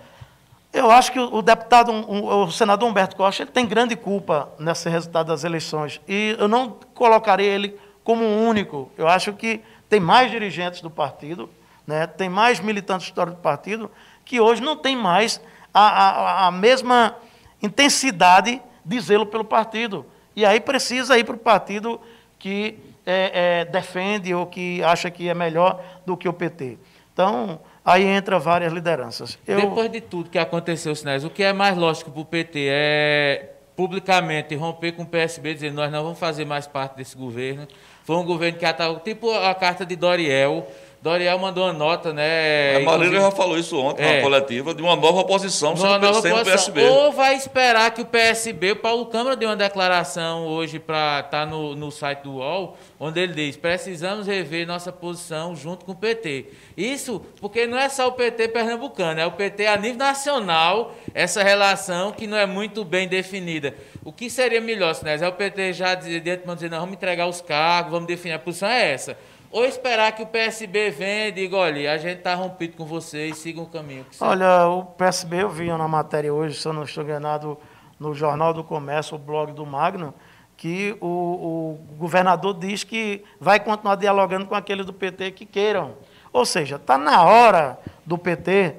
Eu 0.72 0.90
acho 0.90 1.10
que 1.10 1.18
o 1.18 1.40
deputado, 1.40 1.90
o 1.90 2.50
senador 2.50 2.86
Humberto 2.88 3.16
Costa, 3.16 3.42
ele 3.42 3.50
tem 3.50 3.64
grande 3.66 3.96
culpa 3.96 4.50
nesse 4.58 4.88
resultado 4.90 5.28
das 5.28 5.42
eleições. 5.42 6.00
E 6.06 6.36
eu 6.38 6.48
não 6.48 6.76
colocaria 6.92 7.46
ele 7.46 7.78
como 8.04 8.22
o 8.24 8.46
único. 8.46 8.90
Eu 8.98 9.08
acho 9.08 9.32
que 9.32 9.62
tem 9.88 10.00
mais 10.00 10.30
dirigentes 10.30 10.80
do 10.80 10.90
partido, 10.90 11.48
né, 11.86 12.06
tem 12.06 12.28
mais 12.28 12.58
militantes 12.60 13.06
históricos 13.06 13.38
do 13.38 13.42
partido, 13.42 13.90
que 14.24 14.40
hoje 14.40 14.60
não 14.62 14.76
tem 14.76 14.96
mais 14.96 15.40
a, 15.72 15.80
a- 15.80 16.46
a 16.46 16.50
mesma 16.50 17.14
intensidade 17.62 18.60
de 18.84 19.00
zelo 19.00 19.26
pelo 19.26 19.44
partido. 19.44 20.06
E 20.34 20.44
aí 20.44 20.60
precisa 20.60 21.18
ir 21.18 21.24
para 21.24 21.34
o 21.34 21.38
partido 21.38 22.00
que 22.38 22.78
é, 23.04 23.60
é, 23.60 23.64
defende 23.64 24.34
ou 24.34 24.46
que 24.46 24.82
acha 24.82 25.10
que 25.10 25.28
é 25.28 25.34
melhor 25.34 25.82
do 26.04 26.16
que 26.16 26.28
o 26.28 26.32
PT. 26.32 26.78
Então, 27.12 27.60
aí 27.84 28.04
entra 28.04 28.38
várias 28.38 28.72
lideranças. 28.72 29.38
Eu- 29.46 29.60
Depois 29.60 29.90
de 29.90 30.00
tudo 30.00 30.28
que 30.28 30.38
aconteceu, 30.38 30.94
Sinés, 30.94 31.24
o 31.24 31.30
que 31.30 31.42
é 31.42 31.52
mais 31.52 31.76
lógico 31.76 32.10
para 32.10 32.20
o 32.20 32.24
PT 32.24 32.66
é 32.68 33.52
publicamente 33.76 34.54
romper 34.54 34.92
com 34.92 35.02
o 35.02 35.06
PSB, 35.06 35.54
dizer 35.54 35.72
nós 35.72 35.90
não 35.92 36.02
vamos 36.02 36.18
fazer 36.18 36.44
mais 36.44 36.66
parte 36.66 36.96
desse 36.96 37.16
governo. 37.16 37.66
Foi 38.06 38.14
um 38.16 38.24
governo 38.24 38.56
que 38.56 38.64
atacou, 38.64 39.00
tipo 39.00 39.30
a 39.32 39.52
carta 39.52 39.84
de 39.84 39.96
Doriel. 39.96 40.66
Doriel 41.02 41.38
mandou 41.38 41.64
uma 41.64 41.72
nota, 41.72 42.12
né? 42.12 42.76
a 42.76 42.80
Marília 42.80 43.20
já 43.20 43.30
falou 43.30 43.56
isso 43.56 43.78
ontem 43.78 44.02
É. 44.02 44.16
na 44.16 44.22
coletiva, 44.22 44.74
de 44.74 44.82
uma 44.82 44.96
nova 44.96 45.20
oposição 45.20 45.74
Numa 45.74 45.90
sem, 45.92 45.98
nova 46.00 46.20
sem 46.22 46.32
o 46.32 46.36
posição. 46.38 46.56
PSB. 46.72 46.84
Ou 46.84 47.12
vai 47.12 47.34
esperar 47.36 47.92
que 47.92 48.00
o 48.00 48.04
PSB, 48.04 48.72
o 48.72 48.76
Paulo 48.76 49.06
Câmara 49.06 49.36
deu 49.36 49.48
uma 49.48 49.54
declaração 49.56 50.46
hoje 50.46 50.80
para 50.80 51.20
estar 51.20 51.46
no, 51.46 51.76
no 51.76 51.92
site 51.92 52.20
do 52.22 52.36
UOL, 52.36 52.76
onde 52.98 53.20
ele 53.20 53.34
diz: 53.34 53.56
precisamos 53.56 54.26
rever 54.26 54.66
nossa 54.66 54.90
posição 54.90 55.54
junto 55.54 55.84
com 55.84 55.92
o 55.92 55.96
PT. 55.96 56.46
Isso 56.76 57.22
porque 57.40 57.66
não 57.68 57.78
é 57.78 57.88
só 57.88 58.08
o 58.08 58.12
PT 58.12 58.48
pernambucano, 58.48 59.20
é 59.20 59.26
o 59.26 59.32
PT 59.32 59.66
a 59.66 59.76
nível 59.76 59.98
nacional, 59.98 60.92
essa 61.14 61.40
relação 61.42 62.10
que 62.10 62.26
não 62.26 62.36
é 62.36 62.46
muito 62.46 62.84
bem 62.84 63.06
definida. 63.06 63.74
O 64.06 64.12
que 64.12 64.30
seria 64.30 64.60
melhor, 64.60 64.94
Sinés? 64.94 65.20
É 65.20 65.26
o 65.26 65.32
PT 65.32 65.72
já 65.72 65.96
dizer, 65.96 66.20
de 66.20 66.30
antemão 66.30 66.54
dizer, 66.54 66.70
não, 66.70 66.78
vamos 66.78 66.94
entregar 66.94 67.26
os 67.26 67.40
cargos, 67.40 67.90
vamos 67.90 68.06
definir 68.06 68.34
a 68.34 68.38
posição, 68.38 68.68
é 68.68 68.92
essa. 68.92 69.18
Ou 69.50 69.64
esperar 69.64 70.12
que 70.12 70.22
o 70.22 70.26
PSB 70.26 70.90
venha 70.90 71.26
e 71.26 71.32
diga, 71.32 71.56
olha, 71.56 71.92
a 71.92 71.98
gente 71.98 72.18
está 72.18 72.32
rompido 72.32 72.76
com 72.76 72.84
vocês, 72.84 73.36
sigam 73.36 73.64
o 73.64 73.66
caminho. 73.66 74.06
Olha, 74.20 74.68
o 74.68 74.84
PSB, 74.84 75.42
eu 75.42 75.50
vi 75.50 75.66
na 75.66 75.88
matéria 75.88 76.32
hoje, 76.32 76.54
se 76.54 76.68
eu 76.68 76.72
não 76.72 76.84
estou 76.84 77.02
enganado, 77.02 77.58
no 77.98 78.14
Jornal 78.14 78.54
do 78.54 78.62
Comércio, 78.62 79.16
o 79.16 79.18
blog 79.18 79.50
do 79.50 79.66
Magno, 79.66 80.14
que 80.56 80.96
o, 81.00 81.06
o 81.06 81.78
governador 81.98 82.54
diz 82.54 82.84
que 82.84 83.24
vai 83.40 83.58
continuar 83.58 83.96
dialogando 83.96 84.46
com 84.46 84.54
aqueles 84.54 84.86
do 84.86 84.92
PT 84.92 85.32
que 85.32 85.44
queiram. 85.44 85.96
Ou 86.32 86.46
seja, 86.46 86.76
está 86.76 86.96
na 86.96 87.24
hora 87.24 87.76
do 88.04 88.16
PT 88.16 88.76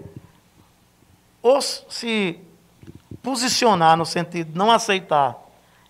ou 1.42 1.62
se 1.62 2.40
posicionar 3.22 3.98
no 3.98 4.06
sentido 4.06 4.52
de 4.52 4.58
não 4.58 4.72
aceitar 4.72 5.36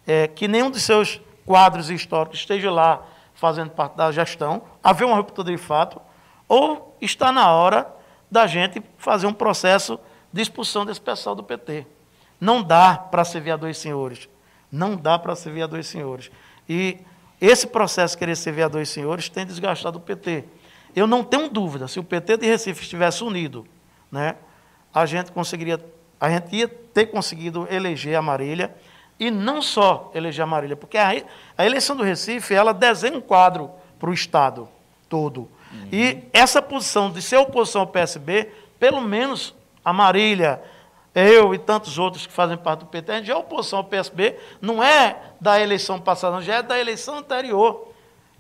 é, 0.06 0.28
que 0.28 0.48
nenhum 0.48 0.72
de 0.72 0.80
seus 0.80 1.22
quadros 1.46 1.90
históricos 1.90 2.40
esteja 2.40 2.72
lá 2.72 3.02
fazendo 3.34 3.70
parte 3.70 3.96
da 3.96 4.12
gestão, 4.12 4.64
haver 4.84 5.06
uma 5.06 5.16
ruptura 5.16 5.52
de 5.52 5.58
fato, 5.58 6.02
ou 6.48 6.98
está 7.00 7.32
na 7.32 7.52
hora 7.52 7.88
da 8.30 8.48
gente 8.48 8.82
fazer 8.98 9.28
um 9.28 9.34
processo 9.34 10.00
de 10.34 10.42
expulsão 10.42 10.86
desse 10.86 11.00
pessoal 11.00 11.36
do 11.36 11.44
PT. 11.44 11.86
Não 12.40 12.62
dá 12.62 12.96
para 12.98 13.24
servir 13.24 13.52
a 13.52 13.58
dois 13.58 13.78
senhores. 13.78 14.28
Não 14.72 14.96
dá 14.96 15.18
para 15.18 15.36
servir 15.36 15.64
a 15.64 15.68
dois 15.68 15.88
senhores. 15.88 16.32
E 16.68 16.98
esse 17.40 17.68
processo 17.68 18.16
de 18.16 18.20
querer 18.20 18.36
servir 18.36 18.64
a 18.64 18.68
dois 18.68 18.90
senhores 18.90 19.30
tem 19.30 19.46
desgastado 19.46 19.98
o 19.98 20.02
PT. 20.02 20.44
Eu 20.96 21.06
não 21.06 21.24
tenho 21.24 21.50
dúvida, 21.50 21.88
se 21.88 22.00
o 22.00 22.04
PT 22.04 22.38
de 22.38 22.48
Recife 22.48 22.82
estivesse 22.82 23.24
unido 23.24 23.66
né, 24.12 24.36
a 24.94 25.06
gente 25.06 25.32
conseguiria, 25.32 25.84
a 26.20 26.30
gente 26.30 26.56
ia 26.56 26.68
ter 26.68 27.08
conseguido 27.08 27.68
eleger 27.70 28.16
a 28.16 28.22
Marília 28.22 28.76
e 29.20 29.32
não 29.32 29.62
só 29.62 30.12
eleger 30.14 30.44
a 30.44 30.48
Marília, 30.48 30.76
porque 30.76 30.98
a, 30.98 31.12
a 31.58 31.66
eleição 31.66 31.96
do 31.96 32.04
Recife 32.04 32.54
ela 32.54 32.74
desenha 32.74 33.18
um 33.18 33.22
quadro 33.22 33.72
para 34.00 34.10
o 34.10 34.14
estado 34.14 34.68
todo. 35.10 35.50
E 35.92 36.24
essa 36.34 36.62
posição 36.62 37.12
de 37.12 37.22
ser 37.22 37.38
oposição 37.38 37.82
ao 37.82 37.88
PSB, 37.88 38.52
pelo 38.80 39.02
menos 39.02 39.54
a 39.84 39.92
Marília, 39.92 40.62
eu 41.14 41.54
e 41.54 41.58
tantos 41.58 41.98
outros 41.98 42.28
que 42.28 42.34
fazem 42.34 42.58
parte 42.58 42.82
do 42.82 42.86
PT, 42.86 43.12
a 43.12 43.18
gente 43.18 43.32
é 43.32 43.36
oposição 43.36 43.80
ao 43.80 43.86
PSB, 43.86 44.38
não 44.62 44.84
é 44.84 45.18
da 45.42 45.60
eleição 45.60 46.00
passada, 46.00 46.36
não, 46.36 46.42
já 46.42 46.56
é 46.56 46.62
da 46.62 46.80
eleição 46.80 47.18
anterior. 47.18 47.88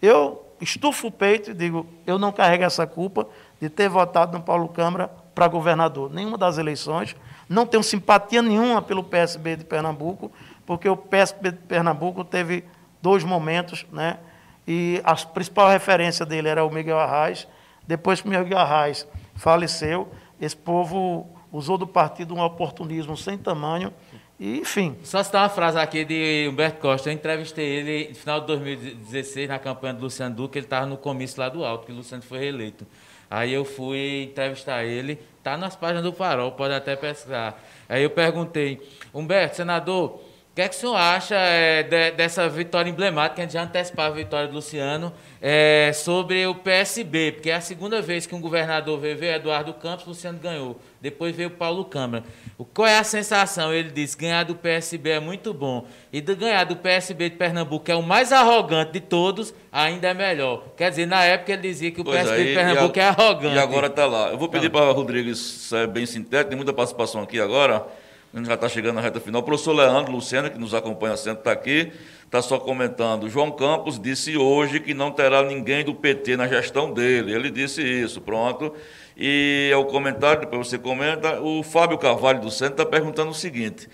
Eu 0.02 0.46
estufo 0.62 1.08
o 1.08 1.12
peito 1.12 1.52
e 1.52 1.54
digo, 1.54 1.88
eu 2.06 2.20
não 2.20 2.32
carrego 2.32 2.64
essa 2.64 2.86
culpa 2.86 3.28
de 3.60 3.70
ter 3.70 3.90
votado 3.90 4.38
no 4.38 4.44
Paulo 4.44 4.68
Câmara 4.68 5.10
para 5.34 5.48
governador. 5.48 6.12
Nenhuma 6.14 6.38
das 6.38 6.58
eleições. 6.58 7.16
Não 7.50 7.66
tenho 7.66 7.84
simpatia 7.84 8.42
nenhuma 8.42 8.82
pelo 8.82 9.04
PSB 9.04 9.58
de 9.58 9.66
Pernambuco, 9.66 10.32
porque 10.66 10.88
o 10.90 10.98
PSB 10.98 11.52
de 11.52 11.58
Pernambuco 11.60 12.24
teve 12.24 12.64
dois 13.02 13.24
momentos, 13.24 13.86
né? 13.92 14.20
E 14.68 15.02
a 15.04 15.16
principal 15.16 15.70
referência 15.70 16.26
dele 16.26 16.50
era 16.50 16.66
o 16.66 16.70
Miguel 16.70 17.00
Arraes. 17.00 17.48
Depois 17.88 18.20
que 18.20 18.28
o 18.28 18.32
Miguel 18.32 18.58
Arraes 18.58 19.08
faleceu, 19.36 20.12
esse 20.42 20.58
povo 20.58 21.26
usou 21.52 21.78
do 21.78 21.88
partido 21.88 22.36
um 22.36 22.42
oportunismo 22.42 23.16
sem 23.16 23.38
tamanho. 23.38 23.94
E, 24.40 24.60
enfim. 24.60 24.96
Só 25.04 25.24
citar 25.24 25.44
uma 25.44 25.50
frase 25.50 25.80
aqui 25.80 26.06
de 26.06 26.48
Humberto 26.52 26.80
Costa. 26.80 27.10
Eu 27.10 27.14
entrevistei 27.14 27.66
ele 27.66 28.10
no 28.10 28.16
final 28.16 28.42
de 28.42 28.48
2016, 28.48 29.48
na 29.48 29.58
campanha 29.58 29.94
do 29.94 30.02
Luciano 30.02 30.36
Duque. 30.36 30.60
Ele 30.60 30.66
estava 30.66 30.86
no 30.86 30.98
comício 30.98 31.40
lá 31.40 31.50
do 31.50 31.66
Alto, 31.66 31.86
que 31.86 31.92
o 31.92 31.96
Luciano 31.96 32.22
foi 32.22 32.40
reeleito. 32.40 32.86
Aí 33.30 33.54
eu 33.54 33.66
fui 33.66 34.30
entrevistar 34.32 34.84
ele. 34.84 35.20
Está 35.38 35.58
nas 35.58 35.76
páginas 35.76 36.04
do 36.04 36.12
Farol, 36.12 36.52
pode 36.52 36.74
até 36.74 36.96
pesquisar. 36.96 37.62
Aí 37.88 38.04
eu 38.04 38.10
perguntei, 38.10 38.82
Humberto, 39.14 39.56
senador, 39.56 40.22
que 40.58 40.62
é 40.64 40.68
que 40.68 40.76
o 40.76 40.80
senhor 40.80 40.96
acha 40.96 41.36
é, 41.36 41.84
de, 41.84 42.12
dessa 42.14 42.50
vitória 42.50 42.90
emblemática, 42.90 43.40
a 43.40 43.46
gente 43.46 43.54
já 43.54 43.62
antecipava 43.62 44.10
a 44.16 44.18
vitória 44.18 44.48
do 44.48 44.56
Luciano, 44.56 45.14
é, 45.40 45.92
sobre 45.94 46.48
o 46.48 46.56
PSB? 46.56 47.34
Porque 47.34 47.52
é 47.52 47.54
a 47.54 47.62
segunda 47.62 48.02
vez 48.02 48.26
que 48.26 48.34
um 48.34 48.42
governador 48.42 49.00
veio, 49.00 49.16
veio 49.16 49.36
Eduardo 49.36 49.72
Campos, 49.76 50.08
o 50.08 50.10
Luciano 50.10 50.40
ganhou. 50.40 50.80
Depois 51.00 51.36
veio 51.36 51.52
Paulo 51.52 51.86
Câmara. 51.86 52.24
O, 52.58 52.66
qual 52.66 52.88
é 52.88 52.98
a 52.98 53.04
sensação? 53.04 53.72
Ele 53.72 53.92
disse, 53.92 54.18
ganhar 54.18 54.46
do 54.46 54.56
PSB 54.56 55.12
é 55.12 55.20
muito 55.20 55.54
bom. 55.54 55.86
E 56.12 56.20
de 56.20 56.34
ganhar 56.34 56.64
do 56.64 56.76
PSB 56.76 57.30
de 57.30 57.36
Pernambuco, 57.36 57.86
que 57.86 57.92
é 57.92 57.96
o 57.96 58.02
mais 58.02 58.32
arrogante 58.34 58.94
de 58.94 59.02
todos, 59.02 59.54
ainda 59.72 60.08
é 60.08 60.14
melhor. 60.16 60.64
Quer 60.76 60.90
dizer, 60.90 61.06
na 61.06 61.24
época 61.24 61.54
ele 61.54 61.62
dizia 61.62 61.92
que 61.92 62.02
o 62.02 62.04
Pois 62.04 62.24
PSB 62.24 62.46
de 62.46 62.54
Pernambuco 62.56 63.00
a- 63.00 63.04
é 63.04 63.08
arrogante. 63.10 63.56
E 63.56 63.60
agora 63.60 63.86
está 63.86 64.08
lá. 64.08 64.30
Eu 64.30 64.40
vou 64.40 64.50
pedir 64.50 64.72
para 64.72 64.92
Rodrigues 64.92 65.38
ser 65.38 65.86
bem 65.86 66.08
sintético, 66.08 66.50
tem 66.50 66.58
muita 66.58 66.74
participação 66.74 67.22
aqui 67.22 67.40
agora. 67.40 67.86
A 68.34 68.38
gente 68.38 68.48
já 68.48 68.56
está 68.56 68.68
chegando 68.68 68.96
na 68.96 69.02
reta 69.02 69.20
final. 69.20 69.42
O 69.42 69.44
professor 69.44 69.74
Leandro 69.74 70.12
Lucena, 70.12 70.50
que 70.50 70.60
nos 70.60 70.74
acompanha 70.74 71.16
sempre, 71.16 71.40
está 71.40 71.52
aqui, 71.52 71.92
está 72.26 72.42
só 72.42 72.60
comentando. 72.60 73.30
João 73.30 73.52
Campos 73.52 74.00
disse 74.00 74.38
hoje 74.38 74.80
que 74.80 74.94
não 74.94 75.12
terá 75.12 75.44
ninguém 75.44 75.84
do 75.84 75.96
PT 75.96 76.36
na 76.36 76.48
gestão 76.48 76.94
dele. 76.94 77.34
Ele 77.34 77.50
disse 77.50 77.82
isso, 77.82 78.20
pronto. 78.22 78.74
E 79.16 79.70
é 79.72 79.78
o 79.78 79.86
comentário, 79.86 80.42
depois 80.42 80.68
você 80.68 80.78
comenta. 80.78 81.42
O 81.42 81.64
Fábio 81.64 81.98
Carvalho 81.98 82.42
do 82.42 82.52
Centro 82.52 82.74
está 82.74 82.86
perguntando 82.86 83.32
o 83.32 83.34
seguinte: 83.34 83.90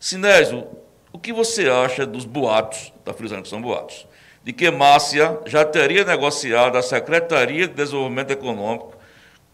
Sinésio, 0.00 0.66
o 1.12 1.18
que 1.18 1.32
você 1.32 1.68
acha 1.68 2.04
dos 2.04 2.24
boatos, 2.24 2.92
está 2.98 3.12
frisando 3.12 3.42
que 3.42 3.48
são 3.48 3.62
boatos, 3.62 4.08
de 4.42 4.52
que 4.52 4.68
Márcia 4.70 5.38
já 5.46 5.64
teria 5.64 6.04
negociado 6.04 6.76
a 6.76 6.82
Secretaria 6.82 7.68
de 7.68 7.74
Desenvolvimento 7.74 8.32
Econômico 8.32 8.96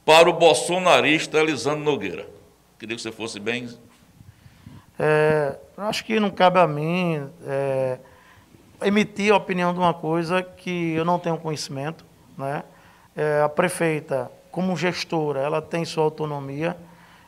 para 0.05 0.31
o 0.31 0.33
bolsonarista 0.33 1.39
Elisandro 1.39 1.85
Nogueira? 1.85 2.27
Queria 2.79 2.97
que 2.97 3.03
você 3.03 3.13
fosse 3.13 3.39
bem. 3.39 3.69
É, 5.03 5.57
acho 5.79 6.05
que 6.05 6.21
não 6.21 6.31
cabe 6.31 6.59
a 6.59 6.67
mim 6.67 7.27
é, 7.47 7.99
emitir 8.83 9.33
a 9.33 9.37
opinião 9.39 9.73
de 9.73 9.79
uma 9.79 9.95
coisa 9.95 10.43
que 10.43 10.93
eu 10.93 11.07
não 11.07 11.19
tenho 11.19 11.39
conhecimento. 11.39 12.05
Né? 12.37 12.63
É, 13.17 13.41
a 13.43 13.49
prefeita, 13.49 14.31
como 14.51 14.77
gestora, 14.77 15.41
ela 15.41 15.63
tem 15.63 15.87
sua 15.87 16.05
autonomia 16.05 16.77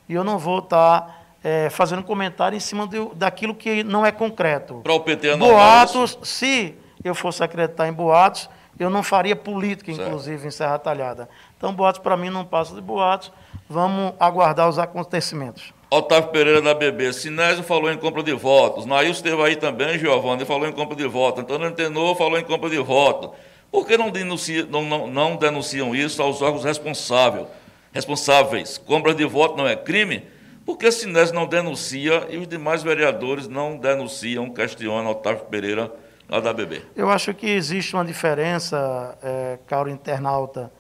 e 0.07 0.13
eu 0.13 0.23
não 0.23 0.39
vou 0.39 0.59
estar 0.59 1.23
é, 1.43 1.71
fazendo 1.71 2.03
comentário 2.03 2.55
em 2.55 2.61
cima 2.61 2.87
de- 2.87 3.09
daquilo 3.15 3.55
que 3.55 3.83
não 3.83 4.05
é 4.05 4.13
concreto. 4.13 4.75
Para 4.83 4.93
o 4.93 5.01
PT 5.01 5.29
é 5.29 5.37
Boatos, 5.37 6.19
se 6.23 6.75
eu 7.03 7.15
fosse 7.15 7.43
acreditar 7.43 7.89
em 7.89 7.93
boatos, 7.93 8.51
eu 8.79 8.91
não 8.91 9.03
faria 9.03 9.35
política, 9.35 9.93
Certo. 9.93 10.07
inclusive, 10.09 10.47
em 10.47 10.51
Serra 10.51 10.79
Talhada. 10.79 11.29
Então, 11.57 11.73
boatos 11.75 12.01
para 12.03 12.17
mim 12.17 12.29
não 12.31 12.45
passam 12.45 12.75
de 12.77 12.81
boatos. 12.83 13.33
Vamos 13.69 14.13
aguardar 14.21 14.69
os 14.69 14.79
acontecimentos. 14.79 15.73
Otávio 15.95 16.31
Pereira 16.31 16.63
da 16.63 16.73
BB. 16.73 17.13
Sinésio 17.13 17.63
falou 17.63 17.93
em 17.93 17.99
compra 17.99 18.23
de 18.23 18.33
votos. 18.33 18.87
Nailson 18.87 19.11
esteve 19.13 19.43
aí 19.43 19.57
também, 19.57 19.99
Giovanni, 19.99 20.47
falou 20.47 20.67
em 20.67 20.73
compra 20.73 20.97
de 20.97 21.07
votos. 21.07 21.43
Antônio 21.43 21.67
Antenor 21.69 22.15
falou 22.17 22.39
em 22.39 22.45
compra 22.45 22.71
de 22.71 22.79
votos. 22.79 23.31
Por 23.71 23.87
que 23.87 23.99
não, 23.99 24.11
denuncia- 24.11 24.65
não- 24.65 24.83
não- 24.87 25.07
não 25.07 25.37
denunciam 25.37 25.95
isso 25.95 26.23
aos 26.23 26.41
órgãos 26.41 26.65
responsáveis? 26.65 27.47
responsáveis? 27.93 28.79
Compra 28.79 29.15
de 29.15 29.27
voto 29.27 29.55
não 29.59 29.69
é 29.69 29.77
crime? 29.77 30.25
Por 30.65 30.79
que 30.79 30.91
Sinésio 30.91 31.35
não 31.35 31.47
denuncia 31.47 32.27
e 32.31 32.39
os 32.39 32.49
demais 32.49 32.83
vereadores 32.83 33.47
não 33.47 33.77
denunciam, 33.77 34.49
questiona 34.49 35.11
Otávio 35.11 35.45
Pereira 35.45 35.93
lá 36.27 36.41
da 36.41 36.55
BB? 36.55 36.81
Eu 36.97 37.11
acho 37.11 37.35
que 37.35 37.47
existe 37.47 37.95
uma 37.95 38.03
diferença, 38.05 39.15
é, 39.23 39.59
internauta, 39.91 40.73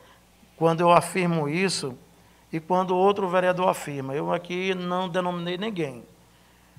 quando 0.57 0.81
eu 0.81 0.91
afirmo 0.91 1.51
isso 1.51 1.95
e 2.53 2.61
quando 2.61 2.95
outro 2.95 3.29
vereador 3.29 3.69
afirma. 3.69 4.15
Eu 4.15 4.33
aqui 4.33 4.75
não 4.75 5.09
denominei 5.09 5.57
ninguém. 5.57 6.05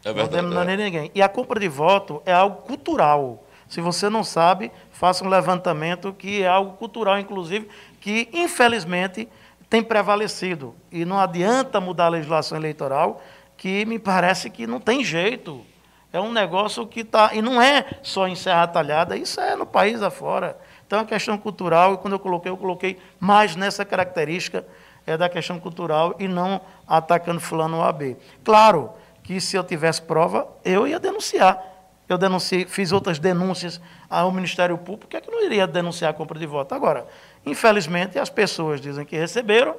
É 0.05 0.09
não 0.09 0.15
verdade. 0.15 0.47
denominei 0.47 0.77
ninguém. 0.77 1.11
E 1.15 1.21
a 1.21 1.27
compra 1.27 1.59
de 1.59 1.67
voto 1.67 2.21
é 2.25 2.33
algo 2.33 2.61
cultural. 2.61 3.43
Se 3.67 3.81
você 3.81 4.07
não 4.09 4.23
sabe, 4.23 4.71
faça 4.91 5.25
um 5.25 5.29
levantamento 5.29 6.13
que 6.13 6.43
é 6.43 6.47
algo 6.47 6.77
cultural, 6.77 7.17
inclusive, 7.17 7.67
que 7.99 8.29
infelizmente 8.31 9.27
tem 9.67 9.81
prevalecido. 9.81 10.75
E 10.91 11.03
não 11.05 11.17
adianta 11.17 11.81
mudar 11.81 12.05
a 12.05 12.09
legislação 12.09 12.55
eleitoral, 12.55 13.23
que 13.57 13.83
me 13.85 13.97
parece 13.97 14.49
que 14.51 14.67
não 14.67 14.79
tem 14.79 15.03
jeito. 15.03 15.65
É 16.11 16.19
um 16.19 16.31
negócio 16.31 16.85
que 16.85 16.99
está. 16.99 17.31
E 17.33 17.41
não 17.41 17.59
é 17.59 17.83
só 18.03 18.27
em 18.27 18.35
Serra 18.35 18.67
Talhada, 18.67 19.17
isso 19.17 19.41
é 19.41 19.55
no 19.55 19.65
país 19.65 20.03
afora. 20.03 20.55
Então 20.85 20.99
é 20.99 21.01
uma 21.01 21.07
questão 21.07 21.35
cultural, 21.39 21.95
e 21.95 21.97
quando 21.97 22.13
eu 22.13 22.19
coloquei, 22.19 22.51
eu 22.51 22.57
coloquei 22.57 22.99
mais 23.19 23.55
nessa 23.55 23.83
característica 23.83 24.63
é 25.05 25.17
da 25.17 25.29
questão 25.29 25.59
cultural 25.59 26.15
e 26.19 26.27
não 26.27 26.61
atacando 26.87 27.39
fulano 27.39 27.77
ou 27.77 27.83
AB. 27.83 28.17
Claro 28.43 28.91
que 29.23 29.39
se 29.39 29.55
eu 29.55 29.63
tivesse 29.63 30.01
prova, 30.01 30.47
eu 30.63 30.87
ia 30.87 30.99
denunciar. 30.99 31.61
Eu 32.07 32.17
denunciei, 32.17 32.65
fiz 32.65 32.91
outras 32.91 33.17
denúncias 33.17 33.79
ao 34.09 34.31
Ministério 34.31 34.77
Público, 34.77 35.07
que 35.07 35.17
é 35.17 35.21
que 35.21 35.31
não 35.31 35.43
iria 35.43 35.65
denunciar 35.65 36.11
a 36.11 36.13
compra 36.13 36.37
de 36.37 36.45
voto. 36.45 36.75
Agora, 36.75 37.07
infelizmente, 37.45 38.19
as 38.19 38.29
pessoas 38.29 38.81
dizem 38.81 39.05
que 39.05 39.15
receberam, 39.15 39.75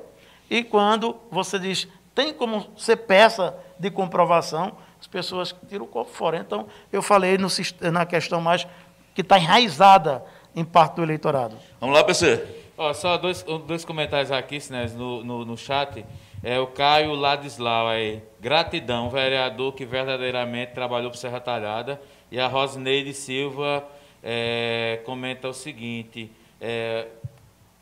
e 0.48 0.64
quando 0.64 1.16
você 1.30 1.58
diz, 1.58 1.86
tem 2.14 2.32
como 2.32 2.66
ser 2.76 2.96
peça 2.96 3.54
de 3.78 3.90
comprovação, 3.90 4.72
as 5.00 5.06
pessoas 5.06 5.54
tiram 5.68 5.84
o 5.84 5.88
corpo 5.88 6.10
fora. 6.10 6.38
Então, 6.38 6.66
eu 6.90 7.02
falei 7.02 7.36
no 7.36 7.48
na 7.92 8.06
questão 8.06 8.40
mais 8.40 8.66
que 9.14 9.20
está 9.20 9.38
enraizada 9.38 10.24
em 10.56 10.64
parte 10.64 10.96
do 10.96 11.02
eleitorado. 11.02 11.56
Vamos 11.80 11.94
lá, 11.94 12.02
PC. 12.02 12.63
Ó, 12.76 12.92
só 12.92 13.16
dois, 13.16 13.42
dois 13.66 13.84
comentários 13.84 14.32
aqui, 14.32 14.60
Sinés, 14.60 14.94
no, 14.94 15.22
no, 15.22 15.44
no 15.44 15.56
chat. 15.56 16.04
É 16.42 16.58
o 16.58 16.66
Caio 16.66 17.14
Ladislau 17.14 17.88
aí. 17.88 18.22
Gratidão, 18.40 19.08
vereador 19.08 19.72
que 19.72 19.84
verdadeiramente 19.84 20.72
trabalhou 20.72 21.10
para 21.10 21.18
Serra 21.18 21.40
Talhada. 21.40 22.00
E 22.30 22.38
a 22.38 22.46
Rosineide 22.48 23.14
Silva 23.14 23.84
é, 24.22 25.00
comenta 25.04 25.48
o 25.48 25.54
seguinte: 25.54 26.30
é, 26.60 27.06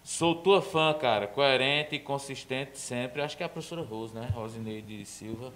sou 0.04 0.34
tua 0.34 0.60
fã, 0.62 0.92
cara, 0.94 1.26
coerente 1.26 1.96
e 1.96 1.98
consistente 1.98 2.78
sempre. 2.78 3.22
Acho 3.22 3.36
que 3.36 3.42
é 3.42 3.46
a 3.46 3.48
professora 3.48 3.82
Rose, 3.82 4.14
né? 4.14 4.28
Rosineide 4.34 5.04
Silva. 5.06 5.52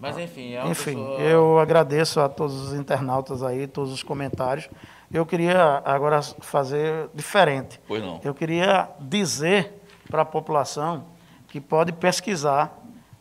Mas 0.00 0.16
enfim, 0.16 0.54
é 0.54 0.62
uma 0.62 0.70
Enfim, 0.70 0.94
pessoa. 0.94 1.20
eu 1.20 1.58
agradeço 1.58 2.20
a 2.20 2.28
todos 2.28 2.54
os 2.54 2.72
internautas 2.72 3.42
aí, 3.42 3.66
todos 3.66 3.92
os 3.92 4.02
comentários. 4.02 4.66
Eu 5.12 5.26
queria 5.26 5.82
agora 5.84 6.22
fazer 6.22 7.08
diferente. 7.12 7.80
Pois 7.88 8.00
não. 8.02 8.20
Eu 8.22 8.32
queria 8.32 8.88
dizer 9.00 9.82
para 10.08 10.22
a 10.22 10.24
população 10.24 11.04
que 11.48 11.60
pode 11.60 11.92
pesquisar 11.92 12.78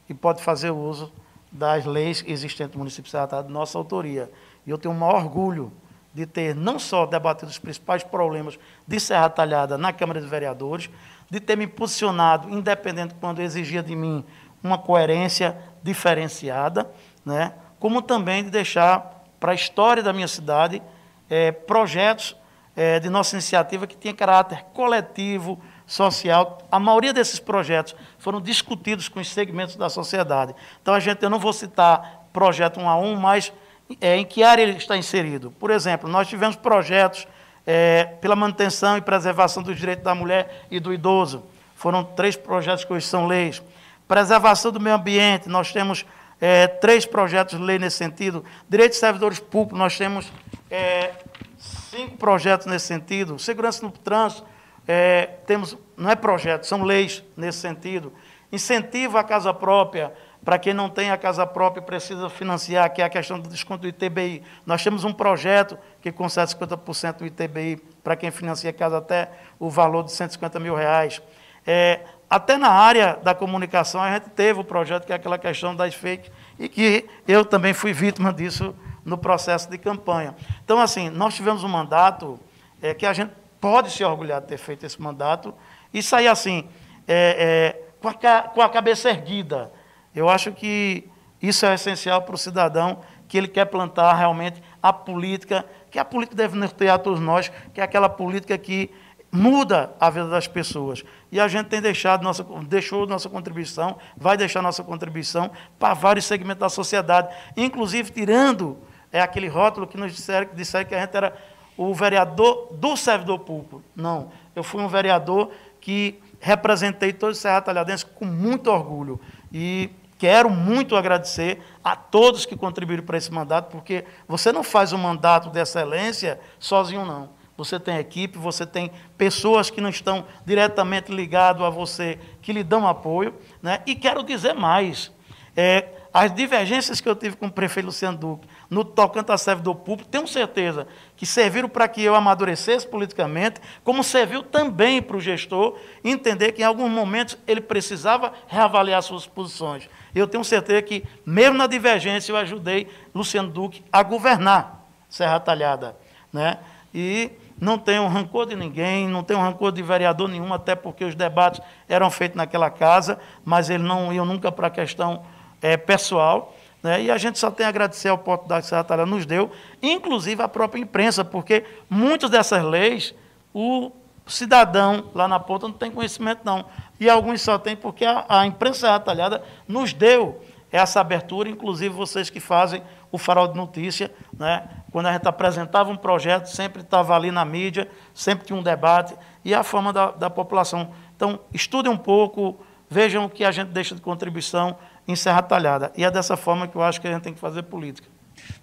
e 0.07 0.13
pode 0.13 0.43
fazer 0.43 0.69
uso 0.69 1.11
das 1.51 1.85
leis 1.85 2.23
existentes 2.27 2.73
no 2.73 2.79
município 2.79 3.05
de 3.05 3.09
Serra 3.11 3.41
de 3.41 3.51
nossa 3.51 3.77
autoria. 3.77 4.31
E 4.67 4.69
eu 4.69 4.77
tenho 4.77 4.93
o 4.93 4.97
maior 4.97 5.15
orgulho 5.15 5.71
de 6.13 6.25
ter 6.25 6.55
não 6.55 6.77
só 6.77 7.07
debatido 7.07 7.49
os 7.49 7.57
principais 7.57 8.03
problemas 8.03 8.59
de 8.87 8.99
Serra 8.99 9.29
Talhada 9.29 9.77
na 9.77 9.91
Câmara 9.91 10.21
de 10.21 10.27
Vereadores, 10.27 10.89
de 11.29 11.39
ter 11.39 11.55
me 11.55 11.65
posicionado 11.65 12.49
independente 12.49 13.15
quando 13.19 13.41
exigia 13.41 13.81
de 13.81 13.95
mim 13.95 14.23
uma 14.63 14.77
coerência 14.77 15.57
diferenciada, 15.81 16.89
né? 17.25 17.53
como 17.79 18.01
também 18.01 18.43
de 18.43 18.49
deixar 18.49 19.23
para 19.39 19.53
a 19.53 19.55
história 19.55 20.03
da 20.03 20.11
minha 20.11 20.27
cidade 20.27 20.81
eh, 21.29 21.51
projetos 21.51 22.35
eh, 22.75 22.99
de 22.99 23.09
nossa 23.09 23.35
iniciativa 23.35 23.85
que 23.85 23.95
tenha 23.95 24.13
caráter 24.13 24.63
coletivo, 24.73 25.59
social. 25.89 26.59
A 26.71 26.79
maioria 26.79 27.11
desses 27.11 27.39
projetos 27.39 27.95
foram 28.19 28.39
discutidos 28.39 29.09
com 29.09 29.19
os 29.19 29.29
segmentos 29.29 29.75
da 29.75 29.89
sociedade. 29.89 30.55
Então, 30.81 30.93
a 30.93 30.99
gente, 30.99 31.23
eu 31.23 31.29
não 31.29 31.39
vou 31.39 31.51
citar 31.51 32.27
projeto 32.31 32.79
um 32.79 32.87
a 32.87 32.95
um, 32.97 33.15
mas 33.15 33.51
é, 33.99 34.15
em 34.17 34.23
que 34.23 34.43
área 34.43 34.61
ele 34.61 34.77
está 34.77 34.95
inserido. 34.95 35.51
Por 35.59 35.71
exemplo, 35.71 36.07
nós 36.07 36.27
tivemos 36.27 36.55
projetos 36.55 37.27
é, 37.65 38.05
pela 38.21 38.35
manutenção 38.35 38.97
e 38.97 39.01
preservação 39.01 39.63
dos 39.63 39.77
direitos 39.77 40.03
da 40.03 40.13
mulher 40.13 40.65
e 40.69 40.79
do 40.79 40.93
idoso. 40.93 41.43
Foram 41.75 42.03
três 42.03 42.35
projetos 42.35 42.85
que 42.85 42.93
hoje 42.93 43.07
são 43.07 43.25
leis. 43.25 43.61
Preservação 44.07 44.71
do 44.71 44.79
meio 44.79 44.95
ambiente, 44.95 45.49
nós 45.49 45.71
temos 45.71 46.05
é, 46.39 46.67
três 46.67 47.05
projetos 47.05 47.57
de 47.57 47.63
lei 47.63 47.79
nesse 47.79 47.97
sentido. 47.97 48.45
Direitos 48.69 48.97
de 48.97 48.99
servidores 48.99 49.39
públicos, 49.39 49.79
nós 49.79 49.97
temos 49.97 50.31
é, 50.69 51.11
cinco 51.57 52.17
projetos 52.17 52.67
nesse 52.67 52.85
sentido. 52.85 53.37
Segurança 53.39 53.85
no 53.85 53.91
trânsito, 53.91 54.45
é, 54.87 55.29
temos, 55.45 55.77
não 55.95 56.09
é 56.09 56.15
projeto, 56.15 56.65
são 56.65 56.83
leis 56.83 57.23
nesse 57.35 57.59
sentido. 57.59 58.13
Incentivo 58.51 59.17
à 59.17 59.23
casa 59.23 59.53
própria, 59.53 60.11
para 60.43 60.57
quem 60.57 60.73
não 60.73 60.89
tem 60.89 61.11
a 61.11 61.17
casa 61.17 61.45
própria 61.45 61.81
e 61.81 61.85
precisa 61.85 62.29
financiar, 62.29 62.91
que 62.91 63.01
é 63.01 63.05
a 63.05 63.09
questão 63.09 63.39
do 63.39 63.49
desconto 63.49 63.81
do 63.81 63.87
ITBI. 63.87 64.41
Nós 64.65 64.83
temos 64.83 65.03
um 65.03 65.13
projeto 65.13 65.77
que 66.01 66.11
concede 66.11 66.55
50% 66.55 67.17
do 67.17 67.25
ITBI 67.25 67.81
para 68.03 68.15
quem 68.15 68.31
financia 68.31 68.69
a 68.69 68.73
casa 68.73 68.97
até 68.97 69.29
o 69.59 69.69
valor 69.69 70.03
de 70.03 70.11
150 70.11 70.59
mil 70.59 70.73
reais. 70.73 71.21
É, 71.67 71.99
até 72.29 72.57
na 72.57 72.69
área 72.69 73.19
da 73.21 73.35
comunicação, 73.35 74.01
a 74.01 74.13
gente 74.13 74.29
teve 74.29 74.59
o 74.59 74.63
projeto 74.63 75.05
que 75.05 75.11
é 75.11 75.15
aquela 75.15 75.37
questão 75.37 75.75
das 75.75 75.93
fake, 75.93 76.31
e 76.57 76.69
que 76.69 77.07
eu 77.27 77.43
também 77.43 77.73
fui 77.73 77.93
vítima 77.93 78.33
disso 78.33 78.73
no 79.09 79.17
processo 79.17 79.69
de 79.69 79.77
campanha. 79.77 80.35
Então, 80.63 80.79
assim, 80.79 81.09
nós 81.09 81.35
tivemos 81.35 81.63
um 81.63 81.67
mandato 81.67 82.39
é, 82.81 82.93
que 82.93 83.05
a 83.05 83.11
gente 83.11 83.31
pode 83.59 83.91
se 83.91 84.03
orgulhar 84.03 84.39
de 84.39 84.47
ter 84.47 84.57
feito 84.57 84.85
esse 84.85 85.01
mandato 85.01 85.53
e 85.93 86.01
sair 86.01 86.27
assim, 86.27 86.67
é, 87.07 87.75
é, 87.75 87.81
com, 87.99 88.07
a, 88.07 88.41
com 88.43 88.61
a 88.61 88.69
cabeça 88.69 89.09
erguida. 89.09 89.71
Eu 90.15 90.29
acho 90.29 90.51
que 90.51 91.09
isso 91.41 91.65
é 91.65 91.73
essencial 91.73 92.21
para 92.21 92.35
o 92.35 92.37
cidadão 92.37 92.99
que 93.27 93.37
ele 93.37 93.47
quer 93.47 93.65
plantar 93.65 94.13
realmente 94.13 94.61
a 94.81 94.91
política, 94.91 95.65
que 95.91 95.99
a 95.99 96.05
política 96.05 96.35
deve 96.35 96.57
nortear 96.57 96.99
todos 96.99 97.19
nós, 97.19 97.51
que 97.73 97.81
é 97.81 97.83
aquela 97.83 98.09
política 98.09 98.57
que 98.57 98.89
muda 99.31 99.93
a 99.99 100.09
vida 100.09 100.27
das 100.27 100.47
pessoas. 100.47 101.03
E 101.31 101.39
a 101.39 101.47
gente 101.47 101.67
tem 101.67 101.81
deixado 101.81 102.23
nossa, 102.23 102.43
deixou 102.67 103.05
nossa 103.05 103.29
contribuição, 103.29 103.97
vai 104.17 104.35
deixar 104.35 104.61
nossa 104.61 104.83
contribuição 104.83 105.51
para 105.77 105.93
vários 105.93 106.25
segmentos 106.25 106.61
da 106.61 106.69
sociedade, 106.69 107.33
inclusive 107.55 108.11
tirando 108.11 108.77
é 109.11 109.21
aquele 109.21 109.47
rótulo 109.47 109.87
que 109.87 109.97
nos 109.97 110.13
disseram, 110.13 110.47
que 110.47 110.55
disseram 110.55 110.85
que 110.87 110.95
a 110.95 110.99
gente 111.01 111.15
era 111.15 111.35
o 111.77 111.93
vereador 111.93 112.67
do 112.73 112.95
servidor 112.97 113.39
público. 113.39 113.81
Não, 113.95 114.31
eu 114.55 114.63
fui 114.63 114.81
um 114.81 114.87
vereador 114.87 115.51
que 115.79 116.19
representei 116.39 117.13
todos 117.13 117.37
os 117.37 117.41
serratalhadenses 117.41 118.03
com 118.03 118.25
muito 118.25 118.69
orgulho. 118.69 119.19
E 119.51 119.89
quero 120.17 120.49
muito 120.49 120.95
agradecer 120.95 121.61
a 121.83 121.95
todos 121.95 122.45
que 122.45 122.55
contribuíram 122.55 123.03
para 123.03 123.17
esse 123.17 123.31
mandato, 123.31 123.71
porque 123.71 124.05
você 124.27 124.51
não 124.51 124.63
faz 124.63 124.93
um 124.93 124.97
mandato 124.97 125.49
de 125.49 125.59
excelência 125.59 126.39
sozinho, 126.59 127.05
não 127.05 127.39
você 127.59 127.77
tem 127.77 127.97
equipe, 127.97 128.37
você 128.37 128.65
tem 128.65 128.89
pessoas 129.17 129.69
que 129.69 129.81
não 129.81 129.89
estão 129.89 130.25
diretamente 130.45 131.11
ligadas 131.11 131.61
a 131.61 131.69
você, 131.69 132.17
que 132.41 132.53
lhe 132.53 132.63
dão 132.63 132.87
apoio. 132.87 133.35
Né? 133.61 133.81
E 133.85 133.95
quero 133.95 134.23
dizer 134.23 134.53
mais: 134.53 135.11
é, 135.57 135.89
as 136.13 136.33
divergências 136.33 137.01
que 137.01 137.09
eu 137.09 137.15
tive 137.15 137.35
com 137.35 137.47
o 137.47 137.51
prefeito 137.51 137.87
Luciano 137.87 138.17
Duque 138.17 138.47
no 138.69 138.85
tocante 138.85 139.31
a 139.31 139.37
servidor 139.37 139.75
público, 139.75 140.09
tenho 140.09 140.27
certeza 140.27 140.87
que 141.15 141.25
serviram 141.25 141.67
para 141.67 141.87
que 141.87 142.03
eu 142.03 142.13
amadurecesse 142.13 142.87
politicamente, 142.87 143.59
como 143.83 144.03
serviu 144.03 144.43
também 144.43 145.01
para 145.01 145.17
o 145.17 145.19
gestor 145.19 145.77
entender 146.03 146.51
que 146.51 146.61
em 146.61 146.65
alguns 146.65 146.91
momentos 146.91 147.37
ele 147.47 147.61
precisava 147.61 148.31
reavaliar 148.47 149.01
suas 149.01 149.25
posições. 149.25 149.89
Eu 150.13 150.27
tenho 150.27 150.43
certeza 150.43 150.81
que, 150.81 151.03
mesmo 151.25 151.57
na 151.57 151.65
divergência, 151.65 152.31
eu 152.31 152.37
ajudei 152.37 152.87
Luciano 153.13 153.49
Duque 153.49 153.83
a 153.91 154.03
governar 154.03 154.85
Serra 155.09 155.39
Talhada. 155.39 155.95
Né? 156.31 156.59
E 156.93 157.31
não 157.59 157.77
tenho 157.77 158.07
rancor 158.07 158.45
de 158.45 158.55
ninguém, 158.55 159.07
não 159.07 159.23
tenho 159.23 159.39
rancor 159.39 159.71
de 159.71 159.81
vereador 159.81 160.29
nenhum, 160.29 160.53
até 160.53 160.75
porque 160.75 161.03
os 161.03 161.15
debates 161.15 161.59
eram 161.87 162.09
feitos 162.09 162.37
naquela 162.37 162.69
casa, 162.69 163.19
mas 163.43 163.69
eles 163.69 163.85
não 163.85 164.13
iam 164.13 164.25
nunca 164.25 164.51
para 164.51 164.67
a 164.67 164.71
questão 164.71 165.23
é, 165.61 165.75
pessoal. 165.75 166.55
Né? 166.81 167.03
E 167.03 167.11
a 167.11 167.17
gente 167.17 167.37
só 167.37 167.51
tem 167.51 167.65
a 167.65 167.69
agradecer 167.69 168.09
a 168.09 168.13
oportunidade 168.13 168.61
que 168.61 168.73
a 168.73 168.77
secretária 168.77 169.05
nos 169.05 169.25
deu, 169.25 169.51
inclusive 169.81 170.41
a 170.41 170.47
própria 170.47 170.81
imprensa, 170.81 171.25
porque 171.25 171.65
muitas 171.89 172.29
dessas 172.29 172.63
leis 172.63 173.13
o 173.53 173.91
cidadão 174.25 175.05
lá 175.13 175.27
na 175.27 175.39
ponta 175.39 175.67
não 175.67 175.73
tem 175.73 175.91
conhecimento, 175.91 176.41
não. 176.43 176.65
E 176.99 177.09
alguns 177.09 177.41
só 177.41 177.57
tem 177.57 177.75
porque 177.75 178.05
a, 178.05 178.25
a 178.29 178.45
imprensa 178.45 178.91
retalhada 178.91 179.43
nos 179.67 179.93
deu 179.93 180.41
essa 180.71 181.01
abertura, 181.01 181.49
inclusive 181.49 181.93
vocês 181.93 182.29
que 182.29 182.39
fazem 182.39 182.83
o 183.11 183.17
farol 183.17 183.47
de 183.47 183.57
notícia, 183.57 184.11
né? 184.37 184.69
quando 184.91 185.07
a 185.07 185.13
gente 185.13 185.27
apresentava 185.27 185.89
um 185.89 185.95
projeto, 185.95 186.45
sempre 186.45 186.81
estava 186.81 187.15
ali 187.15 187.31
na 187.31 187.43
mídia, 187.43 187.89
sempre 188.13 188.45
tinha 188.45 188.57
um 188.57 188.61
debate, 188.63 189.15
e 189.43 189.53
a 189.53 189.63
forma 189.63 189.91
da, 189.91 190.11
da 190.11 190.29
população. 190.29 190.91
Então, 191.15 191.39
estudem 191.51 191.91
um 191.91 191.97
pouco, 191.97 192.59
vejam 192.87 193.25
o 193.25 193.29
que 193.29 193.43
a 193.43 193.51
gente 193.51 193.69
deixa 193.69 193.95
de 193.95 194.01
contribuição 194.01 194.77
em 195.09 195.15
Serra 195.15 195.41
Talhada. 195.41 195.91
E 195.97 196.03
é 196.03 196.11
dessa 196.11 196.37
forma 196.37 196.67
que 196.67 196.75
eu 196.75 196.83
acho 196.83 197.01
que 197.01 197.07
a 197.07 197.11
gente 197.11 197.23
tem 197.23 197.33
que 197.33 197.39
fazer 197.39 197.63
política. 197.63 198.07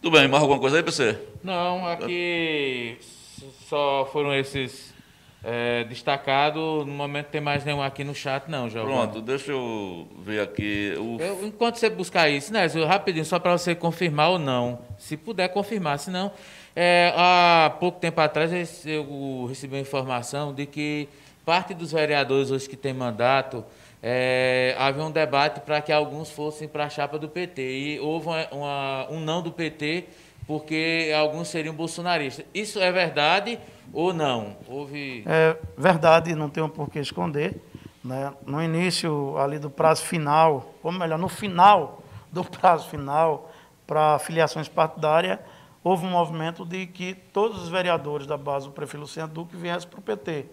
Tudo 0.01 0.17
bem, 0.17 0.29
mais 0.29 0.41
alguma 0.41 0.61
coisa 0.61 0.77
aí, 0.77 0.83
PC? 0.83 1.19
Não, 1.43 1.85
aqui 1.89 2.97
só 3.69 4.09
foram 4.13 4.33
esses 4.33 4.95
é, 5.43 5.83
destacado. 5.85 6.85
No 6.87 6.93
momento 6.93 7.27
tem 7.27 7.41
mais 7.41 7.65
nenhum 7.65 7.83
aqui 7.83 8.05
no 8.05 8.15
chat, 8.15 8.49
não, 8.49 8.71
João. 8.71 8.87
Pronto, 8.87 9.21
deixa 9.21 9.51
eu 9.51 10.07
ver 10.19 10.41
aqui. 10.41 10.95
O... 10.97 11.21
Eu, 11.21 11.45
enquanto 11.45 11.77
você 11.77 11.91
buscar 11.91 12.29
isso, 12.29 12.53
né, 12.53 12.65
rapidinho, 12.87 13.25
só 13.25 13.41
para 13.41 13.59
você 13.59 13.75
confirmar 13.75 14.31
ou 14.31 14.39
não. 14.39 14.79
Se 14.97 15.17
puder 15.17 15.49
confirmar, 15.49 15.99
senão. 15.99 16.31
É, 16.77 17.13
há 17.17 17.75
pouco 17.81 17.99
tempo 17.99 18.21
atrás 18.21 18.53
eu 18.87 19.47
recebi 19.49 19.75
uma 19.75 19.81
informação 19.81 20.55
de 20.55 20.65
que 20.65 21.09
parte 21.45 21.75
dos 21.75 21.91
vereadores 21.91 22.53
hoje 22.53 22.69
que 22.69 22.77
tem 22.77 22.93
mandato. 22.93 23.65
É, 24.03 24.75
havia 24.79 25.03
um 25.03 25.11
debate 25.11 25.61
para 25.61 25.81
que 25.81 25.93
alguns 25.93 26.31
fossem 26.31 26.69
para 26.69 26.85
a 26.85 26.89
chapa 26.89 27.19
do 27.19 27.29
PT. 27.29 27.63
E 27.63 28.01
houve 28.01 28.29
uma, 28.29 28.47
uma, 28.53 29.07
um 29.11 29.21
não 29.21 29.43
do 29.43 29.51
PT, 29.51 30.05
porque 30.47 31.13
alguns 31.17 31.49
seriam 31.49 31.75
bolsonaristas. 31.75 32.45
Isso 32.55 32.79
é 32.79 32.93
verdade 32.93 33.59
ou 33.93 34.13
não? 34.13 34.57
Houve. 34.69 35.25
É 35.27 35.57
verdade, 35.77 36.35
não 36.35 36.49
tenho 36.49 36.69
por 36.69 36.91
que 36.91 36.99
esconder. 36.99 37.61
Né? 38.05 38.33
No 38.47 38.63
início 38.63 39.37
ali 39.39 39.59
do 39.59 39.69
prazo 39.69 40.05
final, 40.05 40.75
ou 40.83 40.93
melhor, 40.93 41.19
no 41.19 41.29
final 41.29 42.03
do 42.31 42.45
prazo 42.47 42.89
final 42.89 43.51
para 43.87 44.19
filiações 44.19 44.69
partidárias, 44.69 45.39
houve 45.83 46.07
um 46.07 46.11
movimento 46.11 46.65
de 46.65 46.87
que 46.87 47.15
todos 47.15 47.63
os 47.63 47.69
vereadores 47.69 48.27
da 48.27 48.37
base 48.37 48.67
do 48.67 48.73
prefeito 48.73 49.03
Luciano 49.03 49.33
Duque 49.33 49.57
viessem 49.57 49.89
para 49.89 49.99
o 49.99 50.03
PT. 50.03 50.47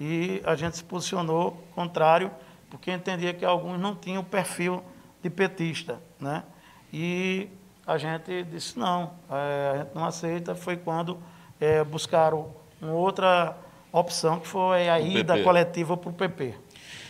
E 0.00 0.42
a 0.44 0.54
gente 0.54 0.76
se 0.76 0.84
posicionou 0.84 1.62
contrário, 1.74 2.30
porque 2.70 2.90
entendia 2.90 3.32
que 3.32 3.44
alguns 3.44 3.78
não 3.80 3.94
tinham 3.94 4.22
o 4.22 4.24
perfil 4.24 4.82
de 5.22 5.30
petista. 5.30 6.00
Né? 6.20 6.42
E 6.92 7.48
a 7.86 7.98
gente 7.98 8.42
disse 8.44 8.78
não, 8.78 9.12
é, 9.30 9.72
a 9.72 9.78
gente 9.78 9.94
não 9.94 10.04
aceita. 10.04 10.54
Foi 10.54 10.76
quando 10.76 11.18
é, 11.60 11.82
buscaram 11.84 12.50
uma 12.80 12.92
outra 12.92 13.56
opção, 13.92 14.40
que 14.40 14.46
foi 14.46 14.88
a 14.88 15.00
ida 15.00 15.42
coletiva 15.42 15.96
para 15.96 16.10
o 16.10 16.12
PP. 16.12 16.54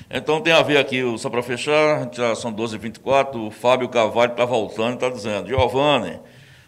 Então 0.09 0.41
tem 0.41 0.53
a 0.53 0.63
ver 0.63 0.79
aqui, 0.79 1.03
só 1.19 1.29
para 1.29 1.43
fechar, 1.43 2.09
já 2.13 2.35
são 2.37 2.53
12h24, 2.55 3.49
o 3.49 3.51
Fábio 3.51 3.89
Carvalho 3.89 4.33
está 4.33 4.45
voltando 4.45 4.93
e 4.93 4.95
está 4.95 5.09
dizendo, 5.09 5.49
Giovanni, 5.49 6.21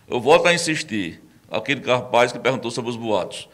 eu 0.08 0.20
volto 0.20 0.46
a 0.46 0.52
insistir, 0.52 1.22
aquele 1.48 1.80
rapaz 1.88 2.32
que 2.32 2.38
perguntou 2.40 2.68
sobre 2.70 2.90
os 2.90 2.96
boatos. 2.96 3.48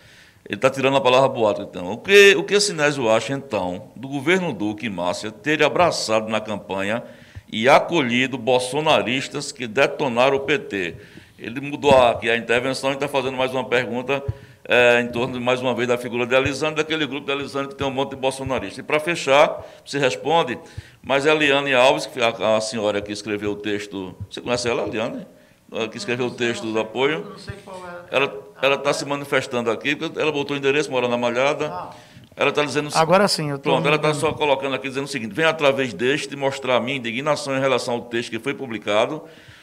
Ele 0.47 0.57
está 0.57 0.69
tirando 0.69 0.97
a 0.97 1.01
palavra 1.01 1.29
boato, 1.29 1.63
então. 1.63 1.93
O 1.93 1.99
que, 1.99 2.35
o 2.37 2.45
que 2.45 2.61
Sinésio 2.61 3.09
acha, 3.11 3.33
então, 3.33 3.91
do 3.97 4.07
governo 4.07 4.53
Duque 4.53 4.87
e 4.87 4.91
Márcia 4.91 5.31
ter 5.31 5.63
abraçado 5.63 6.29
na 6.29 6.39
campanha 6.39 7.03
e 7.51 7.67
acolhido 7.67 8.37
bolsonaristas 8.37 9.51
que 9.51 9.67
detonaram 9.67 10.37
o 10.37 10.41
PT? 10.41 10.97
Ele 11.39 11.61
mudou 11.61 11.97
aqui 11.97 12.29
a 12.29 12.37
intervenção 12.37 12.91
e 12.91 12.95
está 12.95 13.09
fazendo 13.09 13.39
mais 13.39 13.53
uma 13.53 13.65
pergunta 13.65 14.23
é, 14.67 15.01
em 15.01 15.09
torno, 15.09 15.41
mais 15.41 15.63
uma 15.63 15.75
vez, 15.75 15.89
da 15.89 15.97
figura 15.97 16.27
de 16.27 16.37
Alisane, 16.37 16.77
daquele 16.77 17.07
grupo 17.07 17.27
de 17.27 17.33
Alisane 17.33 17.69
que 17.69 17.75
tem 17.75 17.87
um 17.87 17.91
monte 17.91 18.11
de 18.11 18.17
bolsonaristas. 18.17 18.79
E, 18.79 18.83
para 18.83 19.01
fechar, 19.01 19.63
você 19.83 19.99
responde, 19.99 20.59
mas 21.03 21.25
é 21.25 21.31
a 21.31 21.35
Eliane 21.35 21.73
Alves, 21.75 22.05
que 22.05 22.21
a, 22.21 22.57
a 22.57 22.61
senhora 22.61 23.01
que 23.01 23.13
escreveu 23.13 23.53
o 23.53 23.57
texto... 23.57 24.15
Você 24.31 24.43
conhece 24.43 24.69
ela, 24.69 24.87
Eliane? 24.87 25.27
Que 25.91 25.97
escreveu 25.97 26.27
o 26.27 26.31
texto 26.31 26.71
do 26.71 26.79
apoio. 26.79 27.31
Não 27.31 27.39
sei 27.39 27.55
qual 27.65 27.77
é. 27.89 28.15
Ela 28.15 28.45
está 28.73 28.93
se 28.93 29.05
manifestando 29.05 29.71
aqui, 29.71 29.95
porque 29.95 30.19
ela 30.19 30.33
botou 30.33 30.57
o 30.57 30.59
endereço, 30.59 30.91
mora 30.91 31.07
na 31.09 31.19
Malhada. 31.19 31.67
Ah. 31.67 31.91
Ela 32.37 32.51
está 32.51 32.65
dizendo 32.65 32.91
Agora 32.95 33.29
sim, 33.29 33.51
eu 33.51 33.59
tô 33.59 33.71
Pronto, 33.71 33.87
ela 33.87 33.97
está 33.97 34.13
só 34.13 34.33
colocando 34.33 34.75
aqui 34.75 34.89
dizendo 34.89 35.05
o 35.05 35.09
seguinte: 35.09 35.33
vem 35.33 35.45
através 35.45 35.93
deste 35.93 36.35
mostrar 36.35 36.77
a 36.77 36.81
minha 36.81 36.97
indignação 36.97 37.57
em 37.57 37.61
relação 37.61 37.95
ao 37.95 38.01
texto 38.03 38.31
que 38.31 38.41
foi 38.41 38.55
publicado, 38.55 39.23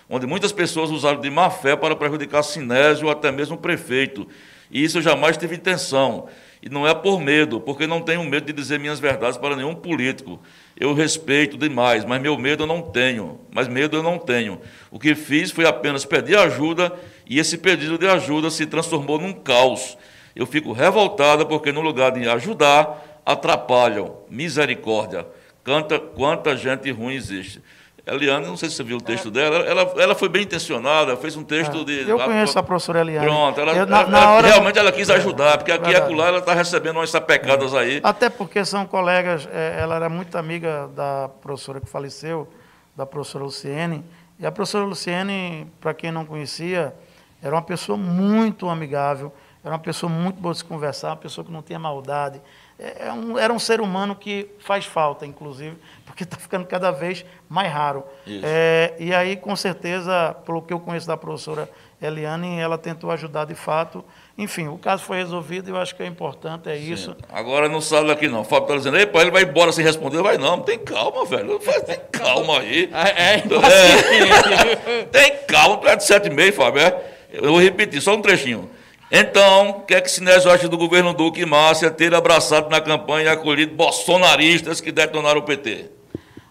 onde 0.09 0.25
muitas 0.25 0.51
pessoas 0.53 0.89
usaram 0.89 1.19
de 1.19 1.29
má 1.29 1.49
fé 1.49 1.75
para 1.75 1.95
prejudicar 1.95 2.43
Sinésio 2.43 3.07
ou 3.07 3.11
até 3.11 3.31
mesmo 3.31 3.55
o 3.55 3.59
prefeito. 3.59 4.27
E 4.69 4.83
isso 4.83 4.99
eu 4.99 5.01
jamais 5.01 5.35
tive 5.35 5.55
intenção. 5.55 6.27
E 6.63 6.69
não 6.69 6.87
é 6.87 6.93
por 6.93 7.19
medo, 7.19 7.59
porque 7.59 7.87
não 7.87 8.01
tenho 8.01 8.23
medo 8.23 8.45
de 8.45 8.53
dizer 8.53 8.79
minhas 8.79 8.99
verdades 8.99 9.37
para 9.37 9.55
nenhum 9.55 9.73
político. 9.73 10.39
Eu 10.79 10.93
respeito 10.93 11.57
demais, 11.57 12.05
mas 12.05 12.21
meu 12.21 12.37
medo 12.37 12.63
eu 12.63 12.67
não 12.67 12.81
tenho. 12.83 13.39
Mas 13.51 13.67
medo 13.67 13.97
eu 13.97 14.03
não 14.03 14.19
tenho. 14.19 14.61
O 14.91 14.99
que 14.99 15.15
fiz 15.15 15.49
foi 15.49 15.65
apenas 15.65 16.05
pedir 16.05 16.37
ajuda 16.37 16.93
e 17.27 17.39
esse 17.39 17.57
pedido 17.57 17.97
de 17.97 18.07
ajuda 18.07 18.49
se 18.49 18.65
transformou 18.65 19.19
num 19.19 19.33
caos. 19.33 19.97
Eu 20.35 20.45
fico 20.45 20.71
revoltada 20.71 21.45
porque, 21.45 21.71
no 21.71 21.81
lugar 21.81 22.11
de 22.11 22.27
ajudar, 22.27 23.21
atrapalham. 23.25 24.17
Misericórdia. 24.29 25.25
Canta, 25.63 25.99
quanta 25.99 26.55
gente 26.55 26.89
ruim 26.91 27.13
existe. 27.13 27.61
Eliane, 28.05 28.47
não 28.47 28.57
sei 28.57 28.67
se 28.67 28.75
você 28.75 28.83
viu 28.83 28.97
o 28.97 29.01
texto 29.01 29.27
é. 29.27 29.31
dela, 29.31 29.57
ela, 29.57 29.93
ela 29.97 30.15
foi 30.15 30.27
bem 30.27 30.41
intencionada, 30.41 31.15
fez 31.17 31.35
um 31.35 31.43
texto 31.43 31.81
é. 31.81 31.83
de. 31.83 32.09
Eu 32.09 32.17
conheço 32.17 32.57
a 32.57 32.63
professora 32.63 33.01
Eliane. 33.01 33.27
Pronto, 33.27 33.61
ela, 33.61 33.73
eu, 33.73 33.85
na, 33.85 34.01
ela, 34.01 34.09
na 34.09 34.31
hora... 34.31 34.47
realmente 34.47 34.79
ela 34.79 34.91
quis 34.91 35.09
ajudar, 35.09 35.57
porque 35.59 35.71
aqui 35.71 35.91
e 35.91 35.95
acolá 35.95 36.27
ela 36.27 36.39
está 36.39 36.53
recebendo 36.53 36.97
umas 36.97 37.11
sapecadas 37.11 37.75
aí. 37.75 37.99
Até 38.03 38.29
porque 38.29 38.65
são 38.65 38.85
colegas, 38.87 39.47
é, 39.51 39.77
ela 39.79 39.95
era 39.95 40.09
muito 40.09 40.35
amiga 40.35 40.89
da 40.95 41.29
professora 41.41 41.79
que 41.79 41.87
faleceu, 41.87 42.47
da 42.95 43.05
professora 43.05 43.43
Luciene. 43.43 44.03
E 44.39 44.45
a 44.47 44.51
professora 44.51 44.83
Luciene, 44.85 45.71
para 45.79 45.93
quem 45.93 46.11
não 46.11 46.25
conhecia, 46.25 46.95
era 47.41 47.55
uma 47.55 47.61
pessoa 47.61 47.97
muito 47.97 48.69
amigável, 48.69 49.33
era 49.63 49.73
uma 49.73 49.79
pessoa 49.79 50.11
muito 50.11 50.39
boa 50.39 50.53
de 50.53 50.59
se 50.59 50.65
conversar, 50.65 51.09
uma 51.09 51.17
pessoa 51.17 51.45
que 51.45 51.51
não 51.51 51.61
tinha 51.61 51.79
maldade. 51.79 52.41
É, 52.79 53.07
é 53.07 53.13
um, 53.13 53.37
era 53.37 53.53
um 53.53 53.59
ser 53.59 53.79
humano 53.79 54.15
que 54.15 54.49
faz 54.59 54.85
falta, 54.85 55.25
inclusive, 55.25 55.77
porque 56.05 56.23
está 56.23 56.37
ficando 56.37 56.65
cada 56.65 56.91
vez 56.91 57.23
mais 57.47 57.71
raro. 57.71 58.03
É, 58.27 58.95
e 58.99 59.13
aí, 59.13 59.35
com 59.35 59.55
certeza, 59.55 60.35
pelo 60.45 60.61
que 60.61 60.73
eu 60.73 60.79
conheço 60.79 61.07
da 61.07 61.15
professora 61.15 61.69
Eliane, 62.01 62.59
ela 62.59 62.77
tentou 62.77 63.11
ajudar 63.11 63.45
de 63.45 63.53
fato. 63.53 64.03
Enfim, 64.35 64.67
o 64.67 64.77
caso 64.77 65.03
foi 65.03 65.17
resolvido 65.17 65.69
e 65.69 65.71
eu 65.71 65.77
acho 65.77 65.95
que 65.95 66.01
é 66.01 66.07
importante, 66.07 66.67
é 66.67 66.75
Sim. 66.75 66.91
isso. 66.91 67.15
Agora 67.31 67.69
não 67.69 67.79
sabe 67.79 68.09
aqui 68.09 68.27
não. 68.27 68.41
O 68.41 68.43
Fábio 68.43 68.63
está 68.63 68.75
dizendo, 68.77 68.97
Ei, 68.97 69.05
pai, 69.05 69.21
ele 69.21 69.31
vai 69.31 69.43
embora 69.43 69.71
sem 69.71 69.85
responder. 69.85 70.23
Vai 70.23 70.39
não, 70.39 70.59
tem 70.61 70.79
calma, 70.79 71.23
velho. 71.25 71.59
Tem 71.59 71.99
calma 72.11 72.59
aí. 72.59 72.89
É, 72.91 73.35
é, 73.35 73.37
é 73.37 75.05
Tem 75.11 75.37
calma, 75.45 75.77
tu 75.77 75.87
é 75.87 75.95
de 75.95 76.03
sete 76.03 76.27
e 76.27 76.31
meio, 76.31 76.51
Fábio. 76.51 76.81
É? 76.81 77.10
Eu 77.31 77.51
vou 77.51 77.61
repetir, 77.61 78.01
só 78.01 78.15
um 78.15 78.21
trechinho. 78.21 78.69
Então, 79.09 79.71
o 79.71 79.81
que 79.81 79.93
é 79.93 80.01
que 80.01 80.09
Sinésio 80.09 80.49
acha 80.49 80.69
do 80.69 80.77
governo 80.77 81.13
Duque 81.13 81.41
e 81.41 81.45
Márcia 81.45 81.91
ter 81.91 82.13
abraçado 82.15 82.69
na 82.69 82.79
campanha 82.79 83.25
e 83.25 83.29
acolhido 83.29 83.75
bolsonaristas 83.75 84.79
que 84.79 84.91
detonaram 84.91 85.39
o 85.39 85.43
PT? 85.43 85.89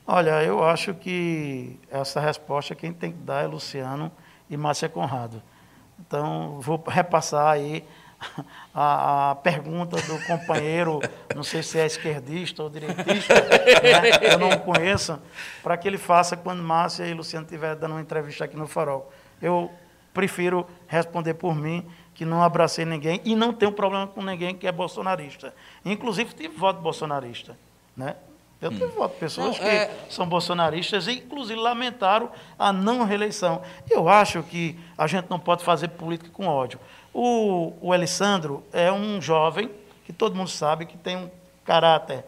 Olha, 0.07 0.43
eu 0.43 0.63
acho 0.63 0.93
que 0.93 1.79
essa 1.91 2.21
resposta 2.21 2.75
quem 2.75 2.93
tem 2.93 3.13
que 3.13 3.19
dar 3.19 3.45
é 3.45 3.47
Luciano 3.47 4.11
e 4.49 4.57
Márcia 4.57 4.89
Conrado. 4.89 5.43
Então, 5.99 6.59
vou 6.61 6.83
repassar 6.87 7.47
aí 7.47 7.85
a, 8.75 9.31
a, 9.31 9.35
pergunta 9.37 9.97
do 10.03 10.19
companheiro, 10.27 11.01
não 11.35 11.43
sei 11.43 11.63
se 11.63 11.79
é 11.79 11.87
esquerdista 11.87 12.63
ou 12.63 12.69
direitista, 12.69 13.35
né? 13.35 14.33
eu 14.33 14.39
não 14.39 14.51
conheço, 14.59 15.19
para 15.63 15.77
que 15.77 15.89
ele 15.89 15.99
faça 15.99 16.37
quando 16.37 16.63
Márcia 16.63 17.07
e 17.07 17.15
Luciano 17.15 17.47
estiverem 17.47 17.79
dando 17.79 17.93
uma 17.93 18.01
entrevista 18.01 18.45
aqui 18.45 18.57
no 18.57 18.67
Farol. 18.67 19.11
Eu 19.41 19.71
prefiro 20.13 20.67
responder 20.87 21.35
por 21.35 21.55
mim 21.55 21.87
que 22.15 22.25
não 22.25 22.43
abracei 22.43 22.85
ninguém 22.85 23.21
e 23.25 23.35
não 23.35 23.53
tenho 23.53 23.73
problema 23.73 24.07
com 24.07 24.23
ninguém 24.23 24.55
que 24.55 24.67
é 24.67 24.73
bolsonarista. 24.73 25.55
Inclusive, 25.85 26.35
tive 26.35 26.55
voto 26.55 26.81
bolsonarista. 26.81 27.57
Né? 27.97 28.17
Eu 28.61 28.71
tive 28.71 28.85
hum. 28.85 28.91
voto 28.91 29.15
de 29.15 29.21
pessoas 29.21 29.47
não, 29.47 29.55
que 29.55 29.65
é... 29.65 30.07
são 30.11 30.29
bolsonaristas 30.29 31.07
e, 31.07 31.13
inclusive, 31.13 31.59
lamentaram 31.59 32.31
a 32.59 32.73
não 32.73 33.05
reeleição. 33.05 33.63
Eu 33.89 34.09
acho 34.09 34.43
que 34.43 34.79
a 34.99 35.07
gente 35.07 35.31
não 35.31 35.39
pode 35.39 35.65
fazer 35.65 35.89
política 35.89 36.31
com 36.31 36.47
ódio. 36.47 36.79
O, 37.13 37.73
o 37.81 37.93
Alessandro 37.93 38.63
é 38.73 38.93
um 38.93 39.21
jovem 39.21 39.71
que 40.05 40.13
todo 40.13 40.37
mundo 40.37 40.51
sabe 40.51 40.85
que 40.85 40.99
tem 40.99 41.17
um 41.17 41.31
caráter 41.65 42.25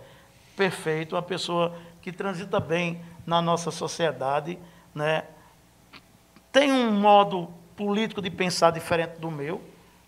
perfeito, 0.56 1.14
uma 1.14 1.22
pessoa 1.22 1.76
que 2.00 2.10
transita 2.10 2.58
bem 2.58 3.00
na 3.26 3.42
nossa 3.42 3.70
sociedade, 3.70 4.58
né? 4.94 5.24
tem 6.52 6.70
um 6.70 6.92
modo 6.92 7.48
político 7.76 8.20
de 8.22 8.30
pensar 8.30 8.70
diferente 8.70 9.18
do 9.18 9.30
meu, 9.30 9.60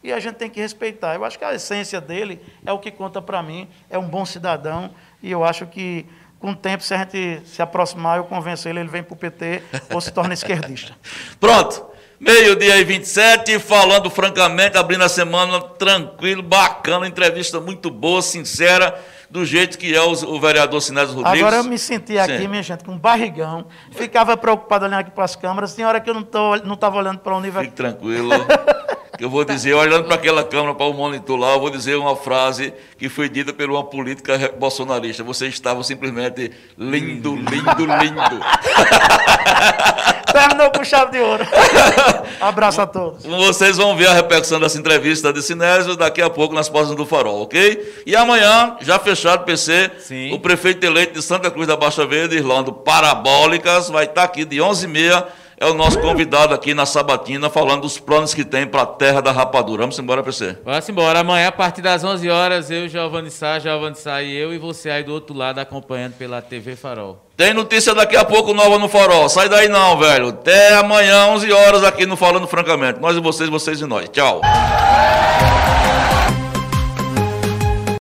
e 0.03 0.12
a 0.12 0.20
gente 0.20 0.35
tem 0.35 0.51
que 0.51 0.61
respeitar. 0.61 1.15
Eu 1.15 1.24
acho 1.24 1.39
que 1.39 1.45
a 1.45 1.55
essência 1.55 2.01
dele 2.01 2.41
é 2.65 2.73
o 2.73 2.78
que 2.78 2.91
conta 2.91 3.23
para 3.23 3.43
mim, 3.43 3.69
é 3.89 3.99
um 3.99 4.07
bom 4.07 4.24
cidadão, 4.24 4.91
e 5.23 5.31
eu 5.31 5.43
acho 5.43 5.66
que 5.66 6.07
com 6.39 6.51
o 6.51 6.55
tempo, 6.55 6.85
se 6.85 6.93
a 6.93 6.99
gente 6.99 7.41
se 7.47 7.62
aproximar, 7.62 8.19
eu 8.19 8.24
convenço 8.24 8.69
ele, 8.69 8.78
ele 8.78 8.89
vem 8.91 9.03
para 9.03 9.15
o 9.15 9.16
PT 9.16 9.62
ou 9.91 9.99
se 9.99 10.12
torna 10.12 10.35
esquerdista. 10.35 10.95
Pronto. 11.41 11.94
Meio-dia 12.19 12.78
e 12.78 12.85
27, 12.85 13.59
falando 13.59 14.09
francamente, 14.09 14.78
abrindo 14.78 15.03
a 15.03 15.09
semana 15.09 15.61
tranquilo, 15.61 16.43
bacana, 16.43 17.07
entrevista 17.07 17.61
muito 17.61 17.91
boa, 17.91 18.23
sincera, 18.23 18.99
do 19.28 19.45
jeito 19.45 19.77
que 19.77 19.95
é 19.95 20.01
o, 20.01 20.12
o 20.12 20.41
vereador 20.41 20.81
Sinésio 20.81 21.16
Rodrigues. 21.16 21.41
Agora 21.41 21.57
eu 21.57 21.65
me 21.65 21.77
senti 21.77 22.19
aqui, 22.19 22.39
Sim. 22.39 22.49
minha 22.49 22.62
gente, 22.62 22.85
com 22.85 22.93
um 22.93 22.99
barrigão, 22.99 23.66
ficava 23.91 24.36
preocupado 24.36 24.85
olhando 24.85 25.01
aqui 25.01 25.11
para 25.11 25.24
as 25.24 25.35
câmeras, 25.35 25.74
tem 25.74 25.85
hora 25.85 26.01
que 26.01 26.09
eu 26.09 26.15
não 26.15 26.23
estava 26.23 26.95
não 26.95 26.99
olhando 27.01 27.19
para 27.19 27.36
o 27.36 27.41
nível. 27.41 27.62
Fique 27.62 27.74
tranquilo. 27.74 28.31
que 29.16 29.24
eu 29.24 29.31
vou 29.31 29.45
dizer, 29.45 29.74
olhando 29.74 30.05
para 30.05 30.16
aquela 30.16 30.43
câmera, 30.43 30.74
para 30.74 30.86
o 30.86 30.93
monitor 30.93 31.39
lá, 31.39 31.53
eu 31.53 31.61
vou 31.61 31.70
dizer 31.70 31.97
uma 31.97 32.16
frase 32.16 32.73
que 32.99 33.09
foi 33.09 33.28
dita 33.28 33.53
por 33.53 33.70
uma 33.70 33.85
política 33.85 34.53
bolsonarista. 34.59 35.23
Você 35.23 35.47
estava 35.47 35.82
simplesmente 35.85 36.51
lindo, 36.77 37.36
lindo, 37.36 37.86
lindo. 37.86 38.41
Terminou 40.32 40.70
com 40.73 40.82
chave 40.82 41.12
de 41.12 41.19
ouro. 41.19 41.47
Abraço 42.41 42.81
a 42.81 42.86
todos. 42.86 43.24
Vocês 43.24 43.77
vão 43.77 43.97
ver 43.97 44.09
a 44.09 44.15
repercussão 44.15 44.59
dessa 44.59 44.77
entrevista 44.77 45.32
de 45.32 45.41
Sinésio 45.41 45.95
daqui 45.97 46.20
a 46.20 46.28
pouco 46.28 46.53
nas 46.53 46.69
páginas 46.69 46.97
do 46.97 47.07
Farol, 47.07 47.43
ok? 47.43 48.03
E 48.05 48.16
amanhã, 48.16 48.77
já 48.81 48.99
fechado 48.99 49.45
PC, 49.45 49.93
Sim. 50.01 50.32
o 50.32 50.41
prefeito 50.41 50.85
eleito 50.85 51.12
de 51.12 51.23
Santa 51.23 51.53
Cruz 51.53 51.69
da 51.69 51.77
Baixa 51.77 52.05
Verde, 52.05 52.36
Irlando 52.36 52.73
Parabólicas, 52.73 53.89
vai 53.89 54.07
estar 54.07 54.24
aqui 54.24 54.45
de 54.45 54.57
11h30 54.57 55.24
é 55.59 55.66
o 55.66 55.74
nosso 55.74 56.01
convidado 56.01 56.55
aqui 56.55 56.74
na 56.74 56.86
Sabatina, 56.86 57.48
falando 57.48 57.82
dos 57.82 57.98
planos 57.98 58.35
que 58.35 58.44
tem 58.44 58.66
para 58.66 58.82
a 58.82 58.86
Terra 58.86 59.20
da 59.20 59.32
Rapadura. 59.32 59.82
Vamos 59.82 59.98
embora, 59.98 60.22
PC. 60.22 60.59
Vamos 60.64 60.89
embora. 60.89 61.20
Amanhã, 61.20 61.48
a 61.48 61.52
partir 61.52 61.82
das 61.82 62.02
11 62.02 62.28
horas, 62.28 62.70
eu, 62.70 62.89
Giovanni 62.89 63.31
Sá, 63.31 63.59
Giovanni 63.59 63.97
Sá 63.97 64.22
e 64.22 64.35
eu, 64.35 64.52
e 64.52 64.59
você 64.59 64.90
aí 64.90 65.02
do 65.02 65.12
outro 65.12 65.36
lado 65.36 65.59
acompanhando 65.59 66.14
pela 66.14 66.43
TV 66.43 66.76
Farol. 66.76 67.18
Tem 67.36 67.52
notícia 67.52 67.94
daqui 67.94 68.16
a 68.16 68.24
pouco 68.24 68.55
nova 68.55 68.78
no 68.78 68.89
Farol. 68.89 69.28
Sai 69.28 69.48
daí 69.48 69.68
não, 69.68 69.98
velho. 69.98 70.28
Até 70.28 70.74
amanhã, 70.74 71.26
11 71.26 71.52
horas, 71.52 71.85
aqui 71.85 72.06
no 72.06 72.16
Falando 72.16 72.47
Francamente. 72.47 73.01
Nós 73.01 73.16
e 73.16 73.20
vocês, 73.20 73.48
vocês 73.48 73.81
e 73.81 73.86
nós. 73.86 74.09
Tchau. 74.09 74.40